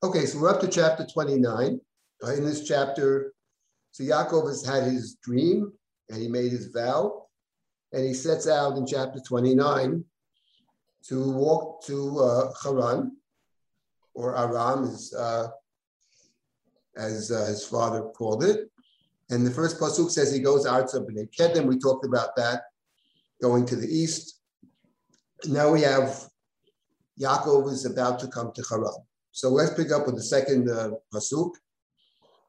Okay, 0.00 0.26
so 0.26 0.38
we're 0.38 0.50
up 0.50 0.60
to 0.60 0.68
chapter 0.68 1.04
29. 1.04 1.80
Uh, 2.22 2.32
in 2.34 2.44
this 2.44 2.62
chapter, 2.62 3.32
so 3.90 4.04
Yaakov 4.04 4.46
has 4.46 4.64
had 4.64 4.84
his 4.84 5.16
dream 5.24 5.72
and 6.08 6.22
he 6.22 6.28
made 6.28 6.52
his 6.52 6.68
vow, 6.68 7.26
and 7.92 8.04
he 8.04 8.14
sets 8.14 8.46
out 8.46 8.76
in 8.76 8.86
chapter 8.86 9.18
29 9.18 10.04
to 11.08 11.32
walk 11.32 11.84
to 11.86 12.16
uh, 12.20 12.52
Haran, 12.62 13.16
or 14.14 14.36
Aram, 14.38 14.84
as, 14.84 15.12
uh, 15.18 15.48
as 16.96 17.32
uh, 17.32 17.46
his 17.46 17.66
father 17.66 18.02
called 18.02 18.44
it. 18.44 18.70
And 19.30 19.44
the 19.44 19.50
first 19.50 19.80
pasuk 19.80 20.12
says 20.12 20.32
he 20.32 20.38
goes 20.38 20.64
out 20.64 20.86
to 20.90 21.00
Bnei 21.00 21.28
Kedem. 21.36 21.66
We 21.66 21.76
talked 21.76 22.06
about 22.06 22.36
that, 22.36 22.62
going 23.42 23.66
to 23.66 23.74
the 23.74 23.88
east. 23.88 24.38
Now 25.46 25.72
we 25.72 25.82
have 25.82 26.24
Yaakov 27.20 27.72
is 27.72 27.84
about 27.84 28.20
to 28.20 28.28
come 28.28 28.52
to 28.52 28.64
Haran. 28.70 29.07
So 29.31 29.49
let's 29.49 29.73
pick 29.73 29.91
up 29.91 30.05
with 30.05 30.15
the 30.15 30.23
second 30.23 30.69
uh, 30.69 30.91
pasuk. 31.13 31.57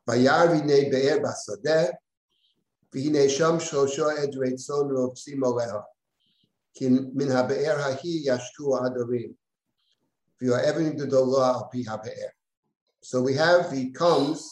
וירא 0.09 0.35
הנה 0.35 0.91
באר 0.91 1.19
בשדה, 1.25 1.85
והנה 2.93 3.29
שם 3.29 3.61
שלושה 3.61 4.13
עדרי 4.23 4.55
צאן 4.55 4.97
רובצים 4.97 5.45
עליה, 5.45 5.75
כי 6.75 6.89
מן 7.15 7.31
הבאר 7.31 7.79
ההיא 7.81 8.33
ישקו 8.33 8.77
העדרים, 8.77 9.33
והאבן 10.43 10.97
גדולה 10.97 11.49
על 11.49 11.63
פי 11.71 11.85
הבאר. 11.89 12.29
So 13.03 13.21
we 13.21 13.35
have, 13.35 13.71
he 13.71 13.91
comes, 13.91 14.51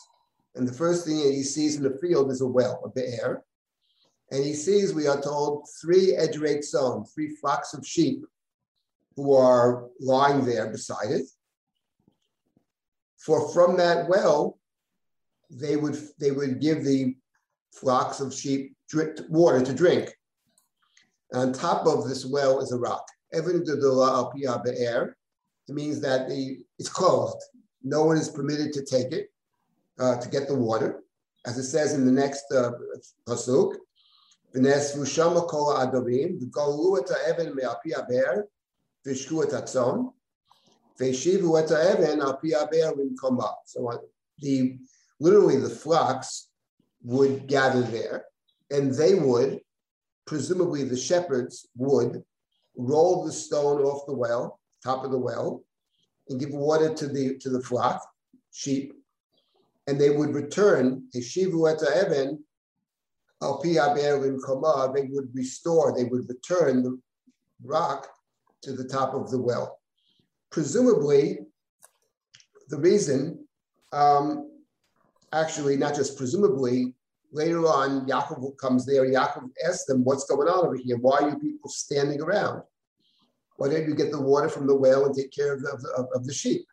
and 0.55 0.69
the 0.69 0.73
first 0.73 1.07
thing 1.07 1.17
he 1.17 1.43
sees 1.43 1.77
in 1.77 1.83
the 1.83 1.99
field 2.03 2.31
is 2.31 2.41
a 2.43 2.47
well, 2.47 2.83
a 2.85 2.89
be'er. 2.89 3.43
And 4.31 4.45
he 4.45 4.55
sees, 4.55 4.95
we 4.95 5.07
are 5.07 5.21
told, 5.21 5.69
three 5.81 6.17
edrei 6.17 6.59
tzon, 6.59 7.07
three 7.13 7.37
flocks 7.37 7.75
of 7.75 7.87
sheep 7.87 8.25
who 9.17 9.35
are 9.35 9.89
lying 10.01 10.45
there 10.45 10.69
beside 10.71 11.11
it. 11.11 11.27
For 13.28 13.50
from 13.50 13.76
that 13.76 14.08
well, 14.08 14.58
they 15.52 15.76
would 15.76 16.00
they 16.18 16.32
would 16.32 16.62
give 16.62 16.86
the 16.86 17.16
flocks 17.74 18.22
of 18.22 18.34
sheep 18.34 18.74
water 19.28 19.62
to 19.62 19.74
drink. 19.74 20.16
On 21.34 21.52
top 21.52 21.86
of 21.86 22.08
this 22.08 22.26
well 22.26 22.62
is 22.62 22.72
a 22.72 22.78
rock. 22.78 23.06
It 23.34 23.46
means 25.68 26.00
that 26.00 26.30
the, 26.30 26.60
it's 26.80 26.88
closed. 26.88 27.36
No 27.84 28.06
one 28.06 28.16
is 28.16 28.30
permitted 28.30 28.72
to 28.72 28.86
take 28.86 29.12
it, 29.12 29.30
uh, 30.00 30.16
to 30.22 30.30
get 30.30 30.48
the 30.48 30.56
water. 30.56 31.04
As 31.46 31.58
it 31.58 31.66
says 31.66 31.94
in 31.94 32.06
the 32.06 32.12
next 32.14 32.46
uh, 32.54 32.72
pasuk, 33.28 33.76
the 34.54 34.62
Veshivu 41.00 41.62
et 41.62 41.70
ha'even 41.70 42.22
al 42.22 42.40
So 43.66 43.92
uh, 43.92 43.98
the 44.40 44.78
literally 45.20 45.58
the 45.58 45.70
flocks 45.70 46.50
would 47.04 47.48
gather 47.48 47.82
there, 47.82 48.26
and 48.72 48.94
they 48.94 49.16
would, 49.16 49.62
presumably 50.26 50.84
the 50.84 50.98
shepherds 50.98 51.68
would, 51.76 52.24
roll 52.76 53.26
the 53.26 53.32
stone 53.32 53.82
off 53.82 54.06
the 54.08 54.14
well, 54.14 54.60
top 54.84 55.04
of 55.04 55.12
the 55.12 55.18
well, 55.18 55.64
and 56.30 56.40
give 56.40 56.52
water 56.52 56.94
to 56.94 57.08
the 57.08 57.38
to 57.40 57.50
the 57.50 57.62
flock, 57.62 58.06
sheep, 58.52 58.94
and 59.88 60.00
they 60.00 60.10
would 60.10 60.34
return 60.34 61.08
Heshivu 61.16 61.72
et 61.72 61.80
ha'even 61.80 62.44
al 63.42 63.62
pi 63.62 63.74
They 64.94 65.08
would 65.12 65.30
restore. 65.34 65.96
They 65.96 66.04
would 66.06 66.28
return 66.28 66.84
the 66.84 67.00
rock 67.64 68.08
to 68.64 68.74
the 68.74 68.84
top 68.84 69.14
of 69.14 69.32
the 69.32 69.40
well. 69.40 69.80
Presumably, 70.52 71.40
the 72.70 72.78
reason 72.78 73.48
um, 73.92 74.50
actually, 75.34 75.78
not 75.78 75.96
just 75.96 76.18
presumably, 76.18 76.94
later 77.32 77.60
on, 77.68 78.08
Yaakov 78.08 78.58
comes 78.58 78.86
there. 78.86 79.06
Yaakov 79.06 79.50
asks 79.66 79.86
them, 79.86 80.04
What's 80.04 80.26
going 80.26 80.48
on 80.48 80.66
over 80.66 80.76
here? 80.76 80.98
Why 80.98 81.20
are 81.20 81.30
you 81.30 81.40
people 81.40 81.70
standing 81.70 82.22
around? 82.22 82.64
Why 83.58 83.70
don't 83.70 83.88
you 83.88 83.96
get 83.96 84.12
the 84.12 84.22
water 84.22 84.50
from 84.50 84.68
the 84.68 84.76
well 84.76 85.06
and 85.06 85.16
take 85.16 85.32
care 85.32 85.54
of 85.54 85.62
the, 85.62 85.72
of, 85.98 86.08
of 86.14 86.26
the 86.26 86.34
sheep? 86.34 86.66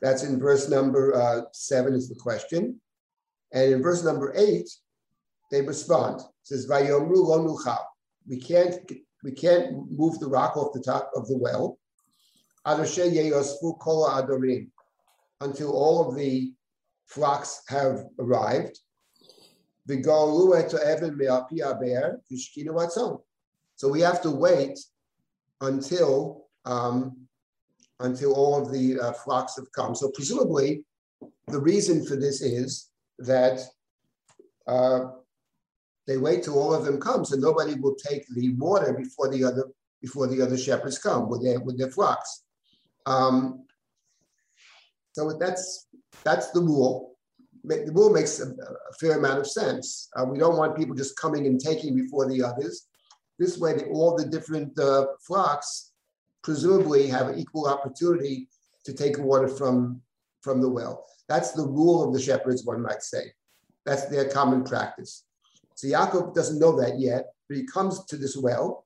That's 0.00 0.22
in 0.22 0.38
verse 0.38 0.68
number 0.68 1.14
uh, 1.14 1.42
seven, 1.52 1.94
is 1.94 2.08
the 2.08 2.14
question. 2.14 2.80
And 3.52 3.72
in 3.72 3.82
verse 3.82 4.02
number 4.02 4.32
eight, 4.36 4.68
they 5.50 5.62
respond. 5.62 6.20
It 6.20 6.26
says, 6.42 6.66
Vayomru 6.66 7.16
lo 7.16 7.78
We 8.26 8.40
can't 8.40 8.74
we 9.22 9.32
can't 9.32 9.90
move 9.90 10.18
the 10.18 10.26
rock 10.26 10.56
off 10.56 10.74
the 10.74 10.82
top 10.82 11.10
of 11.16 11.26
the 11.28 11.38
well. 11.38 11.78
Until 15.40 15.72
all 15.72 16.08
of 16.08 16.16
the 16.16 16.52
flocks 17.06 17.62
have 17.68 18.04
arrived. 18.18 18.78
So 23.76 23.88
we 23.88 24.00
have 24.00 24.22
to 24.22 24.30
wait 24.30 24.78
until 25.60 26.46
um, 26.64 27.16
until 28.00 28.32
all 28.34 28.60
of 28.60 28.72
the 28.72 28.98
uh, 28.98 29.12
flocks 29.12 29.56
have 29.56 29.70
come. 29.72 29.94
So 29.94 30.10
presumably, 30.10 30.84
the 31.48 31.60
reason 31.60 32.04
for 32.04 32.16
this 32.16 32.40
is 32.42 32.90
that 33.18 33.60
uh, 34.66 35.10
they 36.06 36.16
wait 36.16 36.42
till 36.42 36.58
all 36.58 36.74
of 36.74 36.84
them 36.84 37.00
come, 37.00 37.24
so 37.24 37.36
nobody 37.36 37.74
will 37.74 37.94
take 37.94 38.26
the 38.34 38.54
water 38.56 38.92
before 38.92 39.28
the 39.28 39.44
other 39.44 39.70
before 40.00 40.26
the 40.26 40.42
other 40.42 40.58
shepherds 40.58 40.98
come 40.98 41.28
with 41.28 41.42
their 41.42 41.60
with 41.60 41.78
their 41.78 41.90
flocks. 41.90 42.43
Um, 43.06 43.64
so 45.12 45.36
that's 45.38 45.88
that's 46.24 46.50
the 46.50 46.60
rule. 46.60 47.16
The 47.64 47.90
rule 47.92 48.10
makes 48.10 48.40
a, 48.40 48.48
a 48.48 48.94
fair 49.00 49.18
amount 49.18 49.40
of 49.40 49.46
sense. 49.46 50.08
Uh, 50.16 50.24
we 50.24 50.38
don't 50.38 50.56
want 50.56 50.76
people 50.76 50.94
just 50.94 51.16
coming 51.16 51.46
and 51.46 51.58
taking 51.58 51.94
before 51.96 52.28
the 52.28 52.42
others. 52.42 52.86
This 53.38 53.58
way, 53.58 53.74
all 53.90 54.16
the 54.16 54.26
different 54.26 54.78
uh, 54.78 55.06
flocks 55.26 55.92
presumably 56.42 57.08
have 57.08 57.38
equal 57.38 57.66
opportunity 57.66 58.48
to 58.84 58.92
take 58.92 59.18
water 59.18 59.48
from, 59.48 60.00
from 60.42 60.60
the 60.60 60.68
well. 60.68 61.06
That's 61.28 61.52
the 61.52 61.66
rule 61.66 62.04
of 62.04 62.12
the 62.12 62.20
shepherds, 62.20 62.64
one 62.64 62.82
might 62.82 63.02
say. 63.02 63.32
That's 63.86 64.06
their 64.06 64.28
common 64.28 64.62
practice. 64.62 65.24
So 65.74 65.88
Yaakov 65.88 66.34
doesn't 66.34 66.58
know 66.58 66.78
that 66.80 67.00
yet, 67.00 67.32
but 67.48 67.56
he 67.56 67.64
comes 67.64 68.04
to 68.04 68.16
this 68.16 68.36
well, 68.36 68.84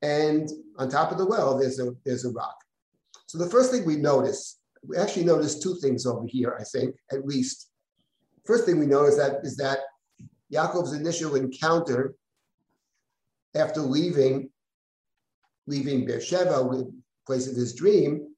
and 0.00 0.48
on 0.78 0.88
top 0.88 1.10
of 1.10 1.18
the 1.18 1.26
well, 1.26 1.58
there's 1.58 1.80
a, 1.80 1.94
there's 2.04 2.24
a 2.24 2.30
rock. 2.30 2.56
So 3.26 3.38
the 3.38 3.50
first 3.50 3.70
thing 3.70 3.84
we 3.84 3.96
notice 3.96 4.58
we 4.86 4.96
actually 4.96 5.24
notice 5.24 5.58
two 5.58 5.76
things 5.76 6.06
over 6.06 6.26
here, 6.26 6.56
I 6.58 6.64
think, 6.64 6.96
at 7.10 7.26
least. 7.26 7.70
First 8.44 8.64
thing 8.64 8.78
we 8.78 8.86
notice 8.86 9.16
that 9.16 9.40
is 9.42 9.56
that 9.56 9.80
Yaakov's 10.52 10.92
initial 10.92 11.34
encounter 11.34 12.14
after 13.54 13.80
leaving, 13.80 14.50
leaving 15.66 16.06
Beersheba, 16.06 16.50
the 16.70 16.92
place 17.26 17.48
of 17.48 17.56
his 17.56 17.74
dream, 17.74 18.28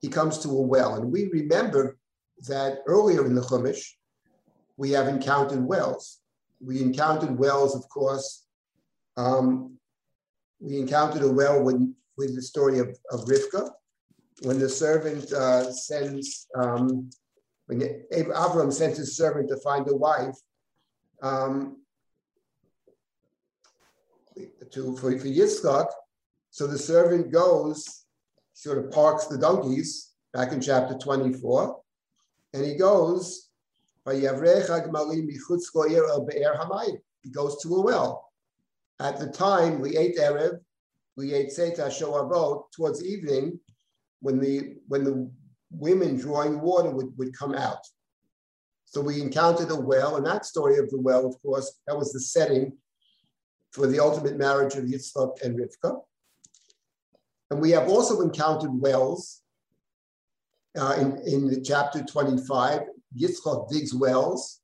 he 0.00 0.08
comes 0.08 0.38
to 0.38 0.48
a 0.48 0.60
well. 0.60 0.94
And 0.94 1.12
we 1.12 1.28
remember 1.28 1.98
that 2.48 2.78
earlier 2.86 3.26
in 3.26 3.34
the 3.34 3.42
Chumash, 3.42 3.84
we 4.76 4.90
have 4.92 5.08
encountered 5.08 5.64
wells. 5.64 6.20
We 6.60 6.80
encountered 6.80 7.38
wells, 7.38 7.74
of 7.74 7.88
course. 7.88 8.44
Um, 9.16 9.76
we 10.60 10.78
encountered 10.78 11.22
a 11.22 11.30
well 11.30 11.62
with, 11.62 11.94
with 12.16 12.34
the 12.34 12.42
story 12.42 12.78
of, 12.78 12.96
of 13.10 13.24
Rivka, 13.26 13.70
when 14.42 14.58
the 14.58 14.68
servant 14.68 15.32
uh, 15.32 15.72
sends, 15.72 16.46
um, 16.56 17.10
when 17.66 17.80
Avram 18.12 18.72
sends 18.72 18.98
his 18.98 19.16
servant 19.16 19.48
to 19.48 19.56
find 19.58 19.88
a 19.88 19.96
wife, 19.96 20.36
um, 21.22 21.78
to, 24.70 24.96
for, 24.96 25.18
for 25.18 25.26
Yitzchak, 25.26 25.86
so 26.50 26.66
the 26.66 26.78
servant 26.78 27.32
goes, 27.32 28.04
sort 28.52 28.78
of 28.78 28.90
parks 28.90 29.26
the 29.26 29.38
donkeys, 29.38 30.12
back 30.32 30.52
in 30.52 30.60
chapter 30.60 30.96
24, 30.98 31.80
and 32.52 32.64
he 32.64 32.74
goes, 32.74 33.48
he 34.06 34.20
goes 37.30 37.62
to 37.62 37.74
a 37.74 37.82
well. 37.82 38.30
At 39.00 39.18
the 39.18 39.26
time, 39.26 39.80
we 39.80 39.96
ate 39.96 40.16
Erev, 40.16 40.58
we 41.16 41.34
ate 41.34 41.50
Seta 41.52 41.82
Shoavot, 41.82 42.70
towards 42.72 43.04
evening, 43.04 43.58
when 44.26 44.40
the 44.40 44.74
when 44.88 45.04
the 45.04 45.30
women 45.70 46.16
drawing 46.16 46.60
water 46.60 46.90
would, 46.90 47.16
would 47.16 47.32
come 47.38 47.54
out. 47.54 47.84
So 48.84 49.00
we 49.00 49.20
encountered 49.20 49.70
a 49.70 49.80
well, 49.80 50.16
and 50.16 50.26
that 50.26 50.44
story 50.44 50.78
of 50.78 50.90
the 50.90 51.00
well, 51.00 51.24
of 51.26 51.40
course, 51.42 51.78
that 51.86 51.96
was 51.96 52.12
the 52.12 52.20
setting 52.20 52.72
for 53.70 53.86
the 53.86 54.00
ultimate 54.00 54.36
marriage 54.36 54.74
of 54.74 54.84
Yitzchak 54.84 55.42
and 55.42 55.56
Rivka. 55.58 56.00
And 57.50 57.60
we 57.60 57.70
have 57.70 57.88
also 57.88 58.20
encountered 58.20 58.70
wells 58.72 59.42
uh, 60.76 60.96
in, 60.98 61.18
in 61.24 61.46
the 61.46 61.60
chapter 61.60 62.02
25. 62.02 62.80
Yitzchak 63.20 63.68
digs 63.68 63.94
wells. 63.94 64.60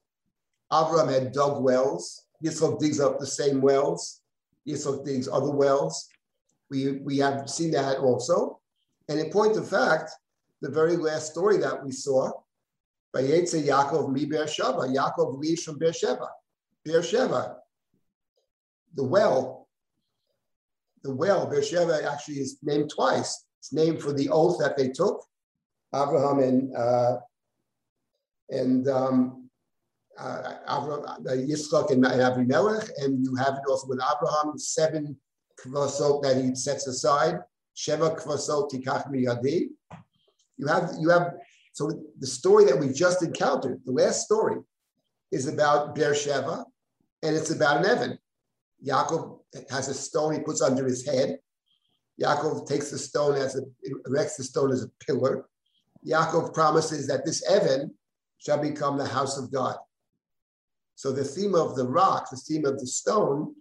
Avram 0.73 1.13
had 1.13 1.33
dug 1.33 1.63
wells. 1.63 2.25
Yitzchak 2.45 2.81
digs 2.81 2.99
up 2.99 3.21
the 3.21 3.27
same 3.27 3.61
wells. 3.61 4.23
Yitzchak 4.69 5.05
digs 5.05 5.29
other 5.29 5.53
wells. 5.53 6.09
We, 6.71 6.99
we 6.99 7.19
have 7.19 7.49
seen 7.49 7.71
that 7.73 7.99
also. 7.99 8.62
And 9.13 9.21
in 9.21 9.31
point 9.31 9.59
of 9.59 9.69
fact, 9.69 10.11
the 10.63 10.71
very 10.71 10.97
last 10.97 11.33
story 11.33 11.59
that 11.59 11.85
we 11.85 11.93
saw. 11.93 12.31
By 13.13 13.25
Yetze 13.25 13.63
Yaakov 13.63 14.11
mi 14.11 14.25
Beersheba. 14.25 14.89
Yaakov 14.89 15.39
leaves 15.39 15.65
from 15.65 15.79
Beersheba. 15.79 16.29
Beersheba, 16.83 17.59
the 18.95 19.05
well. 19.05 19.69
The 21.03 21.15
well, 21.15 21.47
Beersheba 21.47 22.11
actually 22.11 22.37
is 22.37 22.57
named 22.63 22.89
twice. 22.89 23.45
It's 23.59 23.73
named 23.73 24.01
for 24.01 24.15
the 24.15 24.31
oath 24.31 24.59
that 24.61 24.79
they 24.79 24.89
took, 24.89 25.23
Abraham 25.95 26.39
and 26.39 26.75
uh, 26.75 27.17
and 28.49 28.89
um, 28.89 29.51
uh, 30.19 30.55
Abraham, 30.65 31.05
uh, 31.05 31.33
Yitzchak 31.33 31.91
and, 31.91 32.07
and 32.07 32.23
Abimelech, 32.23 32.89
and 32.97 33.23
you 33.23 33.35
have 33.35 33.55
it 33.55 33.69
also 33.69 33.89
with 33.89 34.01
Abraham, 34.01 34.59
seven 34.59 35.17
kvasot 35.61 36.23
that 36.23 36.43
he 36.43 36.55
sets 36.55 36.87
aside. 36.87 37.41
Sheva 37.77 38.19
kvasot 38.19 38.71
tikach 38.71 39.11
miyadi. 39.11 39.69
You 40.57 40.67
have 40.67 40.91
you 40.99 41.09
have 41.11 41.35
so 41.73 41.91
the 42.19 42.27
story 42.27 42.67
that 42.67 42.79
we 42.79 42.93
just 42.93 43.23
encountered, 43.23 43.81
the 43.85 43.93
last 43.93 44.25
story, 44.25 44.57
is 45.31 45.49
about 45.49 45.95
Beersheba, 45.95 46.65
and 47.23 47.35
it's 47.35 47.51
about 47.51 47.79
an 47.79 47.87
Evan. 47.87 48.19
Yaakov 48.87 49.39
has 49.71 49.89
a 49.89 49.95
stone 49.95 50.35
he 50.35 50.41
puts 50.41 50.61
under 50.61 50.85
his 50.85 51.07
head. 51.07 51.39
Yaakov 52.21 52.67
takes 52.69 52.91
the 52.91 52.99
stone 52.99 53.37
as 53.37 53.57
a 53.57 53.63
erects 54.07 54.37
the 54.37 54.45
stone 54.45 54.71
as 54.71 54.83
a 54.83 54.89
pillar. 55.07 55.47
Yaakov 56.07 56.53
promises 56.53 57.07
that 57.07 57.25
this 57.25 57.43
Evan 57.49 57.95
shall 58.39 58.61
become 58.61 58.99
the 58.99 59.07
house 59.07 59.39
of 59.39 59.51
God. 59.51 59.77
So 60.97 61.11
the 61.11 61.25
theme 61.25 61.55
of 61.55 61.75
the 61.75 61.89
rock, 61.89 62.29
the 62.31 62.37
theme 62.37 62.67
of 62.67 62.79
the 62.79 62.87
stone, 62.87 63.55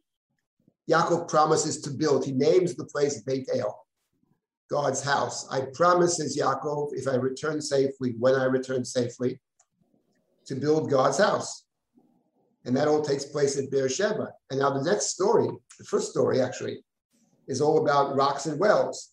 Yaakov 0.90 1.30
promises 1.30 1.80
to 1.82 1.92
build. 1.92 2.26
He 2.26 2.34
names 2.34 2.76
the 2.76 2.86
place 2.86 3.22
Beit 3.22 3.48
El, 3.54 3.80
God's 4.72 5.04
house. 5.04 5.48
I 5.52 5.64
promise, 5.74 6.18
says 6.18 6.38
Yaakov, 6.38 6.92
if 6.94 7.06
I 7.08 7.16
return 7.16 7.62
safely, 7.62 8.16
when 8.18 8.36
I 8.36 8.46
return 8.46 8.86
safely, 8.86 9.40
to 10.46 10.56
build 10.56 10.90
God's 10.90 11.18
house. 11.18 11.66
And 12.64 12.76
that 12.78 12.88
all 12.88 13.02
takes 13.02 13.26
place 13.26 13.60
at 13.60 13.70
Beersheba. 13.70 14.32
And 14.50 14.60
now 14.60 14.70
the 14.70 14.84
next 14.84 15.08
story, 15.08 15.50
the 15.78 15.84
first 15.84 16.12
story 16.12 16.42
actually, 16.42 16.84
is 17.48 17.60
all 17.60 17.82
about 17.82 18.16
rocks 18.16 18.46
and 18.46 18.58
wells. 18.60 19.10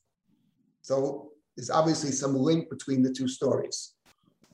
So 0.83 1.33
there's 1.57 1.71
obviously 1.71 2.13
some 2.13 2.37
link 2.37 2.71
between 2.71 3.03
the 3.03 3.13
two 3.13 3.27
stories. 3.27 3.95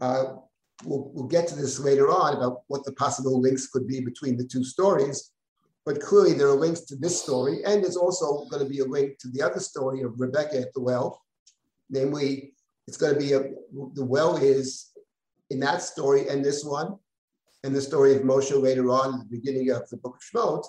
Uh, 0.01 0.37
we'll, 0.85 1.11
we'll 1.13 1.27
get 1.27 1.47
to 1.49 1.55
this 1.55 1.79
later 1.79 2.09
on 2.09 2.37
about 2.37 2.63
what 2.69 2.85
the 2.85 2.93
possible 2.93 3.41
links 3.41 3.67
could 3.67 3.87
be 3.87 4.01
between 4.01 4.39
the 4.39 4.47
two 4.47 4.65
stories. 4.65 5.33
But 5.87 6.01
clearly 6.01 6.33
there 6.33 6.49
are 6.49 6.57
links 6.57 6.81
to 6.83 6.97
this 6.97 7.21
story, 7.21 7.63
and 7.65 7.83
there's 7.83 7.97
also 7.97 8.47
going 8.47 8.63
to 8.63 8.69
be 8.69 8.81
a 8.81 8.85
link 8.85 9.19
to 9.19 9.29
the 9.29 9.43
other 9.43 9.61
story 9.61 10.03
of 10.03 10.19
Rebecca 10.19 10.59
at 10.59 10.73
the 10.73 10.81
well. 10.81 11.23
Namely, 11.91 12.55
it's 12.87 12.97
going 12.97 13.15
to 13.15 13.21
be 13.21 13.33
a, 13.35 13.41
the 13.93 14.05
well 14.05 14.37
is 14.37 14.93
in 15.51 15.61
that 15.61 15.83
story 15.83 16.29
and 16.29 16.45
this 16.45 16.65
one, 16.65 16.97
and 17.65 17.75
the 17.75 17.81
story 17.81 18.15
of 18.15 18.23
Moshe 18.23 18.59
later 18.61 18.91
on, 18.91 19.19
the 19.19 19.25
beginning 19.37 19.71
of 19.71 19.89
the 19.91 19.97
book 19.99 20.17
of 20.17 20.23
Shemot, 20.23 20.67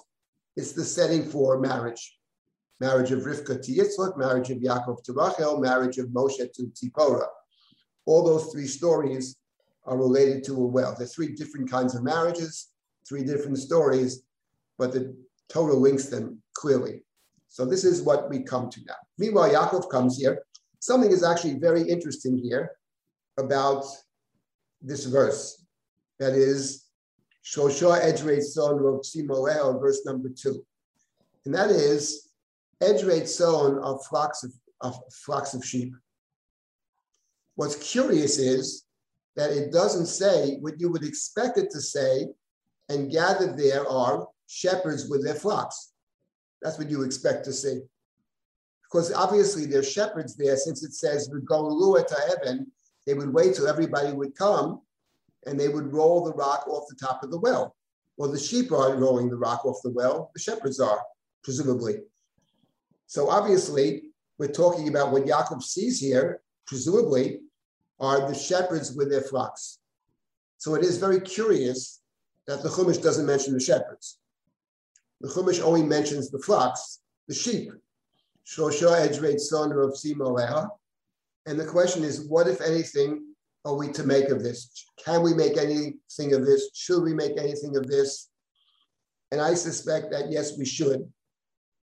it's 0.56 0.73
the 0.73 0.83
setting 0.83 1.23
for 1.23 1.59
marriage. 1.59 2.17
Marriage 2.79 3.12
of 3.12 3.23
Rivka 3.23 3.62
to 3.62 3.71
Yitzchak, 3.71 4.17
marriage 4.17 4.50
of 4.50 4.57
Yaakov 4.57 5.03
to 5.03 5.13
Rachel, 5.13 5.59
marriage 5.59 5.97
of 5.97 6.07
Moshe 6.07 6.51
to 6.53 6.63
Tzipora. 6.63 7.25
All 8.06 8.23
those 8.23 8.51
three 8.51 8.67
stories 8.67 9.38
are 9.85 9.97
related 9.97 10.44
to 10.45 10.53
a 10.53 10.65
well. 10.65 10.94
There 10.97 11.06
are 11.06 11.09
three 11.09 11.35
different 11.35 11.69
kinds 11.69 11.95
of 11.95 12.03
marriages, 12.03 12.71
three 13.07 13.23
different 13.23 13.57
stories, 13.57 14.25
but 14.77 14.92
the 14.92 15.16
Torah 15.50 15.75
links 15.75 16.06
them 16.06 16.42
clearly. 16.54 17.04
So 17.48 17.66
this 17.66 17.83
is 17.83 18.01
what 18.01 18.30
we 18.30 18.39
come 18.39 18.69
to 18.69 18.80
now. 18.86 18.95
Meanwhile, 19.18 19.51
Yaakov 19.51 19.89
comes 19.89 20.18
here. 20.18 20.44
Something 20.80 21.12
is 21.12 21.24
actually 21.24 21.56
very 21.56 21.81
interesting 21.81 22.38
here 22.38 22.72
about 23.38 23.86
this 24.81 25.06
verse. 25.06 25.63
That 26.19 26.33
is, 26.33 26.86
Shosha 27.45 28.01
Edrei 28.01 28.42
Son 28.42 28.75
Roksimoel, 28.75 29.80
verse 29.80 30.01
number 30.06 30.30
two. 30.30 30.66
And 31.45 31.54
that 31.54 31.69
is, 31.69 32.30
Edrei 32.81 33.27
Son 33.27 33.80
are 33.80 34.00
flocks 34.10 34.44
of, 34.44 34.51
of 34.81 35.00
flocks 35.13 35.54
of 35.54 35.63
sheep. 35.63 35.94
What's 37.56 37.75
curious 37.75 38.38
is 38.38 38.86
that 39.36 39.51
it 39.51 39.72
doesn't 39.72 40.07
say 40.07 40.57
what 40.60 40.80
you 40.80 40.92
would 40.92 41.04
expect 41.04 41.57
it 41.57 41.69
to 41.72 41.81
say, 41.81 42.27
and 42.89 43.12
gathered 43.12 43.57
there 43.57 43.88
are 43.88 44.27
shepherds 44.47 45.09
with 45.09 45.24
their 45.24 45.36
flocks. 45.36 45.94
That's 46.62 46.77
what 46.77 46.89
you 46.89 47.03
expect 47.03 47.45
to 47.45 47.53
see. 47.53 47.81
Because 48.83 49.12
obviously 49.13 49.65
there's 49.65 49.92
shepherds 49.92 50.36
there, 50.36 50.56
since 50.57 50.83
it 50.83 50.94
says, 50.94 51.30
would 51.31 51.45
go 51.45 51.69
to 51.69 52.15
heaven, 52.30 52.71
they 53.06 53.13
would 53.13 53.33
wait 53.33 53.56
till 53.56 53.68
everybody 53.68 54.12
would 54.13 54.36
come 54.36 54.81
and 55.45 55.59
they 55.59 55.68
would 55.68 55.94
roll 55.94 56.24
the 56.24 56.33
rock 56.33 56.68
off 56.68 56.88
the 56.89 56.95
top 56.95 57.24
of 57.24 57.31
the 57.31 57.39
well. 57.39 57.75
Well, 58.18 58.31
the 58.31 58.39
sheep 58.39 58.71
aren't 58.71 59.00
rolling 59.00 59.30
the 59.30 59.38
rock 59.38 59.65
off 59.65 59.81
the 59.83 59.92
well, 59.92 60.31
the 60.33 60.39
shepherds 60.39 60.80
are, 60.80 61.01
presumably. 61.44 61.98
So 63.07 63.30
obviously, 63.30 64.03
we're 64.38 64.51
talking 64.51 64.88
about 64.88 65.12
what 65.12 65.25
Yaakov 65.25 65.62
sees 65.62 66.00
here, 66.00 66.41
presumably, 66.65 67.41
are 68.00 68.27
the 68.27 68.33
shepherds 68.33 68.94
with 68.94 69.09
their 69.09 69.21
flocks. 69.21 69.80
So 70.57 70.75
it 70.75 70.83
is 70.83 70.98
very 70.98 71.19
curious 71.21 72.01
that 72.48 72.63
the 72.63 72.69
Chumash 72.69 73.01
doesn't 73.01 73.25
mention 73.25 73.53
the 73.53 73.59
shepherds. 73.59 74.19
The 75.21 75.29
Chumash 75.29 75.62
only 75.62 75.83
mentions 75.83 76.29
the 76.29 76.39
flocks, 76.39 77.00
the 77.27 77.33
sheep. 77.33 77.71
Shosha 78.45 79.07
Edreit 79.07 79.39
son 79.39 79.71
of 79.71 79.91
Simoleha. 79.91 80.69
And 81.45 81.59
the 81.59 81.65
question 81.65 82.03
is, 82.03 82.27
what, 82.27 82.47
if 82.47 82.62
anything, 82.62 83.33
are 83.65 83.75
we 83.75 83.91
to 83.94 84.03
make 84.03 84.29
of 84.29 84.44
this? 84.44 84.85
Can 85.03 85.23
we 85.23 85.33
make 85.33 85.57
anything 85.57 86.33
of 86.33 86.45
this? 86.45 86.69
Should 86.73 87.03
we 87.03 87.13
make 87.13 87.38
anything 87.38 87.75
of 87.75 87.88
this? 87.88 88.29
And 89.31 89.41
I 89.41 89.56
suspect 89.56 90.12
that 90.12 90.31
yes, 90.31 90.57
we 90.57 90.65
should, 90.65 91.12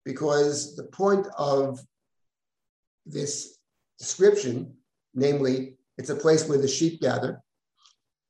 because 0.04 0.76
the 0.76 0.84
point 0.84 1.28
of 1.38 1.80
this 3.06 3.58
description, 3.98 4.76
namely 5.16 5.78
it's 5.98 6.12
a 6.12 6.16
place 6.16 6.48
where 6.48 6.60
the 6.60 6.68
sheep 6.68 7.02
gather, 7.02 7.42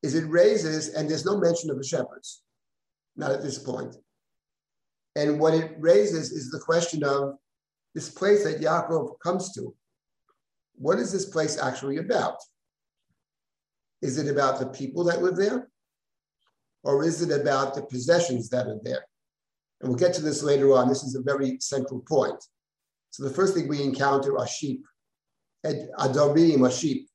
is 0.01 0.15
it 0.15 0.29
raises, 0.29 0.89
and 0.89 1.09
there's 1.09 1.25
no 1.25 1.37
mention 1.37 1.69
of 1.69 1.77
the 1.77 1.83
shepherds, 1.83 2.43
not 3.15 3.31
at 3.31 3.41
this 3.41 3.57
point. 3.57 3.95
And 5.15 5.39
what 5.39 5.53
it 5.53 5.75
raises 5.79 6.31
is 6.31 6.51
the 6.51 6.59
question 6.59 7.03
of 7.03 7.35
this 7.93 8.09
place 8.09 8.43
that 8.43 8.59
Yaakov 8.59 9.19
comes 9.23 9.53
to. 9.53 9.73
What 10.75 10.99
is 10.99 11.11
this 11.11 11.25
place 11.25 11.57
actually 11.57 11.97
about? 11.97 12.35
Is 14.01 14.17
it 14.17 14.29
about 14.29 14.59
the 14.59 14.67
people 14.67 15.05
that 15.05 15.23
live 15.23 15.37
there? 15.37 15.69
Or 16.83 17.03
is 17.03 17.21
it 17.21 17.31
about 17.31 17.73
the 17.73 17.83
possessions 17.83 18.49
that 18.49 18.67
are 18.67 18.79
there? 18.83 19.05
And 19.81 19.89
we'll 19.89 19.97
get 19.97 20.13
to 20.15 20.21
this 20.21 20.43
later 20.43 20.73
on. 20.73 20.89
This 20.89 21.03
is 21.03 21.15
a 21.15 21.21
very 21.21 21.57
central 21.59 22.01
point. 22.01 22.43
So 23.09 23.23
the 23.23 23.33
first 23.33 23.53
thing 23.55 23.67
we 23.67 23.81
encounter 23.81 24.37
are 24.37 24.47
sheep. 24.47 24.85
Adorim 25.65 26.67
are 26.67 26.71
sheep. 26.71 27.09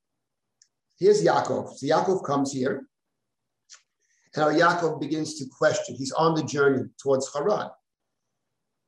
Here's 0.98 1.22
Yaakov. 1.22 1.76
So 1.76 1.86
Yaakov 1.86 2.24
comes 2.24 2.52
here, 2.52 2.86
and 4.34 4.44
now 4.44 4.48
Yaakov 4.48 5.00
begins 5.00 5.38
to 5.38 5.46
question. 5.46 5.94
He's 5.94 6.12
on 6.12 6.34
the 6.34 6.42
journey 6.42 6.88
towards 7.02 7.32
Haran. 7.32 7.70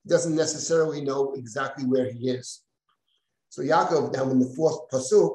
Doesn't 0.06 0.34
necessarily 0.34 1.00
know 1.00 1.32
exactly 1.34 1.84
where 1.84 2.10
he 2.10 2.30
is. 2.30 2.62
So 3.50 3.62
Yaakov, 3.62 4.14
now 4.14 4.30
in 4.30 4.40
the 4.40 4.52
fourth 4.56 4.88
pasuk, 4.90 5.34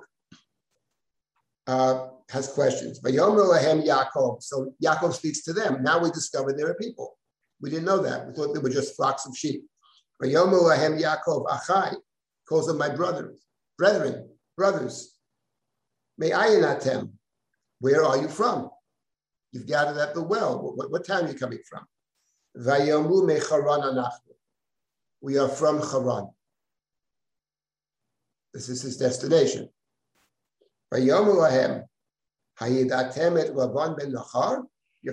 uh, 1.67 2.07
has 2.29 2.47
questions. 2.49 2.99
Yaakov. 2.99 4.41
So 4.43 4.73
Yaakov 4.83 5.13
speaks 5.13 5.43
to 5.43 5.53
them. 5.53 5.83
Now 5.83 5.99
we 5.99 6.09
discover 6.11 6.53
there 6.53 6.69
are 6.69 6.75
people. 6.75 7.17
We 7.61 7.69
didn't 7.69 7.85
know 7.85 8.01
that. 8.01 8.27
We 8.27 8.33
thought 8.33 8.53
they 8.53 8.59
were 8.59 8.69
just 8.69 8.95
flocks 8.95 9.25
of 9.25 9.37
sheep. 9.37 9.65
Yaakov 10.21 11.47
Achai 11.47 11.95
calls 12.47 12.67
them 12.67 12.77
my 12.77 12.89
brothers, 12.89 13.45
brethren, 13.77 14.29
brothers. 14.55 15.15
May 16.17 16.33
I 16.33 16.47
Ayanatem, 16.47 17.11
where 17.79 18.03
are 18.03 18.17
you 18.17 18.27
from? 18.27 18.69
You've 19.51 19.67
gathered 19.67 19.97
at 19.97 20.15
the 20.15 20.23
well. 20.23 20.73
What, 20.75 20.91
what 20.91 21.05
town 21.05 21.25
are 21.25 21.31
you 21.31 21.37
coming 21.37 21.59
from? 21.69 21.85
Vayomu 22.57 23.23
mecharan 23.23 23.83
anachnu. 23.83 24.26
We 25.27 25.37
are 25.37 25.49
from 25.49 25.81
Haran. 25.81 26.29
This 28.53 28.69
is 28.69 28.81
his 28.81 28.95
destination. 28.95 29.67
You're 30.93 31.25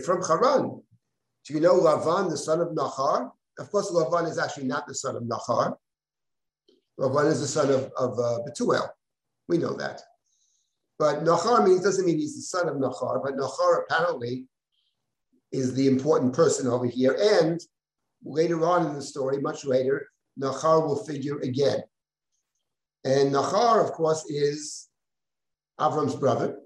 from 0.04 0.22
Haran. 0.22 0.82
Do 1.44 1.54
you 1.54 1.58
know 1.58 1.80
Lavan, 1.80 2.30
the 2.30 2.36
son 2.36 2.60
of 2.60 2.68
Nachar? 2.68 3.32
Of 3.58 3.72
course, 3.72 3.90
Lavan 3.90 4.30
is 4.30 4.38
actually 4.38 4.68
not 4.68 4.86
the 4.86 4.94
son 4.94 5.16
of 5.16 5.24
Nachar. 5.24 5.74
Lavan 7.00 7.26
is 7.26 7.40
the 7.40 7.48
son 7.48 7.70
of, 7.70 7.90
of 7.98 8.16
uh, 8.16 8.38
Betuel. 8.46 8.88
We 9.48 9.58
know 9.58 9.74
that. 9.74 10.00
But 10.96 11.24
Nachar 11.24 11.66
means 11.66 11.82
doesn't 11.82 12.06
mean 12.06 12.18
he's 12.18 12.36
the 12.36 12.42
son 12.42 12.68
of 12.68 12.76
Nachar, 12.76 13.20
but 13.20 13.34
Nachar 13.36 13.82
apparently 13.82 14.46
is 15.50 15.74
the 15.74 15.88
important 15.88 16.34
person 16.34 16.68
over 16.68 16.86
here. 16.86 17.16
And 17.20 17.60
later 18.24 18.64
on 18.66 18.86
in 18.86 18.94
the 18.94 19.02
story, 19.02 19.40
much 19.40 19.64
later, 19.64 20.08
Nachar 20.40 20.86
will 20.86 21.04
figure 21.04 21.38
again. 21.40 21.82
And 23.04 23.32
Nachar, 23.32 23.84
of 23.84 23.92
course, 23.92 24.24
is 24.28 24.88
Avram's 25.78 26.16
brother. 26.16 26.58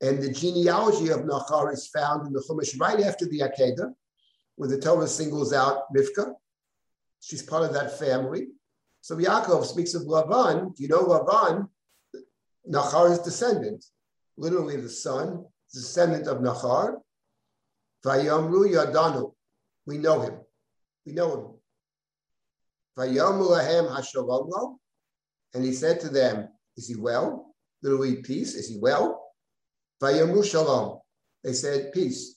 And 0.00 0.22
the 0.22 0.32
genealogy 0.32 1.10
of 1.10 1.20
Nachar 1.20 1.72
is 1.72 1.88
found 1.88 2.26
in 2.26 2.32
the 2.32 2.42
Chumash 2.48 2.80
right 2.80 3.00
after 3.00 3.26
the 3.26 3.40
Akedah, 3.40 3.92
where 4.56 4.68
the 4.68 4.80
Torah 4.80 5.06
singles 5.06 5.52
out 5.52 5.92
Rivka. 5.94 6.32
She's 7.20 7.42
part 7.42 7.64
of 7.64 7.74
that 7.74 7.98
family. 7.98 8.48
So 9.02 9.16
Yaakov 9.16 9.64
speaks 9.64 9.94
of 9.94 10.02
Lavan. 10.02 10.74
Do 10.74 10.82
you 10.82 10.88
know 10.88 11.04
Lavan? 11.04 11.68
Nachar's 12.70 13.18
descendant, 13.18 13.84
literally 14.36 14.76
the 14.76 14.88
son, 14.88 15.44
descendant 15.72 16.28
of 16.28 16.38
Nachar. 16.38 16.96
Vayamru 18.04 18.72
Yadanu. 18.72 19.32
We 19.90 19.98
know 19.98 20.20
him. 20.20 20.34
We 21.04 21.12
know 21.14 21.58
him. 22.96 23.88
And 25.52 25.64
he 25.64 25.72
said 25.72 25.98
to 26.00 26.08
them, 26.08 26.48
Is 26.76 26.86
he 26.86 26.94
well? 26.94 27.56
Literally, 27.82 28.22
peace. 28.22 28.54
Is 28.54 28.68
he 28.68 28.78
well? 28.78 29.32
They 30.00 31.52
said, 31.52 31.92
Peace. 31.92 32.36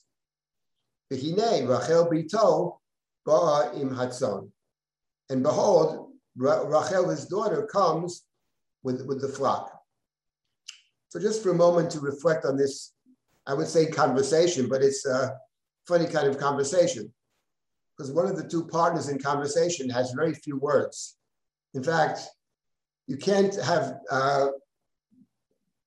Rachel. 1.12 2.80
And 5.30 5.42
behold, 5.44 6.10
Rachel, 6.36 7.08
his 7.08 7.26
daughter, 7.26 7.66
comes 7.66 8.24
with, 8.82 9.06
with 9.06 9.20
the 9.20 9.28
flock. 9.28 9.80
So 11.08 11.20
just 11.20 11.40
for 11.40 11.50
a 11.50 11.54
moment 11.54 11.92
to 11.92 12.00
reflect 12.00 12.46
on 12.46 12.56
this, 12.56 12.94
I 13.46 13.54
would 13.54 13.68
say 13.68 13.86
conversation, 13.86 14.68
but 14.68 14.82
it's 14.82 15.06
a 15.06 15.38
funny 15.86 16.06
kind 16.06 16.26
of 16.26 16.36
conversation 16.36 17.12
because 17.96 18.12
one 18.12 18.26
of 18.26 18.36
the 18.36 18.48
two 18.48 18.66
partners 18.66 19.08
in 19.08 19.18
conversation 19.18 19.88
has 19.88 20.12
very 20.12 20.34
few 20.34 20.58
words. 20.58 21.16
In 21.74 21.82
fact, 21.82 22.20
you 23.06 23.16
can't 23.16 23.54
have 23.62 23.94
uh, 24.10 24.48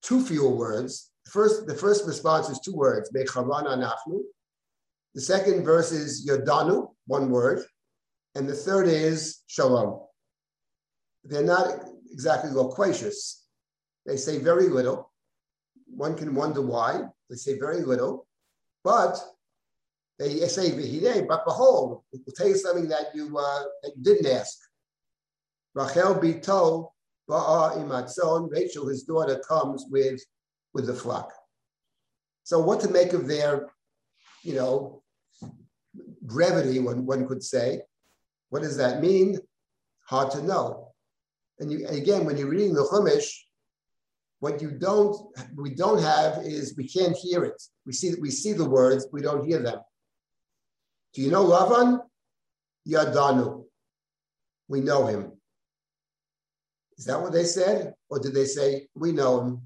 too 0.01 0.23
few 0.23 0.47
words. 0.49 1.11
First, 1.29 1.67
the 1.67 1.75
first 1.75 2.05
response 2.05 2.49
is 2.49 2.59
two 2.59 2.75
words. 2.75 3.09
The 3.09 4.23
second 5.17 5.65
verse 5.65 5.91
is 5.91 6.27
yodanu, 6.27 6.89
one 7.07 7.29
word. 7.29 7.65
And 8.35 8.47
the 8.47 8.53
third 8.53 8.87
is 8.87 9.41
shalom. 9.47 10.01
They're 11.23 11.43
not 11.43 11.89
exactly 12.11 12.51
loquacious. 12.51 13.45
They 14.05 14.15
say 14.15 14.37
very 14.37 14.69
little. 14.69 15.11
One 15.87 16.15
can 16.15 16.35
wonder 16.35 16.61
why. 16.61 17.01
They 17.29 17.35
say 17.35 17.59
very 17.59 17.81
little. 17.81 18.27
But 18.83 19.19
they 20.19 20.39
say 20.47 20.71
v'hinei, 20.71 21.27
but 21.27 21.45
behold, 21.45 22.01
we'll 22.11 22.35
tell 22.35 22.47
you 22.47 22.57
something 22.57 22.87
that 22.87 23.07
you 23.13 23.37
uh, 23.37 23.63
that 23.83 23.91
you 23.95 24.03
didn't 24.03 24.31
ask. 24.31 24.57
Rachel 25.75 26.15
bito 26.15 26.89
ba'a 27.29 27.77
imatzon. 27.77 28.49
Rachel, 28.51 28.87
his 28.87 29.03
daughter, 29.03 29.39
comes 29.47 29.85
with 29.89 30.19
with 30.73 30.87
the 30.87 30.93
flock. 30.93 31.31
So, 32.43 32.59
what 32.59 32.79
to 32.81 32.89
make 32.89 33.13
of 33.13 33.27
their, 33.27 33.67
you 34.41 34.55
know, 34.55 35.03
brevity? 36.21 36.79
One 36.79 37.05
one 37.05 37.27
could 37.27 37.43
say. 37.43 37.81
What 38.49 38.63
does 38.63 38.77
that 38.77 39.01
mean? 39.01 39.37
Hard 40.07 40.31
to 40.31 40.41
know. 40.41 40.93
And 41.59 41.71
you 41.71 41.85
again, 41.87 42.25
when 42.25 42.37
you're 42.37 42.49
reading 42.49 42.73
the 42.73 42.85
Chumash, 42.85 43.29
what 44.39 44.61
you 44.61 44.71
don't 44.71 45.15
we 45.55 45.75
don't 45.75 46.01
have 46.01 46.43
is 46.43 46.75
we 46.75 46.87
can't 46.87 47.15
hear 47.15 47.43
it. 47.43 47.61
We 47.85 47.93
see 47.93 48.15
we 48.19 48.31
see 48.31 48.53
the 48.53 48.67
words, 48.67 49.07
we 49.11 49.21
don't 49.21 49.45
hear 49.45 49.61
them. 49.61 49.79
Do 51.17 51.23
you 51.23 51.31
know 51.31 51.45
Lavan? 51.45 51.99
Yadanu. 52.87 53.63
We 54.67 54.81
know 54.81 55.07
him. 55.07 55.31
Is 56.95 57.05
that 57.05 57.19
what 57.19 57.31
they 57.33 57.43
said? 57.43 57.95
Or 58.07 58.19
did 58.19 58.35
they 58.35 58.45
say, 58.45 58.87
we 58.93 59.13
know 59.13 59.41
him? 59.41 59.61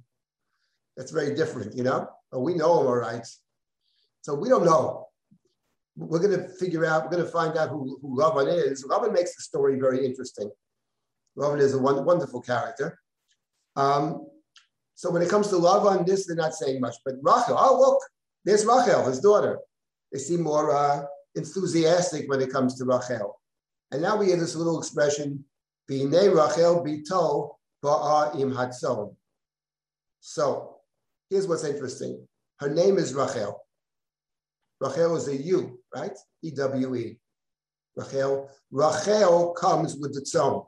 That's 0.96 1.12
very 1.12 1.36
different, 1.36 1.76
you 1.76 1.84
know? 1.84 2.08
Oh, 2.32 2.40
we 2.40 2.54
know 2.54 2.80
him, 2.80 2.88
all 2.88 2.96
right. 2.96 3.28
So 4.22 4.34
we 4.34 4.48
don't 4.48 4.64
know. 4.64 5.08
We're 5.98 6.20
going 6.20 6.40
to 6.40 6.48
figure 6.48 6.86
out, 6.86 7.04
we're 7.04 7.18
going 7.18 7.26
to 7.26 7.30
find 7.30 7.58
out 7.58 7.68
who, 7.68 8.00
who 8.02 8.16
Lavan 8.18 8.48
is. 8.48 8.86
Lavan 8.86 9.12
makes 9.12 9.36
the 9.36 9.42
story 9.42 9.78
very 9.78 10.06
interesting. 10.06 10.50
Lavan 11.38 11.60
is 11.60 11.74
a 11.74 11.80
wonderful 11.80 12.42
character. 12.42 12.98
Um, 13.76 14.26
so 14.96 15.12
when 15.12 15.22
it 15.22 15.28
comes 15.28 15.50
to 15.50 15.56
Lavan, 15.56 16.06
this 16.06 16.28
they're 16.28 16.38
not 16.38 16.54
saying 16.54 16.80
much. 16.80 16.96
But 17.04 17.16
Rachel, 17.22 17.58
oh, 17.60 17.78
look, 17.78 18.02
there's 18.46 18.66
Rachel, 18.66 19.04
his 19.04 19.20
daughter. 19.20 19.60
They 20.14 20.20
seem 20.20 20.44
more 20.44 20.74
uh, 20.74 21.04
enthusiastic 21.36 22.30
when 22.30 22.42
it 22.42 22.52
comes 22.52 22.78
to 22.78 22.86
Rachel. 22.86 23.40
And 23.92 24.02
now 24.02 24.18
we 24.18 24.28
hear 24.28 24.38
this 24.38 24.56
little 24.56 24.80
expression, 24.80 25.44
B'nei 25.90 26.34
Rachel 26.34 26.84
bito 26.84 27.56
ba'a 27.84 28.40
im 28.40 28.52
hatzon. 28.54 29.16
So 30.20 30.78
here's 31.30 31.48
what's 31.48 31.64
interesting. 31.64 32.28
Her 32.60 32.70
name 32.70 32.98
is 32.98 33.14
Rachel. 33.14 33.60
Rachel 34.80 35.16
is 35.16 35.28
a 35.28 35.36
ewe, 35.36 35.80
right? 35.96 36.18
E-W-E. 36.44 37.18
Rachel. 37.96 38.50
Rachel 38.72 39.52
comes 39.54 39.96
with 39.96 40.14
the 40.14 40.22
tzon. 40.22 40.66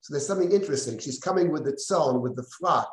So 0.00 0.12
there's 0.12 0.26
something 0.26 0.52
interesting. 0.52 0.98
She's 0.98 1.18
coming 1.18 1.50
with 1.50 1.64
the 1.64 1.72
tzon, 1.72 2.20
with 2.20 2.36
the 2.36 2.42
flock, 2.42 2.92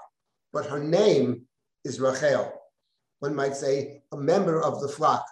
but 0.54 0.66
her 0.68 0.80
name 0.80 1.44
is 1.84 2.00
Rachel. 2.00 2.54
One 3.20 3.36
might 3.36 3.56
say 3.56 4.04
a 4.12 4.18
member 4.18 4.62
of 4.62 4.82
the 4.82 4.88
flock. 4.88 5.26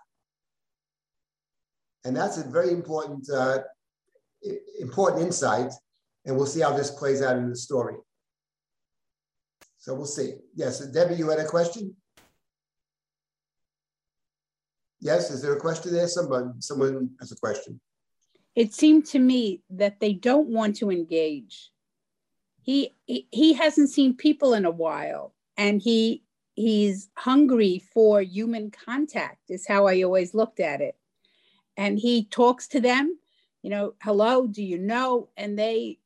And 2.07 2.15
that's 2.15 2.37
a 2.37 2.49
very 2.49 2.71
important, 2.71 3.29
uh, 3.29 3.59
important 4.79 5.23
insight. 5.23 5.73
And 6.25 6.37
we'll 6.37 6.45
see 6.45 6.61
how 6.61 6.71
this 6.71 6.89
plays 6.89 7.21
out 7.21 7.35
in 7.35 7.49
the 7.49 7.55
story. 7.55 7.95
So 9.77 9.93
we'll 9.93 10.05
see. 10.05 10.35
Yes, 10.55 10.79
Debbie, 10.87 11.15
you 11.15 11.29
had 11.29 11.39
a 11.39 11.45
question? 11.45 11.93
Yes, 15.01 15.29
is 15.31 15.41
there 15.41 15.53
a 15.53 15.59
question 15.59 15.93
there? 15.93 16.07
Someone, 16.07 16.61
someone 16.61 17.09
has 17.19 17.33
a 17.33 17.35
question. 17.35 17.79
It 18.55 18.73
seemed 18.73 19.05
to 19.07 19.19
me 19.19 19.61
that 19.69 19.99
they 19.99 20.13
don't 20.13 20.47
want 20.47 20.77
to 20.77 20.89
engage. 20.89 21.71
He, 22.61 22.95
he 23.05 23.53
hasn't 23.53 23.89
seen 23.89 24.15
people 24.15 24.53
in 24.53 24.63
a 24.63 24.71
while, 24.71 25.33
and 25.57 25.81
he 25.81 26.23
he's 26.55 27.09
hungry 27.15 27.81
for 27.93 28.21
human 28.21 28.71
contact. 28.71 29.49
Is 29.49 29.67
how 29.67 29.87
I 29.87 30.01
always 30.01 30.33
looked 30.33 30.59
at 30.59 30.81
it 30.81 30.96
and 31.77 31.99
he 31.99 32.25
talks 32.25 32.67
to 32.69 32.81
them, 32.81 33.17
you 33.61 33.69
know, 33.69 33.93
hello, 34.01 34.47
do 34.47 34.63
you 34.63 34.79
know? 34.79 35.29
And 35.37 35.57
they 35.57 35.99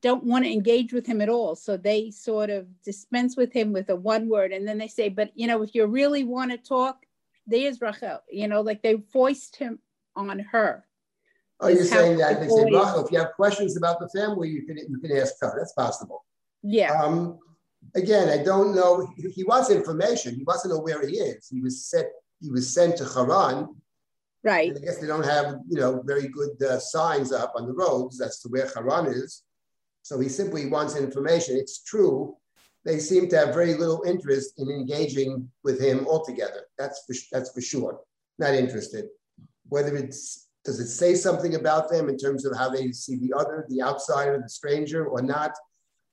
don't 0.00 0.24
want 0.24 0.44
to 0.44 0.52
engage 0.52 0.92
with 0.92 1.06
him 1.06 1.20
at 1.20 1.28
all. 1.28 1.56
So 1.56 1.76
they 1.76 2.10
sort 2.10 2.48
of 2.48 2.66
dispense 2.82 3.36
with 3.36 3.52
him 3.52 3.72
with 3.72 3.90
a 3.90 3.96
one 3.96 4.28
word. 4.28 4.52
And 4.52 4.66
then 4.66 4.78
they 4.78 4.88
say, 4.88 5.08
but, 5.08 5.32
you 5.34 5.48
know, 5.48 5.62
if 5.62 5.74
you 5.74 5.84
really 5.86 6.24
want 6.24 6.52
to 6.52 6.56
talk, 6.56 7.04
there's 7.46 7.80
Rachel, 7.80 8.20
you 8.30 8.48
know, 8.48 8.60
like 8.60 8.82
they 8.82 8.94
voiced 8.94 9.56
him 9.56 9.80
on 10.14 10.38
her. 10.38 10.86
Oh, 11.60 11.68
you're 11.68 11.84
saying 11.84 12.18
that 12.18 12.40
they 12.40 12.48
say, 12.48 12.64
Rachel, 12.64 13.04
if 13.04 13.10
you 13.10 13.18
have 13.18 13.32
questions 13.32 13.76
about 13.76 13.98
the 13.98 14.08
family, 14.08 14.48
you 14.50 14.66
can 14.66 14.76
you 14.76 14.98
can 14.98 15.16
ask 15.16 15.34
her. 15.40 15.54
That's 15.56 15.72
possible. 15.72 16.24
Yeah. 16.62 16.92
Um, 16.92 17.38
again, 17.94 18.28
I 18.28 18.42
don't 18.42 18.74
know. 18.74 19.08
He, 19.16 19.30
he 19.30 19.44
wants 19.44 19.70
information. 19.70 20.34
He 20.34 20.44
wants 20.44 20.64
to 20.64 20.68
know 20.68 20.80
where 20.80 21.06
he 21.06 21.16
is. 21.16 21.48
He 21.48 21.62
was 21.62 21.86
sent. 21.86 22.08
He 22.42 22.50
was 22.50 22.74
sent 22.74 22.98
to 22.98 23.04
Haran 23.04 23.74
Right. 24.46 24.68
And 24.68 24.78
I 24.78 24.80
guess 24.80 24.98
they 24.98 25.08
don't 25.08 25.24
have, 25.24 25.56
you 25.68 25.80
know, 25.80 26.02
very 26.06 26.28
good 26.28 26.62
uh, 26.62 26.78
signs 26.78 27.32
up 27.32 27.52
on 27.56 27.66
the 27.66 27.72
roads 27.72 28.20
as 28.20 28.38
to 28.40 28.48
where 28.48 28.68
Haran 28.72 29.06
is. 29.06 29.42
So 30.02 30.20
he 30.20 30.28
simply 30.28 30.66
wants 30.66 30.94
information. 30.94 31.56
It's 31.56 31.82
true. 31.82 32.36
They 32.84 33.00
seem 33.00 33.28
to 33.30 33.36
have 33.38 33.52
very 33.52 33.74
little 33.74 34.04
interest 34.06 34.52
in 34.58 34.70
engaging 34.70 35.50
with 35.64 35.80
him 35.80 36.06
altogether. 36.06 36.62
That's 36.78 37.02
for, 37.04 37.14
that's 37.32 37.50
for 37.50 37.60
sure. 37.60 37.98
Not 38.38 38.54
interested. 38.54 39.06
Whether 39.68 39.96
it's, 39.96 40.46
does 40.64 40.78
it 40.78 40.90
say 40.90 41.16
something 41.16 41.56
about 41.56 41.90
them 41.90 42.08
in 42.08 42.16
terms 42.16 42.44
of 42.44 42.56
how 42.56 42.68
they 42.68 42.92
see 42.92 43.16
the 43.16 43.32
other, 43.36 43.66
the 43.68 43.82
outsider, 43.82 44.38
the 44.40 44.48
stranger 44.48 45.06
or 45.06 45.22
not? 45.22 45.56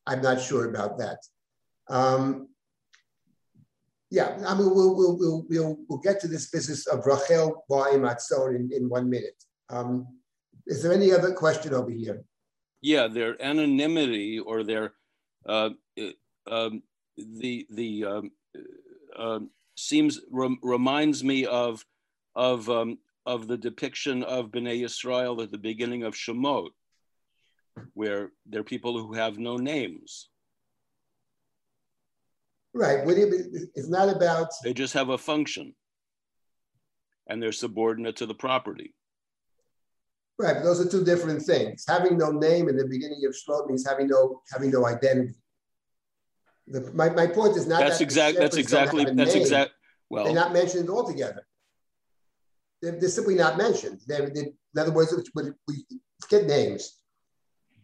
I'm 0.07 0.23
not 0.23 0.41
sure 0.41 0.67
about 0.71 0.97
that. 0.97 1.19
Um, 1.87 2.47
yeah, 4.13 4.37
I 4.45 4.53
mean, 4.53 4.69
we'll, 4.75 4.95
we'll, 4.95 5.17
we'll, 5.17 5.45
we'll, 5.49 5.77
we'll 5.89 5.97
get 5.97 6.19
to 6.19 6.27
this 6.27 6.51
business 6.51 6.85
of 6.85 7.03
Rachel 7.07 7.65
Matzon 7.67 8.55
in, 8.55 8.69
in 8.71 8.87
one 8.87 9.09
minute. 9.09 9.43
Um, 9.71 10.07
is 10.67 10.83
there 10.83 10.93
any 10.93 11.11
other 11.11 11.33
question 11.33 11.73
over 11.73 11.89
here? 11.89 12.23
Yeah, 12.79 13.07
their 13.07 13.41
anonymity 13.41 14.37
or 14.37 14.63
their, 14.63 14.93
uh, 15.49 15.71
um, 16.45 16.83
the, 17.17 17.65
the 17.71 18.05
um, 18.05 18.31
uh, 19.17 19.39
seems, 19.75 20.19
re 20.29 20.55
reminds 20.61 21.23
me 21.23 21.47
of, 21.47 21.83
of, 22.35 22.69
um, 22.69 22.99
of 23.25 23.47
the 23.47 23.57
depiction 23.57 24.21
of 24.21 24.51
Bnei 24.51 24.83
Yisrael 24.83 25.41
at 25.41 25.49
the 25.49 25.57
beginning 25.57 26.03
of 26.03 26.13
Shemot, 26.13 26.69
where 27.95 28.31
there 28.45 28.61
are 28.61 28.63
people 28.75 28.95
who 28.99 29.13
have 29.13 29.39
no 29.39 29.57
names. 29.57 30.29
Right. 32.73 33.05
what 33.05 33.17
It's 33.17 33.89
not 33.89 34.09
about. 34.09 34.47
They 34.63 34.73
just 34.73 34.93
have 34.93 35.09
a 35.09 35.17
function, 35.17 35.75
and 37.27 37.41
they're 37.41 37.51
subordinate 37.51 38.15
to 38.17 38.25
the 38.25 38.33
property. 38.33 38.93
Right, 40.39 40.55
but 40.55 40.63
those 40.63 40.83
are 40.83 40.89
two 40.89 41.05
different 41.05 41.43
things. 41.43 41.85
Having 41.87 42.17
no 42.17 42.31
name 42.31 42.67
in 42.67 42.75
the 42.75 42.87
beginning 42.87 43.21
of 43.27 43.35
Shemot 43.35 43.67
means 43.67 43.87
having 43.87 44.07
no 44.07 44.41
having 44.51 44.71
no 44.71 44.87
identity. 44.87 45.35
The, 46.65 46.91
my, 46.93 47.09
my 47.09 47.27
point 47.27 47.55
is 47.55 47.67
not 47.67 47.81
that's 47.81 47.99
that 47.99 48.03
exactly 48.03 48.39
that's 48.39 48.57
exactly 48.57 49.05
that's 49.05 49.35
exact. 49.35 49.71
Well, 50.09 50.25
they're 50.25 50.33
not 50.33 50.53
mentioned 50.53 50.89
altogether. 50.89 51.45
They're, 52.81 52.99
they're 52.99 53.09
simply 53.09 53.35
not 53.35 53.57
mentioned. 53.57 54.01
They're, 54.07 54.29
they're, 54.29 54.45
in 54.45 54.79
other 54.79 54.91
words, 54.91 55.13
we 55.35 55.85
get 56.29 56.45
names. 56.45 56.99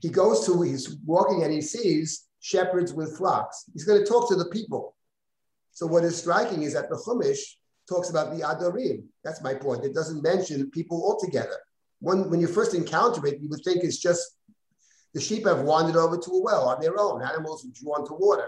He 0.01 0.09
goes 0.09 0.45
to, 0.45 0.61
he's 0.61 0.97
walking 1.05 1.43
and 1.43 1.53
he 1.53 1.61
sees 1.61 2.28
shepherds 2.39 2.93
with 2.93 3.17
flocks. 3.17 3.65
He's 3.73 3.85
going 3.85 3.99
to 3.99 4.05
talk 4.05 4.29
to 4.29 4.35
the 4.35 4.45
people. 4.45 4.95
So 5.71 5.85
what 5.85 6.03
is 6.03 6.17
striking 6.17 6.63
is 6.63 6.73
that 6.73 6.89
the 6.89 6.95
Chumash 6.95 7.39
talks 7.87 8.09
about 8.09 8.35
the 8.35 8.43
Adorim. 8.43 9.03
That's 9.23 9.41
my 9.41 9.53
point. 9.53 9.83
It 9.83 9.93
doesn't 9.93 10.21
mention 10.21 10.69
people 10.71 11.03
altogether. 11.03 11.57
When, 11.99 12.29
when 12.29 12.39
you 12.39 12.47
first 12.47 12.73
encounter 12.73 13.25
it, 13.25 13.41
you 13.41 13.49
would 13.49 13.63
think 13.63 13.83
it's 13.83 13.97
just 13.97 14.37
the 15.13 15.19
sheep 15.19 15.47
have 15.47 15.61
wandered 15.61 15.95
over 15.95 16.17
to 16.17 16.31
a 16.31 16.41
well 16.41 16.69
on 16.69 16.79
their 16.79 16.99
own. 16.99 17.23
Animals 17.23 17.65
drawn 17.73 18.05
to 18.07 18.13
water, 18.13 18.47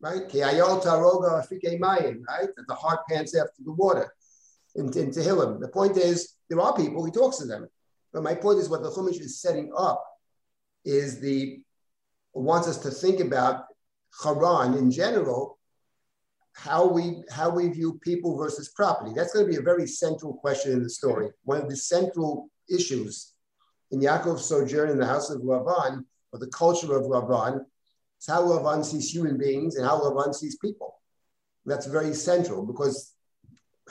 right? 0.00 0.22
Right? 0.22 2.48
That 2.56 2.66
the 2.68 2.74
heart 2.74 3.00
pants 3.08 3.36
after 3.36 3.62
the 3.64 3.72
water 3.72 4.12
in, 4.76 4.86
in 4.86 5.10
Tehillim. 5.10 5.60
The 5.60 5.68
point 5.68 5.96
is, 5.96 6.34
there 6.48 6.60
are 6.60 6.76
people, 6.76 7.04
he 7.04 7.10
talks 7.10 7.38
to 7.38 7.46
them. 7.46 7.68
But 8.12 8.22
my 8.22 8.34
point 8.34 8.60
is 8.60 8.68
what 8.68 8.82
the 8.82 8.90
Chumash 8.90 9.20
is 9.20 9.40
setting 9.40 9.72
up 9.76 10.04
is 10.84 11.20
the, 11.20 11.60
wants 12.42 12.68
us 12.68 12.78
to 12.78 12.90
think 12.90 13.20
about 13.20 13.66
Haran 14.22 14.74
in 14.74 14.90
general, 14.90 15.58
how 16.52 16.86
we, 16.86 17.22
how 17.30 17.50
we 17.50 17.68
view 17.68 17.98
people 18.02 18.36
versus 18.36 18.70
property. 18.70 19.12
That's 19.14 19.32
going 19.32 19.46
to 19.46 19.50
be 19.50 19.58
a 19.58 19.62
very 19.62 19.86
central 19.86 20.34
question 20.34 20.72
in 20.72 20.82
the 20.82 20.90
story. 20.90 21.30
One 21.44 21.60
of 21.60 21.68
the 21.68 21.76
central 21.76 22.48
issues 22.68 23.32
in 23.90 24.00
Yaakov's 24.00 24.44
sojourn 24.46 24.90
in 24.90 24.98
the 24.98 25.06
house 25.06 25.30
of 25.30 25.42
Lavan, 25.42 26.04
or 26.32 26.38
the 26.38 26.48
culture 26.48 26.96
of 26.96 27.04
Lavan, 27.04 27.64
is 28.20 28.26
how 28.26 28.42
Lavan 28.42 28.84
sees 28.84 29.12
human 29.12 29.36
beings 29.36 29.76
and 29.76 29.86
how 29.86 30.00
Lavan 30.00 30.34
sees 30.34 30.56
people. 30.56 30.94
That's 31.66 31.86
very 31.86 32.14
central 32.14 32.64
because 32.64 33.14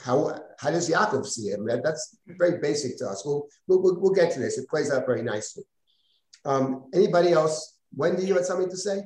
how, 0.02 0.38
how 0.58 0.70
does 0.70 0.90
Yaakov 0.90 1.26
see 1.26 1.50
him? 1.50 1.66
That, 1.66 1.82
that's 1.82 2.18
very 2.26 2.60
basic 2.60 2.98
to 2.98 3.08
us. 3.08 3.24
We'll, 3.24 3.46
we'll, 3.66 4.00
we'll 4.00 4.12
get 4.12 4.32
to 4.32 4.40
this. 4.40 4.58
It 4.58 4.68
plays 4.68 4.90
out 4.90 5.06
very 5.06 5.22
nicely. 5.22 5.64
Um, 6.44 6.90
anybody 6.92 7.32
else? 7.32 7.73
Wendy, 7.96 8.26
you 8.26 8.34
had 8.34 8.44
something 8.44 8.70
to 8.70 8.76
say? 8.76 9.04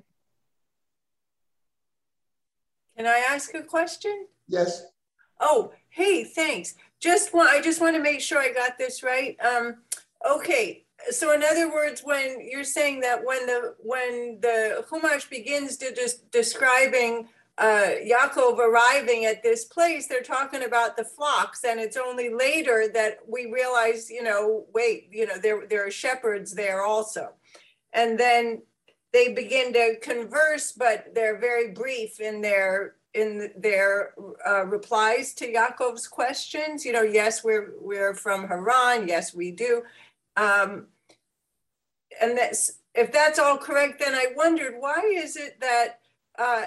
Can 2.96 3.06
I 3.06 3.24
ask 3.30 3.54
a 3.54 3.62
question? 3.62 4.26
Yes. 4.48 4.84
Oh, 5.40 5.72
hey, 5.90 6.24
thanks. 6.24 6.74
Just 7.00 7.32
want 7.32 7.50
I 7.50 7.60
just 7.60 7.80
want 7.80 7.94
to 7.94 8.02
make 8.02 8.20
sure 8.20 8.38
I 8.38 8.52
got 8.52 8.76
this 8.76 9.02
right. 9.04 9.36
Um, 9.40 9.76
okay, 10.28 10.84
so 11.10 11.32
in 11.32 11.44
other 11.44 11.72
words, 11.72 12.00
when 12.02 12.40
you're 12.50 12.64
saying 12.64 13.00
that 13.00 13.24
when 13.24 13.46
the 13.46 13.74
when 13.78 14.38
the 14.40 14.84
Chumash 14.90 15.30
begins 15.30 15.76
to 15.76 15.94
just 15.94 16.28
describing 16.32 17.28
uh, 17.56 17.90
Yaakov 18.04 18.58
arriving 18.58 19.24
at 19.26 19.42
this 19.42 19.64
place, 19.64 20.06
they're 20.06 20.22
talking 20.22 20.64
about 20.64 20.96
the 20.96 21.04
flocks, 21.04 21.64
and 21.64 21.78
it's 21.78 21.96
only 21.96 22.32
later 22.32 22.88
that 22.94 23.18
we 23.28 23.50
realize, 23.52 24.10
you 24.10 24.22
know, 24.22 24.66
wait, 24.74 25.08
you 25.12 25.26
know, 25.26 25.38
there 25.38 25.66
there 25.68 25.86
are 25.86 25.90
shepherds 25.90 26.52
there 26.54 26.82
also, 26.82 27.30
and 27.92 28.18
then 28.18 28.62
they 29.12 29.32
begin 29.32 29.72
to 29.72 29.96
converse, 30.00 30.72
but 30.72 31.14
they're 31.14 31.38
very 31.38 31.72
brief 31.72 32.20
in 32.20 32.40
their 32.40 32.94
in 33.14 33.50
their 33.56 34.14
uh, 34.46 34.66
replies 34.66 35.32
to 35.34 35.50
Yaakov's 35.50 36.06
questions. 36.06 36.84
You 36.84 36.92
know, 36.92 37.02
yes, 37.02 37.42
we're 37.42 37.72
we're 37.80 38.14
from 38.14 38.46
Haran. 38.46 39.08
Yes, 39.08 39.34
we 39.34 39.50
do. 39.50 39.82
Um, 40.36 40.86
and 42.20 42.36
that's 42.36 42.78
if 42.94 43.12
that's 43.12 43.38
all 43.38 43.58
correct, 43.58 44.00
then 44.00 44.14
I 44.14 44.26
wondered 44.36 44.74
why 44.78 45.00
is 45.14 45.36
it 45.36 45.58
that 45.60 46.00
uh, 46.38 46.66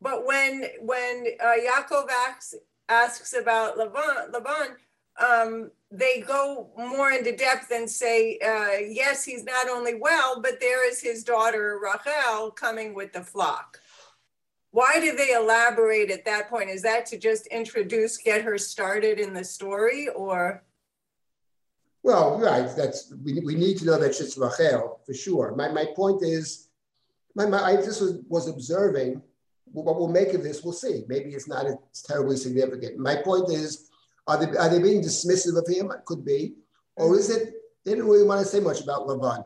but 0.00 0.26
when 0.26 0.64
when 0.80 1.24
uh, 1.40 1.54
Yaakov 1.54 2.06
asks, 2.28 2.54
asks 2.88 3.32
about 3.32 3.78
Laban, 3.78 4.32
Laban 4.32 4.76
um, 5.18 5.70
they 5.90 6.20
go 6.20 6.70
more 6.76 7.12
into 7.12 7.36
depth 7.36 7.70
and 7.70 7.88
say, 7.88 8.38
uh, 8.44 8.78
yes, 8.88 9.24
he's 9.24 9.44
not 9.44 9.68
only 9.68 9.94
well, 9.94 10.40
but 10.40 10.60
there 10.60 10.88
is 10.88 11.00
his 11.00 11.22
daughter 11.22 11.78
Rachel 11.82 12.50
coming 12.50 12.94
with 12.94 13.12
the 13.12 13.22
flock. 13.22 13.80
Why 14.72 14.98
do 15.00 15.16
they 15.16 15.32
elaborate 15.32 16.10
at 16.10 16.24
that 16.24 16.50
point? 16.50 16.70
Is 16.70 16.82
that 16.82 17.06
to 17.06 17.18
just 17.18 17.46
introduce, 17.46 18.18
get 18.18 18.42
her 18.42 18.58
started 18.58 19.18
in 19.18 19.32
the 19.32 19.44
story, 19.44 20.08
or? 20.08 20.64
Well, 22.02 22.38
right. 22.38 22.68
That's 22.76 23.12
we, 23.24 23.40
we 23.40 23.54
need 23.54 23.78
to 23.78 23.86
know 23.86 23.98
that 23.98 24.14
she's 24.14 24.36
Rachel 24.36 25.00
for 25.06 25.14
sure. 25.14 25.54
My, 25.56 25.68
my 25.68 25.86
point 25.94 26.22
is, 26.22 26.68
my, 27.34 27.46
my 27.46 27.62
I 27.62 27.76
just 27.76 28.00
was, 28.00 28.18
was 28.28 28.48
observing 28.48 29.22
what 29.72 29.96
we'll 29.96 30.08
make 30.08 30.32
of 30.34 30.42
this, 30.42 30.62
we'll 30.62 30.72
see. 30.72 31.04
Maybe 31.08 31.30
it's 31.30 31.48
not 31.48 31.66
it's 31.66 32.02
terribly 32.02 32.36
significant. 32.36 32.98
My 32.98 33.16
point 33.16 33.50
is, 33.50 33.90
are 34.26 34.44
they, 34.44 34.56
are 34.56 34.68
they 34.68 34.80
being 34.80 35.02
dismissive 35.02 35.56
of 35.56 35.66
him? 35.68 35.90
It 35.90 36.04
could 36.04 36.24
be. 36.24 36.54
Or 36.96 37.16
is 37.16 37.30
it, 37.30 37.54
they 37.84 37.92
didn't 37.92 38.06
really 38.06 38.26
want 38.26 38.40
to 38.40 38.46
say 38.46 38.60
much 38.60 38.80
about 38.80 39.06
Lavan. 39.06 39.44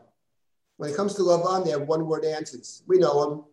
When 0.77 0.89
it 0.89 0.95
comes 0.95 1.13
to 1.15 1.21
Lavan, 1.21 1.63
they 1.63 1.71
have 1.71 1.83
one 1.83 2.07
word 2.07 2.25
answers. 2.25 2.83
We 2.87 2.97
know 2.97 3.23
him. 3.23 3.43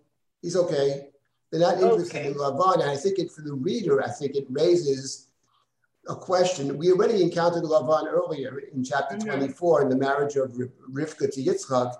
He's 0.41 0.57
okay. 0.57 1.09
They're 1.51 1.61
not 1.61 1.81
interested 1.81 2.17
okay. 2.17 2.27
in 2.29 2.35
Lavan. 2.35 2.81
And 2.81 2.91
I 2.91 2.97
think 2.97 3.19
it, 3.19 3.31
for 3.31 3.43
the 3.43 3.55
reader, 3.55 4.03
I 4.03 4.09
think 4.09 4.35
it 4.35 4.47
raises 4.49 5.29
a 6.09 6.15
question. 6.15 6.79
We 6.79 6.91
already 6.93 7.23
encountered 7.23 7.65
Lavan 7.65 8.07
earlier 8.07 8.63
in 8.73 8.83
chapter 8.83 9.17
mm-hmm. 9.17 9.29
24 9.29 9.83
in 9.83 9.89
the 9.91 9.97
marriage 9.97 10.37
of 10.37 10.53
Rivka 10.91 11.33
to 11.35 11.43
Yitzchak. 11.43 11.95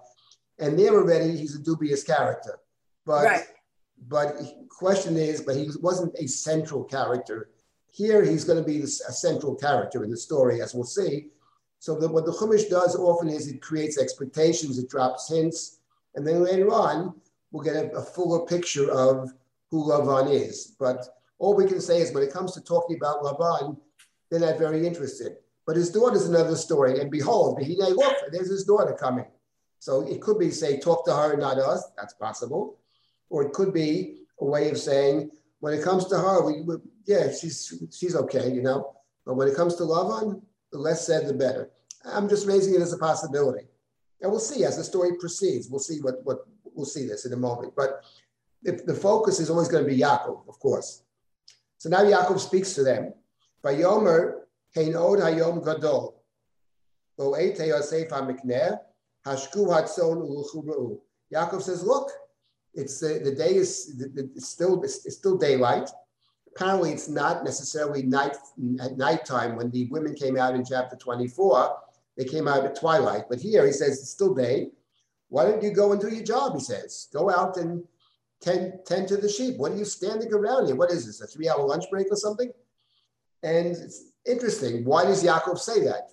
And 0.59 0.79
there 0.79 0.95
already, 0.95 1.37
he's 1.37 1.55
a 1.55 1.63
dubious 1.63 2.03
character. 2.03 2.59
But 3.05 3.25
right 3.25 3.47
but 4.07 4.37
question 4.69 5.17
is, 5.17 5.41
but 5.41 5.57
he 5.57 5.71
wasn't 5.81 6.15
a 6.19 6.27
central 6.27 6.85
character. 6.85 7.51
Here, 7.91 8.25
he's 8.25 8.45
going 8.45 8.63
to 8.63 8.69
be 8.69 8.83
a 8.83 8.87
central 8.87 9.55
character 9.55 10.05
in 10.05 10.11
the 10.11 10.17
story, 10.17 10.61
as 10.63 10.75
we'll 10.75 10.85
see. 10.85 11.29
So 11.79 11.99
the, 11.99 12.09
what 12.09 12.27
the 12.27 12.33
Chumash 12.33 12.69
does 12.69 12.97
often 12.97 13.29
is 13.29 13.49
it 13.49 13.63
creates 13.63 13.99
expectations, 13.99 14.79
it 14.79 14.91
drops 14.91 15.29
hints, 15.31 15.79
and 16.15 16.27
then 16.27 16.43
later 16.43 16.73
on, 16.73 17.15
we'll 17.51 17.65
get 17.65 17.77
a, 17.77 17.91
a 17.93 18.03
fuller 18.03 18.47
picture 18.47 18.91
of 18.91 19.33
who 19.71 19.85
Lavan 19.85 20.33
is. 20.33 20.75
But 20.79 21.07
all 21.39 21.55
we 21.55 21.67
can 21.67 21.81
say 21.81 22.01
is 22.01 22.13
when 22.13 22.23
it 22.23 22.33
comes 22.33 22.53
to 22.55 22.61
talking 22.61 22.97
about 22.97 23.23
Lavan, 23.23 23.79
they're 24.31 24.41
not 24.41 24.59
very 24.59 24.87
interested. 24.87 25.37
But 25.67 25.77
his 25.77 25.91
daughter's 25.91 26.27
another 26.27 26.57
story. 26.57 27.01
And 27.01 27.11
behold, 27.11 27.61
look, 27.61 28.17
there's 28.33 28.51
his 28.51 28.65
daughter 28.65 28.95
coming. 28.95 29.27
So 29.79 30.01
it 30.09 30.21
could 30.21 30.39
be, 30.39 30.51
say, 30.51 30.81
talk 30.81 31.05
to 31.05 31.15
her, 31.15 31.37
not 31.37 31.59
us. 31.59 31.85
That's 31.97 32.15
possible. 32.15 32.79
Or 33.31 33.45
it 33.45 33.53
could 33.53 33.73
be 33.73 34.23
a 34.41 34.45
way 34.45 34.71
of 34.71 34.79
saying, 34.79 35.31
when 35.61 35.75
it 35.75 35.83
comes 35.83 36.07
to 36.07 36.17
her, 36.17 36.45
we, 36.45 36.63
we 36.63 36.77
yeah, 37.07 37.33
she's 37.33 37.75
she's 37.91 38.15
okay, 38.15 38.53
you 38.53 38.63
know. 38.63 38.95
But 39.27 39.35
when 39.35 39.49
it 39.49 39.57
comes 39.57 39.75
to 39.77 39.83
Lavan, 39.83 40.41
the 40.73 40.79
less 40.79 41.07
said, 41.07 41.27
the 41.27 41.35
better. 41.35 41.71
I'm 42.05 42.29
just 42.29 42.47
raising 42.47 42.75
it 42.75 42.81
as 42.81 42.93
a 42.93 42.99
possibility. 42.99 43.67
And 44.21 44.31
we'll 44.31 44.41
see 44.41 44.65
as 44.65 44.77
the 44.77 44.85
story 44.85 45.11
proceeds. 45.19 45.69
We'll 45.69 45.81
see 45.81 46.01
what, 46.01 46.25
what 46.25 46.39
we'll 46.75 46.87
see 46.87 47.07
this 47.07 47.27
in 47.27 47.33
a 47.33 47.37
moment. 47.37 47.75
But 47.77 48.03
if 48.63 48.85
the 48.85 48.95
focus 48.95 49.41
is 49.41 49.51
always 49.51 49.69
going 49.69 49.85
to 49.85 49.91
be 49.91 49.99
Yaakov, 49.99 50.49
of 50.49 50.59
course. 50.59 51.03
So 51.79 51.89
now 51.89 52.03
Yaakov 52.03 52.41
speaks 52.41 52.75
to 52.75 52.83
them. 52.83 53.15
Yomer, 53.65 54.41
Hein 54.75 54.97
Od 54.97 55.19
Hayom 55.19 55.65
Gadol. 55.65 56.15
Yaakov 61.35 61.63
says, 61.63 61.83
look, 61.83 62.11
it's 62.79 63.03
uh, 63.03 63.19
the 63.25 63.33
day 63.33 63.55
is 63.55 64.01
it's 64.15 64.49
still 64.49 64.83
it's 64.83 65.17
still 65.17 65.37
daylight. 65.37 65.91
Apparently, 66.55 66.93
it's 66.93 67.09
not 67.09 67.45
necessarily 67.45 68.03
night 68.03 68.37
at 68.81 68.97
nighttime 68.97 69.57
when 69.57 69.71
the 69.71 69.87
women 69.91 70.15
came 70.15 70.37
out 70.37 70.55
in 70.55 70.65
chapter 70.65 70.97
24. 70.97 71.77
They 72.17 72.25
came 72.25 72.49
out 72.49 72.65
at 72.65 72.79
twilight, 72.79 73.25
but 73.29 73.39
here 73.39 73.65
he 73.67 73.73
says 73.73 74.01
it's 74.01 74.11
still 74.11 74.35
day. 74.35 74.71
Why 75.29 75.45
don't 75.45 75.63
you 75.63 75.71
go 75.71 75.93
and 75.93 76.01
do 76.01 76.09
your 76.09 76.25
job? 76.25 76.55
He 76.55 76.61
says, 76.61 77.09
go 77.13 77.31
out 77.31 77.59
and 77.59 77.85
tend, 78.41 78.81
tend 78.87 79.07
to 79.09 79.17
the 79.17 79.29
sheep. 79.29 79.57
What 79.57 79.73
are 79.73 79.77
you 79.77 79.85
standing 79.85 80.33
around 80.33 80.67
here? 80.67 80.75
What 80.75 80.91
is 80.91 81.07
this? 81.07 81.21
A 81.21 81.27
three-hour 81.27 81.65
lunch 81.65 81.85
break 81.91 82.07
or 82.11 82.17
something? 82.17 82.51
And 83.43 83.69
it's 83.69 84.13
interesting. 84.27 84.85
Why 84.85 85.05
does 85.05 85.23
Yaakov 85.23 85.59
say 85.59 85.85
that? 85.85 86.11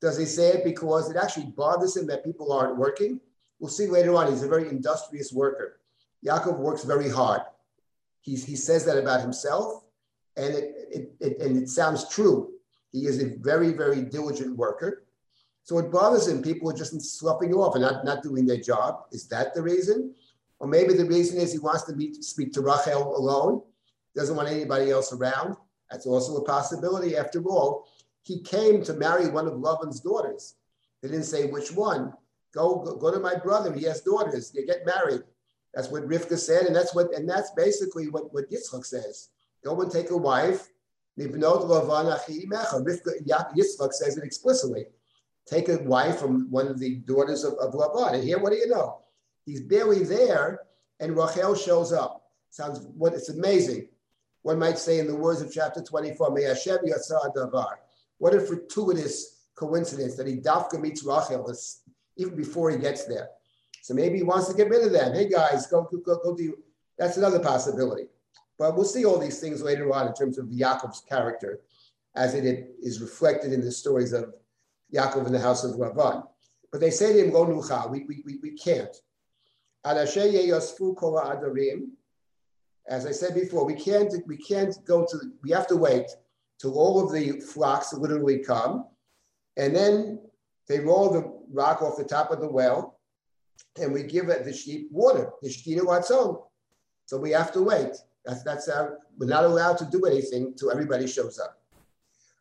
Does 0.00 0.18
he 0.18 0.24
say 0.24 0.50
it 0.50 0.64
because 0.64 1.10
it 1.10 1.16
actually 1.16 1.46
bothers 1.46 1.96
him 1.96 2.06
that 2.08 2.24
people 2.24 2.52
aren't 2.52 2.76
working? 2.76 3.18
We'll 3.58 3.70
see 3.70 3.86
later 3.86 4.14
on. 4.14 4.30
He's 4.30 4.42
a 4.42 4.48
very 4.48 4.68
industrious 4.68 5.32
worker. 5.32 5.79
Yaakov 6.26 6.58
works 6.58 6.84
very 6.84 7.08
hard. 7.08 7.42
He, 8.20 8.36
he 8.36 8.56
says 8.56 8.84
that 8.84 8.98
about 8.98 9.20
himself, 9.20 9.84
and 10.36 10.54
it, 10.54 10.74
it, 10.90 11.12
it, 11.20 11.40
and 11.40 11.56
it 11.62 11.68
sounds 11.68 12.08
true. 12.08 12.52
He 12.92 13.06
is 13.06 13.22
a 13.22 13.36
very, 13.38 13.72
very 13.72 14.02
diligent 14.02 14.56
worker. 14.56 15.04
So 15.62 15.78
it 15.78 15.92
bothers 15.92 16.26
him. 16.26 16.42
People 16.42 16.70
are 16.70 16.76
just 16.76 17.00
sloughing 17.00 17.54
off 17.54 17.74
and 17.74 17.82
not, 17.82 18.04
not 18.04 18.22
doing 18.22 18.46
their 18.46 18.60
job. 18.60 19.04
Is 19.12 19.28
that 19.28 19.54
the 19.54 19.62
reason? 19.62 20.14
Or 20.58 20.66
maybe 20.66 20.94
the 20.94 21.04
reason 21.04 21.38
is 21.38 21.52
he 21.52 21.58
wants 21.58 21.84
to 21.84 21.94
meet, 21.94 22.24
speak 22.24 22.52
to 22.54 22.60
Rachel 22.60 23.16
alone, 23.16 23.62
doesn't 24.14 24.36
want 24.36 24.48
anybody 24.48 24.90
else 24.90 25.12
around. 25.12 25.56
That's 25.90 26.06
also 26.06 26.36
a 26.36 26.44
possibility. 26.44 27.16
After 27.16 27.42
all, 27.44 27.86
he 28.22 28.40
came 28.40 28.82
to 28.84 28.94
marry 28.94 29.28
one 29.28 29.46
of 29.46 29.54
Lavan's 29.54 30.00
daughters. 30.00 30.54
They 31.00 31.08
didn't 31.08 31.24
say 31.24 31.46
which 31.46 31.72
one. 31.72 32.12
Go, 32.52 32.76
go, 32.76 32.96
go 32.96 33.10
to 33.10 33.20
my 33.20 33.36
brother. 33.36 33.72
He 33.72 33.84
has 33.84 34.02
daughters. 34.02 34.52
You 34.54 34.66
get 34.66 34.84
married. 34.84 35.22
That's 35.74 35.88
what 35.88 36.08
Rivka 36.08 36.38
said, 36.38 36.66
and 36.66 36.74
that's 36.74 36.94
what 36.94 37.14
and 37.14 37.28
that's 37.28 37.50
basically 37.52 38.08
what, 38.08 38.32
what 38.32 38.50
Yitzchak 38.50 38.84
says. 38.84 39.28
Go 39.64 39.80
and 39.80 39.90
take 39.90 40.10
a 40.10 40.16
wife. 40.16 40.68
Yitzchak 41.18 41.52
says 43.92 44.16
it 44.16 44.24
explicitly. 44.24 44.86
Take 45.46 45.68
a 45.68 45.78
wife 45.78 46.18
from 46.18 46.50
one 46.50 46.68
of 46.68 46.78
the 46.78 46.96
daughters 46.96 47.44
of, 47.44 47.54
of 47.54 47.74
Lavan. 47.74 48.14
And 48.14 48.24
here, 48.24 48.38
what 48.38 48.52
do 48.52 48.58
you 48.58 48.68
know? 48.68 49.00
He's 49.44 49.60
barely 49.60 50.04
there, 50.04 50.60
and 50.98 51.16
Rachel 51.16 51.54
shows 51.54 51.92
up. 51.92 52.30
Sounds 52.50 52.80
what 52.96 53.14
it's 53.14 53.28
amazing. 53.28 53.88
One 54.42 54.58
might 54.58 54.78
say 54.78 54.98
in 54.98 55.06
the 55.06 55.14
words 55.14 55.40
of 55.40 55.52
chapter 55.52 55.82
24, 55.82 56.32
May 56.32 56.44
Hashem 56.44 56.78
Davar. 56.84 57.74
What 58.18 58.34
a 58.34 58.40
fortuitous 58.40 59.46
coincidence 59.54 60.16
that 60.16 60.26
he 60.26 60.36
dafka 60.36 60.80
meets 60.80 61.04
Rachel 61.04 61.54
even 62.16 62.36
before 62.36 62.70
he 62.70 62.78
gets 62.78 63.04
there. 63.04 63.28
So 63.82 63.94
maybe 63.94 64.18
he 64.18 64.22
wants 64.22 64.48
to 64.48 64.54
get 64.54 64.68
rid 64.68 64.84
of 64.84 64.92
them. 64.92 65.14
Hey 65.14 65.28
guys, 65.28 65.66
go, 65.66 65.88
go, 66.04 66.20
go 66.22 66.34
do. 66.36 66.56
That's 66.98 67.16
another 67.16 67.38
possibility. 67.38 68.04
But 68.58 68.76
we'll 68.76 68.84
see 68.84 69.06
all 69.06 69.18
these 69.18 69.40
things 69.40 69.62
later 69.62 69.92
on 69.92 70.06
in 70.06 70.14
terms 70.14 70.36
of 70.38 70.46
Yaakov's 70.46 71.02
character 71.08 71.60
as 72.14 72.34
it 72.34 72.74
is 72.82 73.00
reflected 73.00 73.52
in 73.52 73.60
the 73.62 73.72
stories 73.72 74.12
of 74.12 74.34
Yaakov 74.94 75.26
in 75.26 75.32
the 75.32 75.40
house 75.40 75.64
of 75.64 75.76
Lavan. 75.76 76.26
But 76.70 76.80
they 76.80 76.90
say 76.90 77.12
to 77.12 77.24
him, 77.24 77.30
Go 77.30 77.46
nucha, 77.46 77.88
we, 77.90 78.04
we, 78.04 78.22
we, 78.24 78.38
we 78.42 78.50
can't. 78.52 78.94
As 79.84 79.96
I 83.06 83.12
said 83.12 83.34
before, 83.34 83.64
we 83.64 83.74
can't, 83.74 84.12
we 84.26 84.36
can't 84.36 84.76
go 84.84 85.06
to, 85.06 85.18
we 85.42 85.50
have 85.50 85.66
to 85.68 85.76
wait 85.76 86.10
till 86.60 86.78
all 86.78 87.02
of 87.02 87.12
the 87.12 87.40
flocks 87.40 87.94
literally 87.94 88.40
come. 88.40 88.86
And 89.56 89.74
then 89.74 90.20
they 90.68 90.80
roll 90.80 91.10
the 91.10 91.32
rock 91.52 91.80
off 91.82 91.96
the 91.96 92.04
top 92.04 92.30
of 92.30 92.40
the 92.40 92.50
well 92.50 92.99
and 93.80 93.92
we 93.92 94.02
give 94.02 94.26
the 94.26 94.52
sheep 94.52 94.88
water, 94.90 95.30
the 95.42 95.48
shtina 95.48 95.80
watzon. 95.80 96.42
So 97.06 97.18
we 97.18 97.30
have 97.32 97.52
to 97.52 97.62
wait. 97.62 97.96
That's 98.24 98.42
that's 98.42 98.68
our, 98.68 98.98
we're 99.18 99.26
not 99.26 99.44
allowed 99.44 99.78
to 99.78 99.84
do 99.86 100.04
anything 100.04 100.54
till 100.54 100.70
everybody 100.70 101.06
shows 101.06 101.38
up. 101.38 101.58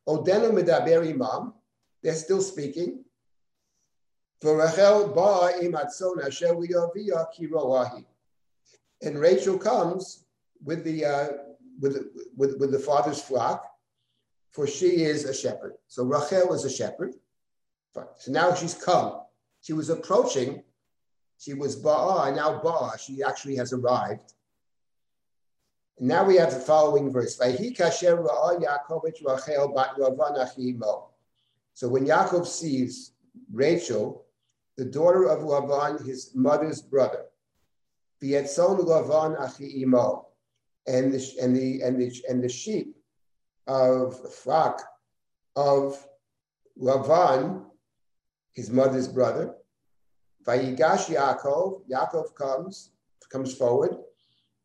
Odenu 0.07 0.51
medaber 0.51 1.07
imam, 1.07 1.53
they're 2.03 2.15
still 2.15 2.41
speaking. 2.41 3.03
And 9.01 9.19
Rachel 9.19 9.57
comes 9.57 10.23
with 10.63 10.83
the 10.83 11.05
uh, 11.05 11.27
with, 11.79 12.07
with 12.37 12.57
with 12.59 12.71
the 12.71 12.79
father's 12.79 13.21
flock, 13.21 13.65
for 14.51 14.65
she 14.67 15.03
is 15.03 15.25
a 15.25 15.33
shepherd. 15.33 15.73
So 15.87 16.03
Rachel 16.03 16.53
is 16.53 16.65
a 16.65 16.69
shepherd. 16.69 17.15
So 17.93 18.31
now 18.31 18.53
she's 18.53 18.73
come. 18.75 19.21
She 19.61 19.73
was 19.73 19.89
approaching 19.89 20.63
she 21.39 21.53
was 21.53 21.81
Ba'a, 21.81 22.27
and 22.27 22.35
now 22.35 22.59
Ba'a, 22.59 22.99
she 22.99 23.23
actually 23.23 23.55
has 23.55 23.71
arrived. 23.71 24.33
And 25.97 26.07
now 26.09 26.25
we 26.25 26.35
have 26.35 26.53
the 26.53 26.59
following 26.59 27.11
verse. 27.11 27.39
So 27.39 27.47
when 31.87 32.05
Yaakov 32.05 32.45
sees 32.45 33.13
Rachel, 33.53 34.25
the 34.75 34.85
daughter 34.85 35.29
of 35.29 35.39
Lavan, 35.39 36.05
his 36.05 36.35
mother's 36.35 36.81
brother, 36.81 37.25
and 38.21 38.45
the, 41.13 41.37
and 41.41 41.55
the, 41.55 41.81
and 41.81 42.01
the, 42.01 42.23
and 42.27 42.43
the 42.43 42.49
sheep 42.49 42.97
of 43.65 44.33
flock 44.33 44.83
of 45.55 46.05
Lavan, 46.77 47.65
his 48.51 48.69
mother's 48.69 49.07
brother, 49.07 49.55
Vayigash 50.49 51.13
Yaakov, 51.15 51.83
Yaakov 51.87 52.33
comes, 52.33 52.89
comes 53.31 53.53
forward. 53.53 53.95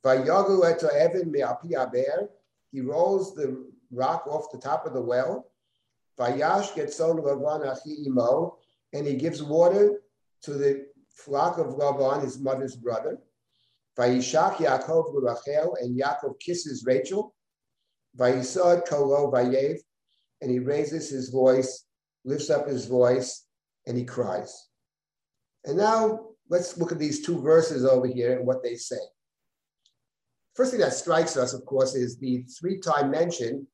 Vayagu 0.02 0.62
eto 0.62 0.88
Evan 0.88 1.30
me'api 1.30 1.76
aber, 1.76 2.30
he 2.70 2.80
rolls 2.80 3.34
the 3.34 3.70
rock 3.92 4.26
off 4.26 4.50
the 4.50 4.56
top 4.56 4.86
of 4.86 4.94
the 4.94 5.02
well. 5.02 5.50
Vayash 6.18 6.72
getzon 6.72 7.22
Lavan 7.22 7.70
achi 7.70 8.06
imo, 8.06 8.56
and 8.94 9.06
he 9.06 9.14
gives 9.14 9.42
water 9.42 10.00
to 10.40 10.54
the 10.54 10.86
flock 11.10 11.58
of 11.58 11.76
Lavan, 11.76 12.22
his 12.22 12.38
mother's 12.38 12.76
brother. 12.76 13.18
Vayishak 13.98 14.54
Yaakov 14.54 15.12
Rachel, 15.12 15.76
and 15.82 16.00
Yaakov 16.00 16.40
kisses 16.40 16.84
Rachel. 16.86 17.34
Vayisad 18.16 18.88
kolo 18.88 19.30
vayev, 19.30 19.76
and 20.40 20.50
he 20.50 20.60
raises 20.60 21.10
his 21.10 21.28
voice, 21.28 21.84
lifts 22.24 22.48
up 22.48 22.66
his 22.66 22.86
voice, 22.86 23.44
and 23.86 23.98
he 23.98 24.04
cries. 24.04 24.68
And 25.64 25.76
now 25.76 26.26
let's 26.50 26.76
look 26.76 26.92
at 26.92 26.98
these 26.98 27.24
two 27.24 27.40
verses 27.40 27.84
over 27.84 28.06
here 28.06 28.36
and 28.36 28.46
what 28.46 28.62
they 28.62 28.76
say. 28.76 28.98
First 30.54 30.70
thing 30.70 30.80
that 30.80 30.92
strikes 30.92 31.36
us, 31.36 31.52
of 31.52 31.64
course, 31.64 31.94
is 31.94 32.16
the 32.18 32.44
three-time 32.58 33.10
mention 33.10 33.66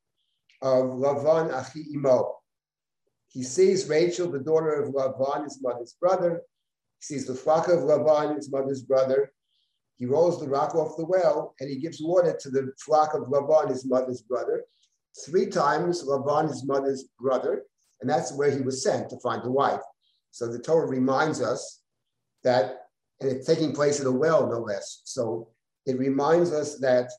of 0.63 0.85
Lavan 0.85 1.53
Achi 1.53 1.87
Imo. 1.95 2.37
He 3.29 3.43
sees 3.43 3.89
Rachel, 3.89 4.31
the 4.31 4.39
daughter 4.39 4.83
of 4.83 4.95
Lavan, 4.95 5.45
his 5.45 5.61
mother's 5.63 5.93
brother. 5.93 6.43
He 6.99 7.05
sees 7.05 7.27
the 7.27 7.35
flock 7.35 7.69
of 7.69 7.81
Lavan, 7.81 8.37
his 8.37 8.51
mother's 8.51 8.83
brother. 8.83 9.33
He 9.99 10.07
rolls 10.07 10.41
the 10.41 10.49
rock 10.49 10.75
off 10.75 10.97
the 10.97 11.05
well 11.05 11.55
and 11.61 11.69
he 11.69 11.77
gives 11.77 12.01
water 12.01 12.37
to 12.41 12.51
the 12.51 12.73
flock 12.79 13.15
of 13.15 13.25
Lavan, 13.25 13.69
his 13.69 13.85
mother's 13.85 14.23
brother. 14.23 14.65
Three 15.27 15.47
times 15.47 16.05
Lavan, 16.05 16.49
his 16.49 16.65
mother's 16.65 17.05
brother, 17.19 17.65
and 18.01 18.09
that's 18.09 18.33
where 18.33 18.51
he 18.51 18.63
was 18.63 18.83
sent 18.83 19.11
to 19.11 19.21
find 19.21 19.45
a 19.45 19.51
wife. 19.51 19.83
So 20.31 20.47
the 20.47 20.59
Torah 20.59 20.87
reminds 20.87 21.43
us 21.43 21.80
that, 22.45 22.87
and 23.21 23.31
it's 23.31 23.47
taking 23.47 23.73
place 23.73 24.01
at 24.01 24.07
a 24.07 24.13
well, 24.13 24.47
no 24.47 24.61
less. 24.61 25.03
So 25.05 25.49
it 25.87 25.99
reminds 25.99 26.53
us 26.53 26.79
that 26.79 27.11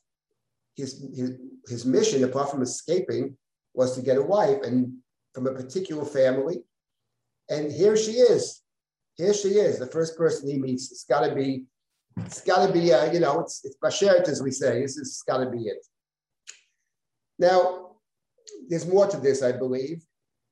his, 0.75 1.05
his, 1.15 1.31
his 1.67 1.85
mission, 1.85 2.23
apart 2.23 2.51
from 2.51 2.61
escaping, 2.61 3.37
was 3.73 3.95
to 3.95 4.01
get 4.01 4.17
a 4.17 4.21
wife 4.21 4.63
and 4.63 4.93
from 5.33 5.47
a 5.47 5.53
particular 5.53 6.05
family. 6.05 6.63
And 7.49 7.71
here 7.71 7.95
she 7.97 8.13
is. 8.13 8.61
Here 9.15 9.33
she 9.33 9.49
is, 9.49 9.77
the 9.77 9.87
first 9.87 10.17
person 10.17 10.49
he 10.49 10.57
meets. 10.57 10.91
It's 10.91 11.03
got 11.03 11.25
to 11.27 11.35
be, 11.35 11.65
it's 12.17 12.41
got 12.41 12.65
to 12.65 12.73
be, 12.73 12.93
uh, 12.93 13.11
you 13.11 13.19
know, 13.19 13.41
it's 13.41 13.63
it's 13.63 13.77
bashert 13.83 14.27
as 14.27 14.41
we 14.41 14.51
say. 14.51 14.81
This 14.81 14.95
has 14.95 15.21
got 15.27 15.43
to 15.43 15.49
be 15.49 15.67
it. 15.67 15.85
Now, 17.37 17.91
there's 18.67 18.87
more 18.87 19.07
to 19.07 19.17
this, 19.17 19.43
I 19.43 19.51
believe, 19.51 20.03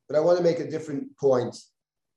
but 0.08 0.18
I 0.18 0.20
want 0.20 0.38
to 0.38 0.44
make 0.44 0.60
a 0.60 0.70
different 0.70 1.18
point, 1.18 1.56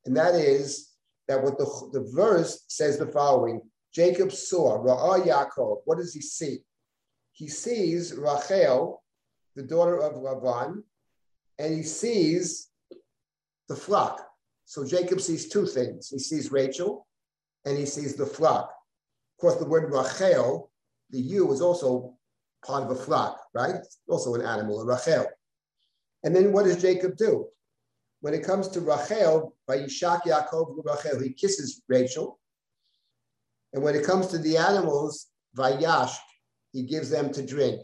and 0.04 0.16
that 0.16 0.34
is 0.34 0.91
that 1.28 1.42
what 1.42 1.58
the, 1.58 1.66
the 1.92 2.10
verse 2.14 2.64
says 2.68 2.98
the 2.98 3.06
following 3.06 3.60
Jacob 3.94 4.32
saw, 4.32 4.78
Ra'ah 4.78 5.26
Yaakov. 5.26 5.82
What 5.84 5.98
does 5.98 6.14
he 6.14 6.20
see? 6.20 6.60
He 7.32 7.48
sees 7.48 8.14
Rachel, 8.14 9.02
the 9.54 9.62
daughter 9.62 9.98
of 9.98 10.14
Lavan, 10.14 10.82
and 11.58 11.74
he 11.74 11.82
sees 11.82 12.70
the 13.68 13.76
flock. 13.76 14.26
So 14.64 14.86
Jacob 14.86 15.20
sees 15.20 15.48
two 15.48 15.66
things. 15.66 16.08
He 16.08 16.18
sees 16.18 16.50
Rachel 16.50 17.06
and 17.64 17.76
he 17.76 17.86
sees 17.86 18.14
the 18.16 18.26
flock. 18.26 18.70
Of 18.70 19.40
course, 19.40 19.56
the 19.56 19.66
word 19.66 19.92
Rachel, 19.92 20.70
the 21.10 21.20
ewe, 21.20 21.52
is 21.52 21.60
also 21.60 22.14
part 22.64 22.84
of 22.84 22.90
a 22.90 22.94
flock, 22.94 23.38
right? 23.54 23.74
It's 23.74 23.98
also 24.08 24.34
an 24.34 24.42
animal, 24.42 24.80
a 24.80 24.86
Rachel. 24.86 25.26
And 26.24 26.34
then 26.34 26.52
what 26.52 26.64
does 26.64 26.80
Jacob 26.80 27.16
do? 27.16 27.46
When 28.22 28.34
it 28.34 28.44
comes 28.44 28.68
to 28.68 28.80
Rachel, 28.80 29.52
by 29.66 29.78
Yishak 29.78 30.22
Yaakov 30.22 30.76
Rachel, 30.84 31.20
he 31.20 31.32
kisses 31.32 31.82
Rachel. 31.88 32.38
And 33.72 33.82
when 33.82 33.96
it 33.96 34.06
comes 34.06 34.28
to 34.28 34.38
the 34.38 34.56
animals, 34.56 35.26
Vayash, 35.56 36.14
he 36.72 36.84
gives 36.84 37.10
them 37.10 37.32
to 37.32 37.44
drink. 37.44 37.80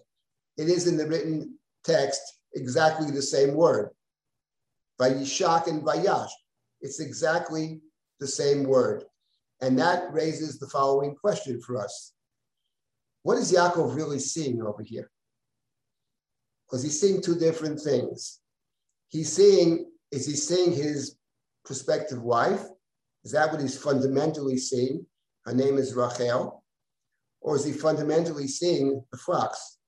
It 0.57 0.69
is 0.69 0.87
in 0.87 0.97
the 0.97 1.09
written 1.09 1.59
text 1.83 2.21
exactly 2.55 3.11
the 3.11 3.21
same 3.21 3.55
word. 3.55 3.91
Vayishak 5.01 5.67
and 5.67 5.83
Vayash. 5.83 6.31
It's 6.81 7.01
exactly 7.01 7.81
the 8.21 8.29
same 8.29 8.63
word. 8.63 9.05
And 9.61 9.77
that 9.81 10.13
raises 10.13 10.61
the 10.61 10.69
following 10.69 11.17
question 11.17 11.61
for 11.61 11.83
us. 11.83 12.13
What 13.25 13.39
is 13.39 13.53
Yaakov 13.53 13.97
really 13.97 14.21
seeing 14.21 14.63
over 14.63 14.85
here? 14.85 15.11
Because 16.67 16.85
he's 16.85 17.01
seeing 17.01 17.21
two 17.21 17.35
different 17.35 17.81
things. 17.81 18.39
He's 19.09 19.33
seeing 19.33 19.91
is 20.11 20.27
he 20.27 20.35
seeing 20.35 20.73
his 20.73 21.17
prospective 21.65 22.23
wife? 22.23 22.63
Is 23.25 23.33
that 23.33 23.51
what 23.51 23.61
he's 23.61 23.77
fundamentally 23.77 24.57
seeing? 24.57 25.05
Her 25.45 25.55
name 25.55 25.79
is 25.79 25.95
Rachel. 25.95 26.63
Or 27.41 27.57
is 27.57 27.65
he 27.65 27.73
fundamentally 27.73 28.49
seeing 28.49 29.05
the 29.11 29.19
flocks? 29.19 29.79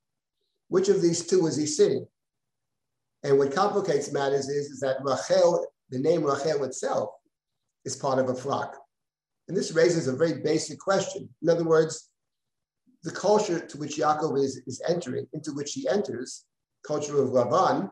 Which 0.69 0.89
of 0.89 1.03
these 1.03 1.27
two 1.27 1.47
is 1.47 1.57
he 1.57 1.67
seeing? 1.67 2.07
And 3.23 3.39
what 3.39 3.55
complicates 3.55 4.13
matters 4.13 4.49
is, 4.49 4.67
is 4.67 4.81
that 4.81 5.03
Rachel, 5.03 5.67
the 5.91 5.99
name 5.99 6.25
Rachel 6.25 6.65
itself, 6.65 7.11
is 7.85 7.97
part 7.97 8.19
of 8.19 8.29
a 8.29 8.35
flock. 8.35 8.77
And 9.49 9.57
this 9.57 9.73
raises 9.73 10.07
a 10.07 10.17
very 10.17 10.41
basic 10.43 10.79
question. 10.79 11.29
In 11.43 11.49
other 11.49 11.65
words, 11.65 12.11
the 13.03 13.11
culture 13.11 13.59
to 13.59 13.79
which 13.79 13.97
Yaakov 13.97 14.39
is, 14.39 14.61
is 14.67 14.83
entering, 14.89 15.27
into 15.33 15.53
which 15.53 15.73
he 15.73 15.89
enters, 15.89 16.45
culture 16.87 17.21
of 17.23 17.31
Lavan, 17.31 17.91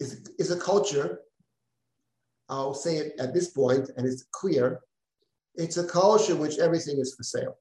is, 0.00 0.28
is 0.38 0.50
a 0.50 0.58
culture, 0.58 1.20
I'll 2.48 2.74
say 2.74 2.96
it 2.96 3.14
at 3.18 3.32
this 3.32 3.48
point, 3.48 3.90
and 3.96 4.06
it's 4.06 4.24
clear, 4.32 4.80
It's 5.54 5.76
a 5.76 5.86
culture 5.86 6.32
in 6.32 6.38
which 6.38 6.58
everything 6.58 6.98
is 6.98 7.14
for 7.14 7.22
sale. 7.22 7.56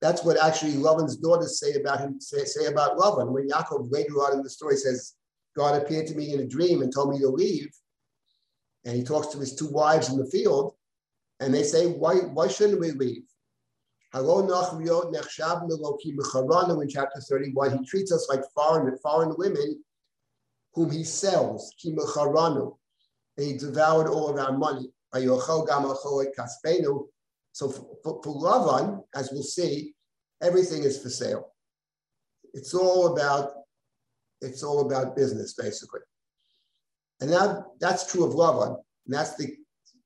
That's 0.00 0.24
what 0.24 0.42
actually 0.42 0.74
Lavan's 0.74 1.16
daughters 1.16 1.58
say 1.58 1.74
about 1.74 2.00
him, 2.00 2.20
say, 2.20 2.44
say 2.44 2.66
about 2.66 2.96
Lavan. 2.98 3.32
When 3.32 3.48
Yaakov 3.48 3.92
later 3.92 4.14
on 4.14 4.36
in 4.36 4.42
the 4.42 4.50
story 4.50 4.76
says, 4.76 5.14
God 5.56 5.80
appeared 5.80 6.06
to 6.08 6.14
me 6.14 6.32
in 6.32 6.40
a 6.40 6.46
dream 6.46 6.82
and 6.82 6.92
told 6.92 7.10
me 7.10 7.18
to 7.18 7.28
leave, 7.28 7.70
and 8.84 8.96
he 8.96 9.02
talks 9.02 9.26
to 9.28 9.38
his 9.38 9.54
two 9.54 9.68
wives 9.68 10.08
in 10.08 10.16
the 10.16 10.30
field, 10.30 10.74
and 11.40 11.52
they 11.52 11.64
say, 11.64 11.86
why, 11.86 12.14
why 12.16 12.48
shouldn't 12.48 12.80
we 12.80 12.92
leave? 12.92 13.22
In 14.14 14.22
chapter 16.88 17.20
31, 17.20 17.78
he 17.78 17.84
treats 17.84 18.12
us 18.12 18.28
like 18.30 18.40
foreign, 18.54 18.96
foreign 18.98 19.34
women 19.36 19.84
whom 20.74 20.90
he 20.90 21.04
sells, 21.04 21.74
and 21.84 21.98
he 23.36 23.56
devoured 23.56 24.08
all 24.08 24.28
of 24.28 24.38
our 24.38 24.56
money. 24.56 24.90
So 27.52 27.68
for, 27.68 27.86
for, 28.04 28.20
for 28.22 28.34
Lavan, 28.34 29.02
as 29.14 29.30
we'll 29.32 29.42
see, 29.42 29.94
everything 30.42 30.84
is 30.84 31.02
for 31.02 31.08
sale. 31.08 31.52
It's 32.54 32.74
all 32.74 33.12
about 33.14 33.52
it's 34.40 34.62
all 34.62 34.86
about 34.86 35.16
business, 35.16 35.54
basically. 35.54 36.00
And 37.20 37.30
now 37.30 37.66
that's 37.80 38.10
true 38.10 38.24
of 38.24 38.34
Lavan. 38.34 38.76
And 39.06 39.14
that's 39.14 39.34
the 39.36 39.56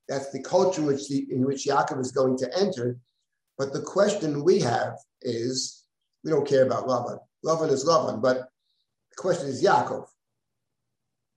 that's 0.09 0.31
the 0.31 0.42
culture 0.42 0.83
which 0.83 1.09
the, 1.09 1.27
in 1.31 1.44
which 1.44 1.66
Yaakov 1.66 2.01
is 2.01 2.12
going 2.12 2.37
to 2.38 2.59
enter. 2.59 2.98
But 3.59 3.72
the 3.72 3.83
question 3.83 4.44
we 4.44 4.61
have 4.61 4.94
is, 5.20 5.85
we 6.25 6.31
don't 6.31 6.48
care 6.48 6.64
about 6.66 6.87
Lavan. 6.87 7.18
Lavan 7.44 7.70
is 7.70 7.85
Lavan, 7.85 8.20
but 8.20 8.48
the 9.11 9.16
question 9.16 9.48
is 9.48 9.62
Yaakov. 9.62 10.07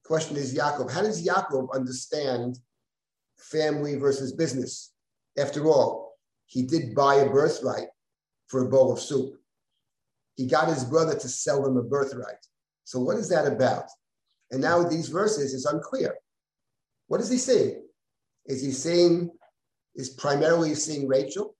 Question 0.05 0.37
is 0.37 0.53
Yaakov. 0.53 0.91
How 0.91 1.01
does 1.01 1.25
Yaakov 1.25 1.73
understand 1.73 2.59
family 3.37 3.95
versus 3.95 4.33
business? 4.33 4.93
After 5.37 5.65
all, 5.65 6.13
he 6.45 6.61
did 6.61 6.93
buy 6.93 7.15
a 7.15 7.29
birthright 7.29 7.87
for 8.47 8.63
a 8.63 8.69
bowl 8.69 8.93
of 8.93 8.99
soup. 8.99 9.33
He 10.35 10.45
got 10.45 10.67
his 10.67 10.83
brother 10.83 11.17
to 11.17 11.27
sell 11.27 11.65
him 11.65 11.77
a 11.77 11.83
birthright. 11.83 12.45
So 12.83 12.99
what 12.99 13.17
is 13.17 13.29
that 13.29 13.47
about? 13.47 13.85
And 14.51 14.61
now 14.61 14.83
these 14.83 15.09
verses 15.09 15.53
is 15.53 15.65
unclear. 15.65 16.15
What 17.07 17.19
is 17.19 17.29
he 17.29 17.37
saying? 17.37 17.81
Is 18.45 18.61
he 18.61 18.71
saying, 18.71 19.31
is 19.95 20.09
primarily 20.09 20.75
seeing 20.75 21.07
Rachel? 21.07 21.55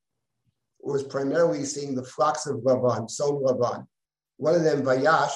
Or 0.81 0.95
is 0.97 1.03
primarily 1.03 1.63
seeing 1.63 1.95
the 1.95 2.03
flocks 2.03 2.45
of 2.45 2.57
Lavan, 2.57 3.09
son 3.09 3.41
Lavan? 3.41 3.87
One 4.37 4.53
of 4.53 4.63
them 4.63 4.83
Vayash 4.83 5.33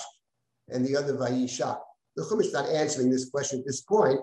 and 0.67 0.85
the 0.85 0.95
other 0.95 1.15
Vayisha. 1.15 1.79
The 2.19 2.25
Chumash 2.25 2.47
is 2.47 2.53
not 2.53 2.67
answering 2.67 3.10
this 3.10 3.29
question 3.29 3.60
at 3.60 3.65
this 3.65 3.79
point. 3.79 4.19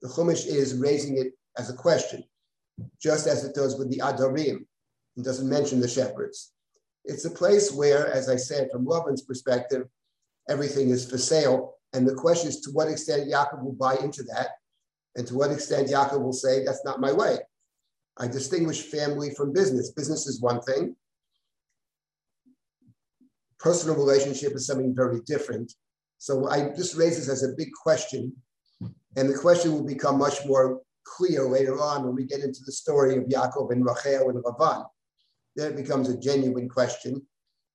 The 0.00 0.08
Chumash 0.08 0.46
is 0.46 0.78
raising 0.78 1.18
it 1.18 1.34
as 1.58 1.68
a 1.68 1.74
question 1.74 2.24
just 2.98 3.26
as 3.26 3.44
it 3.44 3.54
does 3.54 3.78
with 3.78 3.90
the 3.90 3.98
Adarim. 3.98 4.64
It 5.18 5.24
doesn't 5.24 5.50
mention 5.50 5.78
the 5.78 5.86
shepherds. 5.86 6.52
It's 7.04 7.26
a 7.26 7.30
place 7.30 7.70
where, 7.70 8.06
as 8.06 8.30
I 8.30 8.36
said, 8.36 8.70
from 8.72 8.86
Lavan's 8.86 9.24
perspective, 9.24 9.82
everything 10.48 10.88
is 10.88 11.08
for 11.08 11.18
sale. 11.18 11.74
And 11.92 12.08
the 12.08 12.14
question 12.14 12.48
is 12.48 12.62
to 12.62 12.70
what 12.70 12.88
extent 12.88 13.30
Yaakov 13.30 13.62
will 13.62 13.72
buy 13.72 13.96
into 13.96 14.22
that, 14.22 14.48
and 15.14 15.26
to 15.26 15.34
what 15.34 15.52
extent 15.52 15.88
Yaakov 15.88 16.22
will 16.22 16.32
say, 16.32 16.64
that's 16.64 16.82
not 16.82 16.98
my 16.98 17.12
way. 17.12 17.36
I 18.16 18.26
distinguish 18.26 18.80
family 18.80 19.34
from 19.34 19.52
business. 19.52 19.90
Business 19.90 20.26
is 20.26 20.40
one 20.40 20.62
thing. 20.62 20.96
Personal 23.58 23.96
relationship 23.96 24.54
is 24.54 24.66
something 24.66 24.94
very 24.94 25.20
different. 25.26 25.74
So 26.24 26.48
I 26.48 26.70
just 26.70 26.96
raise 26.96 27.18
this 27.18 27.28
as 27.28 27.42
a 27.42 27.54
big 27.54 27.68
question. 27.82 28.32
And 29.14 29.28
the 29.28 29.36
question 29.36 29.72
will 29.72 29.84
become 29.84 30.16
much 30.16 30.46
more 30.46 30.80
clear 31.04 31.46
later 31.46 31.78
on 31.78 32.02
when 32.02 32.14
we 32.14 32.24
get 32.24 32.40
into 32.40 32.60
the 32.64 32.72
story 32.72 33.18
of 33.18 33.24
Yaakov 33.24 33.70
and 33.70 33.84
Rachel 33.84 34.30
and 34.30 34.42
Lavan. 34.42 34.86
Then 35.54 35.72
it 35.72 35.76
becomes 35.76 36.08
a 36.08 36.18
genuine 36.18 36.66
question 36.66 37.20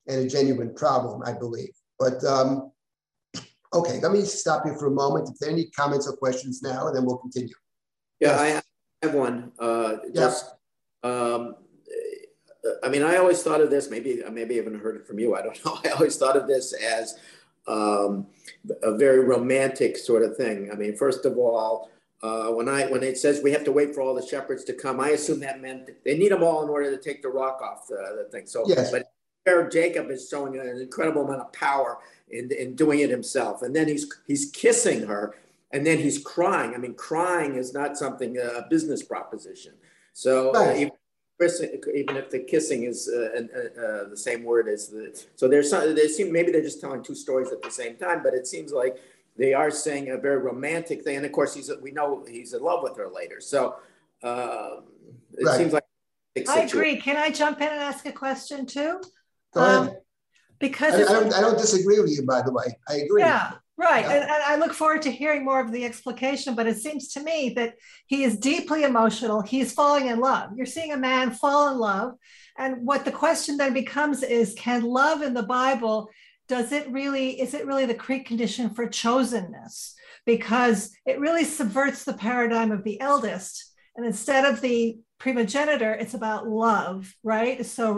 and 0.08 0.22
a 0.22 0.28
genuine 0.28 0.74
problem, 0.74 1.22
I 1.24 1.34
believe. 1.34 1.70
But 2.00 2.24
um, 2.24 2.72
okay, 3.72 4.00
let 4.00 4.12
me 4.12 4.24
stop 4.24 4.66
you 4.66 4.76
for 4.80 4.88
a 4.88 4.92
moment. 4.92 5.30
If 5.30 5.38
there 5.38 5.50
are 5.50 5.54
any 5.54 5.70
comments 5.78 6.08
or 6.08 6.18
questions 6.18 6.64
now, 6.64 6.88
and 6.88 6.96
then 6.96 7.06
we'll 7.06 7.18
continue. 7.18 7.54
Yeah, 8.20 8.30
yes. 8.30 8.64
I 9.04 9.06
have 9.06 9.16
one. 9.16 9.52
Uh, 9.60 9.98
just, 10.16 10.56
um, 11.04 11.54
I 12.84 12.90
mean, 12.90 13.04
I 13.04 13.18
always 13.18 13.44
thought 13.44 13.62
of 13.62 13.70
this. 13.70 13.92
Maybe, 13.92 14.24
maybe 14.32 14.56
I 14.56 14.64
haven't 14.64 14.80
heard 14.80 14.96
it 14.96 15.06
from 15.06 15.20
you. 15.20 15.36
I 15.36 15.44
don't 15.44 15.64
know. 15.66 15.78
I 15.86 15.90
always 15.90 16.18
thought 16.18 16.36
of 16.36 16.48
this 16.48 16.74
as 16.74 17.16
um, 17.70 18.26
a 18.84 18.98
very 18.98 19.24
romantic 19.24 19.96
sort 19.98 20.24
of 20.24 20.36
thing. 20.36 20.70
I 20.72 20.76
mean, 20.76 20.96
first 20.96 21.26
of 21.26 21.38
all, 21.38 21.90
uh, 22.22 22.48
when 22.48 22.68
I 22.68 22.88
when 22.88 23.04
it 23.04 23.18
says 23.18 23.42
we 23.42 23.52
have 23.52 23.64
to 23.64 23.72
wait 23.72 23.96
for 23.96 24.02
all 24.02 24.14
the 24.14 24.26
shepherds 24.26 24.64
to 24.66 24.74
come, 24.74 25.00
I 25.00 25.10
assume 25.10 25.40
that 25.42 25.62
meant 25.62 25.90
they 26.04 26.18
need 26.18 26.32
them 26.32 26.44
all 26.44 26.64
in 26.64 26.70
order 26.70 26.92
to 26.92 27.02
take 27.02 27.22
the 27.22 27.30
rock 27.30 27.62
off 27.62 27.88
the, 27.88 28.24
the 28.24 28.30
thing. 28.30 28.46
So, 28.46 28.66
yes. 28.68 28.92
but 28.92 29.12
there 29.46 29.70
Jacob 29.70 30.10
is 30.10 30.28
showing 30.30 30.60
an 30.60 30.68
incredible 30.68 31.24
amount 31.24 31.42
of 31.42 31.54
power 31.54 32.00
in, 32.30 32.52
in 32.52 32.76
doing 32.76 33.00
it 33.00 33.10
himself, 33.10 33.62
and 33.62 33.74
then 33.74 33.88
he's 33.88 34.12
he's 34.28 34.52
kissing 34.52 35.08
her, 35.08 35.36
and 35.72 35.86
then 35.86 35.98
he's 35.98 36.22
crying. 36.22 36.74
I 36.74 36.78
mean, 36.78 36.96
crying 36.96 37.56
is 37.56 37.74
not 37.74 37.98
something 37.98 38.38
uh, 38.38 38.66
a 38.66 38.70
business 38.70 39.02
proposition. 39.02 39.74
So 40.14 40.50
uh, 40.54 40.60
right. 40.60 40.78
even, 40.78 40.92
even 41.42 42.18
if 42.18 42.30
the 42.30 42.40
kissing 42.40 42.84
is 42.84 43.08
uh, 43.08 43.42
uh, 43.42 44.10
the 44.10 44.18
same 44.18 44.44
word 44.44 44.68
as 44.68 44.90
the 44.90 45.26
so 45.36 45.48
there's 45.48 45.70
some, 45.70 45.96
they 45.96 46.08
seem 46.08 46.32
maybe 46.32 46.52
they're 46.52 46.62
just 46.62 46.82
telling 46.82 47.02
two 47.02 47.16
stories 47.16 47.52
at 47.52 47.62
the 47.62 47.72
same 47.72 47.96
time, 47.96 48.22
but 48.24 48.34
it 48.34 48.46
seems 48.46 48.74
like 48.74 48.98
they 49.38 49.54
are 49.54 49.72
saying 49.72 50.10
a 50.10 50.18
very 50.18 50.38
romantic 50.38 51.04
thing. 51.04 51.16
And 51.16 51.26
of 51.26 51.32
course, 51.32 51.54
he's 51.54 51.72
we 51.82 51.92
know 51.92 52.26
he's 52.30 52.54
in 52.54 52.62
love 52.62 52.84
with 52.84 52.98
her 52.98 53.08
later. 53.08 53.40
So 53.40 53.76
uh, 54.22 54.82
it 55.38 55.46
right. 55.46 55.58
seems 55.58 55.74
like 55.74 55.86
I 56.48 56.62
agree. 56.62 56.98
Can 56.98 57.16
I 57.16 57.30
jump 57.30 57.62
in 57.62 57.68
and 57.68 57.80
ask 57.80 58.06
a 58.06 58.12
question 58.12 58.66
too? 58.66 59.02
Go 59.54 59.64
ahead. 59.64 59.76
Um, 59.76 59.92
because 60.60 60.94
I, 60.94 61.04
I, 61.04 61.20
don't, 61.20 61.34
I 61.34 61.40
don't 61.42 61.58
disagree 61.58 62.02
with 62.02 62.12
you, 62.12 62.26
by 62.26 62.42
the 62.42 62.52
way. 62.52 62.66
I 62.90 62.96
agree. 62.96 63.22
Yeah, 63.22 63.54
right. 63.80 64.06
Yeah. 64.06 64.14
And, 64.14 64.24
and 64.24 64.44
I 64.44 64.56
look 64.58 64.74
forward 64.74 65.02
to 65.04 65.12
hearing 65.12 65.44
more 65.44 65.60
of 65.60 65.72
the 65.72 65.86
explication. 65.86 66.54
But 66.54 66.68
it 66.68 66.78
seems 66.78 67.08
to 67.14 67.24
me 67.24 67.54
that 67.56 67.76
he 68.06 68.24
is 68.24 68.38
deeply 68.38 68.84
emotional. 68.84 69.42
He's 69.42 69.74
falling 69.74 70.08
in 70.08 70.20
love. 70.20 70.52
You're 70.56 70.66
seeing 70.66 70.92
a 70.92 70.98
man 70.98 71.32
fall 71.32 71.72
in 71.72 71.80
love. 71.80 72.14
And 72.58 72.86
what 72.86 73.06
the 73.06 73.12
question 73.12 73.58
then 73.58 73.74
becomes 73.74 74.22
is 74.22 74.54
can 74.58 74.84
love 74.84 75.22
in 75.22 75.34
the 75.34 75.44
Bible 75.44 76.10
does 76.50 76.72
it 76.72 76.92
really 76.92 77.40
is 77.40 77.54
it 77.54 77.66
really 77.66 77.86
the 77.86 77.94
precondition 77.94 78.76
for 78.76 78.88
chosenness 78.88 79.94
because 80.26 80.92
it 81.06 81.20
really 81.20 81.46
subverts 81.46 82.04
the 82.04 82.14
paradigm 82.14 82.72
of 82.72 82.84
the 82.84 83.00
eldest 83.00 83.72
and 83.96 84.06
instead 84.06 84.52
of 84.52 84.60
the 84.60 84.98
primogenitor 85.20 85.96
it's 86.00 86.16
about 86.16 86.48
love 86.48 87.14
right 87.24 87.66
so 87.66 87.92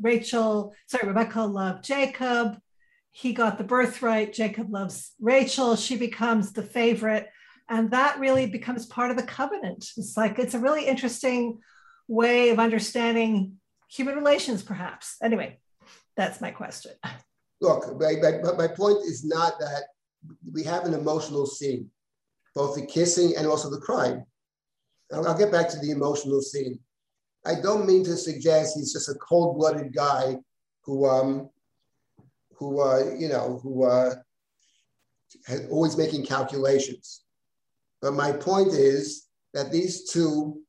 rachel 0.00 0.74
sorry 0.86 1.06
rebecca 1.06 1.42
loved 1.42 1.84
jacob 1.84 2.56
he 3.12 3.32
got 3.32 3.58
the 3.58 3.64
birthright. 3.64 4.32
Jacob 4.32 4.72
loves 4.72 5.12
rachel. 5.20 5.76
She 5.76 5.96
becomes 5.96 6.52
the 6.52 6.62
favorite. 6.62 7.28
And 7.68 7.90
that 7.92 8.18
really 8.18 8.46
becomes 8.46 8.86
part 8.86 9.10
of 9.10 9.16
the 9.16 9.22
covenant. 9.22 9.86
It's 9.96 10.16
like 10.16 10.38
it's 10.38 10.54
a 10.54 10.58
really 10.58 10.86
interesting 10.86 11.60
way 12.08 12.50
of 12.50 12.58
understanding 12.58 13.58
human 13.88 14.16
relations 14.16 14.62
perhaps. 14.62 15.16
Anyway 15.22 15.58
that's 16.16 16.40
my 16.40 16.50
question. 16.50 16.92
Look, 17.60 17.98
my, 17.98 18.14
my, 18.20 18.52
my 18.52 18.68
point 18.68 18.98
is 19.04 19.24
not 19.24 19.58
that 19.60 19.84
we 20.52 20.62
have 20.64 20.84
an 20.84 20.94
emotional 20.94 21.46
scene, 21.46 21.90
both 22.54 22.74
the 22.74 22.86
kissing 22.86 23.34
and 23.36 23.46
also 23.46 23.70
the 23.70 23.80
crying. 23.80 24.24
I'll, 25.12 25.26
I'll 25.28 25.38
get 25.38 25.52
back 25.52 25.68
to 25.70 25.78
the 25.78 25.90
emotional 25.90 26.42
scene. 26.42 26.78
I 27.44 27.54
don't 27.60 27.86
mean 27.86 28.04
to 28.04 28.16
suggest 28.16 28.76
he's 28.76 28.92
just 28.92 29.08
a 29.08 29.14
cold-blooded 29.14 29.94
guy 29.94 30.36
who, 30.84 31.06
um, 31.06 31.50
who 32.62 32.80
uh, 32.80 33.14
you 33.18 33.28
know, 33.28 33.58
who 33.62 33.84
uh, 33.84 34.14
always 35.70 35.96
making 35.96 36.24
calculations. 36.24 37.24
But 38.00 38.12
my 38.14 38.32
point 38.32 38.72
is 38.72 39.26
that 39.52 39.72
these 39.72 40.10
two, 40.10 40.60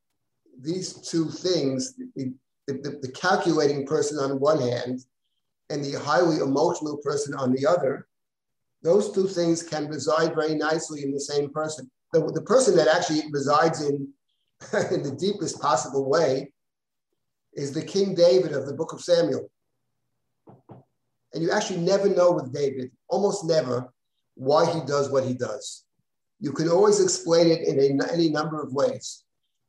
these 0.60 0.94
two 0.94 1.30
things, 1.30 1.96
the, 2.16 2.34
the, 2.68 3.00
the 3.02 3.12
calculating 3.12 3.86
person 3.86 4.18
on 4.18 4.40
one 4.40 4.60
hand 4.60 5.02
and 5.70 5.84
the 5.84 6.00
highly 6.00 6.38
emotional 6.38 6.98
person 6.98 7.34
on 7.36 7.54
the 7.54 7.66
other, 7.66 8.08
those 8.82 9.12
two 9.12 9.28
things 9.28 9.64
can 9.64 9.88
reside 9.88 10.36
very 10.36 10.56
nicely 10.56 11.04
in 11.04 11.12
the 11.12 11.20
same 11.20 11.50
person. 11.52 11.90
The, 12.12 12.20
the 12.34 12.42
person 12.42 12.76
that 12.76 12.88
actually 12.88 13.24
resides 13.32 13.82
in, 13.82 14.08
in 14.92 15.04
the 15.04 15.16
deepest 15.20 15.62
possible 15.62 16.10
way 16.10 16.52
is 17.54 17.72
the 17.72 17.84
King 17.84 18.16
David 18.16 18.54
of 18.54 18.66
the 18.66 18.74
book 18.74 18.94
of 18.94 19.02
Samuel. 19.02 19.50
And 21.34 21.44
you 21.44 21.52
actually 21.52 21.80
never 21.80 22.10
know 22.10 22.32
with 22.32 22.54
David, 22.54 22.92
almost 23.10 23.46
never, 23.46 23.92
why 24.36 24.72
he 24.72 24.82
does 24.86 25.10
what 25.10 25.26
he 25.26 25.34
does. 25.34 25.86
You 26.40 26.52
can 26.52 26.70
always 26.70 27.02
explain 27.02 27.48
it 27.48 27.62
in 27.62 28.00
a, 28.02 28.12
any 28.12 28.30
number 28.30 28.62
of 28.62 28.74
ways. 28.74 29.24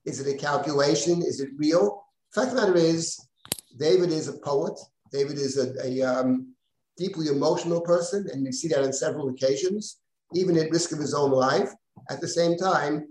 Is 0.05 0.21
it 0.21 0.35
a 0.35 0.37
calculation? 0.37 1.23
Is 1.23 1.41
it 1.41 1.51
real? 1.57 2.05
The 2.33 2.41
fact 2.41 2.53
of 2.53 2.61
the 2.61 2.67
matter 2.67 2.77
is, 2.77 3.29
David 3.79 4.11
is 4.11 4.29
a 4.29 4.39
poet. 4.39 4.79
David 5.13 5.39
is 5.39 5.57
a, 5.57 5.75
a 5.87 6.03
um, 6.03 6.55
deeply 6.97 7.29
emotional 7.29 7.81
person, 7.81 8.27
and 8.33 8.45
you 8.45 8.53
see 8.53 8.69
that 8.69 8.83
on 8.83 8.93
several 8.93 9.29
occasions, 9.29 10.01
even 10.33 10.59
at 10.59 10.71
risk 10.71 10.93
of 10.93 10.99
his 10.99 11.15
own 11.15 11.31
life. 11.31 11.71
At 12.11 12.21
the 12.21 12.29
same 12.29 12.57
time, 12.57 13.07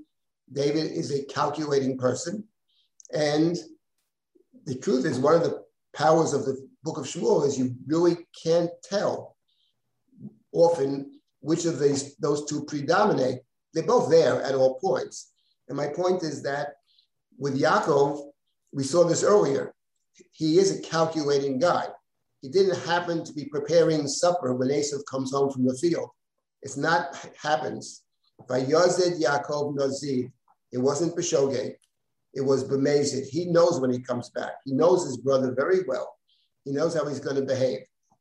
David 0.52 0.92
is 0.92 1.12
a 1.12 1.24
calculating 1.26 1.98
person, 1.98 2.44
And 3.14 3.58
the 4.66 4.76
truth 4.76 5.06
is, 5.06 5.20
one 5.20 5.36
of 5.36 5.44
the 5.44 5.64
powers 5.96 6.34
of 6.34 6.46
the 6.46 6.68
book 6.84 6.98
of 6.98 7.06
Shmuel 7.06 7.48
is 7.48 7.58
you 7.58 7.76
really 7.88 8.18
can't 8.44 8.72
tell 8.84 9.36
often 10.52 11.20
which 11.40 11.66
of 11.66 11.80
these 11.80 12.16
those 12.18 12.46
two 12.46 12.64
predominate. 12.66 13.42
They're 13.74 13.84
both 13.84 14.10
there 14.10 14.42
at 14.44 14.56
all 14.56 14.80
points. 14.80 15.32
And 15.68 15.78
my 15.78 15.88
point 15.88 16.24
is 16.24 16.44
that 16.44 16.76
with 17.38 17.60
Yaakov, 17.60 18.22
we 18.72 18.84
saw 18.84 19.04
this 19.04 19.24
earlier. 19.24 19.74
He 20.32 20.60
is 20.60 20.78
a 20.78 20.82
calculating 20.82 21.58
guy. 21.58 21.88
He 22.42 22.50
didn't 22.50 22.80
happen 22.86 23.24
to 23.24 23.34
be 23.34 23.46
preparing 23.46 24.08
supper 24.08 24.54
when 24.54 24.68
Esav 24.68 25.04
comes 25.10 25.32
home 25.32 25.52
from 25.52 25.66
the 25.66 25.74
field. 25.76 26.10
It's 26.62 26.78
not 26.78 27.16
happens. 27.42 28.04
Vayazid 28.50 29.22
Yaakov 29.22 29.76
Nazid. 29.76 30.32
It 30.72 30.78
wasn't 30.78 31.16
B'shogeg. 31.16 31.76
It 32.34 32.42
was 32.42 32.64
B'mezid. 32.64 33.28
He 33.28 33.46
knows 33.46 33.80
when 33.80 33.92
he 33.92 34.00
comes 34.00 34.30
back. 34.30 34.54
He 34.66 34.74
knows 34.74 35.06
his 35.06 35.18
brother 35.18 35.54
very 35.54 35.84
well. 35.88 36.16
He 36.66 36.72
knows 36.72 36.96
how 36.96 37.06
he's 37.08 37.20
going 37.20 37.36
to 37.36 37.42
behave. 37.42 37.80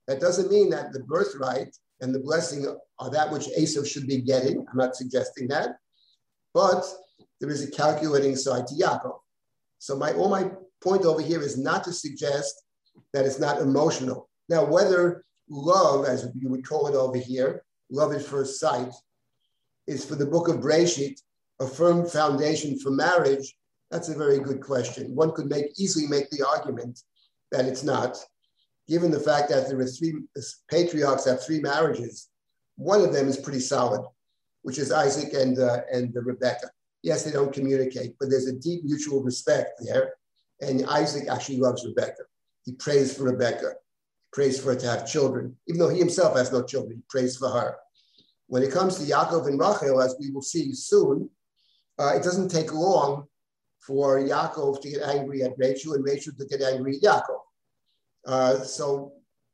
That 0.08 0.20
doesn't 0.20 0.50
mean 0.50 0.70
that 0.70 0.92
the 0.92 1.00
birthright 1.00 1.76
and 2.00 2.14
the 2.14 2.20
blessing 2.20 2.66
are 2.98 3.10
that 3.10 3.30
which 3.30 3.46
Esav 3.58 3.86
should 3.86 4.06
be 4.06 4.20
getting. 4.20 4.58
I'm 4.58 4.76
not 4.76 4.96
suggesting 4.96 5.48
that. 5.48 5.76
But 6.52 6.84
there 7.40 7.50
is 7.50 7.66
a 7.66 7.70
calculating 7.70 8.36
side 8.36 8.66
to 8.68 8.74
Yaakov. 8.74 9.18
So 9.78 9.96
my 9.96 10.12
all 10.12 10.28
my 10.28 10.50
point 10.82 11.04
over 11.04 11.22
here 11.22 11.40
is 11.40 11.56
not 11.56 11.84
to 11.84 11.92
suggest 11.92 12.62
that 13.12 13.24
it's 13.24 13.38
not 13.38 13.60
emotional. 13.60 14.28
Now, 14.48 14.64
whether 14.64 15.24
love, 15.48 16.04
as 16.04 16.28
you 16.34 16.48
would 16.48 16.66
call 16.66 16.88
it 16.88 16.94
over 16.94 17.16
here, 17.16 17.62
love 17.90 18.12
at 18.12 18.22
first 18.22 18.58
sight, 18.58 18.92
is 19.86 20.04
for 20.04 20.14
the 20.14 20.26
book 20.26 20.48
of 20.48 20.56
Breshit 20.56 21.20
a 21.60 21.66
firm 21.66 22.06
foundation 22.06 22.78
for 22.78 22.90
marriage, 22.90 23.54
that's 23.90 24.08
a 24.08 24.16
very 24.16 24.38
good 24.38 24.60
question. 24.60 25.14
One 25.14 25.32
could 25.32 25.46
make 25.46 25.66
easily 25.78 26.06
make 26.06 26.28
the 26.30 26.46
argument 26.46 27.00
that 27.52 27.66
it's 27.66 27.84
not, 27.84 28.18
given 28.88 29.10
the 29.10 29.20
fact 29.20 29.48
that 29.50 29.68
there 29.68 29.78
are 29.78 29.86
three 29.86 30.14
patriarchs 30.68 31.26
have 31.26 31.44
three 31.44 31.60
marriages. 31.60 32.28
One 32.76 33.02
of 33.02 33.12
them 33.12 33.28
is 33.28 33.36
pretty 33.36 33.60
solid, 33.60 34.04
which 34.62 34.78
is 34.78 34.90
Isaac 34.90 35.32
and 35.34 35.58
uh, 35.58 35.82
and 35.92 36.14
Rebecca. 36.14 36.70
Yes, 37.02 37.24
they 37.24 37.32
don't 37.32 37.52
communicate, 37.52 38.14
but 38.18 38.30
there's 38.30 38.48
a 38.48 38.58
deep 38.58 38.84
mutual 38.84 39.22
respect 39.22 39.80
there. 39.84 40.14
And 40.60 40.86
Isaac 40.86 41.28
actually 41.28 41.58
loves 41.58 41.84
Rebecca. 41.84 42.22
He 42.64 42.72
prays 42.72 43.16
for 43.16 43.24
Rebecca, 43.24 43.70
he 43.70 44.28
prays 44.32 44.60
for 44.60 44.72
her 44.72 44.80
to 44.80 44.86
have 44.86 45.10
children, 45.10 45.56
even 45.68 45.78
though 45.78 45.88
he 45.88 45.98
himself 45.98 46.36
has 46.36 46.52
no 46.52 46.62
children. 46.62 46.96
He 46.96 47.02
prays 47.08 47.36
for 47.36 47.48
her. 47.48 47.76
When 48.46 48.62
it 48.62 48.72
comes 48.72 48.98
to 48.98 49.04
Yaakov 49.04 49.46
and 49.46 49.58
Rachel, 49.58 50.00
as 50.00 50.14
we 50.20 50.30
will 50.30 50.42
see 50.42 50.72
soon, 50.74 51.28
uh, 51.98 52.14
it 52.16 52.22
doesn't 52.22 52.50
take 52.50 52.72
long 52.72 53.24
for 53.80 54.20
Yaakov 54.20 54.80
to 54.82 54.90
get 54.90 55.02
angry 55.02 55.42
at 55.42 55.58
Rachel 55.58 55.94
and 55.94 56.04
Rachel 56.04 56.32
to 56.38 56.46
get 56.46 56.62
angry 56.62 56.96
at 56.96 57.02
Yaakov. 57.02 57.41
Uh, 58.26 58.60
so 58.60 59.12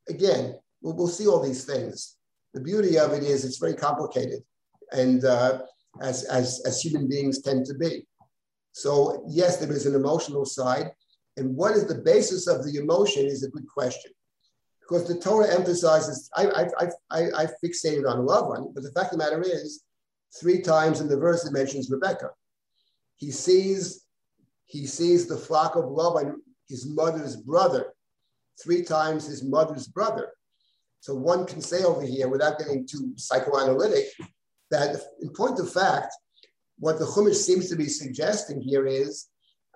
again, 0.09 0.59
we'll, 0.83 0.94
we'll, 0.94 1.09
see 1.09 1.26
all 1.26 1.40
these 1.40 1.64
things. 1.64 2.16
The 2.54 2.61
beauty 2.61 2.98
of 2.98 3.12
it 3.12 3.22
is 3.22 3.44
it's 3.44 3.59
very 3.59 3.74
complicated, 3.74 4.42
and 4.92 5.24
uh, 5.24 5.61
as, 6.00 6.24
as, 6.24 6.62
as 6.66 6.81
human 6.81 7.09
beings 7.09 7.40
tend 7.40 7.66
to 7.66 7.74
be. 7.74 8.07
So 8.72 9.24
yes, 9.28 9.57
there 9.57 9.72
is 9.72 9.87
an 9.87 9.94
emotional 9.94 10.44
side, 10.44 10.90
and 11.37 11.54
what 11.57 11.72
is 11.72 11.87
the 11.87 12.02
basis 12.02 12.46
of 12.46 12.64
the 12.64 12.78
emotion 12.78 13.26
is 13.26 13.42
a 13.42 13.50
good 13.50 13.66
question. 13.66 14.12
Because 14.81 15.07
the 15.07 15.20
Torah 15.20 15.54
emphasizes, 15.54 16.31
I, 16.35 16.46
I, 16.46 16.62
I, 16.78 16.87
I 17.11 17.42
I 17.42 17.46
fixated 17.62 18.11
on 18.11 18.24
love 18.24 18.48
one, 18.48 18.72
but 18.74 18.83
the 18.83 18.92
fact 18.92 19.12
of 19.12 19.18
the 19.18 19.24
matter 19.24 19.42
is, 19.42 19.85
three 20.40 20.61
times 20.61 21.00
in 21.00 21.09
the 21.09 21.16
verse 21.16 21.44
it 21.46 21.52
mentions 21.52 21.90
Rebecca. 21.90 22.31
He 23.16 23.31
sees, 23.31 24.07
he 24.66 24.87
sees 24.87 25.26
the 25.26 25.37
flock 25.37 25.74
of 25.76 25.85
Lavan 25.85 26.37
his 26.68 26.87
mother's 26.87 27.37
brother, 27.37 27.94
three 28.62 28.83
times 28.83 29.27
his 29.27 29.44
mother's 29.44 29.87
brother. 29.87 30.31
So 31.01 31.14
one 31.14 31.47
can 31.47 31.61
say 31.61 31.85
over 31.85 32.03
here, 32.03 32.29
without 32.29 32.59
getting 32.59 32.87
too 32.87 33.12
psychoanalytic, 33.16 34.07
that 34.71 34.97
in 35.23 35.31
point 35.31 35.59
of 35.59 35.73
fact, 35.73 36.12
what 36.79 36.99
the 36.99 37.07
Chumash 37.07 37.37
seems 37.37 37.68
to 37.68 37.77
be 37.77 37.88
suggesting 37.88 38.61
here 38.61 38.87
is 38.87 39.27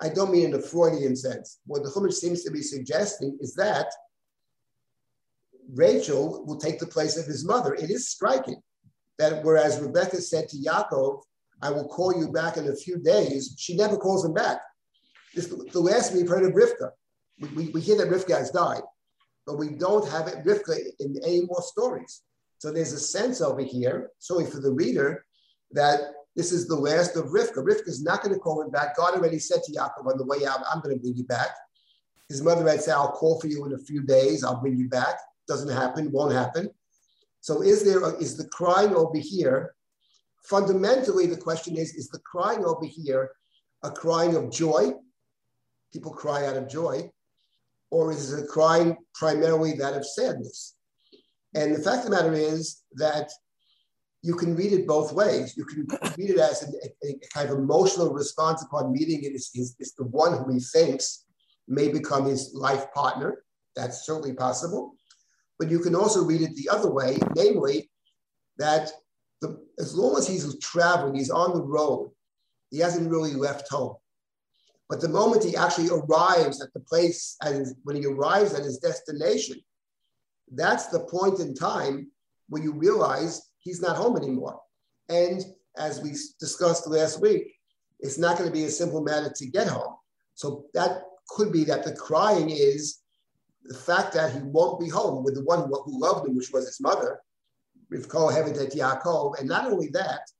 I 0.00 0.08
don't 0.08 0.32
mean 0.32 0.46
in 0.46 0.54
a 0.54 0.60
Freudian 0.60 1.14
sense. 1.14 1.60
What 1.66 1.84
the 1.84 1.90
Chumash 1.90 2.14
seems 2.14 2.42
to 2.42 2.50
be 2.50 2.62
suggesting 2.62 3.38
is 3.40 3.54
that 3.54 3.86
Rachel 5.74 6.44
will 6.44 6.58
take 6.58 6.78
the 6.78 6.86
place 6.86 7.16
of 7.16 7.26
his 7.26 7.44
mother. 7.44 7.74
It 7.74 7.90
is 7.90 8.08
striking 8.08 8.60
that 9.18 9.44
whereas 9.44 9.80
Rebecca 9.80 10.20
said 10.20 10.48
to 10.48 10.56
Yaakov, 10.56 11.22
I 11.62 11.70
will 11.70 11.86
call 11.86 12.18
you 12.18 12.32
back 12.32 12.56
in 12.56 12.68
a 12.68 12.74
few 12.74 12.98
days, 12.98 13.54
she 13.56 13.76
never 13.76 13.96
calls 13.96 14.24
him 14.24 14.34
back. 14.34 14.60
This, 15.34 15.46
the 15.46 15.80
last 15.80 16.12
we've 16.12 16.28
heard 16.28 16.44
of 16.44 16.52
Rivka. 16.52 16.90
We, 17.40 17.68
we, 17.68 17.80
hear 17.80 17.96
that 17.96 18.08
Rivka 18.08 18.38
has 18.38 18.50
died, 18.50 18.82
but 19.46 19.58
we 19.58 19.70
don't 19.70 20.08
have 20.08 20.28
it, 20.28 20.44
Rivka 20.44 20.78
in 21.00 21.16
any 21.24 21.42
more 21.42 21.62
stories. 21.62 22.22
So 22.58 22.70
there's 22.70 22.92
a 22.92 23.00
sense 23.00 23.40
over 23.40 23.62
here, 23.62 24.10
sorry 24.18 24.46
for 24.46 24.60
the 24.60 24.70
reader, 24.70 25.24
that 25.72 26.00
this 26.36 26.52
is 26.52 26.68
the 26.68 26.76
last 26.76 27.16
of 27.16 27.26
Rivka. 27.26 27.56
Rivka 27.56 27.88
is 27.88 28.02
not 28.02 28.22
going 28.22 28.34
to 28.34 28.40
call 28.40 28.62
him 28.62 28.70
back. 28.70 28.96
God 28.96 29.14
already 29.14 29.38
said 29.38 29.62
to 29.64 29.72
Yaakov 29.72 30.06
on 30.06 30.18
the 30.18 30.24
way 30.24 30.46
out, 30.46 30.60
I'm 30.70 30.80
going 30.80 30.94
to 30.94 31.00
bring 31.00 31.16
you 31.16 31.24
back. 31.24 31.50
His 32.28 32.40
mother 32.40 32.66
had 32.68 32.80
said, 32.80 32.94
I'll 32.94 33.12
call 33.12 33.40
for 33.40 33.48
you 33.48 33.64
in 33.66 33.72
a 33.72 33.78
few 33.78 34.02
days. 34.02 34.44
I'll 34.44 34.60
bring 34.60 34.76
you 34.76 34.88
back. 34.88 35.16
Doesn't 35.48 35.68
happen, 35.68 36.10
won't 36.12 36.32
happen. 36.32 36.70
So 37.40 37.62
is 37.62 37.84
there, 37.84 38.02
a, 38.04 38.14
is 38.18 38.36
the 38.36 38.48
crying 38.48 38.94
over 38.94 39.18
here, 39.18 39.74
fundamentally 40.44 41.26
the 41.26 41.36
question 41.36 41.76
is, 41.76 41.94
is 41.94 42.08
the 42.08 42.20
crying 42.20 42.64
over 42.64 42.86
here 42.86 43.32
a 43.82 43.90
crying 43.90 44.36
of 44.36 44.50
joy? 44.50 44.92
People 45.92 46.12
cry 46.12 46.46
out 46.46 46.56
of 46.56 46.68
joy. 46.68 47.10
Or 47.92 48.10
is 48.10 48.34
the 48.34 48.46
crying 48.46 48.96
primarily 49.14 49.74
that 49.74 49.92
of 49.92 50.06
sadness? 50.06 50.76
And 51.54 51.74
the 51.74 51.82
fact 51.82 51.98
of 51.98 52.04
the 52.04 52.16
matter 52.16 52.32
is 52.32 52.80
that 52.94 53.30
you 54.22 54.34
can 54.34 54.56
read 54.56 54.72
it 54.72 54.86
both 54.86 55.12
ways. 55.12 55.54
You 55.58 55.66
can 55.66 55.86
read 56.16 56.30
it 56.30 56.38
as 56.38 56.62
a, 56.62 57.06
a, 57.06 57.20
kind 57.34 57.50
of 57.50 57.58
emotional 57.58 58.10
response 58.14 58.62
upon 58.62 58.92
meeting 58.92 59.22
it 59.22 59.34
is 59.34 59.74
the 59.98 60.04
one 60.04 60.38
who 60.38 60.54
he 60.54 60.60
thinks 60.60 61.26
may 61.68 61.88
become 61.88 62.24
his 62.24 62.52
life 62.54 62.90
partner. 62.94 63.44
That's 63.76 64.06
certainly 64.06 64.32
possible. 64.32 64.94
But 65.58 65.70
you 65.70 65.80
can 65.80 65.94
also 65.94 66.24
read 66.24 66.40
it 66.40 66.56
the 66.56 66.70
other 66.70 66.90
way, 66.90 67.18
namely 67.36 67.90
that 68.56 68.90
the, 69.42 69.62
as 69.78 69.94
long 69.94 70.16
as 70.16 70.26
he's 70.26 70.58
traveling, 70.60 71.14
he's 71.14 71.30
on 71.30 71.52
the 71.52 71.62
road, 71.62 72.10
he 72.70 72.78
hasn't 72.78 73.10
really 73.10 73.34
left 73.34 73.68
home. 73.68 73.96
But 74.92 75.00
the 75.00 75.08
moment 75.08 75.42
he 75.42 75.56
actually 75.56 75.88
arrives 75.88 76.60
at 76.60 76.70
the 76.74 76.80
place, 76.80 77.38
and 77.40 77.66
when 77.84 77.96
he 77.96 78.04
arrives 78.04 78.52
at 78.52 78.62
his 78.62 78.76
destination, 78.76 79.58
that's 80.54 80.88
the 80.88 81.06
point 81.06 81.40
in 81.40 81.54
time 81.54 82.10
where 82.50 82.62
you 82.62 82.74
realize 82.74 83.40
he's 83.58 83.80
not 83.80 83.96
home 83.96 84.18
anymore. 84.18 84.60
And 85.08 85.46
as 85.78 86.02
we 86.02 86.10
discussed 86.38 86.86
last 86.86 87.22
week, 87.22 87.54
it's 88.00 88.18
not 88.18 88.36
going 88.36 88.50
to 88.50 88.54
be 88.54 88.64
a 88.64 88.68
simple 88.68 89.02
matter 89.02 89.32
to 89.34 89.46
get 89.46 89.66
home. 89.66 89.94
So 90.34 90.66
that 90.74 91.04
could 91.26 91.54
be 91.54 91.64
that 91.64 91.84
the 91.84 91.96
crying 91.96 92.50
is 92.50 92.98
the 93.64 93.78
fact 93.78 94.12
that 94.12 94.34
he 94.34 94.40
won't 94.42 94.78
be 94.78 94.90
home 94.90 95.24
with 95.24 95.36
the 95.36 95.44
one 95.44 95.70
who 95.70 96.00
loved 96.02 96.28
him, 96.28 96.36
which 96.36 96.50
was 96.52 96.66
his 96.66 96.82
mother, 96.82 97.18
Rivko 97.90 98.30
Hevedet 98.30 98.76
Yaakov. 98.76 99.38
And 99.38 99.48
not 99.48 99.72
only 99.72 99.88
that, 99.94 100.30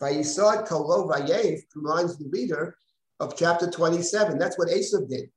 Vayisad 0.00 0.66
Kolo 0.66 1.08
Vayev 1.08 1.60
reminds 1.76 2.18
the 2.18 2.28
reader 2.30 2.76
of 3.22 3.36
chapter 3.36 3.70
27. 3.70 4.36
That's 4.36 4.58
what 4.58 4.68
Esav 4.68 5.08
did. 5.08 5.30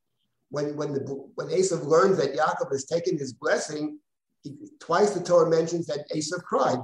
When, 0.50 0.76
when, 0.76 0.94
the, 0.94 1.02
when 1.36 1.48
Esav 1.48 1.86
learned 1.86 2.18
that 2.18 2.36
Yaakov 2.36 2.72
has 2.72 2.86
taken 2.86 3.18
his 3.18 3.34
blessing, 3.34 4.00
he, 4.42 4.56
twice 4.80 5.12
the 5.12 5.24
Torah 5.24 5.50
mentions 5.50 5.86
that 5.86 6.10
Esav 6.14 6.44
cried. 6.44 6.80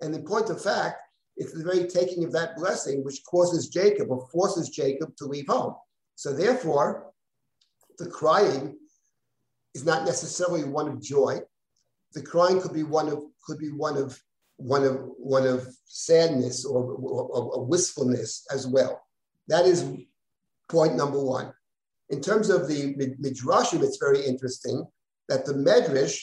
And 0.00 0.14
in 0.14 0.24
point 0.24 0.50
of 0.50 0.62
fact, 0.62 0.96
it's 1.36 1.52
the 1.52 1.64
very 1.64 1.86
taking 1.88 2.24
of 2.24 2.32
that 2.32 2.56
blessing 2.56 3.02
which 3.04 3.24
causes 3.28 3.68
Jacob 3.68 4.10
or 4.10 4.28
forces 4.28 4.68
Jacob 4.68 5.16
to 5.16 5.24
leave 5.24 5.48
home. 5.48 5.74
So 6.14 6.32
therefore, 6.32 7.12
the 7.98 8.06
crying 8.06 8.76
is 9.74 9.84
not 9.84 10.04
necessarily 10.04 10.62
one 10.64 10.88
of 10.88 11.02
joy. 11.02 11.40
The 12.12 12.22
crying 12.22 12.60
could 12.60 12.74
be 12.74 12.82
one 12.84 13.08
of 13.08 13.24
could 13.46 13.58
be 13.58 13.70
one 13.70 13.96
of 13.96 14.20
one 14.62 14.84
of 14.84 14.96
one 15.18 15.46
of 15.46 15.66
sadness 15.86 16.64
or, 16.64 16.82
or, 16.82 17.54
or 17.54 17.64
wistfulness 17.66 18.46
as 18.52 18.66
well. 18.66 19.02
That 19.48 19.66
is 19.66 19.84
point 20.68 20.94
number 20.94 21.22
one. 21.22 21.52
In 22.10 22.20
terms 22.20 22.48
of 22.48 22.68
the 22.68 22.94
midrashim, 22.94 23.82
it's 23.82 23.96
very 23.96 24.24
interesting 24.24 24.86
that 25.28 25.44
the 25.44 25.54
medrash 25.54 26.22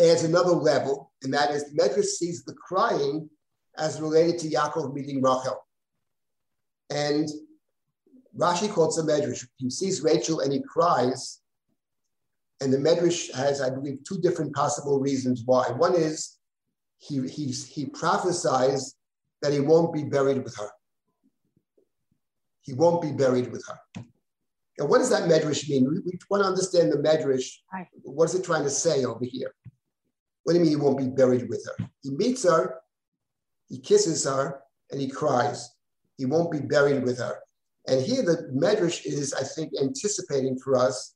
adds 0.00 0.24
another 0.24 0.52
level, 0.52 1.12
and 1.22 1.34
that 1.34 1.50
is 1.50 1.70
the 1.70 1.82
medrash 1.82 2.04
sees 2.04 2.44
the 2.44 2.54
crying 2.54 3.28
as 3.76 4.00
related 4.00 4.38
to 4.40 4.48
Yaakov 4.48 4.94
meeting 4.94 5.22
Rachel. 5.22 5.58
And 6.90 7.28
Rashi 8.36 8.72
quotes 8.72 8.98
a 8.98 9.02
medrash. 9.02 9.46
He 9.56 9.70
sees 9.70 10.02
Rachel 10.02 10.40
and 10.40 10.52
he 10.52 10.62
cries. 10.62 11.40
And 12.60 12.72
the 12.72 12.78
medrash 12.78 13.32
has, 13.34 13.60
I 13.60 13.70
believe, 13.70 13.98
two 14.06 14.20
different 14.20 14.54
possible 14.54 15.00
reasons 15.00 15.42
why. 15.44 15.68
One 15.70 15.94
is 15.94 16.38
he, 17.02 17.26
he, 17.28 17.46
he 17.50 17.86
prophesies 17.86 18.94
that 19.42 19.52
he 19.52 19.60
won't 19.60 19.92
be 19.92 20.04
buried 20.04 20.42
with 20.44 20.56
her. 20.56 20.70
he 22.62 22.72
won't 22.72 23.02
be 23.02 23.10
buried 23.10 23.50
with 23.50 23.64
her. 23.66 24.04
And 24.78 24.88
what 24.88 24.98
does 24.98 25.10
that 25.10 25.28
medrash 25.28 25.68
mean? 25.68 25.84
We, 25.90 25.98
we 25.98 26.18
want 26.30 26.44
to 26.44 26.48
understand 26.48 26.92
the 26.92 26.98
medrash. 26.98 27.48
What 28.04 28.26
is 28.28 28.36
it 28.36 28.44
trying 28.44 28.62
to 28.64 28.70
say 28.70 29.04
over 29.04 29.24
here? 29.24 29.52
What 30.44 30.52
do 30.52 30.58
you 30.58 30.64
mean 30.64 30.70
he 30.70 30.76
won't 30.84 30.98
be 30.98 31.08
buried 31.08 31.48
with 31.48 31.66
her? 31.66 31.88
He 32.02 32.10
meets 32.10 32.44
her, 32.44 32.80
he 33.68 33.78
kisses 33.78 34.24
her, 34.24 34.60
and 34.90 35.00
he 35.00 35.08
cries. 35.08 35.68
He 36.18 36.24
won't 36.24 36.52
be 36.52 36.60
buried 36.60 37.02
with 37.02 37.18
her. 37.18 37.36
And 37.88 38.00
here 38.00 38.22
the 38.22 38.48
medrash 38.54 39.04
is, 39.04 39.34
I 39.34 39.42
think, 39.42 39.72
anticipating 39.80 40.56
for 40.58 40.76
us 40.76 41.14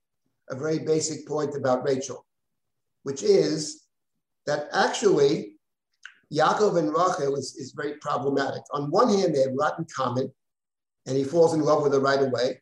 a 0.51 0.57
very 0.57 0.80
basic 0.80 1.26
point 1.28 1.55
about 1.57 1.84
Rachel, 1.84 2.26
which 3.05 3.22
is 3.22 3.84
that 4.47 4.68
actually 4.72 5.56
Yaakov 6.33 6.79
and 6.79 6.89
Rachel 6.89 7.37
is, 7.37 7.55
is 7.57 7.72
very 7.72 7.95
problematic. 8.01 8.62
On 8.72 8.91
one 8.91 9.09
hand, 9.09 9.35
they 9.35 9.43
have 9.43 9.53
a 9.53 9.55
lot 9.55 9.79
in 9.79 9.87
common, 9.95 10.33
and 11.07 11.16
he 11.16 11.24
falls 11.24 11.55
in 11.55 11.61
love 11.61 11.83
with 11.83 11.93
her 11.93 12.01
right 12.01 12.22
away. 12.22 12.61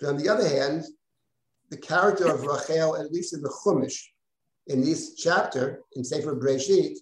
But 0.00 0.10
on 0.10 0.16
the 0.16 0.28
other 0.28 0.46
hand, 0.46 0.84
the 1.70 1.78
character 1.78 2.32
of 2.32 2.42
Rachel, 2.42 2.96
at 2.96 3.12
least 3.12 3.34
in 3.34 3.42
the 3.42 3.48
Chumash, 3.64 3.98
in 4.66 4.82
this 4.82 5.14
chapter 5.14 5.80
in 5.96 6.04
Sefer 6.04 6.36
Breshit, 6.36 6.96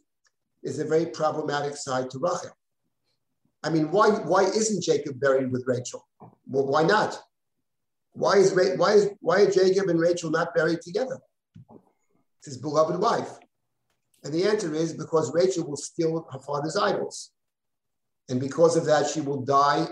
is 0.63 0.79
a 0.79 0.85
very 0.85 1.07
problematic 1.07 1.77
side 1.77 2.11
to 2.11 2.19
Rachel. 2.19 2.57
I 3.63 3.71
mean, 3.71 3.91
why, 3.91 4.11
why 4.11 4.45
isn't 4.45 4.83
Jacob 4.83 5.19
buried 5.19 5.51
with 5.51 5.65
Rachel? 5.67 6.07
Well, 6.47 6.67
why 6.67 6.85
not? 6.85 7.21
Why 8.13 8.37
is, 8.37 8.53
why, 8.55 8.93
is, 8.93 9.11
why 9.21 9.43
are 9.43 9.51
Jacob 9.51 9.89
and 9.89 10.01
Rachel 10.01 10.31
not 10.31 10.55
buried 10.55 10.81
together? 10.81 11.19
It's 12.39 12.47
his 12.47 12.57
beloved 12.57 13.01
wife. 13.01 13.39
And 14.27 14.35
the 14.35 14.45
answer 14.45 14.75
is 14.75 14.93
because 14.93 15.33
Rachel 15.33 15.69
will 15.69 15.77
steal 15.77 16.27
her 16.33 16.41
father's 16.41 16.77
idols. 16.77 17.31
And 18.29 18.41
because 18.41 18.77
of 18.77 18.85
that, 18.87 19.09
she 19.09 19.21
will 19.21 19.43
die 19.43 19.87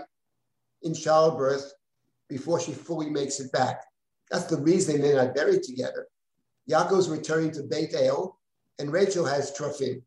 in 0.83 0.93
childbirth 0.93 1.71
before 2.27 2.59
she 2.59 2.73
fully 2.73 3.09
makes 3.09 3.39
it 3.39 3.49
back. 3.53 3.81
That's 4.29 4.47
the 4.47 4.57
reason 4.57 4.99
they're 4.99 5.23
not 5.23 5.35
buried 5.35 5.63
together. 5.63 6.07
Yaakov's 6.69 7.07
returning 7.07 7.51
to 7.51 7.63
Beit 7.63 7.93
El, 7.95 8.37
and 8.77 8.91
Rachel 8.91 9.25
has 9.25 9.57
Trophim. 9.57 10.01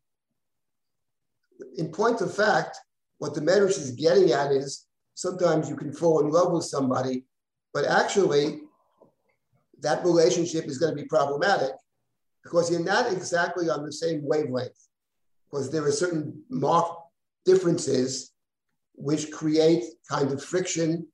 In 1.77 1.91
point 1.91 2.21
of 2.21 2.31
fact, 2.31 2.77
what 3.17 3.33
the 3.33 3.41
Medrash 3.41 3.79
is 3.79 3.91
getting 3.91 4.31
at 4.31 4.51
is 4.51 4.85
sometimes 5.15 5.69
you 5.69 5.75
can 5.75 5.91
fall 5.91 6.19
in 6.19 6.29
love 6.29 6.51
with 6.51 6.65
somebody, 6.65 7.25
but 7.73 7.85
actually 7.85 8.61
that 9.81 10.05
relationship 10.05 10.65
is 10.65 10.77
going 10.77 10.95
to 10.95 11.01
be 11.01 11.07
problematic 11.07 11.71
because 12.49 12.71
you're 12.71 12.79
not 12.79 13.11
exactly 13.11 13.69
on 13.69 13.85
the 13.85 13.91
same 13.91 14.21
wavelength, 14.23 14.87
because 15.45 15.69
there 15.69 15.85
are 15.85 15.91
certain 15.91 16.41
marked 16.49 16.99
differences 17.45 18.31
which 18.95 19.31
create 19.31 19.83
kind 20.09 20.31
of 20.31 20.43
friction, 20.43 21.07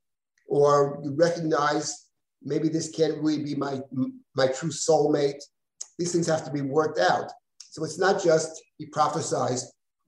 or 0.48 1.00
you 1.04 1.14
recognize 1.14 2.08
maybe 2.42 2.70
this 2.70 2.90
can't 2.90 3.18
really 3.18 3.44
be 3.44 3.54
my, 3.54 3.82
my 4.36 4.48
true 4.48 4.70
soulmate. 4.70 5.42
These 6.00 6.14
things 6.14 6.28
have 6.28 6.46
to 6.46 6.52
be 6.52 6.62
worked 6.62 7.00
out. 7.00 7.32
So 7.60 7.84
it's 7.84 8.00
not 8.00 8.24
just 8.24 8.64
he 8.78 8.86
prophesied, 8.86 9.60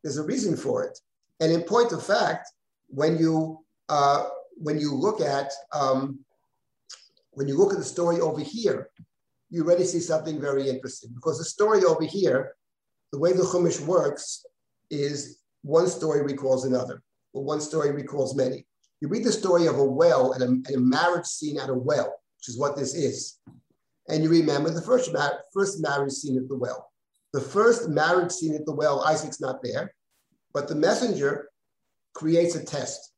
there's 0.03 0.17
a 0.17 0.23
reason 0.23 0.55
for 0.55 0.86
it. 0.86 0.97
And 1.41 1.51
in 1.51 1.63
point 1.63 1.91
of 1.91 2.05
fact, 2.05 2.49
when 2.88 3.17
you 3.17 3.59
uh, 3.89 4.30
when 4.55 4.80
you 4.80 4.95
look 4.95 5.19
at 5.19 5.51
um, 5.73 6.19
when 7.32 7.49
you 7.49 7.57
look 7.57 7.73
at 7.73 7.80
the 7.80 7.86
story 7.86 8.21
over 8.21 8.39
here, 8.39 8.89
you 9.49 9.63
already 9.63 9.85
see 9.85 9.99
something 9.99 10.39
very 10.39 10.69
interesting 10.69 11.11
because 11.13 11.37
the 11.37 11.45
story 11.45 11.83
over 11.83 12.03
here, 12.03 12.55
the 13.11 13.19
way 13.19 13.33
the 13.33 13.43
Chumash 13.43 13.79
works 13.85 14.45
is 14.89 15.39
one 15.61 15.87
story 15.87 16.21
recalls 16.21 16.65
another, 16.65 17.01
or 17.33 17.43
one 17.43 17.61
story 17.61 17.91
recalls 17.91 18.35
many. 18.35 18.65
You 19.01 19.07
read 19.07 19.23
the 19.23 19.31
story 19.31 19.67
of 19.67 19.77
a 19.77 19.83
well 19.83 20.33
and 20.33 20.43
a, 20.43 20.47
and 20.47 20.75
a 20.75 20.79
marriage 20.79 21.25
scene 21.25 21.59
at 21.59 21.69
a 21.69 21.73
well, 21.73 22.21
which 22.37 22.49
is 22.49 22.59
what 22.59 22.75
this 22.75 22.93
is, 22.93 23.39
and 24.09 24.23
you 24.23 24.29
remember 24.29 24.69
the 24.69 24.81
first, 24.81 25.11
mar- 25.13 25.43
first 25.53 25.81
marriage 25.81 26.13
scene 26.13 26.37
at 26.37 26.47
the 26.47 26.55
well. 26.55 26.91
The 27.33 27.41
first 27.41 27.89
marriage 27.89 28.31
scene 28.31 28.55
at 28.55 28.65
the 28.65 28.73
well, 28.73 29.03
Isaac's 29.03 29.41
not 29.41 29.61
there. 29.61 29.93
But 30.53 30.67
the 30.67 30.75
messenger 30.75 31.49
creates 32.13 32.55
a 32.55 32.63
test. 32.63 33.11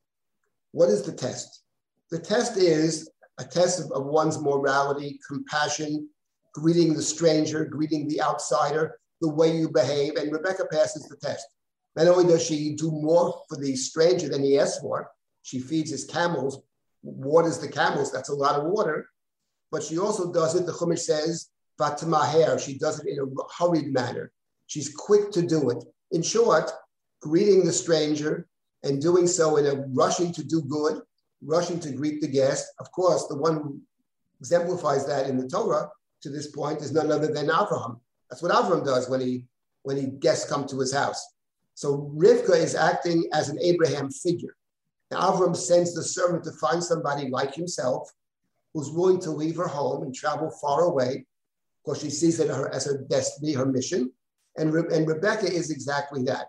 What 0.72 0.90
is 0.90 1.04
the 1.04 1.14
test? 1.14 1.64
The 2.12 2.20
test 2.20 2.58
is 2.58 3.10
a 3.38 3.44
test 3.46 3.80
of, 3.80 3.92
of 3.92 4.06
one's 4.06 4.40
morality, 4.42 5.20
compassion, 5.28 6.10
greeting 6.54 6.94
the 6.94 7.02
stranger, 7.02 7.66
greeting 7.66 8.08
the 8.08 8.22
outsider, 8.22 9.00
the 9.22 9.30
way 9.30 9.56
you 9.58 9.70
behave. 9.70 10.16
And 10.16 10.32
Rebecca 10.32 10.66
passes 10.72 11.04
the 11.08 11.16
test. 11.18 11.46
Not 11.96 12.08
only 12.08 12.26
does 12.26 12.46
she 12.46 12.76
do 12.76 12.92
more 12.92 13.42
for 13.50 13.58
the 13.58 13.76
stranger 13.76 14.30
than 14.30 14.44
he 14.44 14.60
asked 14.60 14.82
for, 14.82 15.10
she 15.44 15.60
feeds 15.60 15.92
his 15.92 16.06
camels, 16.06 16.62
waters 17.02 17.60
the 17.60 17.68
camels, 17.68 18.12
that's 18.12 18.30
a 18.30 18.36
lot 18.36 18.60
of 18.60 18.68
water. 18.68 19.08
But 19.72 19.84
she 19.84 19.98
also 19.98 20.32
does 20.32 20.56
it, 20.56 20.66
the 20.66 20.72
Chumash 20.72 21.00
says, 21.00 21.50
Vatmaher, 21.80 22.60
she 22.60 22.78
does 22.78 23.00
it 23.00 23.08
in 23.08 23.20
a 23.20 23.54
hurried 23.58 23.94
manner. 23.94 24.32
She's 24.68 24.94
quick 24.94 25.32
to 25.32 25.42
do 25.42 25.70
it. 25.70 25.84
In 26.12 26.22
short, 26.22 26.72
greeting 27.22 27.66
the 27.66 27.72
stranger 27.72 28.48
and 28.84 29.02
doing 29.02 29.28
so 29.28 29.58
in 29.58 29.66
a 29.66 29.86
rushing 29.94 30.32
to 30.34 30.44
do 30.44 30.62
good, 30.62 31.02
rushing 31.42 31.80
to 31.82 31.92
greet 31.92 32.22
the 32.22 32.28
guest. 32.28 32.68
Of 32.80 32.92
course, 32.92 33.28
the 33.28 33.38
one 33.38 33.56
who 33.56 33.82
exemplifies 34.40 35.06
that 35.08 35.28
in 35.28 35.38
the 35.38 35.48
Torah 35.48 35.90
to 36.22 36.30
this 36.30 36.48
point 36.48 36.82
is 36.82 36.92
none 36.92 37.12
other 37.12 37.28
than 37.28 37.48
Avraham. 37.48 38.00
That's 38.30 38.42
what 38.42 38.52
Avraham 38.52 38.86
does 38.86 39.10
when 39.10 39.22
he 39.22 39.46
when 39.84 39.98
he 39.98 40.08
guests 40.08 40.50
come 40.50 40.68
to 40.68 40.80
his 40.80 40.94
house. 40.94 41.26
So 41.74 42.12
Rivka 42.16 42.56
is 42.58 42.76
acting 42.76 43.30
as 43.34 43.50
an 43.50 43.58
Abraham 43.62 44.10
figure. 44.10 44.56
Now 45.12 45.32
Avram 45.32 45.56
sends 45.56 45.94
the 45.94 46.04
servant 46.04 46.44
to 46.44 46.52
find 46.52 46.84
somebody 46.84 47.30
like 47.30 47.56
himself 47.56 48.12
who's 48.74 48.92
willing 48.92 49.20
to 49.22 49.32
leave 49.32 49.56
her 49.56 49.68
home 49.68 50.04
and 50.04 50.14
travel 50.14 50.52
far 50.62 50.82
away 50.82 51.26
because 51.84 52.02
she 52.02 52.10
sees 52.10 52.40
it 52.40 52.50
as 52.50 52.86
her 52.86 53.06
destiny, 53.10 53.54
her 53.54 53.66
mission. 53.66 54.12
And, 54.58 54.74
Re- 54.74 54.96
and 54.96 55.08
Rebecca 55.08 55.46
is 55.52 55.72
exactly 55.72 56.24
that. 56.24 56.48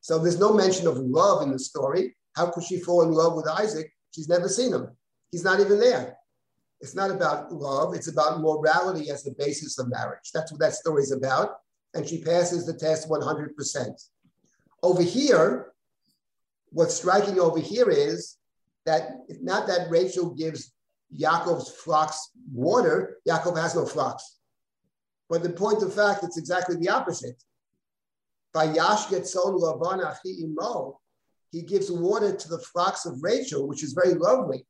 So 0.00 0.18
there's 0.18 0.38
no 0.38 0.52
mention 0.52 0.86
of 0.86 0.98
love 0.98 1.42
in 1.42 1.52
the 1.52 1.58
story. 1.58 2.16
How 2.34 2.50
could 2.50 2.64
she 2.64 2.80
fall 2.80 3.02
in 3.02 3.12
love 3.12 3.34
with 3.34 3.48
Isaac? 3.48 3.90
She's 4.10 4.28
never 4.28 4.48
seen 4.48 4.72
him. 4.72 4.88
He's 5.30 5.44
not 5.44 5.60
even 5.60 5.80
there. 5.80 6.16
It's 6.80 6.94
not 6.94 7.10
about 7.10 7.52
love, 7.52 7.94
it's 7.94 8.08
about 8.08 8.40
morality 8.40 9.10
as 9.10 9.22
the 9.22 9.34
basis 9.38 9.78
of 9.78 9.88
marriage. 9.88 10.30
That's 10.32 10.52
what 10.52 10.60
that 10.60 10.74
story 10.74 11.02
is 11.02 11.12
about. 11.12 11.56
And 11.94 12.06
she 12.06 12.22
passes 12.22 12.66
the 12.66 12.74
test 12.74 13.08
100%. 13.08 14.08
Over 14.82 15.02
here, 15.02 15.72
what's 16.70 16.94
striking 16.94 17.40
over 17.40 17.58
here 17.58 17.88
is 17.88 18.36
that 18.84 19.12
not 19.42 19.66
that 19.66 19.90
Rachel 19.90 20.30
gives 20.34 20.72
Yaakov's 21.18 21.70
flocks 21.70 22.30
water, 22.52 23.18
Yaakov 23.28 23.56
has 23.56 23.74
no 23.74 23.86
flocks. 23.86 24.36
But 25.28 25.42
the 25.42 25.50
point 25.50 25.82
of 25.82 25.94
fact, 25.94 26.24
it's 26.24 26.38
exactly 26.38 26.76
the 26.76 26.88
opposite. 26.90 27.42
By 28.52 28.66
He 31.50 31.62
gives 31.62 31.90
water 31.90 32.36
to 32.36 32.48
the 32.48 32.58
flocks 32.58 33.06
of 33.06 33.22
Rachel, 33.22 33.66
which 33.66 33.82
is 33.82 33.92
very 33.92 34.14
lovely. 34.14 34.66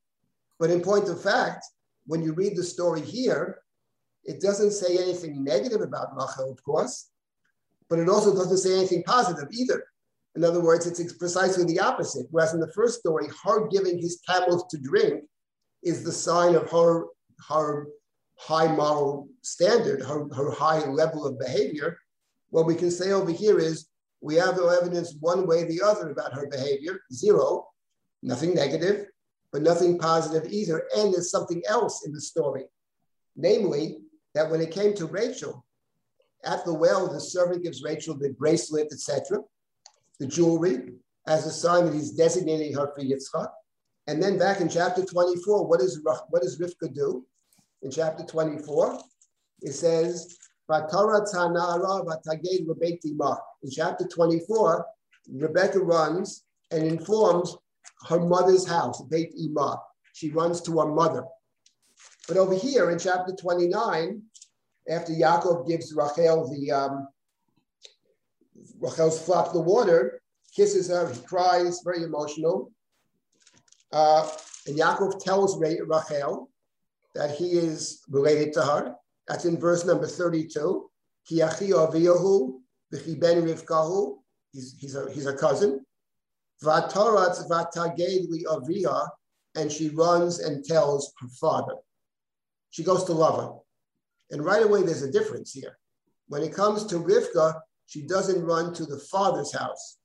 But 0.58 0.70
in 0.70 0.80
point 0.80 1.08
of 1.08 1.22
fact, 1.22 1.64
when 2.06 2.22
you 2.22 2.32
read 2.32 2.56
the 2.56 2.62
story 2.62 3.00
here, 3.00 3.58
it 4.24 4.40
doesn't 4.40 4.72
say 4.72 4.98
anything 4.98 5.44
negative 5.44 5.80
about 5.80 6.16
Rachel, 6.16 6.50
of 6.50 6.62
course, 6.64 7.10
but 7.88 7.98
it 7.98 8.08
also 8.08 8.34
doesn't 8.34 8.58
say 8.58 8.76
anything 8.76 9.02
positive 9.04 9.48
either. 9.52 9.84
In 10.34 10.44
other 10.44 10.60
words, 10.60 10.86
it's 10.86 11.12
precisely 11.14 11.64
the 11.64 11.80
opposite. 11.80 12.26
Whereas 12.30 12.52
in 12.52 12.60
the 12.60 12.72
first 12.72 13.00
story, 13.00 13.28
her 13.44 13.68
giving 13.68 13.98
his 13.98 14.20
camels 14.28 14.64
to 14.70 14.78
drink 14.78 15.24
is 15.82 16.02
the 16.02 16.12
sign 16.12 16.54
of 16.54 16.70
her, 16.70 17.06
her 17.48 17.88
high 18.38 18.68
moral 18.68 19.28
standard, 19.42 20.02
her, 20.02 20.26
her 20.34 20.50
high 20.50 20.84
level 20.86 21.26
of 21.26 21.38
behavior. 21.38 21.96
What 22.50 22.66
we 22.66 22.74
can 22.74 22.90
say 22.90 23.12
over 23.12 23.30
here 23.30 23.58
is 23.58 23.86
we 24.20 24.34
have 24.34 24.56
no 24.56 24.68
evidence 24.68 25.14
one 25.20 25.46
way 25.46 25.62
or 25.62 25.66
the 25.66 25.80
other 25.82 26.10
about 26.10 26.34
her 26.34 26.48
behavior, 26.48 27.00
zero, 27.12 27.68
nothing 28.22 28.54
negative, 28.54 29.06
but 29.56 29.62
nothing 29.62 29.96
positive 29.96 30.52
either. 30.52 30.86
And 30.98 31.14
there's 31.14 31.30
something 31.30 31.62
else 31.66 32.04
in 32.04 32.12
the 32.12 32.20
story, 32.20 32.64
namely 33.36 33.96
that 34.34 34.50
when 34.50 34.60
it 34.60 34.70
came 34.70 34.92
to 34.96 35.06
Rachel, 35.06 35.64
at 36.44 36.66
the 36.66 36.74
well, 36.74 37.10
the 37.10 37.18
servant 37.18 37.62
gives 37.62 37.82
Rachel 37.82 38.18
the 38.18 38.34
bracelet, 38.34 38.88
etc., 38.92 39.38
the 40.20 40.26
jewelry, 40.26 40.90
as 41.26 41.46
a 41.46 41.50
sign 41.50 41.86
that 41.86 41.94
he's 41.94 42.10
designating 42.10 42.74
her 42.74 42.92
for 42.94 43.00
Yitzchak. 43.00 43.48
And 44.08 44.22
then 44.22 44.38
back 44.38 44.60
in 44.60 44.68
chapter 44.68 45.02
24, 45.02 45.66
what, 45.66 45.80
is, 45.80 46.02
what 46.04 46.42
does 46.42 46.60
Rivka 46.60 46.94
do? 46.94 47.24
In 47.80 47.90
chapter 47.90 48.24
24, 48.24 49.00
it 49.62 49.72
says, 49.72 50.36
in 50.68 50.82
chapter 53.70 54.06
24, 54.06 54.86
Rebecca 55.32 55.78
runs 55.78 56.44
and 56.70 56.84
informs 56.84 57.56
her 58.08 58.20
mother's 58.20 58.66
house, 58.66 59.02
Beit 59.02 59.34
Imah. 59.36 59.78
She 60.12 60.30
runs 60.30 60.60
to 60.62 60.80
her 60.80 60.86
mother. 60.86 61.24
But 62.28 62.36
over 62.36 62.54
here 62.54 62.90
in 62.90 62.98
chapter 62.98 63.32
29, 63.32 64.22
after 64.88 65.12
Yaakov 65.12 65.66
gives 65.66 65.92
Rachel 65.94 66.48
the 66.48 66.72
um, 66.72 67.08
Rachel's 68.78 69.20
flock 69.20 69.52
the 69.52 69.60
water, 69.60 70.20
kisses 70.54 70.88
her, 70.88 71.12
he 71.12 71.20
cries, 71.22 71.80
very 71.84 72.02
emotional. 72.02 72.72
Uh, 73.92 74.28
And 74.66 74.78
Yaakov 74.78 75.22
tells 75.22 75.58
Rachel 75.58 76.50
that 77.14 77.30
he 77.30 77.52
is 77.52 78.02
related 78.08 78.52
to 78.54 78.62
her. 78.62 78.94
That's 79.28 79.44
in 79.44 79.58
verse 79.58 79.84
number 79.84 80.06
32. 80.06 80.90
Ki 81.26 81.42
achi 81.42 81.68
aviyahu 81.68 82.60
v'chi 82.92 83.18
ben 83.18 83.42
rivkahu. 83.42 84.18
He's, 84.52 84.76
he's, 84.78 84.94
a, 84.94 85.10
he's 85.12 85.26
a 85.26 85.36
cousin. 85.36 85.84
V'ataratz 86.62 87.48
v'taged 87.48 88.28
li 88.28 88.44
aviyah. 88.48 89.08
And 89.54 89.72
she 89.72 89.88
runs 89.88 90.40
and 90.40 90.62
tells 90.64 91.14
her 91.18 91.28
father. 91.40 91.76
She 92.68 92.84
goes 92.84 93.04
to 93.04 93.12
Lavan. 93.12 93.58
And 94.30 94.44
right 94.44 94.62
away, 94.62 94.82
there's 94.82 95.02
a 95.02 95.10
difference 95.10 95.52
here. 95.52 95.78
When 96.28 96.42
it 96.42 96.52
comes 96.52 96.84
to 96.86 96.96
Rivka, 96.96 97.58
she 97.86 98.02
doesn't 98.02 98.44
run 98.44 98.74
to 98.74 98.84
the 98.84 98.98
father's 98.98 99.54
house. 99.54 99.96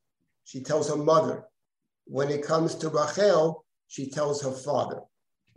She 0.45 0.61
tells 0.61 0.89
her 0.89 0.95
mother. 0.95 1.43
When 2.05 2.29
it 2.29 2.45
comes 2.45 2.75
to 2.75 2.87
Rachel, 2.87 3.65
she 3.89 4.09
tells 4.09 4.41
her 4.41 4.51
father. 4.51 5.01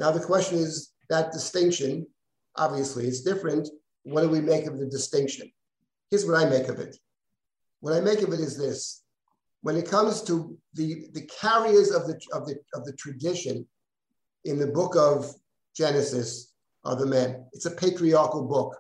Now, 0.01 0.11
the 0.11 0.19
question 0.19 0.59
is 0.59 0.91
that 1.09 1.31
distinction, 1.31 2.09
obviously, 2.57 3.07
is 3.07 3.23
different. 3.23 3.69
What 4.03 4.23
do 4.23 4.29
we 4.29 4.41
make 4.41 4.67
of 4.67 4.81
the 4.81 4.87
distinction? 4.87 5.53
Here's 6.11 6.27
what 6.27 6.45
I 6.45 6.49
make 6.49 6.67
of 6.67 6.81
it. 6.81 6.97
What 7.79 7.93
I 7.93 8.01
make 8.01 8.23
of 8.23 8.33
it 8.33 8.41
is 8.41 8.57
this. 8.59 9.04
When 9.65 9.79
it 9.79 9.89
comes 9.89 10.21
to 10.25 10.59
the, 10.75 11.07
the 11.15 11.23
carriers 11.41 11.91
of 11.91 12.07
the, 12.07 12.21
of, 12.35 12.47
the, 12.47 12.57
of 12.75 12.85
the 12.85 12.93
tradition 12.93 13.67
in 14.45 14.59
the 14.59 14.67
book 14.67 14.95
of 14.95 15.35
Genesis 15.75 16.53
are 16.85 16.95
the 16.97 17.07
men. 17.07 17.47
It's 17.55 17.65
a 17.65 17.71
patriarchal 17.71 18.47
book. 18.47 18.79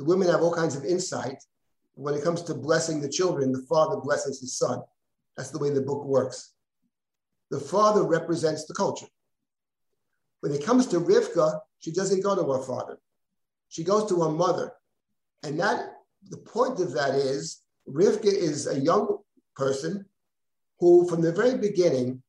The 0.00 0.04
women 0.04 0.26
have 0.26 0.42
all 0.42 0.52
kinds 0.52 0.74
of 0.74 0.84
insight. 0.84 1.36
When 1.94 2.14
it 2.14 2.24
comes 2.24 2.42
to 2.42 2.54
blessing 2.54 3.00
the 3.00 3.08
children, 3.08 3.52
the 3.52 3.64
father 3.68 4.00
blesses 4.00 4.40
his 4.40 4.58
son. 4.58 4.82
That's 5.36 5.50
the 5.50 5.60
way 5.60 5.70
the 5.70 5.80
book 5.80 6.06
works. 6.06 6.54
The 7.52 7.60
father 7.60 8.02
represents 8.02 8.64
the 8.64 8.74
culture. 8.74 9.06
When 10.40 10.50
it 10.50 10.64
comes 10.64 10.88
to 10.88 10.98
Rivka, 10.98 11.60
she 11.78 11.92
doesn't 11.92 12.24
go 12.24 12.34
to 12.34 12.52
her 12.52 12.66
father. 12.66 12.98
She 13.68 13.84
goes 13.84 14.08
to 14.08 14.22
her 14.22 14.30
mother. 14.30 14.72
And 15.44 15.60
that 15.60 15.98
the 16.30 16.38
point 16.38 16.80
of 16.80 16.92
that 16.94 17.14
is 17.14 17.60
Rivka 17.88 18.24
is 18.24 18.66
a 18.66 18.80
young 18.80 19.18
person 19.54 20.04
who, 20.78 21.08
from 21.08 21.20
the 21.20 21.32
very 21.32 21.56
beginning, 21.56 22.22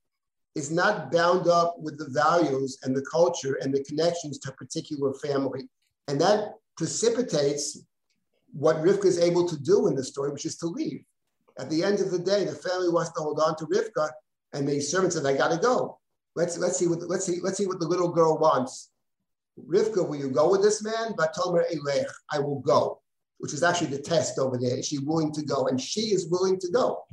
is 0.55 0.71
not 0.71 1.11
bound 1.11 1.47
up 1.47 1.75
with 1.79 1.97
the 1.97 2.09
values 2.09 2.77
and 2.83 2.95
the 2.95 3.05
culture 3.11 3.57
and 3.61 3.73
the 3.73 3.83
connections 3.83 4.37
to 4.39 4.51
a 4.51 4.55
particular 4.55 5.13
family. 5.15 5.67
And 6.07 6.21
that 6.21 6.55
precipitates 6.77 7.83
what 8.53 8.77
Rivka 8.77 9.05
is 9.05 9.19
able 9.19 9.47
to 9.47 9.57
do 9.59 9.87
in 9.87 9.95
the 9.95 10.03
story, 10.03 10.31
which 10.31 10.45
is 10.45 10.57
to 10.57 10.67
leave. 10.67 11.03
At 11.57 11.69
the 11.69 11.83
end 11.83 11.99
of 11.99 12.11
the 12.11 12.19
day, 12.19 12.45
the 12.45 12.51
family 12.51 12.89
wants 12.89 13.11
to 13.13 13.21
hold 13.21 13.39
on 13.39 13.55
to 13.57 13.65
Rivka, 13.65 14.09
and 14.53 14.67
the 14.67 14.79
servant 14.79 15.13
says, 15.13 15.25
I 15.25 15.35
gotta 15.35 15.57
go. 15.57 15.99
Let's 16.35 16.57
let's 16.57 16.77
see 16.77 16.87
what 16.87 16.99
let's 17.07 17.25
see 17.25 17.39
let's 17.41 17.57
see 17.57 17.67
what 17.67 17.79
the 17.79 17.87
little 17.87 18.09
girl 18.09 18.39
wants. 18.39 18.89
Rivka, 19.59 20.07
will 20.07 20.15
you 20.15 20.29
go 20.29 20.49
with 20.49 20.63
this 20.63 20.83
man? 20.83 21.13
Batomer 21.13 21.63
Elech, 21.71 22.07
I 22.31 22.39
will 22.39 22.59
go, 22.59 23.01
which 23.43 23.51
is 23.51 23.61
actually 23.61 23.87
the 23.87 24.01
test 24.01 24.39
over 24.39 24.57
there. 24.57 24.77
Is 24.77 24.87
she 24.87 24.99
willing 24.99 25.33
to 25.33 25.43
go? 25.43 25.67
And 25.67 25.79
she 25.79 26.13
is 26.13 26.29
willing 26.29 26.57
to 26.61 26.71
go. 26.71 27.03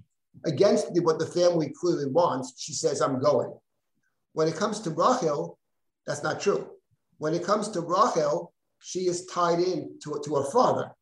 Against 0.45 0.87
what 1.03 1.19
the 1.19 1.27
family 1.27 1.75
clearly 1.77 2.07
wants, 2.07 2.55
she 2.57 2.73
says, 2.73 3.01
I'm 3.01 3.21
going. 3.21 3.53
When 4.35 4.47
it 4.47 4.55
comes 4.55 4.79
to 4.83 4.91
Rachel, 4.91 5.59
that's 6.07 6.23
not 6.23 6.41
true. 6.41 6.71
When 7.19 7.35
it 7.35 7.45
comes 7.45 7.69
to 7.71 7.81
Rachel, 7.81 8.53
she 8.79 9.09
is 9.09 9.27
tied 9.27 9.59
in 9.59 9.99
to, 10.05 10.23
to 10.25 10.37
her 10.37 10.49
father. 10.53 10.93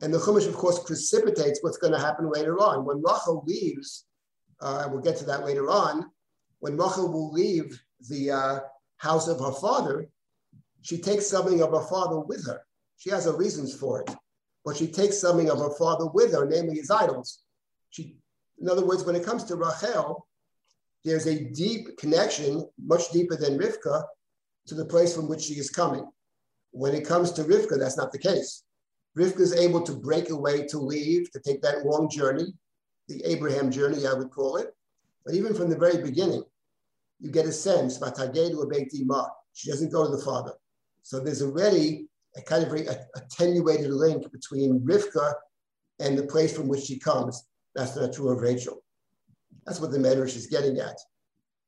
And 0.00 0.12
the 0.12 0.16
Chumash, 0.16 0.48
of 0.48 0.54
course, 0.54 0.82
precipitates 0.84 1.58
what's 1.60 1.76
going 1.76 1.92
to 1.92 1.98
happen 1.98 2.30
later 2.30 2.58
on. 2.58 2.86
When 2.86 3.02
Rachel 3.02 3.44
leaves, 3.46 4.06
uh, 4.62 4.88
we'll 4.90 5.02
get 5.02 5.18
to 5.18 5.26
that 5.26 5.44
later 5.44 5.68
on, 5.68 6.06
when 6.60 6.78
Rachel 6.78 7.12
will 7.12 7.30
leave 7.30 7.78
the 8.08 8.30
uh, 8.30 8.60
house 8.96 9.28
of 9.28 9.38
her 9.38 9.52
father, 9.52 10.08
she 10.80 10.96
takes 10.96 11.26
something 11.26 11.60
of 11.60 11.72
her 11.72 11.86
father 11.90 12.20
with 12.20 12.46
her. 12.46 12.62
She 12.96 13.10
has 13.10 13.26
her 13.26 13.36
reasons 13.36 13.74
for 13.74 14.00
it, 14.00 14.16
but 14.66 14.76
she 14.76 14.88
takes 14.88 15.20
something 15.20 15.48
of 15.48 15.60
her 15.60 15.70
father 15.70 16.06
with 16.06 16.32
her, 16.32 16.44
namely 16.44 16.74
his 16.74 16.90
idols. 16.90 17.38
She, 17.90 18.16
in 18.60 18.68
other 18.68 18.84
words, 18.84 19.04
when 19.04 19.14
it 19.14 19.24
comes 19.24 19.44
to 19.44 19.54
Rachel, 19.54 20.26
there's 21.04 21.28
a 21.28 21.44
deep 21.50 21.96
connection, 21.96 22.68
much 22.84 23.10
deeper 23.12 23.36
than 23.36 23.60
Rivka, 23.60 24.02
to 24.66 24.74
the 24.74 24.84
place 24.84 25.14
from 25.14 25.28
which 25.28 25.42
she 25.42 25.54
is 25.54 25.70
coming. 25.70 26.10
When 26.72 26.96
it 26.96 27.06
comes 27.06 27.30
to 27.32 27.44
Rivka, 27.44 27.78
that's 27.78 27.96
not 27.96 28.10
the 28.10 28.18
case. 28.18 28.64
Rivka 29.16 29.38
is 29.38 29.54
able 29.54 29.82
to 29.82 29.92
break 29.92 30.30
away, 30.30 30.66
to 30.66 30.78
leave, 30.78 31.30
to 31.30 31.38
take 31.38 31.62
that 31.62 31.86
long 31.86 32.10
journey, 32.10 32.52
the 33.06 33.22
Abraham 33.24 33.70
journey, 33.70 34.04
I 34.04 34.14
would 34.14 34.32
call 34.32 34.56
it. 34.56 34.74
But 35.24 35.36
even 35.36 35.54
from 35.54 35.70
the 35.70 35.78
very 35.78 36.02
beginning, 36.02 36.42
you 37.20 37.30
get 37.30 37.46
a 37.46 37.52
sense, 37.52 37.98
she 37.98 39.70
doesn't 39.70 39.92
go 39.92 40.04
to 40.04 40.16
the 40.16 40.24
father. 40.24 40.54
So 41.02 41.20
there's 41.20 41.40
already 41.40 42.08
a 42.36 42.42
kind 42.42 42.62
of 42.62 42.68
very 42.68 42.86
attenuated 43.16 43.90
link 43.90 44.30
between 44.30 44.80
Rivka 44.80 45.32
and 46.00 46.16
the 46.16 46.26
place 46.26 46.54
from 46.54 46.68
which 46.68 46.84
she 46.84 46.98
comes. 46.98 47.46
That's 47.74 47.96
not 47.96 48.12
true 48.12 48.30
of 48.30 48.40
Rachel. 48.40 48.82
That's 49.64 49.80
what 49.80 49.90
the 49.90 49.98
Medrash 49.98 50.36
is 50.36 50.46
getting 50.46 50.78
at. 50.78 50.98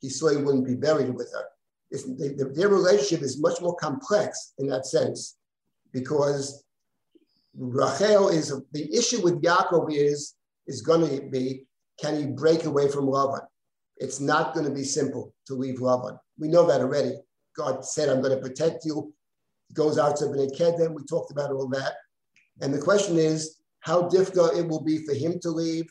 He 0.00 0.08
saw 0.08 0.28
he 0.28 0.36
wouldn't 0.36 0.66
be 0.66 0.74
buried 0.74 1.14
with 1.14 1.32
her. 1.32 1.44
Their 2.54 2.68
relationship 2.68 3.22
is 3.22 3.40
much 3.40 3.60
more 3.60 3.74
complex 3.76 4.52
in 4.58 4.68
that 4.68 4.86
sense 4.86 5.38
because 5.92 6.64
Rachel 7.56 8.28
is 8.28 8.54
the 8.72 8.94
issue 8.94 9.22
with 9.22 9.42
Yaakov 9.42 9.88
is 9.90 10.34
is 10.66 10.82
going 10.82 11.08
to 11.08 11.28
be 11.28 11.64
can 12.00 12.16
he 12.16 12.26
break 12.26 12.64
away 12.64 12.88
from 12.88 13.06
Lavan? 13.06 13.44
It's 13.96 14.20
not 14.20 14.54
going 14.54 14.66
to 14.66 14.72
be 14.72 14.84
simple 14.84 15.34
to 15.46 15.54
leave 15.54 15.80
Lavan. 15.80 16.18
We 16.38 16.48
know 16.48 16.66
that 16.66 16.80
already. 16.80 17.16
God 17.56 17.84
said, 17.84 18.08
I'm 18.08 18.22
going 18.22 18.36
to 18.36 18.40
protect 18.40 18.84
you. 18.84 19.12
Goes 19.74 19.98
out 19.98 20.16
to 20.16 20.24
Bnei 20.26 20.56
Kedem. 20.58 20.94
We 20.94 21.04
talked 21.04 21.30
about 21.30 21.52
all 21.52 21.68
that. 21.68 21.94
And 22.60 22.72
the 22.72 22.80
question 22.80 23.18
is 23.18 23.56
how 23.80 24.08
difficult 24.08 24.56
it 24.56 24.66
will 24.66 24.82
be 24.82 25.04
for 25.04 25.14
him 25.14 25.38
to 25.40 25.50
leave, 25.50 25.86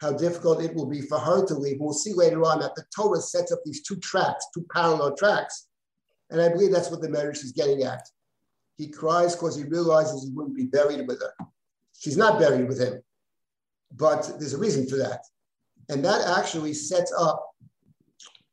how 0.00 0.12
difficult 0.12 0.62
it 0.62 0.74
will 0.74 0.86
be 0.86 1.00
for 1.00 1.18
her 1.18 1.46
to 1.46 1.54
leave. 1.54 1.78
We'll 1.80 1.92
see 1.92 2.12
later 2.12 2.42
on 2.44 2.60
that 2.60 2.74
the 2.74 2.84
Torah 2.94 3.20
sets 3.20 3.52
up 3.52 3.60
these 3.64 3.82
two 3.82 3.96
tracks, 3.96 4.46
two 4.54 4.66
parallel 4.72 5.16
tracks. 5.16 5.68
And 6.30 6.40
I 6.40 6.48
believe 6.48 6.72
that's 6.72 6.90
what 6.90 7.00
the 7.00 7.08
Medrash 7.08 7.44
is 7.44 7.52
getting 7.52 7.82
at. 7.82 8.06
He 8.76 8.88
cries 8.88 9.34
because 9.34 9.56
he 9.56 9.64
realizes 9.64 10.24
he 10.24 10.30
wouldn't 10.30 10.56
be 10.56 10.66
buried 10.66 11.06
with 11.06 11.20
her. 11.20 11.32
She's 11.98 12.16
not 12.16 12.38
buried 12.38 12.66
with 12.66 12.80
him, 12.80 13.02
but 13.94 14.38
there's 14.38 14.54
a 14.54 14.58
reason 14.58 14.88
for 14.88 14.96
that. 14.96 15.24
And 15.90 16.04
that 16.04 16.38
actually 16.38 16.72
sets 16.72 17.12
up 17.18 17.46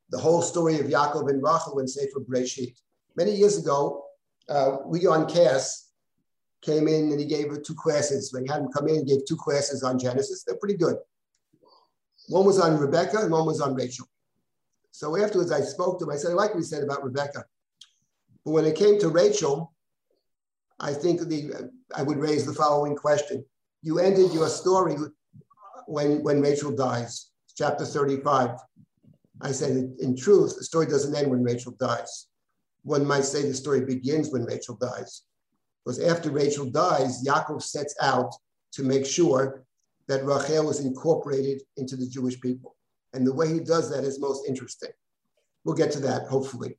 the 0.09 0.17
whole 0.17 0.41
story 0.41 0.79
of 0.79 0.87
Yaakov 0.87 1.29
and 1.29 1.41
Rachel 1.41 1.79
in 1.79 1.87
Sefer 1.87 2.19
Breshit. 2.19 2.75
Many 3.15 3.31
years 3.31 3.57
ago, 3.57 4.06
uh, 4.49 4.77
Leon 4.85 5.27
Kass 5.27 5.89
came 6.61 6.87
in 6.87 7.11
and 7.11 7.19
he 7.19 7.25
gave 7.25 7.49
her 7.49 7.59
two 7.59 7.75
classes. 7.75 8.33
When 8.33 8.43
he 8.43 8.49
had 8.51 8.61
him 8.61 8.71
come 8.71 8.87
in, 8.87 9.05
he 9.05 9.15
gave 9.15 9.25
two 9.25 9.35
classes 9.35 9.83
on 9.83 9.99
Genesis. 9.99 10.43
They're 10.43 10.57
pretty 10.57 10.77
good. 10.77 10.97
One 12.29 12.45
was 12.45 12.59
on 12.59 12.77
Rebecca 12.77 13.19
and 13.19 13.31
one 13.31 13.45
was 13.45 13.61
on 13.61 13.73
Rachel. 13.73 14.07
So 14.91 15.15
afterwards, 15.21 15.51
I 15.51 15.61
spoke 15.61 15.99
to 15.99 16.05
him. 16.05 16.11
I 16.11 16.15
said, 16.15 16.31
I 16.31 16.33
like 16.33 16.51
what 16.51 16.59
he 16.59 16.65
said 16.65 16.83
about 16.83 17.03
Rebecca. 17.03 17.45
But 18.43 18.51
when 18.51 18.65
it 18.65 18.75
came 18.75 18.99
to 18.99 19.09
Rachel, 19.09 19.73
I 20.79 20.93
think 20.93 21.21
the 21.21 21.71
I 21.95 22.03
would 22.03 22.17
raise 22.17 22.45
the 22.45 22.53
following 22.53 22.95
question. 22.95 23.45
You 23.81 23.99
ended 23.99 24.33
your 24.33 24.49
story 24.49 24.95
when, 25.87 26.23
when 26.23 26.41
Rachel 26.41 26.75
dies, 26.75 27.29
chapter 27.55 27.85
35. 27.85 28.51
I 29.41 29.51
said, 29.51 29.95
in 29.99 30.15
truth, 30.15 30.55
the 30.57 30.63
story 30.63 30.87
doesn't 30.87 31.15
end 31.15 31.29
when 31.29 31.43
Rachel 31.43 31.73
dies. 31.79 32.27
One 32.87 33.05
might 33.05 33.25
say 33.25 33.41
the 33.41 33.53
story 33.53 33.81
begins 33.83 34.31
when 34.31 34.45
Rachel 34.45 34.75
dies. 34.75 35.23
Because 35.83 35.99
after 35.99 36.31
Rachel 36.31 36.65
dies, 36.65 37.21
Yaakov 37.21 37.61
sets 37.61 37.93
out 38.01 38.33
to 38.71 38.83
make 38.83 39.05
sure 39.05 39.65
that 40.07 40.23
Rachel 40.23 40.69
is 40.69 40.79
incorporated 40.79 41.63
into 41.75 41.97
the 41.97 42.07
Jewish 42.07 42.39
people. 42.39 42.77
And 43.13 43.27
the 43.27 43.33
way 43.33 43.51
he 43.51 43.59
does 43.59 43.89
that 43.91 44.05
is 44.05 44.21
most 44.21 44.47
interesting. 44.47 44.91
We'll 45.65 45.75
get 45.75 45.91
to 45.91 45.99
that, 45.99 46.27
hopefully. 46.27 46.77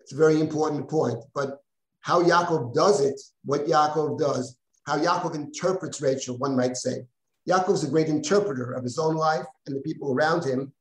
It's 0.00 0.14
a 0.14 0.16
very 0.16 0.40
important 0.40 0.88
point. 0.88 1.22
But 1.34 1.58
how 2.00 2.22
Yaakov 2.22 2.72
does 2.72 3.02
it, 3.02 3.20
what 3.44 3.66
Yaakov 3.66 4.18
does, 4.18 4.56
how 4.86 4.96
Yaakov 4.98 5.34
interprets 5.34 6.00
Rachel, 6.00 6.38
one 6.38 6.56
might 6.56 6.78
say. 6.78 7.04
Yaakov 7.46 7.74
is 7.74 7.84
a 7.84 7.90
great 7.90 8.08
interpreter 8.08 8.72
of 8.72 8.84
his 8.84 8.98
own 8.98 9.16
life 9.16 9.44
and 9.66 9.76
the 9.76 9.80
people 9.82 10.14
around 10.14 10.44
him. 10.44 10.72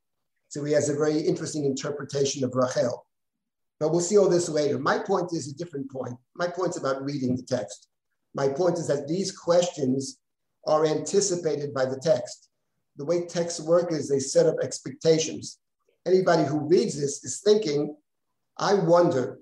So 0.48 0.64
he 0.64 0.72
has 0.72 0.88
a 0.88 0.96
very 0.96 1.20
interesting 1.20 1.66
interpretation 1.66 2.46
of 2.46 2.56
Rachel. 2.56 3.06
But 3.82 3.92
we'll 3.92 4.02
see 4.02 4.20
all 4.20 4.30
this 4.30 4.48
later. 4.48 4.78
My 4.78 5.00
point 5.00 5.34
is 5.34 5.48
a 5.48 5.58
different 5.58 5.92
point. 5.92 6.14
My 6.36 6.46
point 6.48 6.70
is 6.70 6.78
about 6.78 7.04
reading 7.04 7.36
the 7.36 7.42
text. 7.42 7.88
My 8.36 8.48
point 8.48 8.78
is 8.78 8.86
that 8.86 9.08
these 9.08 9.36
questions 9.36 10.20
are 10.68 10.86
anticipated 10.86 11.74
by 11.74 11.86
the 11.86 12.00
text. 12.00 12.50
The 12.98 13.06
way 13.06 13.26
texts 13.26 13.60
work 13.60 13.92
is 13.92 14.08
they 14.08 14.20
set 14.20 14.46
up 14.46 14.58
expectations. 14.62 15.58
Anybody 16.06 16.44
who 16.44 16.68
reads 16.68 16.96
this 16.96 17.24
is 17.24 17.42
thinking, 17.44 17.96
I 18.60 18.76
wonder, 18.76 19.40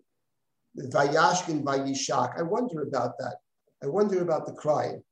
Vayashkin 0.78 1.66
Vayishak, 1.66 2.40
I 2.40 2.44
wonder 2.44 2.84
about 2.84 3.18
that. 3.18 3.40
I 3.84 3.88
wonder 3.88 4.22
about 4.22 4.46
the 4.46 4.54
crying. 4.54 5.04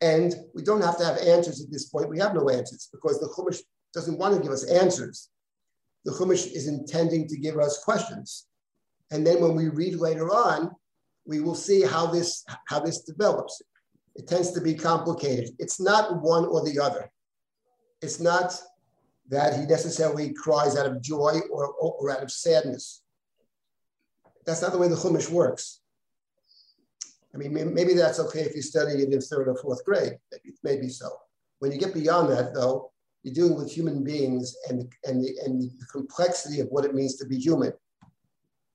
And 0.00 0.34
we 0.54 0.62
don't 0.62 0.80
have 0.80 0.96
to 0.96 1.04
have 1.04 1.18
answers 1.18 1.62
at 1.62 1.70
this 1.70 1.90
point. 1.90 2.08
We 2.08 2.18
have 2.18 2.34
no 2.34 2.48
answers 2.48 2.88
because 2.90 3.20
the 3.20 3.28
Chumash 3.28 3.60
doesn't 3.92 4.16
want 4.16 4.36
to 4.36 4.42
give 4.42 4.52
us 4.52 4.64
answers. 4.70 5.28
the 6.06 6.12
Chumash 6.12 6.50
is 6.50 6.66
intending 6.66 7.28
to 7.28 7.36
give 7.36 7.58
us 7.58 7.84
questions. 7.84 8.46
And 9.10 9.26
then 9.26 9.40
when 9.40 9.54
we 9.54 9.68
read 9.68 9.96
later 9.96 10.28
on, 10.30 10.70
we 11.26 11.40
will 11.40 11.54
see 11.54 11.82
how 11.82 12.06
this, 12.06 12.44
how 12.68 12.80
this 12.80 13.02
develops. 13.02 13.62
It 14.14 14.28
tends 14.28 14.52
to 14.52 14.60
be 14.60 14.74
complicated. 14.74 15.50
It's 15.58 15.80
not 15.80 16.22
one 16.22 16.44
or 16.44 16.64
the 16.64 16.78
other. 16.78 17.10
It's 18.02 18.20
not 18.20 18.60
that 19.30 19.58
he 19.58 19.66
necessarily 19.66 20.32
cries 20.34 20.76
out 20.76 20.86
of 20.86 21.00
joy 21.00 21.40
or, 21.50 21.68
or 21.68 22.10
out 22.10 22.22
of 22.22 22.30
sadness. 22.30 23.02
That's 24.44 24.60
not 24.60 24.72
the 24.72 24.78
way 24.78 24.88
the 24.88 24.96
Chumash 24.96 25.30
works. 25.30 25.80
I 27.34 27.38
mean, 27.38 27.52
maybe 27.74 27.94
that's 27.94 28.20
okay 28.20 28.40
if 28.40 28.54
you 28.54 28.62
study 28.62 29.02
it 29.02 29.12
in 29.12 29.20
third 29.20 29.48
or 29.48 29.56
fourth 29.56 29.84
grade. 29.84 30.18
Maybe, 30.30 30.54
maybe 30.62 30.88
so. 30.88 31.10
When 31.58 31.72
you 31.72 31.78
get 31.78 31.94
beyond 31.94 32.30
that, 32.30 32.54
though, 32.54 32.92
you're 33.22 33.34
dealing 33.34 33.56
with 33.56 33.72
human 33.72 34.04
beings 34.04 34.54
and, 34.68 34.92
and, 35.04 35.24
the, 35.24 35.34
and 35.44 35.60
the 35.60 35.70
complexity 35.90 36.60
of 36.60 36.68
what 36.68 36.84
it 36.84 36.94
means 36.94 37.16
to 37.16 37.26
be 37.26 37.38
human. 37.38 37.72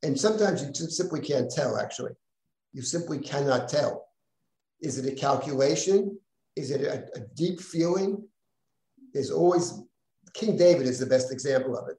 And 0.03 0.19
sometimes 0.19 0.63
you 0.63 0.87
simply 0.87 1.21
can't 1.21 1.51
tell, 1.51 1.77
actually. 1.77 2.11
You 2.73 2.81
simply 2.81 3.19
cannot 3.19 3.67
tell. 3.67 4.07
Is 4.81 4.97
it 4.97 5.11
a 5.11 5.15
calculation? 5.15 6.17
Is 6.55 6.71
it 6.71 6.81
a, 6.81 7.05
a 7.15 7.21
deep 7.35 7.59
feeling? 7.59 8.23
There's 9.13 9.31
always, 9.31 9.73
King 10.33 10.55
David 10.57 10.87
is 10.87 10.99
the 10.99 11.05
best 11.05 11.31
example 11.31 11.77
of 11.77 11.89
it. 11.89 11.97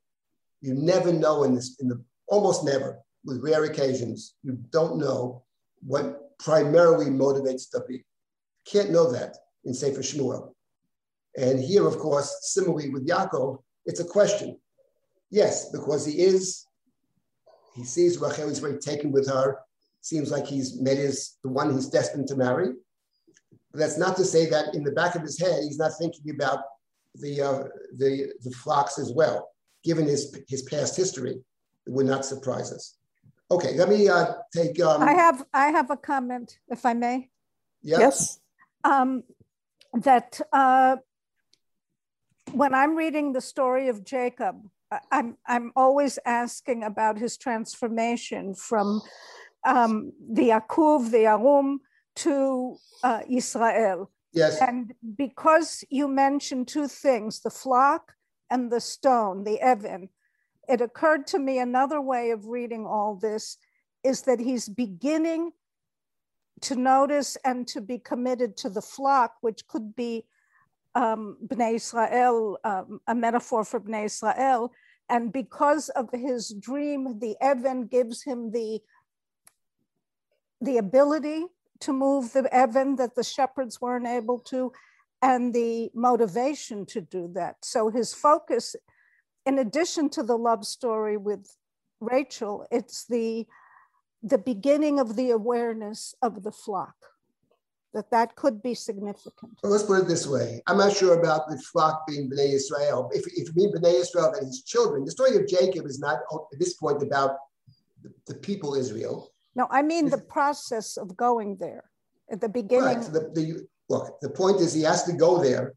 You 0.60 0.74
never 0.74 1.12
know 1.12 1.42
in 1.44 1.54
this, 1.54 1.76
in 1.80 1.88
the 1.88 2.02
almost 2.28 2.64
never, 2.64 2.98
with 3.24 3.42
rare 3.42 3.64
occasions, 3.64 4.34
you 4.42 4.58
don't 4.70 4.98
know 4.98 5.42
what 5.82 6.38
primarily 6.38 7.06
motivates 7.06 7.70
David. 7.70 8.04
Can't 8.64 8.90
know 8.90 9.10
that 9.12 9.36
in 9.64 9.74
Sefer 9.74 10.00
Shmuel. 10.00 10.52
And 11.36 11.60
here, 11.60 11.86
of 11.86 11.98
course, 11.98 12.34
similarly 12.42 12.90
with 12.90 13.06
Yaakov, 13.06 13.62
it's 13.84 14.00
a 14.00 14.04
question. 14.04 14.58
Yes, 15.30 15.70
because 15.70 16.06
he 16.06 16.18
is, 16.20 16.66
he 17.74 17.84
sees 17.84 18.18
Rachel, 18.18 18.48
he's 18.48 18.58
very 18.58 18.78
taken 18.78 19.12
with 19.12 19.28
her. 19.28 19.58
Seems 20.00 20.30
like 20.30 20.46
he's 20.46 20.80
met 20.80 20.96
his, 20.96 21.36
the 21.42 21.50
one 21.50 21.72
he's 21.72 21.88
destined 21.88 22.26
to 22.28 22.36
marry. 22.36 22.72
But 23.72 23.80
that's 23.80 23.98
not 23.98 24.16
to 24.16 24.24
say 24.24 24.46
that 24.50 24.74
in 24.74 24.82
the 24.82 24.92
back 24.92 25.14
of 25.14 25.22
his 25.22 25.38
head, 25.38 25.62
he's 25.62 25.78
not 25.78 25.92
thinking 25.98 26.34
about 26.34 26.60
the, 27.14 27.42
uh, 27.42 27.64
the, 27.96 28.32
the 28.42 28.50
flocks 28.50 28.98
as 28.98 29.12
well. 29.12 29.50
Given 29.84 30.06
his, 30.06 30.36
his 30.48 30.62
past 30.62 30.96
history, 30.96 31.32
it 31.86 31.92
would 31.92 32.06
not 32.06 32.24
surprise 32.24 32.72
us. 32.72 32.96
Okay, 33.50 33.74
let 33.76 33.88
me 33.88 34.08
uh, 34.08 34.34
take. 34.54 34.80
Um, 34.80 35.02
I 35.02 35.12
have 35.12 35.44
I 35.52 35.68
have 35.68 35.90
a 35.90 35.96
comment, 35.96 36.58
if 36.68 36.86
I 36.86 36.92
may. 36.94 37.30
Yeah. 37.82 37.98
Yes. 37.98 38.38
Um, 38.84 39.24
that 39.92 40.40
uh, 40.52 40.98
when 42.52 42.74
I'm 42.74 42.94
reading 42.94 43.32
the 43.32 43.40
story 43.40 43.88
of 43.88 44.04
Jacob, 44.04 44.68
I'm 45.10 45.36
I'm 45.46 45.72
always 45.76 46.18
asking 46.24 46.82
about 46.82 47.18
his 47.18 47.36
transformation 47.36 48.54
from 48.54 49.02
um, 49.64 50.12
the 50.32 50.50
Akuv, 50.50 51.10
the 51.10 51.26
Arum, 51.26 51.80
to 52.16 52.76
uh, 53.02 53.20
Israel. 53.28 54.10
Yes. 54.32 54.60
And 54.60 54.94
because 55.16 55.84
you 55.90 56.08
mentioned 56.08 56.68
two 56.68 56.88
things, 56.88 57.40
the 57.40 57.50
flock 57.50 58.12
and 58.50 58.70
the 58.70 58.80
stone, 58.80 59.44
the 59.44 59.60
Evan, 59.60 60.08
it 60.68 60.80
occurred 60.80 61.26
to 61.28 61.38
me 61.38 61.58
another 61.58 62.00
way 62.00 62.30
of 62.30 62.46
reading 62.46 62.86
all 62.86 63.16
this 63.16 63.58
is 64.04 64.22
that 64.22 64.40
he's 64.40 64.68
beginning 64.68 65.52
to 66.62 66.76
notice 66.76 67.36
and 67.44 67.66
to 67.68 67.80
be 67.80 67.98
committed 67.98 68.56
to 68.58 68.68
the 68.68 68.82
flock, 68.82 69.34
which 69.40 69.66
could 69.66 69.94
be 69.96 70.26
um, 70.94 71.36
Bnei 71.46 71.74
Israel, 71.74 72.58
um, 72.64 73.00
a 73.06 73.14
metaphor 73.14 73.64
for 73.64 73.80
Bnei 73.80 74.06
Israel. 74.06 74.72
And 75.08 75.32
because 75.32 75.88
of 75.90 76.08
his 76.12 76.50
dream, 76.50 77.18
the 77.18 77.36
Evan 77.40 77.86
gives 77.86 78.22
him 78.22 78.52
the, 78.52 78.80
the 80.60 80.78
ability 80.78 81.46
to 81.80 81.92
move 81.92 82.32
the 82.32 82.48
Evan 82.54 82.96
that 82.96 83.14
the 83.14 83.24
shepherds 83.24 83.80
weren't 83.80 84.06
able 84.06 84.38
to, 84.38 84.72
and 85.22 85.52
the 85.52 85.90
motivation 85.94 86.86
to 86.86 87.00
do 87.00 87.30
that. 87.34 87.56
So 87.62 87.90
his 87.90 88.14
focus 88.14 88.76
in 89.46 89.58
addition 89.58 90.08
to 90.10 90.22
the 90.22 90.36
love 90.36 90.64
story 90.64 91.16
with 91.16 91.56
Rachel, 92.00 92.66
it's 92.70 93.04
the 93.06 93.46
the 94.22 94.38
beginning 94.38 95.00
of 95.00 95.16
the 95.16 95.30
awareness 95.30 96.14
of 96.20 96.42
the 96.42 96.52
flock 96.52 96.94
that 97.92 98.10
that 98.10 98.36
could 98.36 98.62
be 98.62 98.74
significant. 98.74 99.58
Well, 99.62 99.72
let's 99.72 99.84
put 99.84 100.00
it 100.00 100.08
this 100.08 100.26
way. 100.26 100.62
I'm 100.66 100.78
not 100.78 100.94
sure 100.94 101.18
about 101.18 101.48
the 101.48 101.58
flock 101.58 102.06
being 102.06 102.30
Bnei 102.30 102.52
Israel. 102.54 103.10
If, 103.12 103.26
if 103.26 103.48
you 103.48 103.52
mean 103.54 103.72
Bnei 103.74 104.00
Israel 104.00 104.32
and 104.36 104.46
his 104.46 104.62
children, 104.62 105.04
the 105.04 105.10
story 105.10 105.36
of 105.36 105.48
Jacob 105.48 105.86
is 105.86 105.98
not 105.98 106.18
at 106.52 106.58
this 106.58 106.74
point 106.74 107.02
about 107.02 107.36
the, 108.02 108.12
the 108.26 108.34
people 108.34 108.74
Israel. 108.74 109.32
No, 109.54 109.66
I 109.70 109.82
mean 109.82 110.08
the 110.08 110.18
process 110.18 110.96
of 110.96 111.16
going 111.16 111.56
there 111.56 111.84
at 112.30 112.40
the 112.40 112.48
beginning. 112.48 112.84
Right. 112.84 113.02
The, 113.02 113.20
the, 113.34 113.66
look, 113.88 114.20
the 114.20 114.30
point 114.30 114.60
is 114.60 114.72
he 114.72 114.82
has 114.82 115.02
to 115.04 115.12
go 115.12 115.42
there 115.42 115.74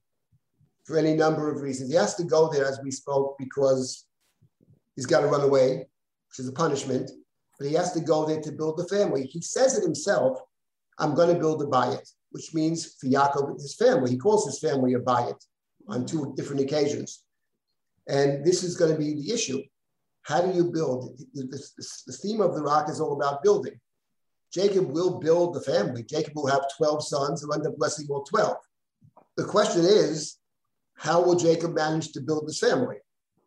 for 0.86 0.98
any 0.98 1.16
number 1.16 1.52
of 1.52 1.62
reasons. 1.62 1.90
He 1.90 1.96
has 1.96 2.16
to 2.16 2.24
go 2.24 2.52
there, 2.52 2.66
as 2.66 2.80
we 2.84 2.92
spoke, 2.92 3.38
because 3.40 4.06
he's 4.96 5.06
got 5.06 5.22
to 5.22 5.28
run 5.28 5.42
away, 5.42 5.88
which 6.30 6.40
is 6.40 6.48
a 6.48 6.52
punishment, 6.52 7.10
but 7.58 7.68
he 7.68 7.74
has 7.74 7.94
to 7.94 8.02
go 8.02 8.26
there 8.26 8.42
to 8.42 8.52
build 8.52 8.78
the 8.78 8.88
family. 8.88 9.26
He 9.26 9.42
says 9.42 9.78
it 9.78 9.84
himself, 9.84 10.40
I'm 11.00 11.16
going 11.16 11.34
to 11.34 11.40
build 11.40 11.62
a 11.62 11.66
bayit, 11.66 12.08
which 12.32 12.54
means 12.54 12.96
for 13.00 13.08
Yaakov, 13.08 13.54
his 13.56 13.76
family. 13.76 14.12
He 14.12 14.18
calls 14.18 14.46
his 14.46 14.60
family 14.60 14.94
a 14.94 15.00
bayit 15.00 15.40
on 15.88 16.06
two 16.06 16.34
different 16.36 16.62
occasions. 16.62 17.24
And 18.08 18.46
this 18.46 18.64
is 18.64 18.76
going 18.76 18.92
to 18.92 18.98
be 18.98 19.14
the 19.14 19.32
issue. 19.34 19.62
How 20.24 20.42
do 20.42 20.56
you 20.56 20.72
build? 20.72 21.18
The, 21.34 21.44
the, 21.44 21.88
the 22.08 22.14
theme 22.14 22.42
of 22.42 22.56
the 22.56 22.62
rock 22.62 22.90
is 22.90 23.00
all 23.00 23.14
about 23.14 23.44
building. 23.44 23.80
Jacob 24.54 24.92
will 24.92 25.20
build 25.20 25.56
the 25.56 25.62
family. 25.62 26.04
Jacob 26.04 26.34
will 26.36 26.48
have 26.48 26.66
12 26.78 27.06
sons. 27.06 27.42
He'll 27.42 27.54
end 27.54 27.66
up 27.66 27.78
blessing 27.78 28.08
all 28.10 28.24
12. 28.24 28.56
The 29.36 29.46
question 29.46 29.84
is, 29.84 30.38
how 30.96 31.24
will 31.24 31.36
Jacob 31.36 31.74
manage 31.74 32.12
to 32.12 32.22
build 32.22 32.48
this 32.48 32.60
family? 32.60 32.98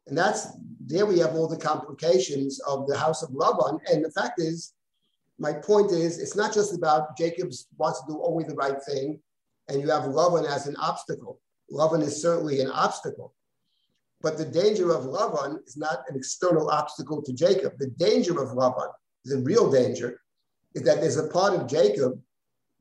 And 0.09 0.19
that's 0.19 0.49
there 0.85 1.07
we 1.07 1.19
have 1.19 1.35
all 1.35 1.49
the 1.49 1.57
complications 1.57 2.61
of 2.61 2.87
the 2.87 2.97
house 2.97 3.23
of 3.23 3.31
Laban. 3.33 3.79
And 3.91 4.05
the 4.05 4.11
fact 4.11 4.41
is, 4.41 4.75
my 5.39 5.53
point 5.53 5.91
is, 5.93 6.19
it's 6.19 6.37
not 6.37 6.55
just 6.55 6.75
about 6.75 7.17
Jacob 7.17 7.51
wants 7.77 8.01
to 8.01 8.07
do 8.09 8.23
only 8.25 8.45
the 8.45 8.55
right 8.55 8.83
thing, 8.89 9.21
and 9.69 9.81
you 9.81 9.91
have 9.91 10.07
Laban 10.07 10.47
as 10.47 10.67
an 10.67 10.77
obstacle. 10.77 11.41
Laban 11.69 12.03
is 12.03 12.23
certainly 12.23 12.61
an 12.61 12.71
obstacle. 12.71 13.35
But 14.23 14.39
the 14.39 14.45
danger 14.45 14.93
of 14.93 15.05
Laban 15.05 15.61
is 15.67 15.77
not 15.77 16.05
an 16.09 16.17
external 16.17 16.71
obstacle 16.71 17.23
to 17.23 17.33
Jacob. 17.33 17.75
The 17.79 17.89
danger 17.89 18.41
of 18.41 18.55
Laban, 18.55 18.89
the 19.25 19.39
real 19.39 19.71
danger, 19.71 20.21
is 20.75 20.83
that 20.83 21.01
there's 21.01 21.19
a 21.19 21.29
part 21.29 21.55
of 21.55 21.69
Jacob 21.69 22.21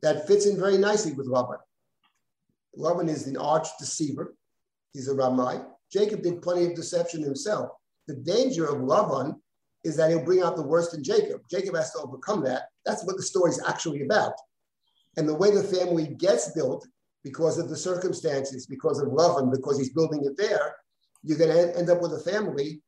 that 0.02 0.28
fits 0.28 0.46
in 0.46 0.58
very 0.58 0.78
nicely 0.78 1.12
with 1.12 1.28
Laban. 1.28 1.58
Laban 2.76 3.10
is 3.10 3.28
an 3.28 3.38
arch 3.38 3.68
deceiver. 3.80 4.36
He's 4.94 5.08
a 5.10 5.14
Ramai. 5.14 5.62
Jacob 5.92 6.22
did 6.22 6.42
plenty 6.42 6.66
of 6.66 6.76
deception 6.76 7.22
himself. 7.22 7.72
The 8.08 8.16
danger 8.16 8.66
of 8.66 8.82
Lavan 8.82 9.40
is 9.86 9.96
that 9.96 10.10
he'll 10.10 10.26
bring 10.26 10.42
out 10.42 10.56
the 10.56 10.68
worst 10.68 10.94
in 10.94 11.04
Jacob. 11.04 11.42
Jacob 11.50 11.76
has 11.76 11.92
to 11.92 12.00
overcome 12.00 12.44
that. 12.44 12.64
That's 12.86 13.06
what 13.06 13.16
the 13.16 13.24
story's 13.24 13.62
actually 13.68 14.02
about. 14.04 14.34
And 15.18 15.30
the 15.30 15.36
way 15.36 15.52
the 15.52 15.64
family 15.64 16.08
gets 16.08 16.52
built 16.52 16.86
because 17.24 17.58
of 17.58 17.70
the 17.70 17.78
circumstances, 17.78 18.66
because 18.66 19.00
of 19.00 19.10
Lavan, 19.10 19.52
because 19.52 19.78
he's 19.78 19.94
building 19.94 20.26
it 20.26 20.36
there, 20.38 20.76
you're 21.24 21.38
going 21.38 21.52
to 21.52 21.78
end 21.78 21.90
up 21.90 22.02
with 22.02 22.14
a 22.14 22.20
family 22.20 22.82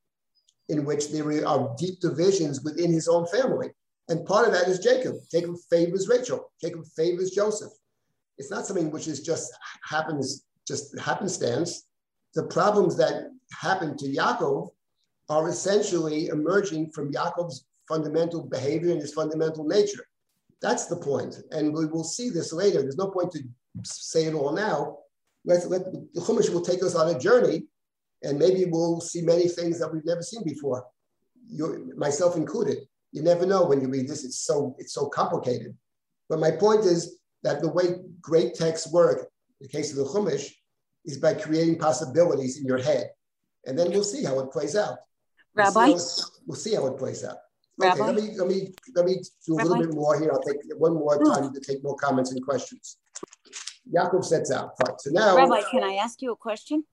in 0.70 0.84
which 0.84 1.12
there 1.12 1.48
are 1.48 1.74
deep 1.78 2.00
divisions 2.02 2.64
within 2.64 2.91
his 2.91 3.08
own 3.08 3.26
family. 3.28 3.70
And 4.10 4.26
part 4.26 4.48
of 4.48 4.54
that 4.54 4.68
is 4.68 4.80
Jacob. 4.80 5.16
Jacob 5.32 5.56
favors 5.70 6.08
Rachel. 6.08 6.52
Jacob 6.62 6.86
favors 6.95 7.32
Joseph. 7.32 7.72
It's 8.38 8.52
not 8.52 8.66
something 8.66 8.91
which 8.91 9.08
is 9.08 9.22
just 9.22 9.52
happens, 9.89 10.45
just 10.68 10.98
happenstance 11.00 11.88
the 12.38 12.43
problems 12.43 12.95
that 12.98 13.32
happen 13.52 13.98
to 13.98 14.06
Yaakov 14.06 14.70
are 15.30 15.50
essentially 15.50 16.28
emerging 16.28 16.92
from 16.92 17.12
Yaakov's 17.12 17.66
fundamental 17.88 18.44
behavior 18.44 18.92
and 18.92 19.02
his 19.02 19.14
fundamental 19.14 19.66
nature. 19.66 20.06
That's 20.62 20.88
the 20.88 20.98
point. 20.98 21.38
And 21.52 21.74
we 21.74 21.86
will 21.86 22.04
see 22.04 22.30
this 22.30 22.52
later. 22.52 22.82
There's 22.82 22.98
no 22.98 23.10
point 23.10 23.32
to 23.34 23.40
say 23.84 24.26
it 24.26 24.34
all 24.34 24.54
now. 24.54 24.98
Let's 25.46 25.66
let 25.66 25.92
the 25.92 26.22
Chumash 26.22 26.50
will 26.50 26.62
take 26.62 26.84
us 26.84 26.96
on 26.96 27.16
a 27.16 27.20
journey 27.20 27.64
and 28.24 28.40
maybe 28.40 28.66
we'll 28.66 29.00
see 29.00 29.22
many 29.22 29.48
things 29.48 29.80
that 29.80 29.94
we've 29.94 30.06
never 30.06 30.22
seen 30.22 30.44
before, 30.44 30.86
you, 31.48 31.94
myself 31.96 32.36
included. 32.36 32.80
You 33.12 33.22
never 33.22 33.46
know 33.46 33.66
when 33.66 33.80
you 33.80 33.88
read 33.88 34.08
this. 34.08 34.26
It's 34.26 34.40
so 34.40 34.76
it's 34.80 34.94
so 34.94 35.08
complicated. 35.08 35.76
But 36.28 36.40
my 36.40 36.52
point 36.52 36.84
is 36.84 37.20
that 37.44 37.62
the 37.62 37.70
way 37.70 37.96
great 38.20 38.56
texts 38.56 38.92
work, 38.92 39.30
the 39.62 39.68
case 39.68 39.92
of 39.92 39.98
the 39.98 40.06
Chumash, 40.06 40.52
is 41.06 41.18
by 41.18 41.34
creating 41.34 41.80
possibilities 41.80 42.60
in 42.60 42.66
your 42.66 42.80
head. 42.80 43.12
And 43.66 43.78
then 43.78 43.92
we'll 43.92 44.04
see 44.04 44.24
how 44.24 44.40
it 44.40 44.52
plays 44.52 44.76
out. 44.76 44.98
We'll 45.58 45.66
Rabbi? 45.66 45.97
See 45.97 46.22
how, 46.22 46.28
we'll 46.45 46.55
see 46.58 46.76
how 46.76 46.88
it 46.88 46.97
plays 46.97 47.24
out. 47.24 47.38
Rabbi? 47.78 47.93
Okay, 47.93 48.03
let 48.03 48.16
me, 48.16 48.38
let 48.38 48.47
me, 48.47 48.74
let 48.95 49.05
me 49.05 49.22
do 49.45 49.53
a 49.53 49.58
Rabbi? 49.58 49.70
little 49.70 49.86
bit 49.86 49.95
more 49.95 50.20
here. 50.20 50.32
I'll 50.32 50.41
take 50.41 50.58
one 50.78 50.93
more 50.93 51.24
time 51.24 51.53
to 51.53 51.60
take 51.60 51.84
more 51.84 51.95
comments 51.95 52.32
and 52.32 52.43
questions. 52.43 52.97
Yaakov 53.93 54.24
sets 54.26 54.51
out. 54.51 54.74
Fine. 54.78 54.99
So 54.99 55.12
now, 55.12 55.36
Rabbi, 55.36 55.62
can 55.72 55.84
I 55.84 55.95
ask 55.95 56.22
you 56.22 56.32
a 56.32 56.36
question? 56.36 56.84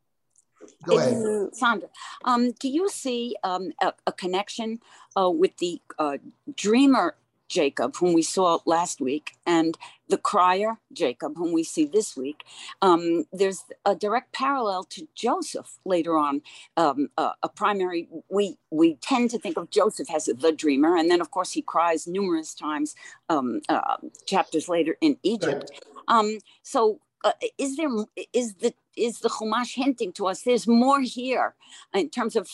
Go 0.86 0.98
ahead. 0.98 1.14
It's 1.14 1.60
Sandra, 1.60 1.88
um, 2.24 2.52
do 2.52 2.68
you 2.68 2.88
see 2.88 3.36
um, 3.44 3.72
a, 3.82 3.92
a 4.06 4.12
connection 4.12 4.80
uh, 5.18 5.28
with 5.28 5.56
the 5.58 5.80
uh, 5.98 6.16
dreamer 6.56 7.16
Jacob, 7.54 7.96
whom 7.96 8.14
we 8.14 8.22
saw 8.22 8.58
last 8.66 9.00
week, 9.00 9.26
and 9.46 9.78
the 10.08 10.18
crier 10.18 10.78
Jacob, 10.92 11.34
whom 11.38 11.52
we 11.54 11.64
see 11.64 11.86
this 11.86 12.16
week? 12.16 12.44
Um, 12.82 13.26
there's 13.32 13.64
a 13.86 13.94
direct 13.94 14.32
parallel 14.34 14.84
to 14.96 15.08
Joseph 15.14 15.78
later 15.86 16.18
on. 16.18 16.42
Um, 16.76 17.10
a, 17.16 17.30
a 17.44 17.50
primary, 17.50 18.08
we 18.28 18.58
we 18.70 18.96
tend 18.96 19.30
to 19.30 19.38
think 19.38 19.56
of 19.58 19.70
Joseph 19.70 20.10
as 20.14 20.26
the 20.26 20.52
dreamer, 20.52 20.96
and 20.98 21.10
then 21.10 21.22
of 21.22 21.30
course 21.30 21.52
he 21.52 21.62
cries 21.62 22.08
numerous 22.08 22.54
times 22.54 22.96
um, 23.30 23.60
uh, 23.70 23.98
chapters 24.26 24.68
later 24.68 24.96
in 25.00 25.18
Egypt. 25.22 25.70
Um, 26.08 26.38
so 26.62 27.00
uh, 27.24 27.32
is 27.58 27.76
there 27.76 27.90
is 28.32 28.54
the 28.56 28.74
is 28.96 29.20
the 29.20 29.30
Chumash 29.30 29.74
hinting 29.74 30.12
to 30.14 30.26
us 30.28 30.42
there's 30.42 30.68
more 30.68 31.00
here 31.02 31.54
in 31.94 32.10
terms 32.10 32.36
of 32.36 32.48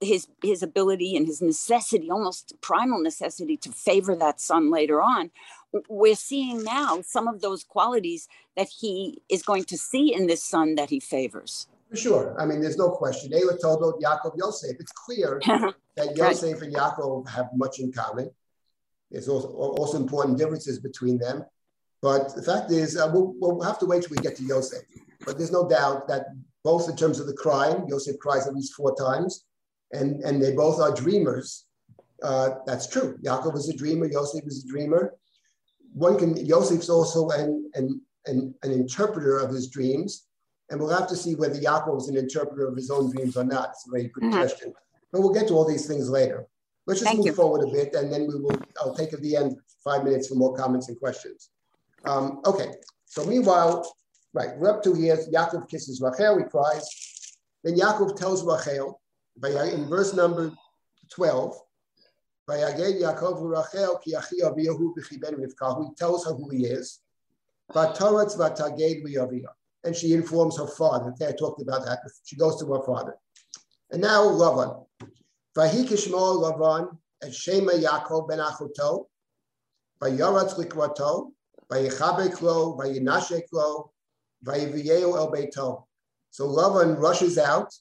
his 0.00 0.28
his 0.42 0.62
ability 0.62 1.16
and 1.16 1.26
his 1.26 1.40
necessity, 1.40 2.10
almost 2.10 2.54
primal 2.60 3.00
necessity, 3.00 3.56
to 3.58 3.72
favor 3.72 4.14
that 4.16 4.40
son 4.40 4.70
later 4.70 5.00
on. 5.00 5.30
We're 5.88 6.14
seeing 6.14 6.62
now 6.62 7.00
some 7.02 7.28
of 7.28 7.40
those 7.40 7.64
qualities 7.64 8.28
that 8.56 8.68
he 8.68 9.22
is 9.28 9.42
going 9.42 9.64
to 9.64 9.76
see 9.78 10.14
in 10.14 10.26
this 10.26 10.42
son 10.42 10.74
that 10.76 10.90
he 10.90 11.00
favors. 11.00 11.66
For 11.90 11.96
sure. 11.96 12.36
I 12.38 12.46
mean, 12.46 12.60
there's 12.60 12.78
no 12.78 12.90
question. 12.90 13.32
Eila 13.32 13.60
told 13.60 14.02
Yaakov 14.02 14.36
Yosef. 14.36 14.76
It's 14.80 14.92
clear 14.92 15.40
that 15.96 16.16
Yosef 16.16 16.62
and 16.62 16.74
Yaakov 16.74 17.28
have 17.28 17.48
much 17.54 17.78
in 17.78 17.92
common. 17.92 18.30
There's 19.10 19.28
also, 19.28 19.48
also 19.48 19.98
important 19.98 20.38
differences 20.38 20.78
between 20.80 21.18
them. 21.18 21.44
But 22.02 22.34
the 22.34 22.42
fact 22.42 22.70
is, 22.70 22.96
uh, 22.96 23.10
we'll, 23.12 23.34
we'll 23.38 23.60
have 23.62 23.78
to 23.80 23.86
wait 23.86 24.02
till 24.02 24.10
we 24.10 24.22
get 24.22 24.36
to 24.36 24.42
Yosef. 24.42 24.82
But 25.24 25.38
there's 25.38 25.52
no 25.52 25.68
doubt 25.68 26.08
that 26.08 26.26
both 26.64 26.88
in 26.88 26.96
terms 26.96 27.20
of 27.20 27.26
the 27.26 27.34
crime, 27.34 27.84
Yosef 27.88 28.18
cries 28.18 28.46
at 28.46 28.54
least 28.54 28.74
four 28.74 28.94
times, 28.96 29.44
and, 29.92 30.22
and 30.24 30.42
they 30.42 30.52
both 30.52 30.80
are 30.80 30.94
dreamers. 30.94 31.66
Uh, 32.22 32.50
that's 32.66 32.86
true. 32.86 33.18
Yaakov 33.22 33.56
is 33.56 33.68
a 33.68 33.76
dreamer, 33.76 34.06
Yosef 34.06 34.44
is 34.46 34.64
a 34.64 34.68
dreamer. 34.68 35.14
One 35.92 36.18
can, 36.18 36.36
Yosef's 36.44 36.88
also 36.88 37.28
an, 37.30 37.70
an, 37.74 38.00
an, 38.26 38.54
an 38.62 38.72
interpreter 38.72 39.38
of 39.38 39.50
his 39.50 39.68
dreams. 39.68 40.26
And 40.70 40.80
we'll 40.80 40.90
have 40.98 41.08
to 41.08 41.16
see 41.16 41.34
whether 41.36 41.54
Yaakov 41.54 41.98
is 41.98 42.08
an 42.08 42.16
interpreter 42.16 42.66
of 42.66 42.76
his 42.76 42.90
own 42.90 43.10
dreams 43.14 43.36
or 43.36 43.44
not. 43.44 43.70
It's 43.70 43.86
a 43.86 43.90
very 43.90 44.08
good 44.08 44.24
Mhm. 44.24 44.32
question. 44.32 44.72
But 45.12 45.20
we'll 45.20 45.32
get 45.32 45.46
to 45.48 45.54
all 45.54 45.64
these 45.64 45.86
things 45.86 46.08
later. 46.08 46.46
Let's 46.86 47.00
just 47.00 47.08
Thank 47.08 47.18
move 47.18 47.26
you. 47.26 47.32
forward 47.34 47.68
a 47.68 47.70
bit 47.70 47.94
and 47.94 48.12
then 48.12 48.26
we 48.26 48.34
will, 48.40 48.58
I'll 48.80 48.94
take 48.94 49.12
at 49.12 49.20
the 49.20 49.36
end 49.36 49.56
five 49.84 50.04
minutes 50.04 50.28
for 50.28 50.34
more 50.34 50.56
comments 50.56 50.88
and 50.88 50.98
questions. 50.98 51.50
Um, 52.04 52.40
okay, 52.44 52.72
so 53.06 53.24
meanwhile, 53.24 53.88
right, 54.34 54.56
we're 54.58 54.70
up 54.70 54.82
to 54.84 54.94
here. 54.94 55.16
Yaakov 55.32 55.68
kisses 55.68 56.00
Rachel, 56.00 56.38
he 56.38 56.44
cries. 56.44 56.88
Then 57.64 57.76
Yaakov 57.76 58.16
tells 58.16 58.44
Rachel, 58.44 59.00
in 59.42 59.88
verse 59.88 60.14
number 60.14 60.52
12, 61.10 61.60
"Vayaged 62.48 63.00
Yaakov 63.00 63.42
Rachel 63.42 63.98
ki 63.98 64.14
achi 64.14 64.40
aviyahu. 64.42 64.94
He 65.08 65.18
tells 65.96 66.26
her 66.26 66.34
who 66.34 66.48
he 66.50 66.66
is. 66.66 67.00
And 69.84 69.96
she 69.96 70.12
informs 70.12 70.58
her 70.58 70.66
father. 70.66 71.10
Okay, 71.10 71.28
I 71.28 71.32
talked 71.32 71.60
about 71.60 71.84
that. 71.84 72.00
She 72.24 72.36
goes 72.36 72.58
to 72.60 72.72
her 72.72 72.82
father. 72.82 73.16
And 73.90 74.02
now 74.02 74.24
Lavan. 74.24 74.86
Lavan 75.56 76.98
et 77.22 77.34
Shema 77.34 77.72
ben 78.28 78.40
el. 78.40 79.10
So 86.30 86.48
Lavan 86.48 86.98
rushes 86.98 87.38
out 87.38 87.72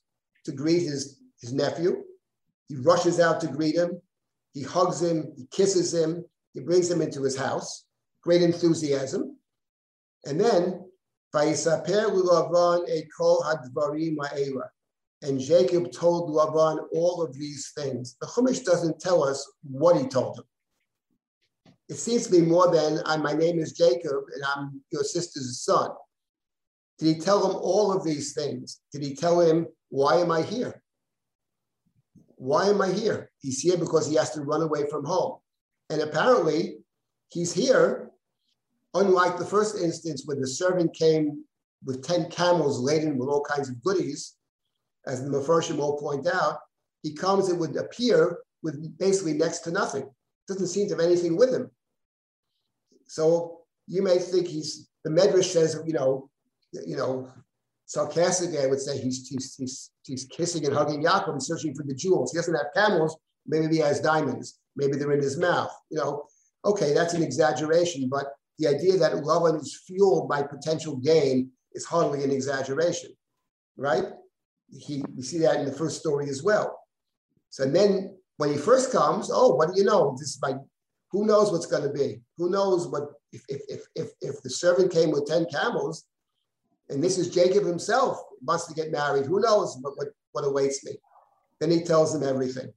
to 0.45 0.51
greet 0.51 0.84
his, 0.84 1.20
his 1.41 1.53
nephew. 1.53 2.03
He 2.67 2.75
rushes 2.77 3.19
out 3.19 3.41
to 3.41 3.47
greet 3.47 3.75
him. 3.75 4.01
He 4.53 4.63
hugs 4.63 5.01
him. 5.01 5.33
He 5.38 5.47
kisses 5.51 5.93
him. 5.93 6.25
He 6.53 6.61
brings 6.61 6.89
him 6.89 7.01
into 7.01 7.21
his 7.23 7.38
house. 7.38 7.86
Great 8.23 8.41
enthusiasm. 8.41 9.38
And 10.25 10.39
then. 10.39 10.81
And 15.21 15.39
Jacob 15.39 15.91
told 15.91 16.29
Lavan 16.33 16.88
all 16.93 17.21
of 17.21 17.33
these 17.33 17.71
things. 17.75 18.15
The 18.21 18.27
Chumash 18.27 18.63
doesn't 18.63 18.99
tell 19.01 19.23
us 19.23 19.51
what 19.63 19.97
he 19.97 20.07
told 20.07 20.39
him. 20.39 20.45
It 21.89 21.95
seems 21.95 22.25
to 22.25 22.31
be 22.31 22.41
more 22.41 22.71
than 22.71 23.01
"I- 23.05 23.17
my 23.17 23.33
name 23.33 23.59
is 23.59 23.73
Jacob 23.73 24.23
and 24.33 24.43
I'm 24.43 24.81
your 24.91 25.03
sister's 25.03 25.59
son. 25.59 25.91
Did 26.97 27.15
he 27.15 27.21
tell 27.21 27.45
him 27.49 27.57
all 27.57 27.91
of 27.91 28.03
these 28.03 28.33
things? 28.33 28.79
Did 28.91 29.03
he 29.03 29.13
tell 29.15 29.41
him, 29.41 29.67
why 29.89 30.17
am 30.17 30.31
I 30.31 30.41
here? 30.41 30.81
Why 32.46 32.68
am 32.68 32.80
I 32.80 32.91
here? 32.91 33.32
He's 33.39 33.60
here 33.60 33.76
because 33.76 34.08
he 34.08 34.14
has 34.18 34.30
to 34.32 34.41
run 34.41 34.62
away 34.62 34.88
from 34.88 35.04
home. 35.04 35.39
And 35.89 36.02
apparently, 36.02 36.78
he's 37.30 37.52
here, 37.52 38.12
unlike 38.93 39.39
the 39.39 39.46
first 39.46 39.82
instance 39.82 40.24
when 40.26 40.39
the 40.39 40.48
servant 40.48 40.93
came 40.93 41.43
with 41.84 42.06
10 42.06 42.30
camels 42.30 42.80
laden 42.80 43.18
with 43.18 43.30
all 43.30 43.41
kinds 43.41 43.68
of 43.68 43.82
goodies, 43.82 44.36
as 45.08 45.24
the 45.24 45.30
Mepharshim 45.32 45.80
all 45.80 45.98
point 45.98 46.28
out, 46.28 46.60
he 47.02 47.16
comes, 47.16 47.50
it 47.50 47.58
would 47.58 47.76
appear, 47.78 48.38
with 48.62 48.96
basically 49.00 49.34
next 49.34 49.60
to 49.62 49.72
nothing. 49.72 50.08
Doesn't 50.48 50.68
seem 50.68 50.88
to 50.89 50.96
have 50.96 51.04
anything 51.04 51.38
with 51.38 51.52
him. 51.52 51.72
So 53.08 53.62
you 53.88 54.04
may 54.04 54.20
think 54.20 54.48
he's, 54.48 54.88
the 55.04 55.10
Medrash 55.10 55.46
says, 55.46 55.82
you 55.84 55.93
know, 55.93 56.30
you 56.72 56.96
know, 56.96 57.32
sarcastically, 57.86 58.59
I 58.59 58.67
would 58.67 58.79
say 58.79 58.99
he's, 58.99 59.27
he's, 59.27 59.55
he's, 59.55 59.91
he's 60.03 60.25
kissing 60.25 60.65
and 60.65 60.73
hugging 60.73 61.03
Yaakov 61.03 61.33
and 61.33 61.43
searching 61.43 61.73
for 61.75 61.83
the 61.83 61.93
jewels. 61.93 62.31
He 62.31 62.38
doesn't 62.38 62.55
have 62.55 62.73
camels, 62.75 63.17
maybe 63.47 63.75
he 63.75 63.81
has 63.81 63.99
diamonds, 63.99 64.59
maybe 64.75 64.97
they're 64.97 65.11
in 65.11 65.21
his 65.21 65.38
mouth. 65.38 65.71
You 65.89 65.97
know, 65.97 66.25
okay, 66.65 66.93
that's 66.93 67.13
an 67.13 67.23
exaggeration, 67.23 68.09
but 68.09 68.27
the 68.57 68.67
idea 68.67 68.97
that 68.97 69.13
Lavan 69.13 69.59
is 69.61 69.81
fueled 69.86 70.29
by 70.29 70.41
potential 70.41 70.95
gain 70.97 71.51
is 71.73 71.86
hardly 71.86 72.23
an 72.23 72.31
exaggeration, 72.31 73.11
right? 73.77 74.05
He, 74.71 75.03
we 75.15 75.21
see 75.21 75.39
that 75.39 75.59
in 75.59 75.65
the 75.65 75.71
first 75.71 75.99
story 75.99 76.29
as 76.29 76.41
well. 76.41 76.79
So 77.49 77.65
then 77.65 78.17
when 78.38 78.51
he 78.51 78.57
first 78.57 78.91
comes, 78.91 79.29
oh, 79.31 79.55
what 79.55 79.73
do 79.73 79.79
you 79.79 79.86
know? 79.86 80.15
This 80.17 80.29
is 80.29 80.39
my, 80.41 80.55
who 81.11 81.25
knows 81.25 81.51
what's 81.51 81.65
going 81.65 81.83
to 81.83 81.89
be? 81.89 82.21
Who 82.38 82.49
knows 82.49 82.88
what, 82.88 83.03
if, 83.31 83.43
if, 83.47 83.61
if, 83.67 83.81
if, 83.95 84.09
if 84.21 84.41
the 84.41 84.49
servant 84.49 84.91
came 84.91 85.11
with 85.11 85.27
10 85.27 85.47
camels, 85.51 86.05
and 86.89 87.03
this 87.03 87.17
is 87.17 87.33
Jacob 87.33 87.65
himself 87.65 88.21
wants 88.43 88.67
to 88.67 88.73
get 88.73 88.91
married. 88.91 89.25
Who 89.25 89.39
knows 89.39 89.77
what, 89.81 89.97
what, 89.97 90.07
what 90.33 90.45
awaits 90.45 90.83
me? 90.86 90.93
Then 91.59 91.71
he 91.71 91.81
tells 91.81 92.13
him 92.13 92.23
everything. 92.23 92.71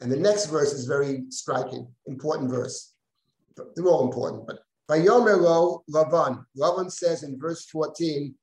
And 0.00 0.10
the 0.10 0.16
next 0.16 0.46
verse 0.46 0.72
is 0.72 0.86
very 0.86 1.24
striking, 1.30 1.88
important 2.06 2.50
verse. 2.50 2.94
They're 3.74 3.86
all 3.86 4.04
important, 4.04 4.46
but 4.46 4.60
Vayomer 4.88 5.40
lo 5.40 5.82
Lavan. 5.90 6.44
Lavan 6.56 6.92
says 6.92 7.22
in 7.22 7.38
verse 7.38 7.64
14, 7.66 8.34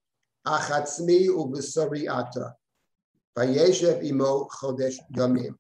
Achatzmi 0.48 1.28
ubisari 1.28 2.10
ata. 2.10 2.56
Vayeshev 3.38 4.04
imo 4.04 4.48
chodesh 4.48 4.98
yamim. 5.16 5.56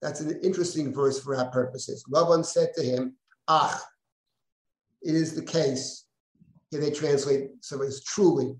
That's 0.00 0.20
an 0.20 0.38
interesting 0.42 0.92
verse 0.92 1.20
for 1.20 1.36
our 1.36 1.50
purposes. 1.50 2.04
Lavan 2.10 2.44
said 2.44 2.70
to 2.76 2.82
him, 2.82 3.16
Ach, 3.48 3.80
it 5.02 5.14
is 5.14 5.34
the 5.34 5.42
case. 5.42 6.03
Here 6.74 6.80
they 6.80 6.90
translate, 6.90 7.50
so 7.60 7.82
it's 7.82 8.02
truly, 8.02 8.56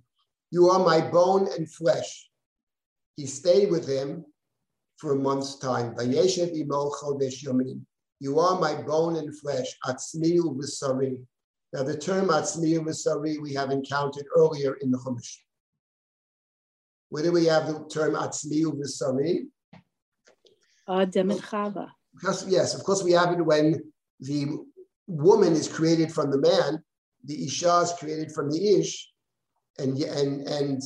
you 0.52 0.70
are 0.70 0.78
my 0.78 1.00
bone 1.00 1.48
and 1.58 1.68
flesh. 1.68 2.30
He 3.16 3.26
stayed 3.26 3.72
with 3.72 3.88
him 3.88 4.24
for 4.98 5.14
a 5.14 5.16
month's 5.16 5.56
time. 5.56 5.96
Vayeshev 5.96 6.54
imo 6.54 6.90
chodesh 6.90 7.44
yamim. 7.44 7.80
You 8.20 8.38
are 8.38 8.60
my 8.60 8.80
bone 8.80 9.16
and 9.16 9.36
flesh, 9.36 9.66
v'sari. 9.84 11.26
Now 11.72 11.82
the 11.82 11.98
term 11.98 12.28
atzmi 12.28 12.78
v'sari 12.78 13.42
we 13.42 13.52
have 13.54 13.72
encountered 13.72 14.26
earlier 14.36 14.74
in 14.74 14.92
the 14.92 14.98
Chumash. 14.98 15.38
Where 17.08 17.24
do 17.24 17.32
we 17.32 17.46
have 17.46 17.66
the 17.66 17.84
term 17.92 18.14
atzmi 18.14 18.62
v'sari? 18.62 19.48
Uh, 20.86 21.00
Adam 21.00 21.32
and 21.32 21.42
Chava. 21.42 21.88
Yes, 22.46 22.74
of 22.76 22.84
course, 22.84 23.02
we 23.02 23.10
have 23.10 23.32
it 23.32 23.44
when 23.44 23.82
the 24.20 24.46
woman 25.08 25.54
is 25.54 25.66
created 25.66 26.12
from 26.12 26.30
the 26.30 26.38
man, 26.38 26.80
the 27.24 27.44
Isha 27.44 27.78
is 27.80 27.92
created 27.98 28.32
from 28.32 28.50
the 28.50 28.78
Ish, 28.78 29.10
and 29.78 29.98
and 29.98 30.46
and 30.48 30.82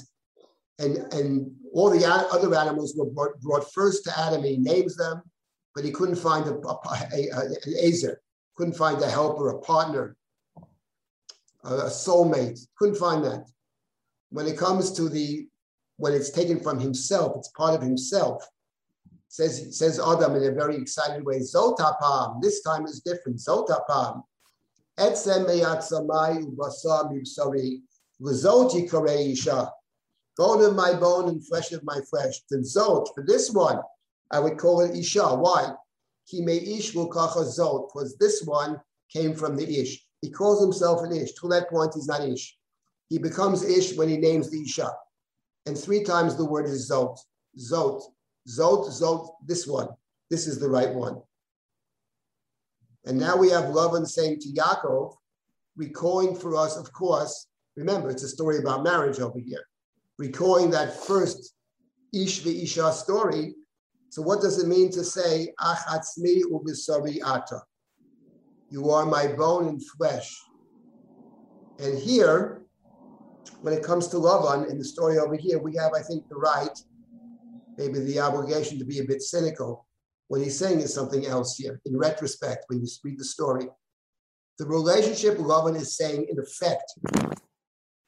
and 0.79 0.97
and 1.13 1.51
all 1.73 1.91
the 1.91 2.07
other 2.07 2.55
animals 2.55 2.95
were 2.97 3.07
brought, 3.11 3.41
brought 3.41 3.73
first 3.73 4.05
to 4.05 4.19
Adam. 4.19 4.43
He 4.45 4.57
names 4.57 4.97
them, 4.97 5.23
but 5.75 5.85
he 5.85 5.91
couldn't 5.91 6.17
find 6.17 6.47
a, 6.47 6.55
a, 6.55 6.79
a- 7.13 7.31
a- 7.31 7.47
an 7.47 7.75
Azer, 7.85 8.17
couldn't 8.57 8.75
find 8.77 9.01
a 9.03 9.11
helper, 9.11 9.51
a 9.51 9.59
partner, 9.61 10.17
a, 11.65 11.75
a 11.75 11.85
soulmate. 11.91 12.59
Couldn't 12.79 12.97
find 12.97 13.25
that. 13.25 13.45
When 14.31 14.47
it 14.47 14.59
comes 14.59 14.93
to 14.93 15.09
the 15.09 15.49
when 15.97 16.13
it's 16.13 16.31
taken 16.31 16.61
from 16.61 16.79
himself, 16.79 17.37
it's 17.39 17.49
part 17.49 17.75
of 17.75 17.83
himself 17.83 18.47
says 19.29 19.79
says 19.79 20.01
Adam 20.01 20.37
in 20.37 20.45
a 20.45 20.53
very 20.53 20.77
excited 20.77 21.25
way. 21.25 21.39
Zotapam. 21.41 22.41
This 22.41 22.63
time 22.63 22.85
is 22.87 23.01
different. 23.01 23.39
Zotapam. 23.39 24.23
Bone 30.37 30.65
of 30.65 30.75
my 30.75 30.95
bone 30.95 31.29
and 31.29 31.47
flesh 31.47 31.73
of 31.73 31.85
my 31.85 32.01
flesh. 32.09 32.41
The 32.49 32.59
zot, 32.59 33.09
for 33.15 33.25
this 33.27 33.51
one, 33.51 33.81
I 34.31 34.39
would 34.39 34.57
call 34.57 34.81
it 34.81 34.97
Isha. 34.97 35.35
Why? 35.37 35.73
He 36.25 36.41
may 36.43 36.57
ish 36.57 36.93
kacha 36.93 37.45
zot, 37.45 37.89
because 37.89 38.17
this 38.19 38.43
one 38.45 38.81
came 39.13 39.35
from 39.35 39.57
the 39.57 39.81
ish. 39.81 40.05
He 40.21 40.31
calls 40.31 40.61
himself 40.61 41.03
an 41.03 41.13
ish. 41.13 41.33
To 41.35 41.49
that 41.49 41.69
point, 41.71 41.95
he's 41.95 42.07
not 42.07 42.23
ish. 42.23 42.57
He 43.09 43.19
becomes 43.19 43.65
ish 43.65 43.97
when 43.97 44.09
he 44.09 44.17
names 44.17 44.51
the 44.51 44.63
Isha. 44.63 44.91
And 45.67 45.77
three 45.77 46.03
times 46.03 46.37
the 46.37 46.45
word 46.45 46.67
is 46.67 46.91
zot. 46.91 47.19
Zot. 47.59 48.03
Zot, 48.49 48.87
zot, 48.89 49.29
this 49.47 49.67
one. 49.67 49.89
This 50.31 50.47
is 50.47 50.59
the 50.59 50.69
right 50.69 50.95
one. 50.95 51.23
And 53.09 53.19
now 53.19 53.39
we 53.39 53.49
have 53.49 53.65
Lavan 53.65 54.07
saying 54.07 54.41
to 54.41 54.49
Yaakov, 54.51 55.15
recalling 55.77 56.37
for 56.37 56.55
us, 56.55 56.77
of 56.77 56.93
course, 56.93 57.47
remember, 57.75 58.11
it's 58.11 58.23
a 58.23 58.29
story 58.29 58.59
about 58.59 58.85
marriage 58.85 59.19
over 59.19 59.39
here, 59.39 59.65
recalling 60.19 60.71
that 60.73 60.95
first 60.95 61.55
Ish 62.13 62.45
Isha 62.45 62.93
story. 62.93 63.55
So 64.11 64.21
what 64.21 64.43
does 64.43 64.63
it 64.63 64.69
mean 64.69 64.91
to 64.93 65.03
say, 65.03 65.55
Achatzmi 65.59 66.43
ubisari 66.53 67.21
ata? 67.25 67.63
You 68.71 68.91
are 68.91 69.07
my 69.07 69.29
bone 69.29 69.69
and 69.69 69.83
flesh. 69.97 70.39
And 71.79 71.99
here, 71.99 72.61
when 73.63 73.73
it 73.73 73.83
comes 73.83 74.09
to 74.09 74.17
Lavan, 74.17 74.71
in 74.71 74.77
the 74.77 74.85
story 74.85 75.19
over 75.19 75.35
here, 75.35 75.59
we 75.59 75.75
have, 75.77 75.93
I 75.95 76.03
think, 76.03 76.29
the 76.29 76.37
right, 76.37 76.79
maybe 77.79 78.01
the 78.01 78.21
obligation 78.21 78.79
to 78.79 78.85
be 78.85 78.99
a 78.99 79.05
bit 79.05 79.23
cynical. 79.23 79.88
What 80.29 80.43
he's 80.43 80.59
saying 80.59 80.81
is 80.81 80.95
something 80.95 81.27
else 81.27 81.57
here. 81.57 81.81
In 81.87 81.97
retrospect, 81.97 82.65
when 82.69 82.81
you 82.81 82.87
read 83.03 83.19
the 83.19 83.25
story, 83.25 83.69
the 84.59 84.67
relationship 84.67 85.39
Lavan 85.39 85.77
is 85.77 85.97
saying, 85.97 86.27
in 86.31 86.39
effect, 86.39 86.93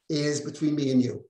is 0.09 0.41
between 0.41 0.75
me 0.75 0.91
and 0.91 1.03
you. 1.03 1.23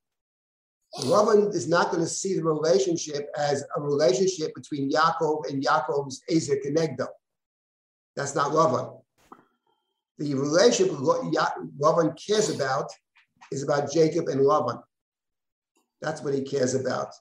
Lavan 1.00 1.54
is 1.54 1.70
not 1.70 1.92
going 1.92 2.04
to 2.04 2.10
see 2.10 2.36
the 2.36 2.44
relationship 2.44 3.30
as 3.38 3.64
a 3.78 3.82
relationship 3.82 4.54
between 4.54 4.92
Yaakov 4.92 5.50
and 5.50 5.64
Yaakov's 5.64 6.22
Ezer 6.30 6.58
Kenegdo. 6.66 7.08
That's 8.16 8.36
not 8.36 8.52
Lavan. 8.52 9.00
The 10.18 10.36
relationship 10.36 10.94
Lavan 10.94 12.20
cares 12.28 12.50
about 12.50 12.92
is 13.52 13.64
about 13.64 13.92
Jacob 13.92 14.28
and 14.28 14.42
Lavan. 14.42 14.82
That's 16.02 16.22
what 16.22 16.34
he 16.34 16.42
cares 16.42 16.74
about. 16.74 17.14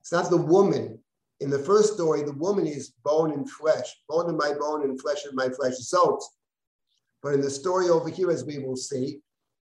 It's 0.00 0.12
not 0.12 0.28
the 0.28 0.36
woman. 0.36 0.98
In 1.40 1.48
the 1.48 1.58
first 1.58 1.94
story, 1.94 2.22
the 2.22 2.32
woman 2.32 2.66
is 2.66 2.90
bone 3.02 3.32
and 3.32 3.50
flesh, 3.50 3.96
bone 4.08 4.28
of 4.28 4.36
my 4.36 4.52
bone 4.52 4.82
and 4.82 5.00
flesh 5.00 5.24
of 5.24 5.34
my 5.34 5.48
flesh. 5.48 5.74
So, 5.78 6.20
but 7.22 7.32
in 7.32 7.40
the 7.40 7.50
story 7.50 7.88
over 7.88 8.10
here, 8.10 8.30
as 8.30 8.44
we 8.44 8.58
will 8.58 8.76
see, 8.76 9.20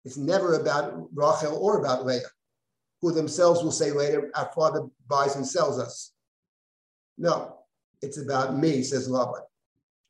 it's 0.06 0.18
never 0.18 0.56
about 0.56 1.08
Rachel 1.14 1.58
or 1.58 1.80
about 1.80 2.06
Leah, 2.06 2.22
who 3.02 3.12
themselves 3.12 3.64
will 3.64 3.72
say 3.72 3.92
later, 3.92 4.32
our 4.36 4.52
father 4.54 4.86
buys 5.08 5.36
and 5.36 5.48
sells 5.48 5.80
us. 5.80 6.12
No, 7.18 7.58
it's 8.02 8.20
about 8.20 8.58
me, 8.58 8.84
says 8.84 9.10
Laban. 9.10 9.42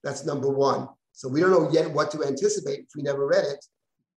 That's 0.03 0.26
number 0.26 0.49
one. 0.49 0.89
So 1.14 1.30
we 1.30 1.39
don't 1.39 1.51
know 1.51 1.72
yet 1.72 1.91
what 1.91 2.11
to 2.11 2.24
anticipate 2.26 2.80
if 2.80 2.89
we 2.95 3.03
never 3.03 3.26
read 3.28 3.45
it, 3.45 3.64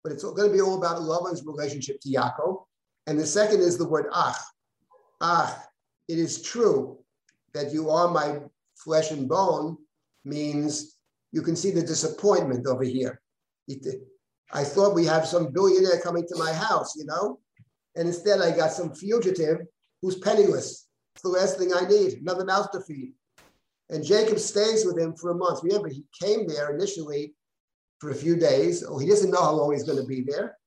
but 0.03 0.12
it's 0.12 0.24
going 0.24 0.49
to 0.49 0.55
be 0.55 0.61
all 0.61 0.78
about 0.78 1.03
Laban's 1.03 1.44
relationship 1.44 2.01
to 2.01 2.09
Yaakov. 2.09 2.64
And 3.07 3.18
the 3.20 3.26
second 3.26 3.61
is 3.61 3.78
the 3.78 3.86
word 3.86 4.07
ach. 4.14 4.34
Ach, 5.20 5.55
it 6.09 6.18
is 6.18 6.42
true 6.42 6.99
that 7.57 7.72
you 7.72 7.88
are 7.88 8.09
my 8.09 8.38
flesh 8.76 9.11
and 9.11 9.28
bone 9.28 9.78
means 10.24 10.98
you 11.32 11.40
can 11.40 11.57
see 11.57 11.70
the 11.70 11.80
disappointment 11.80 12.66
over 12.66 12.84
here. 12.84 13.22
I 14.52 14.62
thought 14.62 14.94
we 14.94 15.07
have 15.07 15.26
some 15.26 15.52
billionaire 15.52 16.00
coming 16.00 16.26
to 16.28 16.36
my 16.36 16.52
house, 16.52 16.94
you 16.96 17.07
know, 17.07 17.40
and 17.96 18.07
instead 18.07 18.40
I 18.40 18.54
got 18.54 18.72
some 18.72 18.94
fugitive 18.94 19.59
who's 20.02 20.18
penniless. 20.18 20.86
It's 21.14 21.22
the 21.22 21.30
last 21.30 21.59
thing 21.59 21.72
I 21.72 21.88
need, 21.88 22.20
another 22.20 22.44
mouth 22.44 22.70
to 22.72 22.80
feed. 22.80 23.14
And 23.88 24.04
Jacob 24.04 24.38
stays 24.38 24.84
with 24.84 24.98
him 24.98 25.14
for 25.16 25.30
a 25.30 25.34
month. 25.34 25.61
Remember, 25.62 25.88
he 25.88 26.04
came 26.20 26.46
there 26.46 26.74
initially 26.74 27.34
for 28.00 28.11
a 28.11 28.14
few 28.14 28.36
days. 28.36 28.84
Oh, 28.86 28.98
he 28.98 29.09
doesn't 29.09 29.30
know 29.30 29.40
how 29.40 29.52
long 29.52 29.72
he's 29.72 29.84
going 29.84 30.00
to 30.00 30.07
be 30.07 30.20
there. 30.20 30.59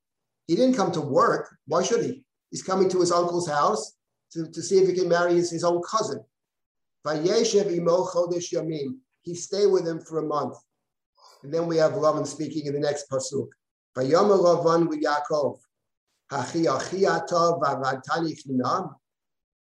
He 0.47 0.55
didn't 0.55 0.75
come 0.75 0.91
to 0.93 1.01
work. 1.01 1.55
Why 1.67 1.83
should 1.83 2.03
he? 2.03 2.23
He's 2.49 2.63
coming 2.63 2.89
to 2.89 2.99
his 2.99 3.11
uncle's 3.11 3.47
house 3.47 3.95
to, 4.31 4.49
to 4.49 4.61
see 4.61 4.79
if 4.79 4.87
he 4.87 4.95
can 4.95 5.07
marry 5.07 5.35
his, 5.35 5.51
his 5.51 5.63
own 5.63 5.83
cousin. 5.83 6.23
He 9.21 9.35
stayed 9.35 9.67
with 9.67 9.87
him 9.87 9.99
for 10.01 10.19
a 10.19 10.25
month. 10.25 10.57
And 11.43 11.53
then 11.53 11.67
we 11.67 11.77
have 11.77 11.93
Lavan 11.93 12.27
speaking 12.27 12.65
in 12.65 12.73
the 12.73 12.79
next 12.79 13.09
pasuk. 13.09 13.47
Vayom 13.97 14.29
Lavan 14.29 14.87
Yaakov, 14.87 15.59
Hachi 16.31 16.67
Achi 16.67 17.05
Vavantani 17.05 18.35
Chinam. 18.35 18.93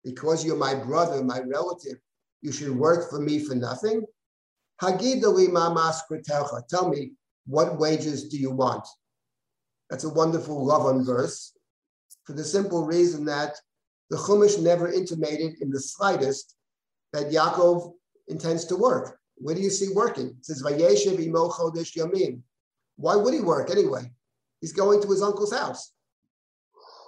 Because 0.03 0.45
you're 0.45 0.55
my 0.55 0.75
brother, 0.75 1.23
my 1.23 1.39
relative, 1.41 1.97
you 2.41 2.51
should 2.51 2.75
work 2.75 3.09
for 3.09 3.19
me 3.19 3.39
for 3.39 3.55
nothing. 3.55 4.03
Hagidali 4.82 5.51
Mamas 5.51 6.01
Tell 6.69 6.89
me, 6.89 7.11
what 7.45 7.77
wages 7.77 8.30
do 8.30 8.38
you 8.38 8.51
want? 8.51 8.88
That's 9.89 10.05
a 10.05 10.09
wonderful 10.09 10.65
Lavan 10.65 11.05
verse 11.05 11.53
for 12.23 12.34
the 12.34 12.43
simple 12.43 12.86
reason 12.86 13.25
that 13.25 13.55
the 14.09 14.17
Chumash 14.17 14.61
never 14.61 14.91
intimated 14.91 15.61
in 15.61 15.69
the 15.69 15.80
slightest 15.80 16.55
that 17.14 17.32
Yaakov 17.32 17.93
intends 18.28 18.66
to 18.66 18.76
work. 18.76 19.20
Where 19.36 19.55
do 19.55 19.62
you 19.62 19.70
see 19.70 19.89
working? 19.93 20.28
It 20.28 20.45
says, 20.45 20.64
Vayeshev 20.64 21.20
imo. 21.20 22.41
Why 22.97 23.16
would 23.16 23.34
he 23.34 23.41
work 23.41 23.72
anyway? 23.72 24.12
He's 24.62 24.74
going 24.74 25.01
to 25.01 25.07
his 25.10 25.22
uncle's 25.22 25.53
house. 25.53 25.93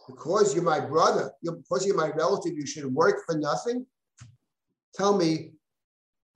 Because 0.08 0.56
you're 0.56 0.64
my 0.64 0.80
brother, 0.80 1.32
because 1.44 1.86
you're 1.86 1.96
my 1.96 2.10
relative, 2.10 2.54
you 2.56 2.66
should 2.66 2.86
work 2.86 3.24
for 3.26 3.38
nothing? 3.38 3.86
Tell 4.96 5.18
me, 5.18 5.52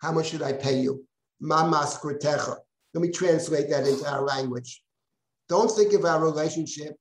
how 0.02 0.12
much 0.12 0.30
should 0.30 0.44
I 0.44 0.54
pay 0.54 0.80
you? 0.80 1.06
Let 1.42 3.02
me 3.02 3.12
translate 3.12 3.70
that 3.70 3.88
into 3.88 4.10
our 4.10 4.22
language. 4.22 4.82
Don't 5.50 5.70
think 5.70 5.94
of 5.94 6.06
our 6.06 6.22
relationship 6.22 6.96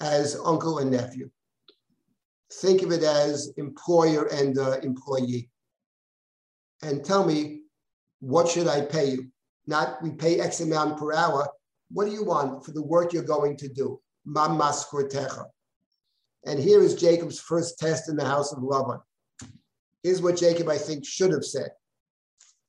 as 0.00 0.36
uncle 0.44 0.78
and 0.78 0.90
nephew. 0.90 1.30
Think 2.54 2.82
of 2.82 2.92
it 2.92 3.02
as 3.02 3.52
employer 3.56 4.26
and 4.26 4.58
uh, 4.58 4.78
employee. 4.82 5.48
And 6.82 7.04
tell 7.04 7.26
me, 7.26 7.62
what 8.20 8.48
should 8.48 8.68
I 8.68 8.82
pay 8.82 9.10
you? 9.10 9.30
Not 9.66 10.02
we 10.02 10.10
pay 10.10 10.40
X 10.40 10.60
amount 10.60 10.98
per 10.98 11.12
hour. 11.12 11.48
What 11.90 12.06
do 12.06 12.12
you 12.12 12.24
want 12.24 12.64
for 12.64 12.72
the 12.72 12.82
work 12.82 13.12
you're 13.12 13.22
going 13.22 13.56
to 13.58 13.68
do? 13.68 14.00
Mamas 14.24 14.86
And 16.46 16.58
here 16.58 16.82
is 16.82 16.94
Jacob's 16.94 17.40
first 17.40 17.78
test 17.78 18.08
in 18.08 18.16
the 18.16 18.24
house 18.24 18.52
of 18.52 18.62
Laban. 18.62 19.00
Here's 20.02 20.22
what 20.22 20.36
Jacob, 20.36 20.68
I 20.68 20.78
think, 20.78 21.04
should 21.04 21.32
have 21.32 21.44
said. 21.44 21.70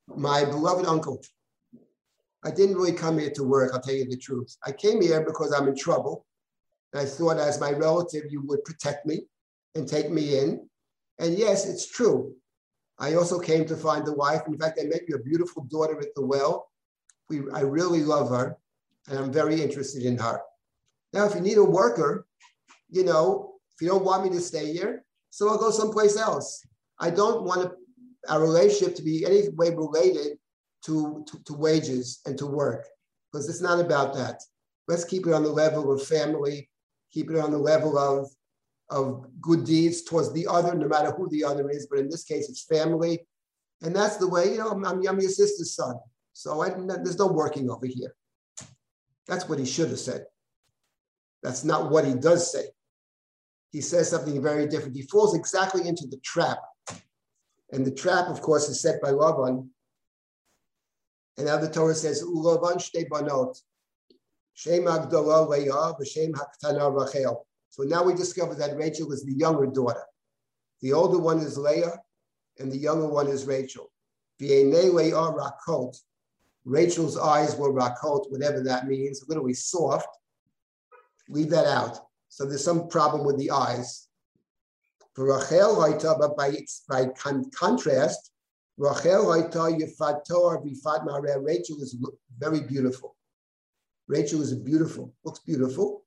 My 0.08 0.44
beloved 0.44 0.86
uncle, 0.86 1.22
I 2.44 2.50
didn't 2.50 2.76
really 2.76 2.92
come 2.92 3.18
here 3.18 3.30
to 3.30 3.44
work, 3.44 3.72
I'll 3.72 3.80
tell 3.80 3.94
you 3.94 4.06
the 4.08 4.16
truth. 4.16 4.56
I 4.66 4.72
came 4.72 5.00
here 5.00 5.24
because 5.24 5.52
I'm 5.52 5.68
in 5.68 5.76
trouble. 5.76 6.26
I 6.94 7.04
thought, 7.04 7.38
as 7.38 7.60
my 7.60 7.70
relative, 7.70 8.24
you 8.28 8.42
would 8.46 8.64
protect 8.64 9.06
me 9.06 9.20
and 9.74 9.88
take 9.88 10.10
me 10.10 10.38
in. 10.38 10.68
And 11.18 11.38
yes, 11.38 11.66
it's 11.66 11.90
true. 11.90 12.34
I 12.98 13.14
also 13.14 13.38
came 13.38 13.64
to 13.66 13.76
find 13.76 14.06
a 14.06 14.12
wife. 14.12 14.42
In 14.46 14.58
fact, 14.58 14.78
I 14.80 14.84
met 14.84 15.08
your 15.08 15.18
beautiful 15.18 15.64
daughter 15.64 15.98
at 16.00 16.14
the 16.14 16.24
well. 16.24 16.68
We, 17.28 17.40
I 17.52 17.60
really 17.60 18.02
love 18.02 18.28
her, 18.30 18.56
and 19.08 19.18
I'm 19.18 19.32
very 19.32 19.60
interested 19.60 20.04
in 20.04 20.18
her. 20.18 20.40
Now, 21.12 21.26
if 21.26 21.34
you 21.34 21.40
need 21.40 21.58
a 21.58 21.64
worker, 21.64 22.26
you 22.90 23.04
know, 23.04 23.54
if 23.74 23.82
you 23.82 23.88
don't 23.88 24.04
want 24.04 24.24
me 24.24 24.30
to 24.30 24.40
stay 24.40 24.72
here, 24.72 25.04
so 25.30 25.48
I'll 25.48 25.58
go 25.58 25.70
someplace 25.70 26.16
else. 26.16 26.64
I 27.00 27.10
don't 27.10 27.44
want 27.44 27.72
our 28.28 28.40
relationship 28.40 28.94
to 28.96 29.02
be 29.02 29.24
any 29.24 29.48
way 29.50 29.70
related 29.70 30.38
to, 30.84 31.24
to, 31.28 31.42
to 31.44 31.54
wages 31.54 32.20
and 32.26 32.36
to 32.38 32.46
work, 32.46 32.86
because 33.30 33.48
it's 33.48 33.62
not 33.62 33.80
about 33.80 34.14
that. 34.14 34.40
Let's 34.88 35.04
keep 35.04 35.26
it 35.26 35.32
on 35.32 35.42
the 35.42 35.50
level 35.50 35.92
of 35.92 36.02
family, 36.06 36.68
keep 37.12 37.30
it 37.30 37.38
on 37.38 37.50
the 37.50 37.58
level 37.58 37.96
of 37.98 38.30
of 38.92 39.26
good 39.40 39.64
deeds 39.64 40.02
towards 40.02 40.32
the 40.32 40.46
other, 40.46 40.74
no 40.74 40.86
matter 40.86 41.10
who 41.12 41.28
the 41.30 41.44
other 41.44 41.68
is. 41.70 41.86
But 41.86 42.00
in 42.00 42.08
this 42.08 42.24
case, 42.24 42.48
it's 42.48 42.64
family. 42.64 43.26
And 43.80 43.96
that's 43.96 44.16
the 44.16 44.28
way, 44.28 44.52
you 44.52 44.58
know, 44.58 44.70
I'm, 44.70 44.84
I'm 44.84 45.02
your 45.02 45.30
sister's 45.30 45.74
son. 45.74 45.96
So 46.32 46.62
I, 46.62 46.70
there's 46.70 47.18
no 47.18 47.26
working 47.26 47.70
over 47.70 47.86
here. 47.86 48.14
That's 49.26 49.48
what 49.48 49.58
he 49.58 49.66
should 49.66 49.88
have 49.88 49.98
said. 49.98 50.26
That's 51.42 51.64
not 51.64 51.90
what 51.90 52.04
he 52.04 52.14
does 52.14 52.52
say. 52.52 52.66
He 53.70 53.80
says 53.80 54.10
something 54.10 54.40
very 54.40 54.66
different. 54.66 54.96
He 54.96 55.02
falls 55.02 55.34
exactly 55.34 55.88
into 55.88 56.06
the 56.06 56.18
trap. 56.18 56.58
And 57.72 57.86
the 57.86 57.90
trap, 57.90 58.28
of 58.28 58.42
course, 58.42 58.68
is 58.68 58.80
set 58.80 59.00
by 59.00 59.10
Lavan. 59.10 59.68
And 61.38 61.46
now 61.46 61.56
the 61.56 61.70
Torah 61.70 61.94
says, 61.94 62.22
Ulavan 62.22 62.76
shte 62.76 63.08
banot, 63.08 63.58
Shem 64.54 64.84
Agdala 64.84 65.48
Leah, 65.48 65.94
Haktana 66.34 66.94
Rachel. 66.94 67.46
So 67.72 67.82
now 67.84 68.04
we 68.04 68.12
discover 68.12 68.54
that 68.56 68.76
Rachel 68.76 69.10
is 69.12 69.24
the 69.24 69.32
younger 69.32 69.64
daughter. 69.64 70.02
The 70.82 70.92
older 70.92 71.16
one 71.16 71.38
is 71.38 71.56
Leah, 71.56 71.98
and 72.58 72.70
the 72.70 72.76
younger 72.76 73.08
one 73.08 73.28
is 73.28 73.46
Rachel. 73.46 73.90
Rachel's 76.64 77.16
eyes 77.16 77.56
were 77.56 77.72
rakot, 77.72 78.30
whatever 78.30 78.62
that 78.62 78.86
means, 78.86 79.24
literally 79.26 79.54
soft. 79.54 80.06
Leave 81.30 81.48
that 81.48 81.66
out. 81.66 81.98
So 82.28 82.44
there's 82.44 82.62
some 82.62 82.88
problem 82.88 83.24
with 83.24 83.38
the 83.38 83.50
eyes. 83.50 84.06
For 85.14 85.24
Rachel 85.24 85.76
Haita, 85.76 86.20
but 86.20 86.36
by, 86.36 86.54
by 86.90 87.06
con- 87.16 87.50
contrast, 87.52 88.32
Rachel 88.76 89.32
Rachel 89.32 89.66
is 91.80 91.96
very 92.38 92.60
beautiful. 92.60 93.16
Rachel 94.08 94.42
is 94.42 94.54
beautiful, 94.54 95.14
looks 95.24 95.38
beautiful. 95.38 96.01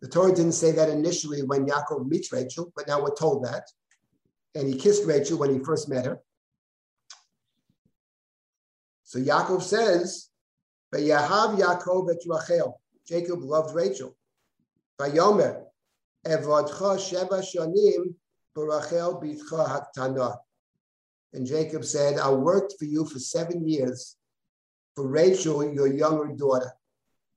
The 0.00 0.08
Torah 0.08 0.34
didn't 0.34 0.52
say 0.52 0.72
that 0.72 0.88
initially 0.88 1.42
when 1.42 1.66
Yaakov 1.66 2.08
meets 2.08 2.32
Rachel, 2.32 2.72
but 2.74 2.88
now 2.88 3.02
we're 3.02 3.14
told 3.14 3.44
that. 3.44 3.64
And 4.54 4.66
he 4.66 4.74
kissed 4.74 5.06
Rachel 5.06 5.38
when 5.38 5.52
he 5.52 5.62
first 5.62 5.88
met 5.88 6.06
her. 6.06 6.20
So 9.04 9.18
Yaakov 9.18 9.62
says, 9.62 10.28
but 10.90 11.00
Yahav 11.00 11.58
Yaakov 11.58 12.10
et 12.10 12.18
Rachel. 12.26 12.80
Jacob 13.06 13.42
loved 13.42 13.74
Rachel. 13.74 14.16
Vayomer, 15.00 15.64
Evodcha 16.26 16.96
Sheva 16.96 17.42
Shanim 17.42 18.14
Barachel 18.56 19.22
Bitcha 19.22 19.68
Haktana. 19.96 20.36
And 21.32 21.46
Jacob 21.46 21.84
said, 21.84 22.18
I 22.18 22.30
worked 22.30 22.74
for 22.78 22.84
you 22.84 23.04
for 23.04 23.18
seven 23.18 23.66
years 23.66 24.16
for 24.94 25.06
Rachel, 25.06 25.72
your 25.72 25.86
younger 25.86 26.34
daughter. 26.34 26.72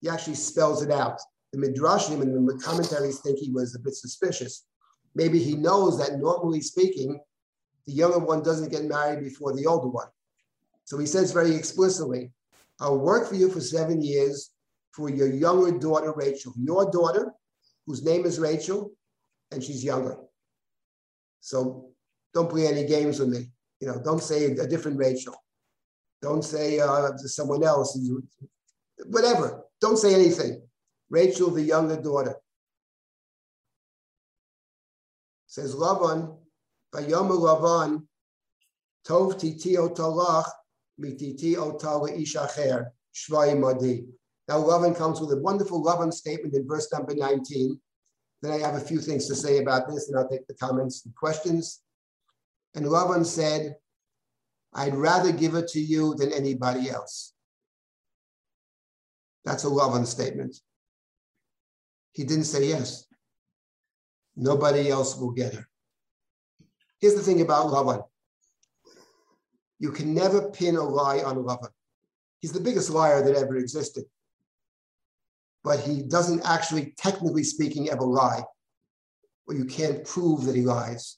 He 0.02 0.10
actually 0.10 0.36
spells 0.36 0.82
it 0.82 0.92
out. 0.92 1.20
The 1.54 1.60
Midrashim 1.60 2.22
and 2.22 2.50
the 2.50 2.58
commentaries 2.58 3.20
think 3.20 3.38
he 3.38 3.52
was 3.52 3.76
a 3.76 3.80
bit 3.80 3.94
suspicious. 3.94 4.66
Maybe 5.14 5.38
he 5.38 5.54
knows 5.56 6.00
that 6.00 6.18
normally 6.18 6.62
speaking, 6.62 7.20
the 7.86 7.94
younger 7.94 8.18
one 8.18 8.42
doesn't 8.42 8.72
get 8.72 8.86
married 8.86 9.24
before 9.24 9.54
the 9.54 9.68
older 9.68 9.88
one. 9.88 10.08
So 10.86 10.98
he 10.98 11.06
says 11.06 11.32
very 11.32 11.54
explicitly, 11.56 12.32
I'll 12.80 12.98
work 12.98 13.30
for 13.30 13.36
you 13.36 13.50
for 13.50 13.62
seven 13.62 14.02
years 14.02 14.50
for 14.94 15.10
your 15.10 15.28
younger 15.28 15.78
daughter, 15.78 16.12
Rachel. 16.16 16.54
Your 16.58 16.90
daughter, 16.90 17.32
whose 17.86 18.04
name 18.04 18.26
is 18.26 18.40
Rachel, 18.40 18.92
and 19.52 19.64
she's 19.64 19.84
younger. 19.84 20.18
So 21.40 21.92
don't 22.34 22.50
play 22.50 22.68
any 22.68 22.86
games 22.86 23.20
with 23.20 23.30
me. 23.30 23.52
You 23.80 23.90
know, 23.90 24.02
don't 24.04 24.24
say 24.24 24.46
a 24.46 24.68
different 24.68 24.98
Rachel. 24.98 25.36
Don't 26.22 26.44
say 26.44 26.80
uh, 26.80 27.16
someone 27.18 27.64
else. 27.64 28.00
Whatever. 29.06 29.66
Don't 29.82 29.98
say 29.98 30.16
anything. 30.16 30.64
Rachel, 31.14 31.52
the 31.52 31.62
younger 31.62 32.02
daughter. 32.02 32.36
Says 35.46 35.76
Lavan, 35.76 36.36
Vayomer 36.92 37.38
Lavan, 37.38 38.08
Tov 39.08 39.40
titi 39.40 39.76
otalach, 39.76 40.50
mititi 41.00 41.54
otala 41.54 42.10
ishacher, 42.20 42.88
shvai 43.14 43.56
madi. 43.60 44.06
Now 44.48 44.58
Lavan 44.64 44.98
comes 44.98 45.22
with 45.22 45.32
a 45.34 45.40
wonderful 45.40 45.84
Lavan 45.84 46.12
statement 46.12 46.56
in 46.56 46.68
verse 46.68 46.92
number 46.92 47.14
19. 47.14 47.80
Then 48.42 48.52
I 48.52 48.58
have 48.66 48.74
a 48.74 48.80
few 48.80 49.00
things 49.00 49.28
to 49.28 49.36
say 49.36 49.60
about 49.60 49.88
this, 49.88 50.10
and 50.10 50.18
I'll 50.18 50.28
take 50.28 50.48
the 50.48 50.56
comments 50.56 51.06
and 51.06 51.14
questions. 51.16 51.84
And 52.74 52.86
Lavan 52.86 53.24
said, 53.24 53.76
I'd 54.74 54.96
rather 54.96 55.32
give 55.32 55.54
it 55.54 55.68
to 55.70 55.80
you 55.80 56.16
than 56.16 56.34
anybody 56.34 56.90
else. 56.90 57.34
That's 59.46 59.64
a 59.64 59.68
Lavan 59.68 60.08
statement. 60.08 60.60
He 62.14 62.24
didn't 62.24 62.46
say 62.46 62.68
yes. 62.68 63.06
Nobody 64.36 64.90
else 64.90 65.18
will 65.18 65.32
get 65.32 65.54
her. 65.54 65.68
Here's 67.00 67.16
the 67.16 67.22
thing 67.22 67.42
about 67.42 67.68
Lavan. 67.68 68.04
You 69.80 69.92
can 69.92 70.14
never 70.14 70.50
pin 70.52 70.76
a 70.76 70.84
lie 70.84 71.20
on 71.20 71.36
Lavan. 71.38 71.70
He's 72.40 72.54
the 72.54 72.60
biggest 72.60 72.90
liar 72.90 73.24
that 73.24 73.36
ever 73.36 73.58
existed. 73.58 74.06
But 75.64 75.80
he 75.80 76.04
doesn't 76.04 76.42
actually, 76.46 76.94
technically 76.98 77.44
speaking, 77.44 77.90
ever 77.90 78.04
lie. 78.04 78.44
Or 79.48 79.56
you 79.56 79.66
can't 79.66 80.06
prove 80.06 80.46
that 80.46 80.56
he 80.56 80.62
lies. 80.62 81.18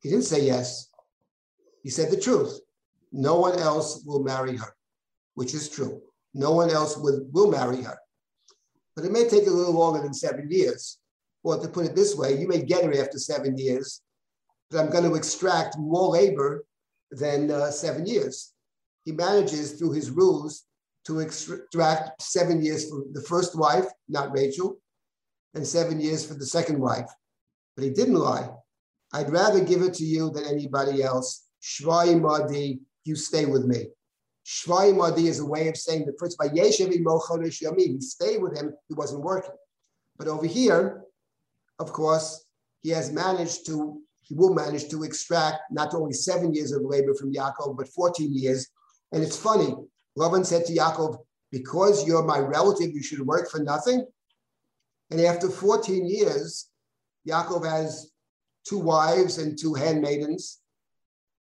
He 0.00 0.10
didn't 0.10 0.24
say 0.24 0.44
yes. 0.44 0.90
He 1.82 1.90
said 1.90 2.10
the 2.10 2.20
truth. 2.20 2.58
No 3.12 3.38
one 3.38 3.58
else 3.58 4.02
will 4.04 4.22
marry 4.22 4.56
her, 4.56 4.74
which 5.34 5.54
is 5.54 5.68
true. 5.68 6.02
No 6.34 6.50
one 6.50 6.70
else 6.70 6.96
will, 6.96 7.26
will 7.30 7.50
marry 7.50 7.82
her. 7.82 7.96
But 8.96 9.04
it 9.04 9.12
may 9.12 9.28
take 9.28 9.46
a 9.46 9.50
little 9.50 9.74
longer 9.74 10.00
than 10.02 10.14
seven 10.14 10.48
years. 10.50 10.98
Or 11.42 11.58
to 11.58 11.68
put 11.68 11.84
it 11.84 11.94
this 11.94 12.16
way, 12.16 12.38
you 12.38 12.48
may 12.48 12.62
get 12.62 12.84
her 12.84 13.02
after 13.02 13.18
seven 13.18 13.58
years, 13.58 14.00
but 14.70 14.80
I'm 14.80 14.90
going 14.90 15.04
to 15.04 15.14
extract 15.14 15.76
more 15.78 16.08
labor 16.08 16.64
than 17.10 17.50
uh, 17.50 17.70
seven 17.70 18.06
years. 18.06 18.54
He 19.04 19.12
manages 19.12 19.72
through 19.72 19.92
his 19.92 20.10
rules 20.10 20.64
to 21.06 21.20
extract 21.20 22.22
seven 22.22 22.62
years 22.62 22.88
for 22.88 23.02
the 23.12 23.20
first 23.20 23.56
wife, 23.58 23.86
not 24.08 24.32
Rachel, 24.32 24.78
and 25.52 25.66
seven 25.66 26.00
years 26.00 26.26
for 26.26 26.34
the 26.34 26.46
second 26.46 26.80
wife. 26.80 27.10
But 27.76 27.84
he 27.84 27.90
didn't 27.90 28.14
lie. 28.14 28.48
I'd 29.12 29.30
rather 29.30 29.62
give 29.62 29.82
it 29.82 29.94
to 29.94 30.04
you 30.04 30.30
than 30.30 30.46
anybody 30.46 31.02
else. 31.02 31.44
Shvai 31.62 32.20
Madi, 32.20 32.80
you 33.04 33.16
stay 33.16 33.44
with 33.46 33.64
me. 33.64 33.88
Shvai 34.44 34.94
Madi 34.94 35.28
is 35.28 35.40
a 35.40 35.46
way 35.46 35.68
of 35.68 35.76
saying 35.76 36.04
the 36.04 36.14
first 36.18 36.36
by. 36.36 36.48
He 36.48 38.00
stayed 38.00 38.42
with 38.42 38.56
him, 38.56 38.74
he 38.88 38.94
wasn't 38.94 39.22
working. 39.22 39.54
But 40.18 40.28
over 40.28 40.46
here, 40.46 41.04
of 41.78 41.92
course, 41.92 42.44
he 42.82 42.90
has 42.90 43.10
managed 43.10 43.66
to, 43.66 44.00
he 44.20 44.34
will 44.34 44.54
manage 44.54 44.88
to 44.90 45.02
extract 45.02 45.62
not 45.70 45.94
only 45.94 46.12
seven 46.12 46.54
years 46.54 46.72
of 46.72 46.82
labor 46.84 47.14
from 47.14 47.32
Yaakov, 47.32 47.76
but 47.76 47.88
14 47.88 48.32
years. 48.32 48.68
And 49.12 49.22
it's 49.22 49.36
funny, 49.36 49.74
Lavan 50.18 50.44
said 50.44 50.66
to 50.66 50.74
Yaakov, 50.74 51.18
because 51.50 52.06
you're 52.06 52.24
my 52.24 52.38
relative, 52.38 52.92
you 52.92 53.02
should 53.02 53.20
work 53.20 53.50
for 53.50 53.60
nothing. 53.60 54.04
And 55.10 55.20
after 55.20 55.48
14 55.48 56.06
years, 56.06 56.68
Yaakov 57.26 57.64
has 57.68 58.10
two 58.68 58.78
wives 58.78 59.38
and 59.38 59.58
two 59.58 59.74
handmaidens, 59.74 60.60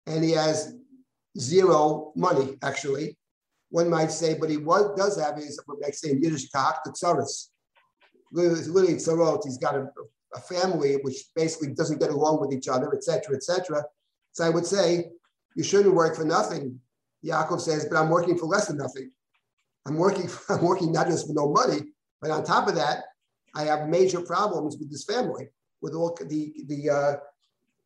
and 0.06 0.22
he 0.22 0.32
has 0.32 0.74
zero 1.38 2.12
money, 2.16 2.56
actually. 2.62 3.16
One 3.70 3.88
might 3.88 4.10
say, 4.10 4.34
but 4.38 4.50
he 4.50 4.58
was, 4.58 4.94
does 4.96 5.18
have 5.18 5.36
his, 5.36 5.60
like 5.80 5.94
say 5.94 6.10
in 6.10 6.22
Yiddish, 6.22 6.50
tsaris. 6.50 7.48
Literally, 8.32 8.94
tzarot, 8.94 9.44
he's 9.44 9.58
got 9.58 9.74
a, 9.74 9.86
a 10.34 10.40
family 10.40 10.94
which 11.02 11.16
basically 11.34 11.74
doesn't 11.74 12.00
get 12.00 12.10
along 12.10 12.40
with 12.40 12.52
each 12.52 12.68
other, 12.68 12.92
etc., 12.94 13.36
etc. 13.36 13.84
So 14.32 14.44
I 14.44 14.50
would 14.50 14.66
say, 14.66 15.06
you 15.54 15.64
shouldn't 15.64 15.94
work 15.94 16.16
for 16.16 16.24
nothing. 16.24 16.80
Yaakov 17.24 17.60
says, 17.60 17.86
but 17.90 17.98
I'm 17.98 18.10
working 18.10 18.36
for 18.36 18.46
less 18.46 18.68
than 18.68 18.78
nothing. 18.78 19.10
I'm 19.86 19.96
working, 19.96 20.28
for, 20.28 20.54
I'm 20.58 20.64
working 20.64 20.92
not 20.92 21.08
just 21.08 21.26
for 21.26 21.34
no 21.34 21.50
money, 21.50 21.82
but 22.20 22.30
on 22.30 22.44
top 22.44 22.68
of 22.68 22.74
that, 22.76 23.04
I 23.54 23.64
have 23.64 23.88
major 23.88 24.20
problems 24.20 24.76
with 24.78 24.90
this 24.90 25.04
family, 25.04 25.48
with 25.82 25.94
all 25.94 26.16
the, 26.28 26.54
the 26.66 26.90
uh, 26.90 27.16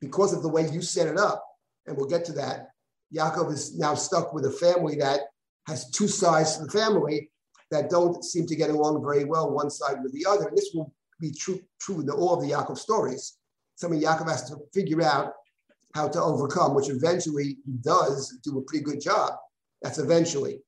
because 0.01 0.33
of 0.33 0.43
the 0.43 0.49
way 0.49 0.69
you 0.71 0.83
set 0.83 1.09
it 1.09 1.19
up, 1.19 1.45
and 1.87 1.97
we'll 1.97 2.07
get 2.07 2.25
to 2.27 2.33
that. 2.35 2.71
Yaakov 3.15 3.53
is 3.53 3.79
now 3.79 3.95
stuck 3.95 4.33
with 4.33 4.47
a 4.47 4.51
family 4.51 4.97
that 4.97 5.21
has 5.67 5.91
two 5.91 6.09
sides 6.09 6.57
to 6.57 6.65
the 6.65 6.71
family 6.71 7.31
that 7.71 7.91
don't 7.91 8.25
seem 8.25 8.47
to 8.47 8.57
get 8.57 8.71
along 8.71 9.03
very 9.03 9.25
well, 9.25 9.51
one 9.51 9.71
side 9.71 10.03
with 10.03 10.13
the 10.13 10.25
other. 10.29 10.49
And 10.49 10.57
this 10.57 10.71
will 10.75 10.93
be 11.21 11.33
true, 11.33 11.61
true 11.81 12.01
in 12.01 12.11
all 12.11 12.35
of 12.35 12.43
the 12.43 12.51
Yaakov 12.51 12.79
stories. 12.79 13.39
Something 13.75 14.01
Yaakov 14.01 14.29
has 14.29 14.49
to 14.51 14.59
figure 14.73 15.03
out 15.03 15.33
how 15.95 16.09
to 16.09 16.23
overcome, 16.23 16.75
which 16.75 16.91
eventually 16.91 17.59
he 17.65 17.73
does 17.81 18.39
do 18.45 18.59
a 18.59 18.63
pretty 18.63 18.85
good 18.85 19.01
job. 19.01 19.33
That's 19.83 19.99
eventually. 19.99 20.61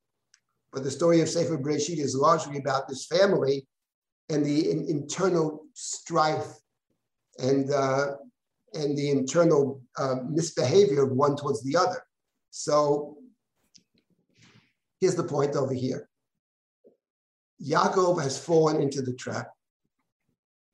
But 0.72 0.84
the 0.84 0.90
story 0.90 1.20
of 1.20 1.28
Sefer 1.28 1.58
Bereshit 1.58 1.98
is 1.98 2.14
largely 2.14 2.58
about 2.58 2.88
this 2.88 3.06
family 3.06 3.66
and 4.28 4.44
the 4.44 4.70
in, 4.70 4.86
internal 4.88 5.64
strife 5.74 6.54
and 7.38 7.70
uh, 7.72 8.12
and 8.74 8.96
the 8.98 9.10
internal 9.10 9.80
uh, 9.96 10.16
misbehavior 10.28 11.04
of 11.04 11.12
one 11.12 11.36
towards 11.36 11.62
the 11.62 11.76
other. 11.76 12.02
So 12.58 13.18
here's 15.00 15.14
the 15.14 15.22
point 15.22 15.54
over 15.54 15.72
here. 15.72 16.08
Yaakov 17.64 18.20
has 18.20 18.36
fallen 18.36 18.82
into 18.82 19.00
the 19.00 19.12
trap. 19.12 19.52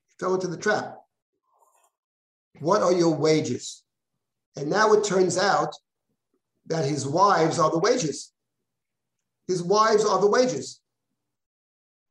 He 0.09 0.15
fell 0.19 0.33
into 0.35 0.47
the 0.47 0.57
trap. 0.57 0.97
What 2.61 2.81
are 2.81 2.95
your 2.95 3.15
wages? 3.15 3.83
And 4.57 4.71
now 4.71 4.95
it 4.95 5.05
turns 5.05 5.37
out 5.37 5.75
that 6.69 6.87
his 6.87 7.07
wives 7.07 7.59
are 7.59 7.71
the 7.71 7.79
wages. 7.79 8.33
His 9.47 9.63
wives 9.63 10.07
are 10.07 10.23
the 10.23 10.31
wages. 10.31 10.81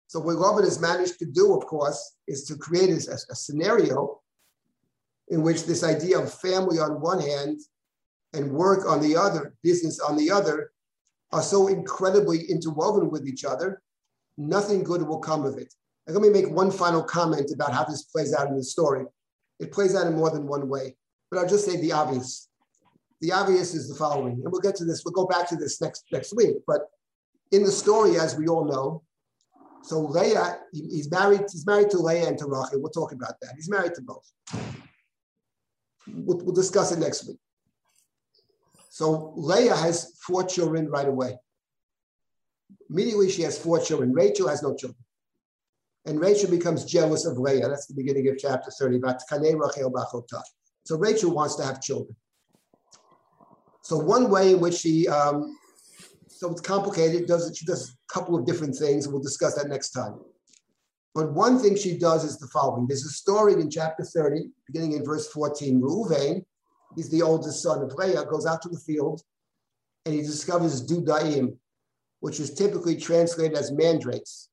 So 0.05 0.19
what 0.19 0.37
Robin 0.37 0.65
has 0.65 0.79
managed 0.79 1.17
to 1.17 1.25
do, 1.25 1.57
of 1.57 1.65
course, 1.65 2.17
is 2.27 2.43
to 2.43 2.57
create 2.57 2.91
a, 2.91 3.17
a 3.31 3.35
scenario 3.35 4.21
in 5.29 5.41
which 5.41 5.65
this 5.65 5.83
idea 5.83 6.19
of 6.19 6.31
family 6.31 6.77
on 6.77 7.01
one 7.01 7.19
hand 7.19 7.59
and 8.33 8.51
work 8.51 8.87
on 8.89 9.01
the 9.01 9.15
other, 9.15 9.53
business 9.63 9.99
on 9.99 10.17
the 10.17 10.31
other, 10.31 10.71
are 11.31 11.41
so 11.41 11.67
incredibly 11.67 12.43
interwoven 12.43 13.09
with 13.09 13.27
each 13.27 13.43
other, 13.45 13.81
nothing 14.37 14.83
good 14.83 15.01
will 15.01 15.19
come 15.19 15.45
of 15.45 15.57
it. 15.57 15.73
And 16.05 16.15
let 16.15 16.21
me 16.21 16.29
make 16.29 16.51
one 16.51 16.71
final 16.71 17.03
comment 17.03 17.51
about 17.53 17.73
how 17.73 17.83
this 17.83 18.03
plays 18.03 18.33
out 18.33 18.47
in 18.47 18.57
the 18.57 18.63
story. 18.63 19.05
It 19.59 19.71
plays 19.71 19.95
out 19.95 20.07
in 20.07 20.15
more 20.15 20.29
than 20.29 20.47
one 20.47 20.67
way 20.67 20.95
but 21.33 21.39
I'll 21.39 21.49
just 21.49 21.65
say 21.65 21.77
the 21.77 21.91
obvious. 21.91 22.47
The 23.21 23.31
obvious 23.31 23.73
is 23.73 23.89
the 23.89 23.95
following, 23.95 24.33
and 24.33 24.51
we'll 24.51 24.61
get 24.61 24.75
to 24.75 24.85
this, 24.85 25.03
we'll 25.03 25.13
go 25.13 25.25
back 25.25 25.47
to 25.49 25.55
this 25.55 25.81
next, 25.81 26.03
next 26.11 26.35
week, 26.35 26.57
but 26.67 26.81
in 27.51 27.63
the 27.63 27.71
story, 27.71 28.19
as 28.19 28.35
we 28.35 28.47
all 28.47 28.65
know, 28.65 29.01
so 29.81 29.99
Leah, 30.01 30.59
he's 30.71 31.09
married, 31.09 31.41
he's 31.51 31.65
married 31.65 31.89
to 31.91 31.97
Leah 31.97 32.27
and 32.27 32.37
to 32.37 32.45
Rachel. 32.45 32.81
We'll 32.81 32.91
talk 32.91 33.13
about 33.13 33.33
that. 33.41 33.53
He's 33.55 33.69
married 33.69 33.95
to 33.95 34.01
both. 34.01 34.31
we'll, 36.07 36.37
we'll 36.37 36.53
discuss 36.53 36.91
it 36.91 36.99
next 36.99 37.27
week. 37.27 37.37
So 38.93 39.33
Leah 39.35 39.75
has 39.75 40.15
four 40.21 40.43
children 40.43 40.87
right 40.87 41.07
away. 41.07 41.35
Immediately, 42.91 43.31
she 43.31 43.41
has 43.41 43.57
four 43.57 43.79
children. 43.79 44.13
Rachel 44.13 44.47
has 44.47 44.61
no 44.61 44.75
children. 44.75 45.03
And 46.05 46.19
Rachel 46.19 46.47
becomes 46.47 46.85
jealous 46.85 47.25
of 47.25 47.39
Leah. 47.39 47.67
That's 47.67 47.87
the 47.87 47.95
beginning 47.95 48.27
of 48.29 48.37
chapter 48.37 48.69
30. 48.69 49.01
So 50.85 50.97
Rachel 50.97 51.31
wants 51.31 51.55
to 51.55 51.63
have 51.63 51.81
children. 51.81 52.15
So 53.81 53.97
one 53.97 54.29
way 54.29 54.51
in 54.51 54.59
which 54.59 54.75
she, 54.75 55.07
um, 55.07 55.57
so 56.27 56.51
it's 56.51 56.61
complicated, 56.61 57.25
does 57.25 57.51
she 57.57 57.65
does 57.65 57.89
a 57.89 58.13
couple 58.13 58.37
of 58.37 58.45
different 58.45 58.75
things. 58.75 59.07
We'll 59.07 59.23
discuss 59.23 59.55
that 59.55 59.69
next 59.69 59.89
time. 59.89 60.19
But 61.15 61.33
one 61.33 61.57
thing 61.57 61.75
she 61.77 61.97
does 61.97 62.23
is 62.23 62.37
the 62.37 62.47
following. 62.49 62.85
There's 62.85 63.05
a 63.05 63.09
story 63.09 63.53
in 63.53 63.71
chapter 63.71 64.03
30, 64.03 64.49
beginning 64.67 64.91
in 64.91 65.03
verse 65.03 65.27
14. 65.29 65.81
Reuven, 65.81 66.45
he's 66.95 67.09
the 67.09 67.21
oldest 67.21 67.61
son 67.61 67.81
of 67.81 67.93
Leah, 67.93 68.25
goes 68.25 68.45
out 68.45 68.61
to 68.63 68.69
the 68.69 68.79
field 68.79 69.21
and 70.05 70.13
he 70.13 70.21
discovers 70.21 70.85
dudaim, 70.85 71.55
which 72.19 72.39
is 72.39 72.53
typically 72.53 72.95
translated 72.95 73.57
as 73.57 73.71
mandrakes. 73.71 74.49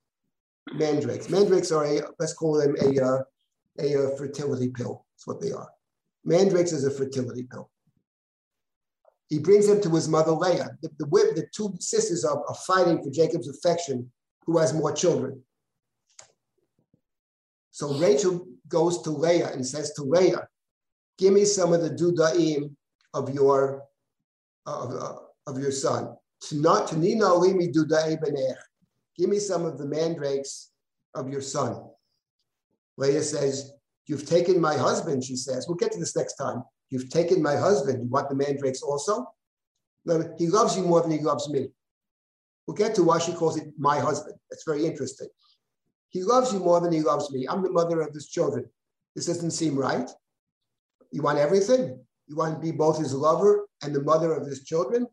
Mandrakes. 0.72 1.28
Mandrakes 1.28 1.72
are 1.72 1.84
a, 1.84 2.03
let's 2.18 2.34
call 2.34 2.59
them 2.59 2.76
a, 2.80 3.01
uh, 3.01 3.18
a, 3.78 3.95
a 3.95 4.16
fertility 4.16 4.68
pill. 4.68 5.05
That's 5.14 5.26
what 5.26 5.41
they 5.41 5.53
are. 5.53 5.68
Mandrakes 6.24 6.72
is 6.72 6.84
a 6.84 6.91
fertility 6.91 7.45
pill. 7.45 7.70
He 9.28 9.38
brings 9.38 9.68
them 9.68 9.80
to 9.82 9.91
his 9.91 10.09
mother 10.09 10.32
Leah. 10.32 10.70
The, 10.82 10.91
the, 10.99 11.07
the 11.07 11.47
two 11.55 11.74
sisters 11.78 12.24
are, 12.24 12.45
are 12.47 12.55
fighting 12.66 13.03
for 13.03 13.11
Jacob's 13.11 13.49
affection, 13.49 14.11
who 14.45 14.59
has 14.59 14.74
more 14.74 14.93
children. 14.93 15.43
So 17.70 17.97
Rachel 17.99 18.47
goes 18.68 19.03
to 19.03 19.11
Leah 19.11 19.53
and 19.53 19.66
says 19.66 19.93
to 19.95 20.03
Leah, 20.03 20.49
give 21.21 21.33
me 21.35 21.45
some 21.45 21.73
of 21.73 21.83
the 21.83 21.91
dudaim 21.91 22.75
of 23.12 23.33
your 23.33 23.85
of, 24.66 25.18
of 25.47 25.59
your 25.59 25.71
son. 25.71 26.16
Give 26.51 26.59
me 29.29 29.39
some 29.39 29.64
of 29.66 29.79
the 29.79 29.87
mandrakes 29.87 30.71
of 31.14 31.29
your 31.29 31.43
son. 31.43 31.85
Leah 32.97 33.23
says, 33.23 33.73
You've 34.07 34.27
taken 34.27 34.61
my 34.61 34.77
husband, 34.77 35.23
she 35.23 35.37
says. 35.37 35.68
We'll 35.68 35.77
get 35.77 35.93
to 35.93 35.99
this 35.99 36.16
next 36.16 36.35
time. 36.35 36.64
You've 36.89 37.11
taken 37.11 37.43
my 37.43 37.55
husband. 37.55 38.03
You 38.03 38.09
want 38.09 38.29
the 38.29 38.35
mandrakes 38.35 38.83
also? 38.83 39.33
No, 40.05 40.35
he 40.39 40.49
loves 40.49 40.77
you 40.77 40.83
more 40.83 41.03
than 41.03 41.12
he 41.12 41.21
loves 41.21 41.49
me. 41.49 41.68
We'll 42.66 42.77
get 42.77 42.95
to 42.97 43.05
why 43.05 43.18
she 43.18 43.33
calls 43.33 43.57
it 43.57 43.68
my 43.79 44.01
husband. 44.01 44.37
That's 44.51 44.64
very 44.64 44.85
interesting. 44.87 45.29
He 46.09 46.25
loves 46.25 46.53
you 46.53 46.59
more 46.59 46.81
than 46.81 46.93
he 46.93 47.03
loves 47.03 47.31
me. 47.31 47.47
I'm 47.49 47.62
the 47.62 47.71
mother 47.71 48.01
of 48.01 48.12
his 48.12 48.29
children. 48.29 48.64
This 49.14 49.27
doesn't 49.27 49.53
seem 49.53 49.77
right. 49.77 50.11
You 51.11 51.23
want 51.23 51.39
everything? 51.39 51.99
You 52.27 52.37
want 52.37 52.55
to 52.55 52.61
be 52.61 52.71
both 52.71 52.99
his 52.99 53.13
lover 53.13 53.67
and 53.83 53.95
the 53.95 54.03
mother 54.03 54.33
of 54.33 54.47
his 54.47 54.65
children? 54.65 55.07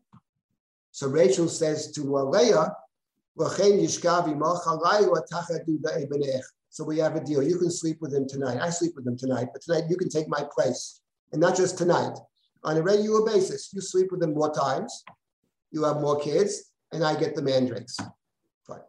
So 0.92 1.08
Rachel 1.08 1.48
says 1.48 1.90
to 1.92 2.02
Leah, 2.02 2.74
so 6.70 6.84
we 6.84 6.98
have 6.98 7.16
a 7.16 7.24
deal. 7.24 7.42
You 7.42 7.58
can 7.58 7.70
sleep 7.70 7.98
with 8.00 8.12
him 8.12 8.28
tonight. 8.28 8.58
I 8.60 8.70
sleep 8.70 8.92
with 8.96 9.06
him 9.06 9.16
tonight, 9.16 9.48
but 9.52 9.62
tonight 9.62 9.84
you 9.88 9.96
can 9.96 10.08
take 10.08 10.28
my 10.28 10.44
place. 10.52 11.00
And 11.32 11.40
not 11.40 11.56
just 11.56 11.78
tonight. 11.78 12.16
On 12.64 12.76
a 12.76 12.82
regular 12.82 13.24
basis, 13.24 13.70
you 13.72 13.80
sleep 13.80 14.10
with 14.10 14.22
him 14.22 14.34
more 14.34 14.52
times, 14.52 15.04
you 15.70 15.84
have 15.84 16.00
more 16.00 16.18
kids, 16.18 16.72
and 16.92 17.04
I 17.04 17.14
get 17.18 17.36
the 17.36 17.42
mandrakes. 17.42 17.96
Fine. 18.66 18.80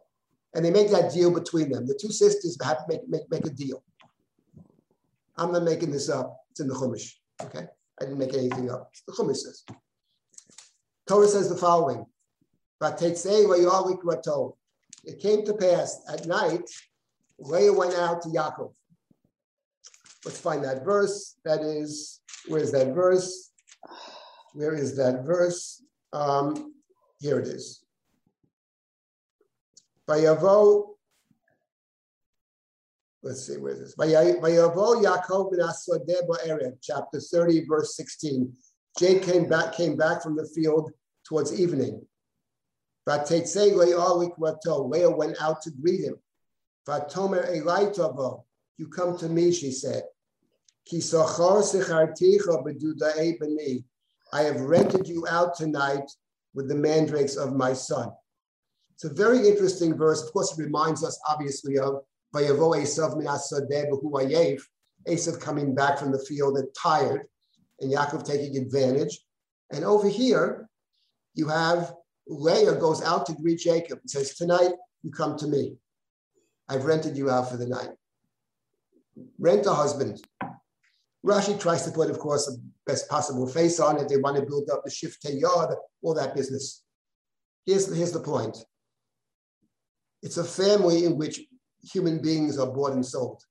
And 0.54 0.64
they 0.64 0.70
make 0.70 0.90
that 0.90 1.12
deal 1.12 1.30
between 1.30 1.70
them. 1.70 1.86
The 1.86 1.94
two 1.94 2.10
sisters 2.10 2.58
have 2.62 2.78
to 2.78 2.84
make, 2.88 3.08
make, 3.08 3.30
make 3.30 3.46
a 3.46 3.50
deal. 3.50 3.84
I'm 5.36 5.52
not 5.52 5.62
making 5.62 5.92
this 5.92 6.08
up. 6.08 6.39
It's 6.50 6.60
in 6.60 6.68
the 6.68 6.74
Chumash. 6.74 7.12
Okay? 7.42 7.66
I 8.00 8.04
didn't 8.04 8.18
make 8.18 8.34
anything 8.34 8.70
up. 8.70 8.90
The 9.06 9.12
Chumash 9.12 9.36
says. 9.36 9.64
Torah 11.06 11.28
says 11.28 11.48
the 11.48 11.56
following. 11.56 12.06
It 15.04 15.20
came 15.20 15.44
to 15.44 15.54
pass 15.54 16.02
at 16.08 16.26
night, 16.26 16.70
Leah 17.38 17.72
went 17.72 17.94
out 17.94 18.22
to 18.22 18.28
Yaakov. 18.28 18.72
Let's 20.24 20.38
find 20.38 20.62
that 20.64 20.84
verse. 20.84 21.36
That 21.44 21.60
is, 21.60 22.20
where's 22.46 22.72
that 22.72 22.94
verse? 22.94 23.50
Where 24.52 24.74
is 24.74 24.96
that 24.96 25.24
verse? 25.24 25.82
Um, 26.12 26.74
here 27.18 27.38
it 27.38 27.48
is. 27.48 27.84
By 30.06 30.20
Vayavo, 30.20 30.96
let's 33.22 33.46
see, 33.46 33.56
where 33.56 33.72
is 33.72 33.80
this? 33.80 33.96
Vayavo 33.96 35.02
Yaakov 35.02 36.06
ben 36.06 36.78
chapter 36.80 37.20
30, 37.20 37.66
verse 37.66 37.96
16. 37.96 38.52
Jake 38.98 39.22
came 39.22 39.48
back, 39.48 39.74
came 39.74 39.96
back 39.96 40.22
from 40.22 40.36
the 40.36 40.48
field 40.54 40.90
towards 41.26 41.58
evening. 41.58 42.02
Leah 43.06 45.10
went 45.10 45.36
out 45.40 45.62
to 45.62 45.70
greet 45.70 46.00
him. 46.00 46.16
Vatomer 46.86 48.46
you 48.78 48.88
come 48.88 49.18
to 49.18 49.28
me, 49.28 49.52
she 49.52 49.72
said. 49.72 50.04
I 54.32 54.42
have 54.42 54.60
rented 54.60 55.08
you 55.08 55.26
out 55.28 55.54
tonight 55.54 56.10
with 56.54 56.68
the 56.68 56.74
mandrakes 56.74 57.36
of 57.36 57.54
my 57.54 57.72
son. 57.72 58.10
It's 58.94 59.04
a 59.04 59.12
very 59.12 59.48
interesting 59.48 59.96
verse. 59.96 60.22
Of 60.22 60.32
course, 60.32 60.58
it 60.58 60.62
reminds 60.62 61.04
us 61.04 61.18
obviously 61.28 61.78
of 61.78 62.02
Vayavo 62.34 62.76
Esav 65.08 65.40
coming 65.40 65.74
back 65.74 65.98
from 65.98 66.12
the 66.12 66.18
field 66.18 66.58
and 66.58 66.68
tired, 66.80 67.22
and 67.80 67.92
Yaakov 67.92 68.24
taking 68.24 68.56
advantage. 68.56 69.18
And 69.72 69.84
over 69.84 70.08
here, 70.08 70.68
you 71.34 71.48
have 71.48 71.94
Leah 72.26 72.76
goes 72.76 73.02
out 73.02 73.26
to 73.26 73.32
greet 73.34 73.58
Jacob 73.58 73.98
and 74.00 74.10
says, 74.10 74.34
Tonight 74.34 74.72
you 75.02 75.10
come 75.10 75.36
to 75.38 75.46
me. 75.46 75.76
I've 76.68 76.84
rented 76.84 77.16
you 77.16 77.30
out 77.30 77.50
for 77.50 77.56
the 77.56 77.66
night. 77.66 77.90
Rent 79.38 79.66
a 79.66 79.74
husband. 79.74 80.22
Rashi 81.26 81.58
tries 81.60 81.84
to 81.84 81.90
put, 81.90 82.10
of 82.10 82.18
course, 82.18 82.46
the 82.46 82.60
best 82.86 83.08
possible 83.08 83.46
face 83.46 83.80
on 83.80 83.98
it. 83.98 84.08
They 84.08 84.16
want 84.16 84.36
to 84.36 84.46
build 84.46 84.70
up 84.70 84.84
the 84.84 84.90
shivtei 84.90 85.40
Yah, 85.40 85.74
all 86.02 86.14
that 86.14 86.34
business. 86.34 86.82
Here's, 87.66 87.92
here's 87.94 88.12
the 88.12 88.20
point. 88.20 88.56
It's 90.22 90.36
a 90.36 90.44
family 90.44 91.04
in 91.04 91.18
which 91.18 91.40
human 91.82 92.20
beings 92.20 92.58
are 92.58 92.66
bought 92.66 92.92
and 92.92 93.04
sold. 93.04 93.42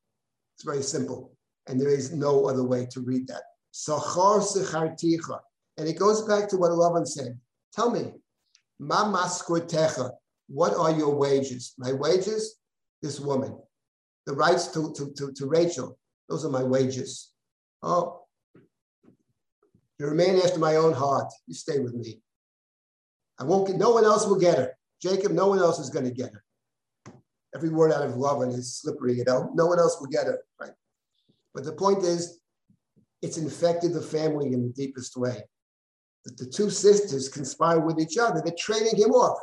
It's 0.55 0.63
very 0.63 0.83
simple. 0.83 1.31
And 1.67 1.79
there 1.79 1.89
is 1.89 2.11
no 2.13 2.47
other 2.47 2.63
way 2.63 2.87
to 2.91 3.01
read 3.01 3.27
that. 3.27 3.43
And 5.77 5.87
it 5.87 5.99
goes 5.99 6.21
back 6.23 6.49
to 6.49 6.57
what 6.57 6.71
Lavan 6.71 7.07
said. 7.07 7.39
Tell 7.73 7.91
me, 7.91 8.11
ma 8.79 9.29
what 10.47 10.73
are 10.75 10.91
your 10.91 11.15
wages? 11.15 11.73
My 11.77 11.93
wages 11.93 12.59
this 13.01 13.19
woman. 13.19 13.57
The 14.25 14.33
rights 14.33 14.67
to, 14.67 14.93
to, 14.93 15.13
to, 15.17 15.31
to 15.31 15.45
Rachel, 15.45 15.97
those 16.27 16.45
are 16.45 16.49
my 16.49 16.63
wages. 16.63 17.31
Oh, 17.81 18.21
you 19.99 20.07
remain 20.07 20.37
after 20.37 20.59
my 20.59 20.75
own 20.75 20.93
heart. 20.93 21.31
You 21.47 21.53
stay 21.53 21.79
with 21.79 21.93
me. 21.93 22.21
I 23.39 23.43
won't 23.43 23.67
get, 23.67 23.77
no 23.77 23.91
one 23.91 24.05
else 24.05 24.27
will 24.27 24.39
get 24.39 24.57
her. 24.57 24.77
Jacob, 25.01 25.31
no 25.31 25.47
one 25.47 25.59
else 25.59 25.79
is 25.79 25.89
going 25.89 26.05
to 26.05 26.11
get 26.11 26.33
her. 26.33 26.43
Every 27.55 27.69
word 27.69 27.91
out 27.91 28.03
of 28.03 28.13
Lavan 28.13 28.53
is 28.53 28.77
slippery, 28.77 29.15
you 29.15 29.23
know. 29.25 29.51
No 29.55 29.65
one 29.65 29.79
else 29.79 29.97
will 29.99 30.07
get 30.07 30.27
it, 30.27 30.39
right? 30.59 30.71
But 31.53 31.63
the 31.63 31.73
point 31.73 32.03
is, 32.03 32.39
it's 33.21 33.37
infected 33.37 33.93
the 33.93 34.01
family 34.01 34.53
in 34.53 34.61
the 34.61 34.73
deepest 34.73 35.17
way. 35.17 35.43
That 36.25 36.37
the 36.37 36.45
two 36.45 36.69
sisters 36.69 37.27
conspire 37.27 37.79
with 37.79 37.99
each 37.99 38.17
other. 38.17 38.41
They're 38.43 38.53
trading 38.57 38.97
him 38.97 39.11
off. 39.11 39.39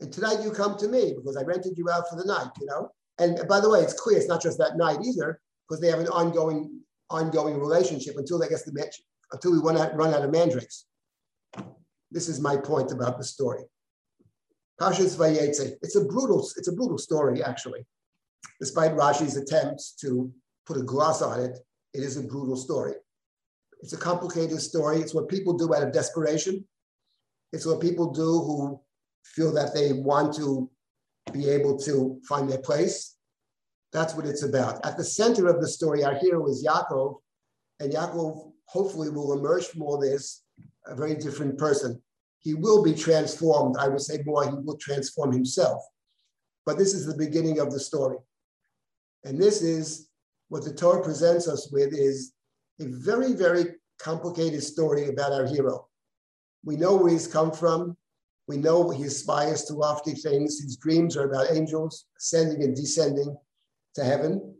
And 0.00 0.12
tonight 0.12 0.42
you 0.42 0.50
come 0.50 0.76
to 0.78 0.88
me 0.88 1.14
because 1.16 1.36
I 1.36 1.42
rented 1.42 1.76
you 1.76 1.88
out 1.90 2.08
for 2.08 2.16
the 2.16 2.26
night, 2.26 2.50
you 2.60 2.66
know? 2.66 2.90
And 3.18 3.46
by 3.48 3.60
the 3.60 3.70
way, 3.70 3.80
it's 3.80 3.98
clear 3.98 4.18
it's 4.18 4.28
not 4.28 4.42
just 4.42 4.58
that 4.58 4.76
night 4.76 4.98
either, 5.04 5.40
because 5.66 5.80
they 5.80 5.88
have 5.88 6.00
an 6.00 6.08
ongoing, 6.08 6.80
ongoing 7.10 7.58
relationship 7.58 8.16
until 8.16 8.38
they 8.38 8.48
get 8.48 8.64
the 8.64 8.72
match, 8.72 9.00
until 9.32 9.52
we 9.52 9.58
run 9.58 9.76
out, 9.76 9.94
run 9.96 10.12
out 10.12 10.22
of 10.22 10.30
mandrakes. 10.30 10.86
This 12.10 12.28
is 12.28 12.40
my 12.40 12.56
point 12.56 12.92
about 12.92 13.18
the 13.18 13.24
story. 13.24 13.64
Parshas 14.84 15.16
Vayetze. 15.16 15.72
It's 15.80 15.96
a 15.96 16.04
brutal, 16.04 16.40
it's 16.58 16.68
a 16.68 16.72
brutal 16.72 16.98
story, 16.98 17.42
actually. 17.42 17.86
Despite 18.60 18.92
Rashi's 18.92 19.36
attempts 19.36 19.92
to 20.02 20.30
put 20.66 20.76
a 20.76 20.82
gloss 20.82 21.22
on 21.22 21.40
it, 21.40 21.58
it 21.94 22.02
is 22.02 22.18
a 22.18 22.22
brutal 22.22 22.56
story. 22.56 22.92
It's 23.80 23.94
a 23.94 23.96
complicated 23.96 24.60
story. 24.60 24.98
It's 24.98 25.14
what 25.14 25.28
people 25.30 25.54
do 25.54 25.74
out 25.74 25.82
of 25.82 25.92
desperation. 25.92 26.66
It's 27.54 27.64
what 27.64 27.80
people 27.80 28.12
do 28.12 28.22
who 28.24 28.80
feel 29.24 29.54
that 29.54 29.72
they 29.72 29.94
want 29.94 30.34
to 30.34 30.70
be 31.32 31.48
able 31.48 31.78
to 31.78 32.20
find 32.28 32.50
their 32.50 32.58
place. 32.58 33.16
That's 33.92 34.14
what 34.14 34.26
it's 34.26 34.42
about. 34.42 34.84
At 34.84 34.98
the 34.98 35.04
center 35.04 35.48
of 35.48 35.62
the 35.62 35.68
story, 35.68 36.04
our 36.04 36.16
hero 36.16 36.46
is 36.48 36.62
Yaakov, 36.66 37.20
and 37.80 37.90
Yaakov 37.90 38.52
hopefully 38.66 39.08
will 39.08 39.38
emerge 39.38 39.64
from 39.66 39.82
all 39.82 39.98
this 39.98 40.42
a 40.86 40.94
very 40.94 41.14
different 41.14 41.56
person. 41.56 42.02
He 42.44 42.54
will 42.54 42.84
be 42.84 42.94
transformed. 42.94 43.76
I 43.78 43.88
would 43.88 44.00
say 44.00 44.22
more, 44.24 44.44
he 44.44 44.54
will 44.54 44.76
transform 44.76 45.32
himself. 45.32 45.82
But 46.64 46.78
this 46.78 46.94
is 46.94 47.06
the 47.06 47.16
beginning 47.16 47.58
of 47.58 47.72
the 47.72 47.80
story. 47.80 48.18
And 49.24 49.40
this 49.40 49.62
is 49.62 50.08
what 50.48 50.64
the 50.64 50.72
Torah 50.72 51.02
presents 51.02 51.48
us 51.48 51.72
with 51.72 51.92
is 51.92 52.32
a 52.80 52.84
very, 52.86 53.32
very 53.32 53.64
complicated 53.98 54.62
story 54.62 55.08
about 55.08 55.32
our 55.32 55.46
hero. 55.46 55.88
We 56.64 56.76
know 56.76 56.96
where 56.96 57.10
he's 57.10 57.26
come 57.26 57.50
from. 57.50 57.96
We 58.46 58.58
know 58.58 58.90
he 58.90 59.04
aspires 59.04 59.64
to 59.64 59.74
lofty 59.74 60.12
things. 60.12 60.60
His 60.60 60.76
dreams 60.76 61.16
are 61.16 61.28
about 61.30 61.50
angels 61.50 62.06
ascending 62.18 62.62
and 62.62 62.76
descending 62.76 63.36
to 63.94 64.04
heaven. 64.04 64.54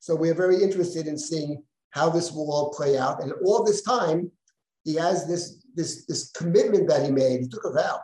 So 0.00 0.14
we 0.14 0.28
are 0.28 0.34
very 0.34 0.62
interested 0.62 1.06
in 1.06 1.16
seeing 1.16 1.62
how 1.90 2.10
this 2.10 2.32
will 2.32 2.52
all 2.52 2.74
play 2.74 2.98
out. 2.98 3.22
And 3.22 3.32
all 3.44 3.64
this 3.64 3.80
time, 3.82 4.30
he 4.84 4.94
has 4.96 5.26
this, 5.26 5.63
this, 5.74 6.04
this 6.06 6.30
commitment 6.30 6.88
that 6.88 7.04
he 7.04 7.10
made. 7.10 7.40
He 7.40 7.48
took 7.48 7.64
a 7.64 7.72
vow. 7.72 8.00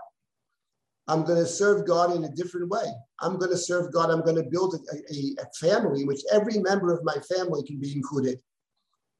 I'm 1.08 1.24
going 1.24 1.38
to 1.38 1.46
serve 1.46 1.86
God 1.86 2.14
in 2.14 2.24
a 2.24 2.30
different 2.30 2.68
way. 2.68 2.84
I'm 3.20 3.38
going 3.38 3.50
to 3.50 3.56
serve 3.56 3.92
God. 3.92 4.10
I'm 4.10 4.22
going 4.22 4.36
to 4.36 4.48
build 4.48 4.74
a, 4.74 4.96
a, 5.12 5.42
a 5.42 5.46
family 5.58 6.02
in 6.02 6.06
which 6.06 6.20
every 6.32 6.58
member 6.58 6.92
of 6.92 7.04
my 7.04 7.16
family 7.34 7.62
can 7.64 7.80
be 7.80 7.92
included. 7.92 8.38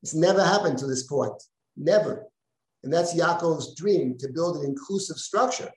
It's 0.03 0.15
never 0.15 0.45
happened 0.45 0.79
to 0.79 0.87
this 0.87 1.05
point. 1.05 1.43
Never. 1.77 2.27
And 2.85 2.93
that's 2.93 3.15
Yaakov's 3.15 3.75
dream 3.75 4.17
to 4.19 4.29
build 4.29 4.59
an 4.59 4.65
inclusive 4.65 5.17
structure. 5.17 5.71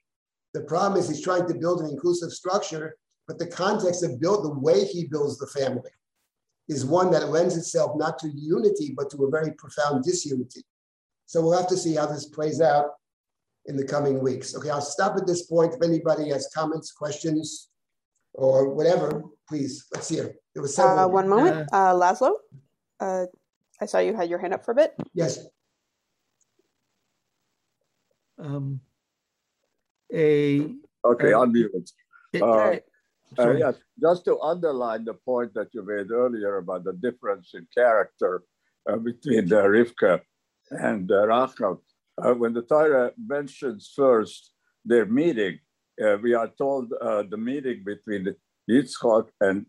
The 0.54 0.62
problem 0.62 1.00
is 1.00 1.10
he's 1.10 1.24
trying 1.24 1.48
to 1.48 1.56
build 1.56 1.82
an 1.82 1.90
inclusive 1.90 2.32
structure, 2.32 2.96
but 3.28 3.40
the 3.40 3.48
context 3.48 4.04
of 4.04 4.22
build, 4.22 4.46
the 4.46 4.60
way 4.60 4.86
he 4.86 5.06
builds 5.06 5.38
the 5.38 5.48
family 5.48 5.92
is 6.70 6.86
one 6.86 7.12
that 7.12 7.30
lends 7.30 7.58
itself 7.58 7.92
not 7.96 8.20
to 8.20 8.30
unity, 8.30 8.94
but 8.96 9.10
to 9.12 9.26
a 9.26 9.30
very 9.30 9.52
profound 9.54 10.04
disunity. 10.04 10.64
So 11.34 11.42
we'll 11.42 11.58
have 11.58 11.68
to 11.70 11.78
see 11.78 11.96
how 11.96 12.06
this 12.06 12.26
plays 12.28 12.62
out 12.62 12.92
in 13.66 13.76
the 13.76 13.84
coming 13.84 14.22
weeks. 14.22 14.56
Okay, 14.56 14.70
I'll 14.70 14.82
stop 14.82 15.18
at 15.18 15.26
this 15.26 15.48
point. 15.48 15.74
If 15.74 15.82
anybody 15.82 16.30
has 16.30 16.48
comments, 16.54 16.92
questions, 16.92 17.70
or 18.34 18.70
whatever, 18.70 19.24
please, 19.50 19.88
let's 19.92 20.08
hear. 20.10 20.36
There 20.54 20.62
was 20.62 20.76
several. 20.76 21.00
Uh, 21.00 21.08
one 21.08 21.28
moment, 21.28 21.70
uh, 21.74 21.92
Laszlo. 21.96 22.34
Uh, 23.00 23.26
I 23.82 23.86
saw 23.88 23.98
you 23.98 24.14
had 24.16 24.30
your 24.30 24.38
hand 24.38 24.54
up 24.54 24.64
for 24.64 24.74
a 24.74 24.76
bit. 24.76 24.94
Yes. 25.16 25.40
Um, 28.38 28.80
a 30.14 30.76
Okay, 31.04 31.34
Uh, 31.34 31.40
unmute. 31.46 31.74
it- 31.74 32.44
Uh, 32.44 32.78
Uh, 33.40 33.50
yes, 33.58 33.76
just 34.00 34.26
to 34.26 34.40
underline 34.42 35.04
the 35.04 35.16
point 35.16 35.52
that 35.56 35.74
you 35.74 35.82
made 35.82 36.12
earlier 36.12 36.58
about 36.58 36.84
the 36.84 36.94
difference 36.94 37.56
in 37.56 37.66
character 37.74 38.44
uh, 38.88 38.98
between 38.98 39.52
uh, 39.52 39.64
Rivka 39.64 40.22
and 40.80 41.12
uh, 41.12 41.28
Rachel. 41.28 41.84
Uh, 42.18 42.34
when 42.34 42.54
the 42.54 42.62
Torah 42.62 43.12
mentions 43.18 43.92
first 43.96 44.54
their 44.86 45.06
meeting, 45.06 45.60
uh, 46.04 46.18
we 46.22 46.34
are 46.34 46.50
told 46.58 46.94
uh, 47.02 47.24
the 47.30 47.38
meeting 47.38 47.84
between 47.84 48.36
Yitzchak 48.70 49.30
and 49.42 49.66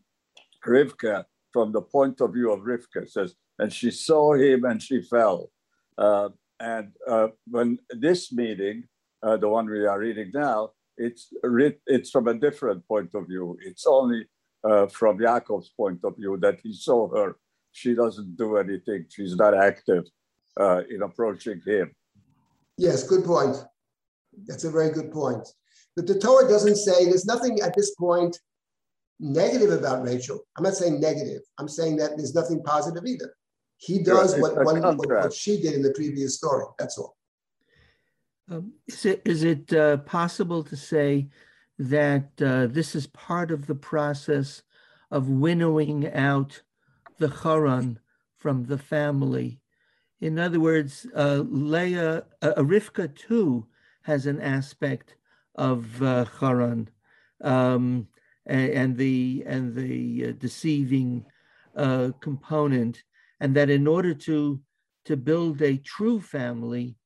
Rivka 0.66 1.24
from 1.52 1.72
the 1.72 1.82
point 1.82 2.20
of 2.20 2.35
view 2.35 2.52
of 2.52 2.60
Rivka 2.60 3.09
says, 3.09 3.35
and 3.59 3.72
she 3.72 3.90
saw 3.90 4.35
him 4.35 4.64
and 4.64 4.82
she 4.82 5.01
fell. 5.02 5.51
Uh, 5.97 6.31
and 6.60 6.93
uh, 7.09 7.28
when 7.47 7.78
this 7.90 8.32
meeting, 8.32 8.85
the 9.22 9.48
one 9.48 9.66
we 9.66 9.86
are 9.86 9.98
reading 9.98 10.31
now, 10.35 10.70
it's 10.98 11.32
it's 11.86 12.10
from 12.10 12.28
a 12.28 12.35
different 12.35 12.86
point 12.86 13.14
of 13.14 13.26
view. 13.26 13.56
It's 13.62 13.86
only 13.86 14.26
from 14.90 15.18
Yaakov's 15.18 15.70
point 15.70 16.01
of 16.05 16.16
view 16.16 16.36
that 16.43 16.60
he 16.62 16.74
saw 16.74 17.09
her. 17.09 17.36
She 17.72 17.94
doesn't 17.94 18.36
do 18.36 18.59
anything. 18.59 19.06
She's 19.09 19.35
not 19.35 19.55
active 19.55 20.05
uh, 20.59 20.82
in 20.90 21.02
approaching 21.02 21.60
him. 21.64 21.94
Yes, 22.76 23.02
good 23.05 23.24
point. 23.24 23.56
That's 24.47 24.64
a 24.64 24.70
very 24.70 24.90
good 24.90 25.12
point. 25.12 25.47
But 25.97 26.06
the 26.06 26.18
Torah 26.18 26.48
doesn't 26.48 26.76
say, 26.76 27.05
there's 27.05 27.24
nothing 27.24 27.60
at 27.60 27.74
this 27.76 27.94
point 27.94 28.39
negative 29.20 29.70
about 29.70 30.05
Rachel. 30.05 30.40
I'm 30.56 30.64
not 30.64 30.74
saying 30.74 31.01
negative. 31.01 31.43
I'm 31.59 31.68
saying 31.68 31.97
that 31.98 32.16
there's 32.16 32.35
nothing 32.35 32.62
positive 32.62 33.05
either. 33.06 33.35
He 33.76 34.02
does 34.02 34.32
Right, 34.32 34.43
what, 34.43 34.64
one, 34.64 34.82
what, 34.97 35.09
what 35.09 35.32
she 35.32 35.60
did 35.60 35.74
in 35.74 35.82
the 35.82 35.93
previous 35.93 36.36
story. 36.36 36.64
That's 36.78 36.98
all. 36.98 37.16
Um, 38.51 38.72
Is 38.89 39.06
it, 39.06 39.22
is 39.24 39.44
it 39.44 39.72
uh, 39.72 39.98
possible 39.98 40.62
to 40.64 40.76
say 40.76 41.28
that 41.78 42.31
uh, 42.43 42.66
this 42.66 42.94
is 42.94 43.06
part 43.06 43.51
of 43.51 43.66
the 43.66 43.74
process 43.74 44.62
of 45.10 45.28
winnowing 45.28 46.12
out 46.12 46.62
the 47.18 47.28
Charan 47.28 47.98
from 48.36 48.64
the 48.64 48.78
family? 48.78 49.60
In 50.24 50.38
other 50.38 50.59
words, 50.59 51.06
uh, 51.14 51.42
Leah, 51.46 52.24
uh, 52.40 52.55
Rivka 52.56 53.14
too 53.14 53.66
has 54.05 54.24
an 54.24 54.40
aspect 54.40 55.16
of 55.55 56.02
uh, 56.02 56.24
Charan 56.40 56.88
um, 57.42 58.09
a- 58.48 58.74
and 58.74 58.96
the 58.96 59.44
and 59.46 59.74
the 59.74 60.28
uh, 60.28 60.32
deceiving 60.38 61.26
uh, 61.76 62.09
component, 62.22 63.02
and 63.40 63.55
that 63.55 63.68
in 63.68 63.86
order 63.86 64.14
to 64.14 64.62
to 65.05 65.14
build 65.18 65.60
a 65.60 65.76
true 65.76 66.22
family, 66.22 66.96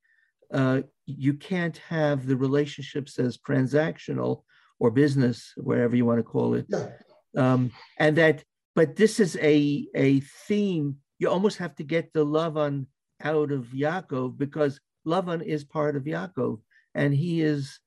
uh, 0.54 0.82
you 1.06 1.34
can't 1.34 1.78
have 1.88 2.24
the 2.24 2.36
relationships 2.36 3.18
as 3.18 3.36
transactional 3.36 4.44
or 4.78 4.92
business, 4.92 5.54
whatever 5.56 5.96
you 5.96 6.06
want 6.06 6.20
to 6.20 6.30
call 6.36 6.54
it. 6.54 6.66
Yeah. 6.68 6.90
Um, 7.36 7.72
and 7.98 8.16
that, 8.16 8.44
but 8.76 8.94
this 8.94 9.18
is 9.18 9.36
a 9.42 9.88
a 9.96 10.20
theme. 10.46 10.98
You 11.18 11.30
almost 11.30 11.58
have 11.58 11.74
to 11.80 11.82
get 11.82 12.12
the 12.12 12.24
Lavan 12.24 12.86
out 13.22 13.50
of 13.52 13.66
Yaakov 13.66 14.38
because 14.38 14.80
Lavan 15.06 15.42
is 15.42 15.64
part 15.64 15.96
of 15.96 16.04
Yaakov, 16.04 16.60
and 16.94 17.14
he 17.14 17.42
is, 17.42 17.80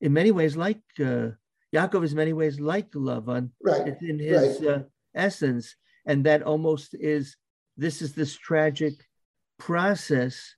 in 0.00 0.12
many 0.12 0.30
ways, 0.30 0.56
like 0.56 0.80
uh, 1.00 1.28
Yaakov 1.74 2.04
is 2.04 2.12
in 2.12 2.16
many 2.16 2.32
ways 2.32 2.60
like 2.60 2.90
Lavan. 2.92 3.50
Right. 3.62 3.88
It's 3.88 4.02
in 4.02 4.18
his 4.18 4.62
uh, 4.62 4.82
essence, 5.14 5.74
and 6.06 6.24
that 6.26 6.42
almost 6.42 6.94
is. 6.94 7.36
This 7.78 8.00
is 8.00 8.14
this 8.14 8.34
tragic 8.34 8.94
process 9.58 10.54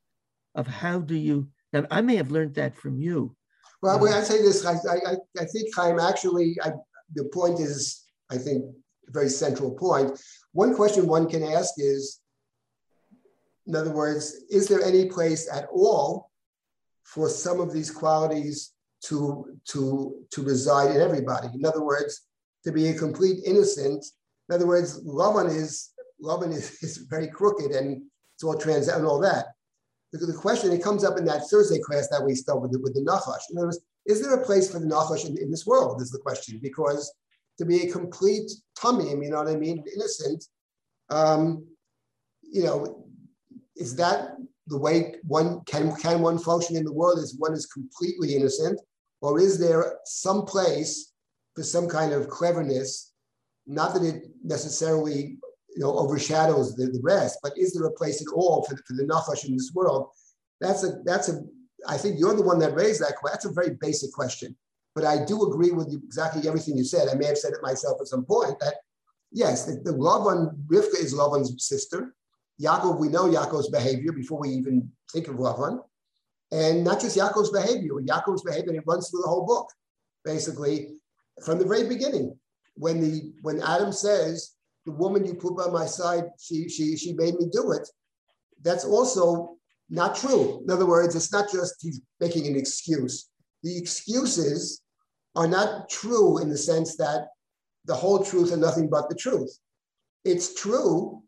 of 0.55 0.67
how 0.67 0.99
do 1.01 1.15
you 1.17 1.49
now 1.73 1.85
i 1.91 2.01
may 2.01 2.17
have 2.17 2.31
learned 2.31 2.55
that 2.55 2.77
from 2.77 2.99
you 2.99 3.35
Well, 3.83 3.99
when 4.01 4.13
I 4.13 4.23
say 4.23 4.43
this, 4.43 4.65
I, 4.67 4.73
I, 4.73 4.75
I- 4.75 5.15
think 5.15 5.21
I 5.41 5.45
think 5.45 5.75
Chaim 5.75 5.99
actually, 6.01 6.57
I, 6.63 6.71
the 7.15 7.25
point 7.33 7.61
is, 7.61 8.05
I 8.31 8.37
think, 8.39 8.65
a 9.09 9.13
very 9.13 9.29
central 9.29 9.71
point. 9.73 10.09
One 10.53 10.75
question 10.75 11.07
one 11.07 11.29
can 11.29 11.43
ask 11.43 11.75
is, 11.79 12.21
in 13.69 13.77
other 13.77 13.93
words, 13.93 14.45
is 14.51 14.67
there 14.67 14.83
any 14.83 15.07
place 15.07 15.49
at 15.53 15.67
all 15.73 16.31
for 17.05 17.29
some 17.29 17.61
of 17.61 17.73
these 17.73 17.91
qualities 17.91 18.73
to, 19.05 19.57
to, 19.69 20.17
to 20.31 20.43
reside 20.43 20.95
in 20.95 21.01
everybody? 21.01 21.49
In 21.55 21.65
other 21.65 21.85
words, 21.85 22.23
to 22.65 22.73
be 22.73 22.89
a 22.89 22.99
complete 22.99 23.45
innocent. 23.45 24.05
In 24.49 24.55
other 24.55 24.67
words, 24.67 25.05
Lavan 25.05 25.49
is, 25.55 25.91
Lavan 26.23 26.53
is, 26.53 26.79
is 26.83 26.97
very 27.09 27.29
crooked 27.29 27.71
and 27.71 28.03
it's 28.35 28.43
all 28.43 28.57
trans 28.57 28.89
and 28.89 29.07
all 29.07 29.21
that 29.21 29.47
the, 30.13 30.19
the 30.19 30.33
question 30.33 30.73
it 30.73 30.83
comes 30.83 31.05
up 31.05 31.19
in 31.19 31.25
that 31.27 31.49
Thursday 31.51 31.79
class 31.81 32.09
that 32.09 32.25
we 32.25 32.35
start 32.35 32.63
with 32.63 32.73
the, 32.73 32.81
with 32.81 32.95
the 32.95 33.01
Nachash. 33.01 33.51
In 33.51 33.59
other 33.59 33.69
words, 33.69 33.81
is 34.07 34.23
there 34.23 34.35
a 34.35 34.45
place 34.45 34.71
for 34.71 34.79
the 34.79 34.87
Nachash 34.87 35.27
in, 35.27 35.37
in 35.39 35.51
this 35.51 35.67
world? 35.67 36.01
Is 36.01 36.11
the 36.11 36.19
question 36.19 36.59
because 36.63 37.13
to 37.59 37.65
be 37.65 37.83
a 37.83 37.93
complete 37.93 38.51
tummy, 38.77 39.11
you 39.11 39.31
know 39.31 39.39
what 39.39 39.49
I 39.49 39.57
mean, 39.57 39.85
innocent, 39.95 40.45
um, 41.11 41.67
you 42.43 42.63
know, 42.63 43.05
is 43.79 43.97
that 43.97 44.37
the 44.67 44.79
way 44.79 45.15
one 45.23 45.63
can 45.65 45.95
can 45.97 46.21
one 46.21 46.39
function 46.39 46.77
in 46.77 46.85
the 46.85 46.93
world? 46.93 47.19
Is 47.19 47.37
one 47.39 47.55
is 47.55 47.67
completely 47.67 48.37
innocent, 48.37 48.81
or 49.21 49.41
is 49.41 49.59
there 49.59 49.99
some 50.05 50.45
place 50.45 51.13
for 51.55 51.63
some 51.63 51.89
kind 51.89 52.13
of 52.13 52.29
cleverness? 52.29 53.13
Not 53.67 53.95
that 53.95 54.03
it 54.03 54.25
necessarily 54.43 55.39
you 55.79 55.85
know, 55.85 55.97
overshadows 55.97 56.75
the, 56.75 56.87
the 56.87 57.01
rest. 57.03 57.39
But 57.43 57.57
is 57.57 57.73
there 57.73 57.87
a 57.87 57.93
place 57.93 58.21
at 58.21 58.33
all 58.35 58.65
for, 58.65 58.77
for 58.77 58.95
the 58.95 59.05
nachash 59.05 59.47
in 59.47 59.55
this 59.55 59.73
world? 59.73 60.09
That's 60.61 60.83
a 60.85 61.01
that's 61.05 61.29
a. 61.29 61.43
I 61.87 61.97
think 61.97 62.19
you're 62.19 62.35
the 62.35 62.43
one 62.43 62.59
that 62.59 62.75
raised 62.75 63.01
that. 63.01 63.15
That's 63.25 63.45
a 63.45 63.53
very 63.53 63.71
basic 63.81 64.13
question. 64.13 64.57
But 64.97 65.05
I 65.05 65.25
do 65.25 65.47
agree 65.47 65.71
with 65.71 65.93
you 65.93 66.03
exactly 66.05 66.49
everything 66.49 66.77
you 66.77 66.83
said. 66.83 67.09
I 67.09 67.15
may 67.15 67.27
have 67.27 67.39
said 67.39 67.53
it 67.53 67.63
myself 67.63 67.99
at 68.01 68.09
some 68.09 68.25
point 68.25 68.59
that 68.59 68.75
yes, 69.31 69.67
the, 69.67 69.81
the 69.85 69.97
Lavan 69.97 70.57
Rivka 70.67 71.01
is 71.01 71.15
Lavan's 71.15 71.55
sister. 71.65 72.15
Yaakov, 72.61 72.99
we 72.99 73.09
know 73.09 73.27
Yaakov's 73.27 73.69
behavior 73.69 74.13
before 74.13 74.41
we 74.41 74.51
even 74.51 74.91
think 75.13 75.29
of 75.29 75.37
Lavan, 75.37 75.81
and 76.51 76.83
not 76.83 77.01
just 77.01 77.17
Yaakov's 77.17 77.51
behavior. 77.51 77.93
Yaakov's 77.95 78.43
behavior 78.43 78.75
it 78.75 78.85
runs 78.87 79.11
through 79.11 79.23
the 79.23 79.29
whole 79.29 79.47
book, 79.47 79.71
basically 80.25 80.99
from 81.45 81.59
the 81.59 81.65
very 81.65 81.89
beginning. 81.89 82.37
When 82.75 83.01
the 83.01 83.33
when 83.43 83.61
Adam 83.63 83.93
says 83.93 84.55
the 84.87 84.93
woman 84.93 85.27
you 85.27 85.35
put 85.35 85.57
by 85.57 85.69
my 85.69 85.87
side, 85.87 86.25
she 86.39 86.69
she 86.69 86.97
she 86.97 87.13
made 87.13 87.35
me 87.35 87.47
do 87.51 87.73
it. 87.73 87.89
That's 88.63 88.85
also 88.85 89.57
not 89.91 90.17
true. 90.17 90.63
In 90.65 90.71
other 90.71 90.87
words, 90.87 91.15
it's 91.17 91.33
not 91.33 91.51
just 91.51 91.77
he's 91.81 92.01
making 92.21 92.47
an 92.47 92.57
excuse. 92.57 93.29
The 93.63 93.77
excuses 93.77 94.83
are 95.35 95.49
not 95.49 95.89
true 95.89 96.39
in 96.39 96.49
the 96.49 96.59
sense 96.59 96.97
that 96.97 97.29
the 97.85 97.95
whole 97.95 98.23
truth 98.23 98.53
and 98.53 98.61
nothing 98.63 98.89
but 98.89 99.09
the 99.09 99.15
truth. 99.15 99.59
It's 100.25 100.61
true. 100.61 101.23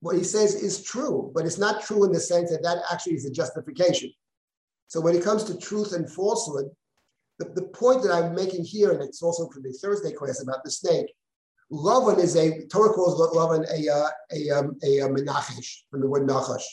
What 0.00 0.16
he 0.16 0.24
says 0.24 0.54
is 0.54 0.82
true, 0.84 1.32
but 1.34 1.44
it's 1.44 1.58
not 1.58 1.82
true 1.82 2.04
in 2.04 2.12
the 2.12 2.20
sense 2.20 2.50
that 2.50 2.62
that 2.62 2.78
actually 2.92 3.14
is 3.14 3.26
a 3.26 3.30
justification. 3.30 4.10
So 4.86 5.00
when 5.00 5.16
it 5.16 5.24
comes 5.24 5.44
to 5.44 5.58
truth 5.58 5.92
and 5.92 6.10
falsehood, 6.10 6.70
the, 7.38 7.46
the 7.54 7.68
point 7.68 8.02
that 8.02 8.12
I'm 8.12 8.34
making 8.34 8.64
here, 8.64 8.92
and 8.92 9.02
it's 9.02 9.22
also 9.22 9.48
from 9.48 9.62
the 9.62 9.72
Thursday 9.72 10.12
class 10.12 10.42
about 10.42 10.64
the 10.64 10.70
snake, 10.70 11.12
Lavan 11.70 12.18
is 12.18 12.34
a 12.36 12.66
Torah 12.66 12.92
calls 12.92 13.20
Lavan 13.36 13.66
a 13.70 13.92
uh, 13.92 14.08
a 14.32 14.58
um, 14.58 14.76
a, 14.82 15.00
uh 15.02 15.08
menachesh 15.08 15.82
from 15.90 16.00
the 16.00 16.08
word 16.08 16.26
nachash. 16.26 16.64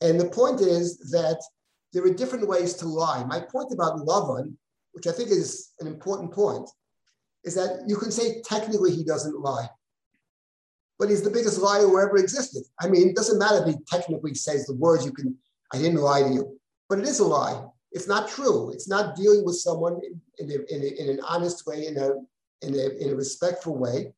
And 0.00 0.18
the 0.18 0.28
point 0.28 0.60
is 0.60 0.98
that 1.10 1.42
there 1.92 2.04
are 2.04 2.14
different 2.14 2.46
ways 2.46 2.74
to 2.74 2.86
lie. 2.86 3.24
My 3.24 3.40
point 3.40 3.72
about 3.72 3.98
Lavan, 3.98 4.54
which 4.92 5.06
I 5.06 5.12
think 5.12 5.30
is 5.30 5.72
an 5.80 5.88
important 5.88 6.32
point, 6.32 6.70
is 7.44 7.54
that 7.56 7.82
you 7.86 7.96
can 7.96 8.12
say 8.12 8.40
technically 8.42 8.94
he 8.94 9.02
doesn't 9.02 9.38
lie, 9.40 9.68
but 11.00 11.08
he's 11.08 11.22
the 11.22 11.30
biggest 11.30 11.58
liar 11.58 11.80
who 11.80 11.98
ever 11.98 12.18
existed. 12.18 12.62
I 12.78 12.86
mean, 12.86 13.08
it 13.08 13.16
doesn't 13.16 13.38
matter 13.38 13.66
if 13.66 13.74
he 13.74 13.80
technically 13.88 14.34
says 14.34 14.66
the 14.66 14.74
words 14.74 15.06
you 15.06 15.12
can, 15.12 15.34
I 15.72 15.78
didn't 15.78 15.96
lie 15.96 16.22
to 16.22 16.28
you, 16.28 16.60
but 16.90 16.98
it 16.98 17.06
is 17.06 17.20
a 17.20 17.24
lie. 17.24 17.64
It's 17.90 18.06
not 18.06 18.28
true. 18.28 18.70
It's 18.70 18.86
not 18.86 19.16
dealing 19.16 19.42
with 19.42 19.56
someone 19.56 19.98
in, 20.38 20.50
a, 20.50 20.54
in, 20.72 20.82
a, 20.82 21.02
in 21.02 21.08
an 21.08 21.20
honest 21.26 21.66
way, 21.66 21.86
in 21.86 21.96
a, 21.96 22.10
in, 22.60 22.74
a, 22.74 23.02
in 23.02 23.10
a 23.10 23.16
respectful 23.16 23.78
way. 23.78 24.12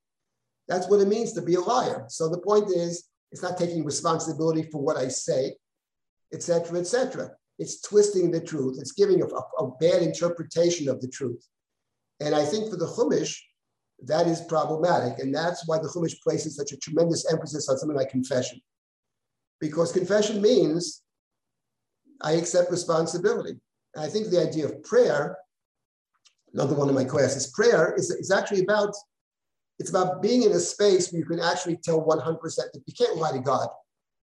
That's 0.67 0.89
what 0.89 1.01
it 1.01 1.07
means 1.07 1.33
to 1.35 1.43
be 1.43 1.55
a 1.55 1.61
liar. 1.61 2.05
So 2.09 2.29
the 2.29 2.41
point 2.41 2.69
is, 2.69 3.05
it's 3.31 3.43
not 3.43 3.57
taking 3.57 3.85
responsibility 3.85 4.65
for 4.65 4.83
what 4.83 4.97
I 4.97 5.07
say, 5.07 5.55
etc., 6.35 6.81
etc. 6.81 7.31
It's 7.61 7.81
twisting 7.81 8.33
the 8.33 8.41
truth. 8.41 8.79
It's 8.81 8.93
giving 8.93 9.23
a, 9.23 9.27
a, 9.27 9.65
a 9.65 9.71
bad 9.81 10.03
interpretation 10.03 10.89
of 10.89 11.01
the 11.01 11.09
truth. 11.09 11.47
And 12.21 12.35
I 12.35 12.45
think 12.45 12.71
for 12.71 12.77
the 12.77 12.87
Chumash, 12.87 13.39
that 14.07 14.27
is 14.27 14.41
problematic. 14.43 15.19
And 15.20 15.35
that's 15.35 15.66
why 15.66 15.79
the 15.79 15.89
Chumash 15.89 16.20
places 16.23 16.57
such 16.57 16.73
a 16.73 16.77
tremendous 16.77 17.31
emphasis 17.31 17.69
on 17.69 17.79
something 17.79 17.97
like 17.97 18.11
confession. 18.11 18.61
Because 19.61 19.93
confession 19.93 20.43
means 20.43 21.03
I 22.20 22.33
accept 22.33 22.70
responsibility. 22.70 23.61
And 23.95 24.05
I 24.05 24.09
think 24.09 24.29
the 24.29 24.41
idea 24.41 24.66
of 24.66 24.83
prayer, 24.83 25.37
another 26.53 26.74
one 26.74 26.89
of 26.89 26.95
my 26.95 27.05
classes, 27.05 27.49
prayer 27.49 27.95
is, 27.97 28.11
is 28.11 28.31
actually 28.31 28.62
about, 28.62 28.95
it's 29.79 29.91
about 29.91 30.20
being 30.20 30.43
in 30.43 30.53
a 30.53 30.61
space 30.61 31.12
where 31.12 31.20
you 31.20 31.27
can 31.27 31.41
actually 31.41 31.77
tell 31.77 32.05
100% 32.05 32.41
that 32.41 32.83
you 32.87 32.95
can't 32.95 33.19
lie 33.19 33.33
to 33.33 33.41
God. 33.41 33.69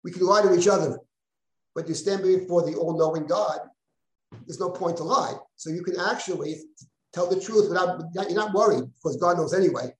We 0.04 0.12
can 0.12 0.22
lie 0.22 0.42
to 0.42 0.56
each 0.56 0.68
other, 0.68 0.98
but 1.74 1.88
you 1.88 1.94
stand 1.94 2.22
before 2.22 2.62
the 2.62 2.76
all-knowing 2.76 3.26
God, 3.26 3.60
there's 4.46 4.60
no 4.60 4.70
point 4.70 4.98
to 4.98 5.04
lie. 5.04 5.34
So 5.56 5.70
you 5.70 5.82
can 5.82 5.98
actually 5.98 6.60
tell 7.14 7.28
the 7.28 7.40
truth 7.40 7.68
without, 7.68 8.02
you're 8.14 8.34
not 8.34 8.52
worried 8.52 8.84
because 8.96 9.16
God 9.16 9.36
knows 9.36 9.54
anyway. 9.54 9.94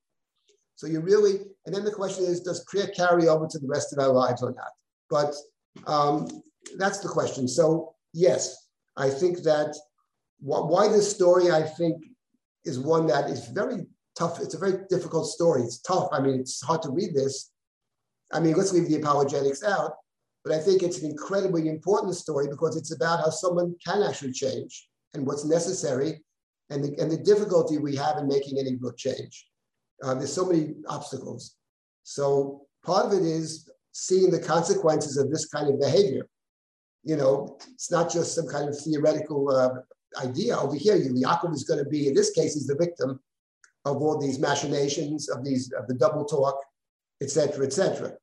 So 0.76 0.88
you 0.88 1.00
really, 1.00 1.40
and 1.64 1.74
then 1.74 1.84
the 1.84 1.92
question 1.92 2.24
is, 2.24 2.40
does 2.40 2.64
prayer 2.64 2.88
carry 2.88 3.28
over 3.28 3.46
to 3.46 3.58
the 3.58 3.68
rest 3.68 3.92
of 3.92 4.00
our 4.00 4.12
lives 4.12 4.42
or 4.42 4.52
not? 4.52 4.72
But 5.08 5.34
um, 5.86 6.28
that's 6.76 6.98
the 6.98 7.08
question. 7.08 7.46
So 7.46 7.94
yes, 8.12 8.68
I 8.96 9.08
think 9.08 9.38
that 9.42 9.76
why 10.40 10.88
this 10.88 11.10
story, 11.10 11.50
I 11.50 11.62
think, 11.62 12.04
is 12.64 12.78
one 12.78 13.06
that 13.06 13.30
is 13.30 13.48
very 13.48 13.86
tough. 14.18 14.40
It's 14.40 14.54
a 14.54 14.58
very 14.58 14.84
difficult 14.90 15.26
story. 15.26 15.62
It's 15.62 15.80
tough. 15.80 16.08
I 16.12 16.20
mean, 16.20 16.40
it's 16.40 16.62
hard 16.62 16.82
to 16.82 16.90
read 16.90 17.14
this. 17.14 17.50
I 18.32 18.40
mean, 18.40 18.54
let's 18.54 18.72
leave 18.72 18.88
the 18.88 18.96
apologetics 18.96 19.62
out, 19.62 19.92
but 20.44 20.52
I 20.52 20.58
think 20.58 20.82
it's 20.82 21.00
an 21.00 21.10
incredibly 21.10 21.68
important 21.68 22.14
story 22.14 22.48
because 22.48 22.76
it's 22.76 22.92
about 22.92 23.20
how 23.20 23.30
someone 23.30 23.76
can 23.84 24.02
actually 24.02 24.32
change 24.32 24.88
and 25.12 25.26
what's 25.26 25.44
necessary 25.44 26.20
and 26.70 26.84
the, 26.84 27.00
and 27.00 27.10
the 27.10 27.18
difficulty 27.18 27.78
we 27.78 27.94
have 27.96 28.18
in 28.18 28.28
making 28.28 28.58
any 28.58 28.76
real 28.76 28.92
change. 28.92 29.46
Uh, 30.02 30.14
there's 30.14 30.32
so 30.32 30.46
many 30.46 30.74
obstacles. 30.88 31.56
So 32.02 32.66
part 32.84 33.06
of 33.06 33.12
it 33.12 33.24
is 33.24 33.68
seeing 33.92 34.30
the 34.30 34.40
consequences 34.40 35.16
of 35.16 35.30
this 35.30 35.46
kind 35.46 35.68
of 35.68 35.80
behavior 35.80 36.26
you 37.04 37.16
know, 37.16 37.58
it's 37.72 37.90
not 37.90 38.10
just 38.10 38.34
some 38.34 38.48
kind 38.48 38.68
of 38.68 38.78
theoretical 38.78 39.50
uh, 39.50 40.24
idea. 40.24 40.56
Over 40.56 40.74
here, 40.74 40.96
Yaakov 40.96 41.52
is 41.52 41.64
going 41.64 41.82
to 41.84 41.88
be, 41.88 42.08
in 42.08 42.14
this 42.14 42.30
case, 42.30 42.54
he's 42.54 42.66
the 42.66 42.76
victim 42.76 43.20
of 43.84 43.98
all 43.98 44.18
these 44.18 44.38
machinations, 44.38 45.28
of 45.28 45.44
these 45.44 45.70
of 45.72 45.86
the 45.86 45.94
double 45.94 46.24
talk, 46.24 46.56
etc., 47.22 47.66
etc. 47.66 48.14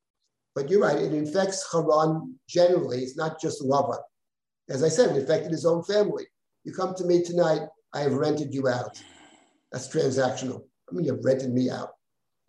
But 0.56 0.70
you're 0.70 0.82
right; 0.82 0.98
it 0.98 1.14
infects 1.14 1.72
Haran 1.72 2.36
generally. 2.50 3.04
It's 3.04 3.16
not 3.16 3.40
just 3.40 3.62
Lavan. 3.62 4.02
As 4.70 4.84
I 4.84 4.90
said, 4.90 5.16
it 5.16 5.24
affected 5.24 5.52
his 5.52 5.66
own 5.66 5.84
family. 5.84 6.26
You 6.64 6.74
come 6.74 6.96
to 6.96 7.06
me 7.06 7.24
tonight, 7.24 7.62
I 7.94 8.02
have 8.02 8.14
rented 8.14 8.54
you 8.54 8.68
out. 8.68 9.02
That's 9.72 9.88
transactional. 9.88 10.64
I 10.90 10.96
mean, 10.96 11.06
you've 11.06 11.24
rented 11.24 11.54
me 11.54 11.70
out. 11.70 11.92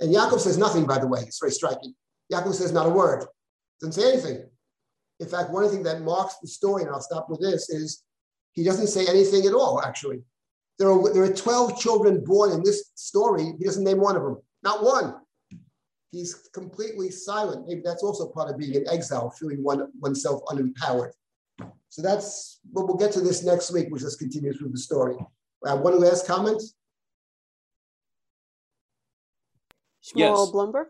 And 0.01 0.15
Yaakov 0.15 0.41
says 0.41 0.59
nothing, 0.59 0.87
by 0.87 0.99
the 0.99 1.07
way. 1.07 1.21
It's 1.21 1.39
very 1.39 1.53
striking. 1.53 1.95
Yaakov 2.33 2.55
says 2.55 2.73
not 2.73 2.87
a 2.87 2.91
word. 2.91 3.25
Doesn't 3.81 4.01
say 4.01 4.13
anything. 4.13 4.47
In 5.21 5.29
fact, 5.29 5.51
one 5.51 5.69
thing 5.69 5.83
that 5.85 6.03
marks 6.03 6.37
the 6.43 6.49
story, 6.49 6.83
and 6.83 6.91
I'll 6.91 7.01
stop 7.01 7.29
with 7.29 7.41
this, 7.41 7.71
is 7.71 8.03
he 8.53 8.65
doesn't 8.65 8.89
say 8.89 9.07
anything 9.07 9.47
at 9.47 9.55
all, 9.55 9.81
actually. 9.81 10.23
There 10.79 10.91
are, 10.91 11.13
there 11.13 11.23
are 11.23 11.33
12 11.33 11.79
children 11.79 12.25
born 12.25 12.53
in 12.53 12.63
this 12.63 12.91
story. 12.95 13.55
He 13.59 13.65
doesn't 13.65 13.85
name 13.85 14.01
one 14.01 14.17
of 14.17 14.23
them, 14.23 14.39
not 14.63 14.83
one. 14.83 15.15
He's 16.11 16.49
completely 16.53 17.11
silent. 17.11 17.67
Maybe 17.67 17.83
that's 17.85 18.03
also 18.03 18.29
part 18.29 18.51
of 18.51 18.59
being 18.59 18.75
in 18.75 18.89
exile, 18.89 19.31
feeling 19.31 19.63
one, 19.63 19.89
oneself 20.01 20.43
unempowered. 20.49 21.13
So 21.89 22.03
that's, 22.03 22.61
but 22.73 22.87
we'll 22.87 22.97
get 22.97 23.13
to 23.13 23.21
this 23.21 23.45
next 23.45 23.73
week. 23.73 23.89
We'll 23.91 24.01
just 24.01 24.19
continue 24.19 24.53
through 24.53 24.71
the 24.71 24.79
story. 24.79 25.17
Uh, 25.67 25.77
one 25.77 26.01
last 26.01 26.27
comment? 26.27 26.63
Shmuel 30.03 30.17
yes. 30.17 30.51
Blumberg? 30.51 30.87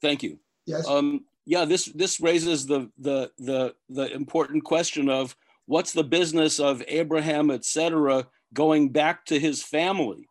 Thank 0.00 0.22
you. 0.22 0.38
Yes. 0.66 0.88
Um, 0.88 1.24
yeah, 1.44 1.64
this 1.64 1.86
this 1.86 2.20
raises 2.20 2.66
the 2.66 2.90
the 2.98 3.30
the 3.38 3.74
the 3.90 4.12
important 4.12 4.64
question 4.64 5.10
of 5.10 5.36
what's 5.66 5.92
the 5.92 6.04
business 6.04 6.58
of 6.58 6.82
Abraham, 6.88 7.50
etc., 7.50 8.26
going 8.54 8.88
back 8.88 9.26
to 9.26 9.38
his 9.38 9.62
family. 9.62 10.28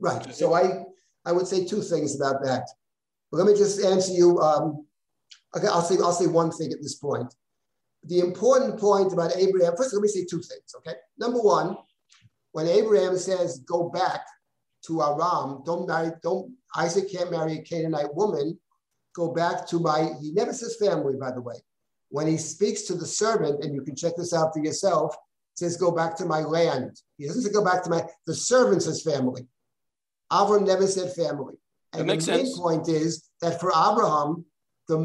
Right. 0.00 0.34
So 0.34 0.54
I 0.54 0.84
I 1.24 1.32
would 1.32 1.46
say 1.46 1.64
two 1.64 1.82
things 1.82 2.16
about 2.16 2.42
that. 2.44 2.68
But 3.30 3.38
let 3.38 3.46
me 3.46 3.58
just 3.58 3.84
answer 3.84 4.12
you. 4.12 4.38
Um, 4.38 4.86
okay, 5.54 5.66
I'll 5.66 5.82
say 5.82 5.96
I'll 6.02 6.12
say 6.12 6.26
one 6.26 6.50
thing 6.50 6.72
at 6.72 6.80
this 6.80 6.94
point. 6.94 7.34
The 8.08 8.20
important 8.20 8.80
point 8.80 9.12
about 9.12 9.36
Abraham. 9.36 9.74
First, 9.76 9.94
let 9.94 10.02
me 10.02 10.08
say 10.08 10.24
two 10.24 10.40
things. 10.40 10.74
Okay. 10.76 10.94
Number 11.18 11.40
one, 11.40 11.76
when 12.52 12.66
Abraham 12.66 13.16
says 13.16 13.60
go 13.60 13.88
back 13.90 14.20
to 14.86 15.02
Aram, 15.02 15.62
don't 15.64 15.86
marry, 15.86 16.12
don't 16.22 16.52
Isaac 16.76 17.10
can't 17.10 17.30
marry 17.30 17.58
a 17.58 17.62
Canaanite 17.62 18.14
woman 18.14 18.58
go 19.18 19.32
back 19.32 19.66
to 19.66 19.80
my, 19.80 20.10
he 20.20 20.30
never 20.32 20.52
says 20.52 20.76
family, 20.80 21.14
by 21.18 21.32
the 21.32 21.40
way. 21.40 21.56
When 22.10 22.28
he 22.28 22.36
speaks 22.36 22.82
to 22.82 22.94
the 22.94 23.04
servant, 23.06 23.64
and 23.64 23.74
you 23.74 23.82
can 23.82 23.96
check 23.96 24.14
this 24.16 24.32
out 24.32 24.54
for 24.54 24.62
yourself, 24.62 25.14
says, 25.56 25.76
go 25.76 25.90
back 25.90 26.16
to 26.16 26.24
my 26.24 26.40
land. 26.40 27.00
He 27.16 27.26
doesn't 27.26 27.42
say 27.42 27.52
go 27.52 27.64
back 27.64 27.82
to 27.82 27.90
my, 27.90 28.04
the 28.26 28.34
servant 28.34 28.82
says 28.84 29.02
family. 29.02 29.46
Avram 30.32 30.66
never 30.66 30.86
said 30.86 31.12
family. 31.14 31.54
And 31.92 32.02
the 32.02 32.04
main 32.04 32.20
sense. 32.20 32.56
point 32.56 32.88
is 32.88 33.28
that 33.42 33.58
for 33.60 33.70
Abraham, 33.70 34.44
the 34.86 34.98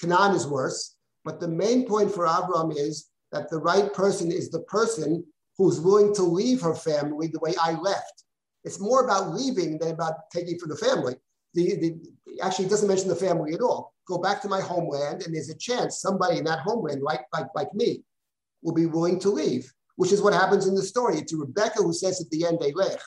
Canaan 0.00 0.34
is 0.34 0.46
worse, 0.46 0.96
but 1.28 1.40
the 1.40 1.48
main 1.64 1.86
point 1.86 2.10
for 2.10 2.26
Abraham 2.26 2.70
is 2.70 3.10
that 3.32 3.50
the 3.50 3.58
right 3.58 3.92
person 3.92 4.32
is 4.32 4.50
the 4.50 4.64
person 4.76 5.24
who's 5.56 5.80
willing 5.80 6.14
to 6.14 6.22
leave 6.22 6.60
her 6.62 6.74
family 6.74 7.26
the 7.28 7.40
way 7.40 7.54
I 7.60 7.72
left. 7.72 8.24
It's 8.64 8.80
more 8.80 9.04
about 9.04 9.34
leaving 9.34 9.78
than 9.78 9.90
about 9.90 10.30
taking 10.32 10.58
for 10.58 10.68
the 10.68 10.76
family 10.76 11.16
the, 11.54 11.76
the 11.76 12.42
actually 12.42 12.68
doesn't 12.68 12.88
mention 12.88 13.08
the 13.08 13.16
family 13.16 13.54
at 13.54 13.60
all. 13.60 13.94
Go 14.06 14.18
back 14.18 14.40
to 14.42 14.48
my 14.48 14.60
homeland, 14.60 15.22
and 15.22 15.34
there's 15.34 15.50
a 15.50 15.56
chance 15.56 16.00
somebody 16.00 16.38
in 16.38 16.44
that 16.44 16.60
homeland, 16.60 17.02
like, 17.02 17.26
like, 17.32 17.46
like 17.54 17.72
me, 17.74 18.02
will 18.62 18.74
be 18.74 18.86
willing 18.86 19.18
to 19.20 19.30
leave, 19.30 19.72
which 19.96 20.12
is 20.12 20.22
what 20.22 20.32
happens 20.32 20.66
in 20.66 20.74
the 20.74 20.82
story. 20.82 21.18
It's 21.18 21.34
Rebecca 21.34 21.82
who 21.82 21.92
says 21.92 22.20
at 22.20 22.30
the 22.30 22.46
end, 22.46 22.60
Elech. 22.60 23.00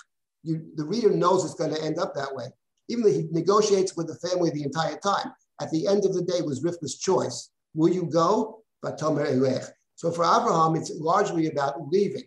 You, 0.43 0.71
the 0.75 0.85
reader 0.85 1.11
knows 1.11 1.45
it's 1.45 1.53
going 1.53 1.73
to 1.73 1.83
end 1.83 1.99
up 1.99 2.15
that 2.15 2.33
way. 2.33 2.45
Even 2.89 3.03
though 3.03 3.11
he 3.11 3.27
negotiates 3.31 3.95
with 3.95 4.07
the 4.07 4.27
family 4.27 4.49
the 4.49 4.63
entire 4.63 4.97
time, 4.97 5.31
at 5.61 5.69
the 5.71 5.87
end 5.87 6.03
of 6.03 6.13
the 6.13 6.23
day 6.23 6.41
was 6.41 6.63
Rivka's 6.63 6.97
choice. 6.97 7.50
Will 7.73 7.93
you 7.93 8.03
go? 8.03 8.63
So 8.83 10.11
for 10.11 10.25
Abraham, 10.25 10.75
it's 10.75 10.91
largely 10.95 11.47
about 11.47 11.87
leaving. 11.89 12.23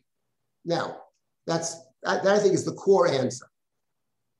Now, 0.64 0.98
that's 1.46 1.74
that, 2.02 2.22
that 2.22 2.36
I 2.36 2.38
think 2.38 2.54
is 2.54 2.64
the 2.64 2.72
core 2.72 3.08
answer 3.08 3.46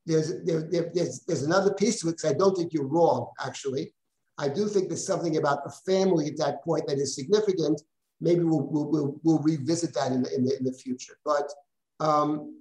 there's, 0.07 0.43
there, 0.45 0.63
there, 0.71 0.91
there's, 0.95 1.21
there's 1.21 1.43
another 1.43 1.73
piece 1.73 2.01
to 2.01 2.09
it 2.09 2.13
because 2.13 2.31
I 2.31 2.35
don't 2.35 2.57
think 2.57 2.73
you're 2.73 2.87
wrong, 2.87 3.29
actually. 3.45 3.95
I 4.39 4.49
do 4.49 4.69
think 4.69 4.89
there's 4.89 5.07
something 5.07 5.37
about 5.37 5.65
the 5.65 5.73
family 5.87 6.27
at 6.27 6.37
that 6.39 6.63
point 6.65 6.87
that 6.89 6.99
is 6.99 7.15
significant. 7.15 7.81
Maybe 8.21 8.43
we'll, 8.43 8.63
we'll, 8.63 8.91
we'll, 8.91 9.21
we'll 9.23 9.39
revisit 9.39 9.95
that 9.95 10.13
in 10.13 10.23
the, 10.23 10.35
in 10.35 10.45
the, 10.45 10.57
in 10.59 10.65
the 10.65 10.73
future. 10.73 11.15
But 11.25 11.53
um, 12.01 12.59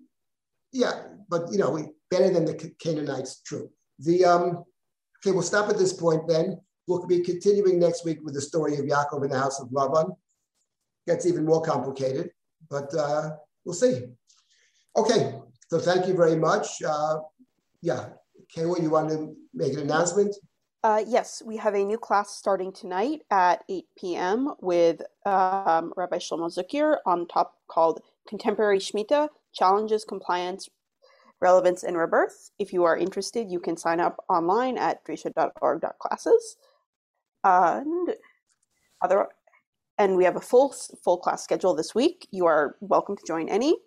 yeah, 0.72 1.03
but 1.30 1.52
you 1.52 1.57
know, 1.57 1.94
better 2.10 2.30
than 2.30 2.45
the 2.45 2.72
Canaanites, 2.80 3.41
true. 3.41 3.70
The, 3.99 4.26
um, 4.26 4.64
okay, 5.20 5.32
we'll 5.32 5.41
stop 5.41 5.70
at 5.70 5.78
this 5.78 5.94
point 5.94 6.28
then. 6.28 6.60
We'll 6.88 7.05
be 7.05 7.22
continuing 7.22 7.80
next 7.80 8.05
week 8.05 8.19
with 8.23 8.34
the 8.34 8.41
story 8.41 8.76
of 8.76 8.85
Yaakov 8.85 9.23
in 9.23 9.31
the 9.31 9.39
house 9.39 9.60
of 9.60 9.72
Laban. 9.72 10.14
Gets 11.07 11.26
even 11.26 11.45
more 11.45 11.61
complicated, 11.61 12.31
but 12.69 12.93
uh, 12.95 13.31
we'll 13.65 13.73
see. 13.73 14.01
Okay, 14.95 15.39
so 15.69 15.80
thank 15.80 16.07
you 16.07 16.15
very 16.15 16.35
much. 16.35 16.81
Uh, 16.81 17.19
yeah, 17.81 18.10
Kayla, 18.55 18.81
you 18.81 18.89
want 18.89 19.10
to 19.10 19.35
make 19.53 19.73
an 19.73 19.80
announcement? 19.80 20.35
Uh, 20.84 21.03
yes, 21.07 21.41
we 21.45 21.55
have 21.55 21.76
a 21.76 21.84
new 21.84 21.97
class 21.97 22.35
starting 22.35 22.72
tonight 22.73 23.22
at 23.31 23.64
8 23.69 23.85
p.m. 23.97 24.53
with 24.60 25.01
um, 25.26 25.93
Rabbi 25.95 26.18
Shlomo 26.18 26.53
Zuckier 26.53 26.97
on 27.05 27.26
top 27.27 27.55
called 27.69 28.01
Contemporary 28.27 28.80
Shemitah 28.80 29.30
Challenges, 29.53 30.03
Compliance, 30.03 30.69
Relevance, 31.39 31.84
and 31.84 31.97
Rebirth. 31.97 32.51
If 32.60 32.73
you 32.73 32.84
are 32.84 32.97
interested, 32.97 33.49
you 33.49 33.61
can 33.61 33.77
sign 33.77 34.01
up 34.01 34.23
online 34.27 34.77
at 34.77 35.05
drisha.org.classes. 35.05 36.57
And 37.44 38.10
Other, 39.03 39.30
and 39.99 40.18
we 40.18 40.26
have 40.26 40.38
a 40.38 40.41
full 40.41 40.76
full 41.03 41.20
class 41.20 41.44
schedule 41.44 41.76
this 41.76 41.95
week. 41.95 42.28
You 42.32 42.48
are 42.48 42.78
welcome 42.82 43.18
to 43.18 43.24
join 43.28 43.49
any. 43.49 43.78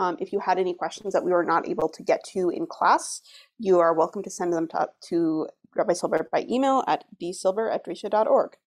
Um, 0.00 0.18
if 0.20 0.34
you 0.34 0.40
had 0.40 0.58
any 0.58 0.74
questions 0.74 1.14
that 1.14 1.24
we 1.24 1.32
were 1.32 1.44
not 1.44 1.68
able 1.68 1.90
to 1.90 2.04
get 2.04 2.24
to 2.34 2.50
in 2.50 2.66
class, 2.66 3.22
you 3.60 3.80
are 3.80 3.94
welcome 3.94 4.24
to 4.24 4.30
send 4.30 4.52
them 4.54 4.68
to, 4.70 4.90
to 5.10 5.48
Rabbi 5.76 5.94
Silber 5.94 6.28
by 6.32 6.46
email 6.50 6.84
at 6.88 7.06
dsilber 7.22 7.74
at 7.74 7.86
drisha.org. 7.86 8.58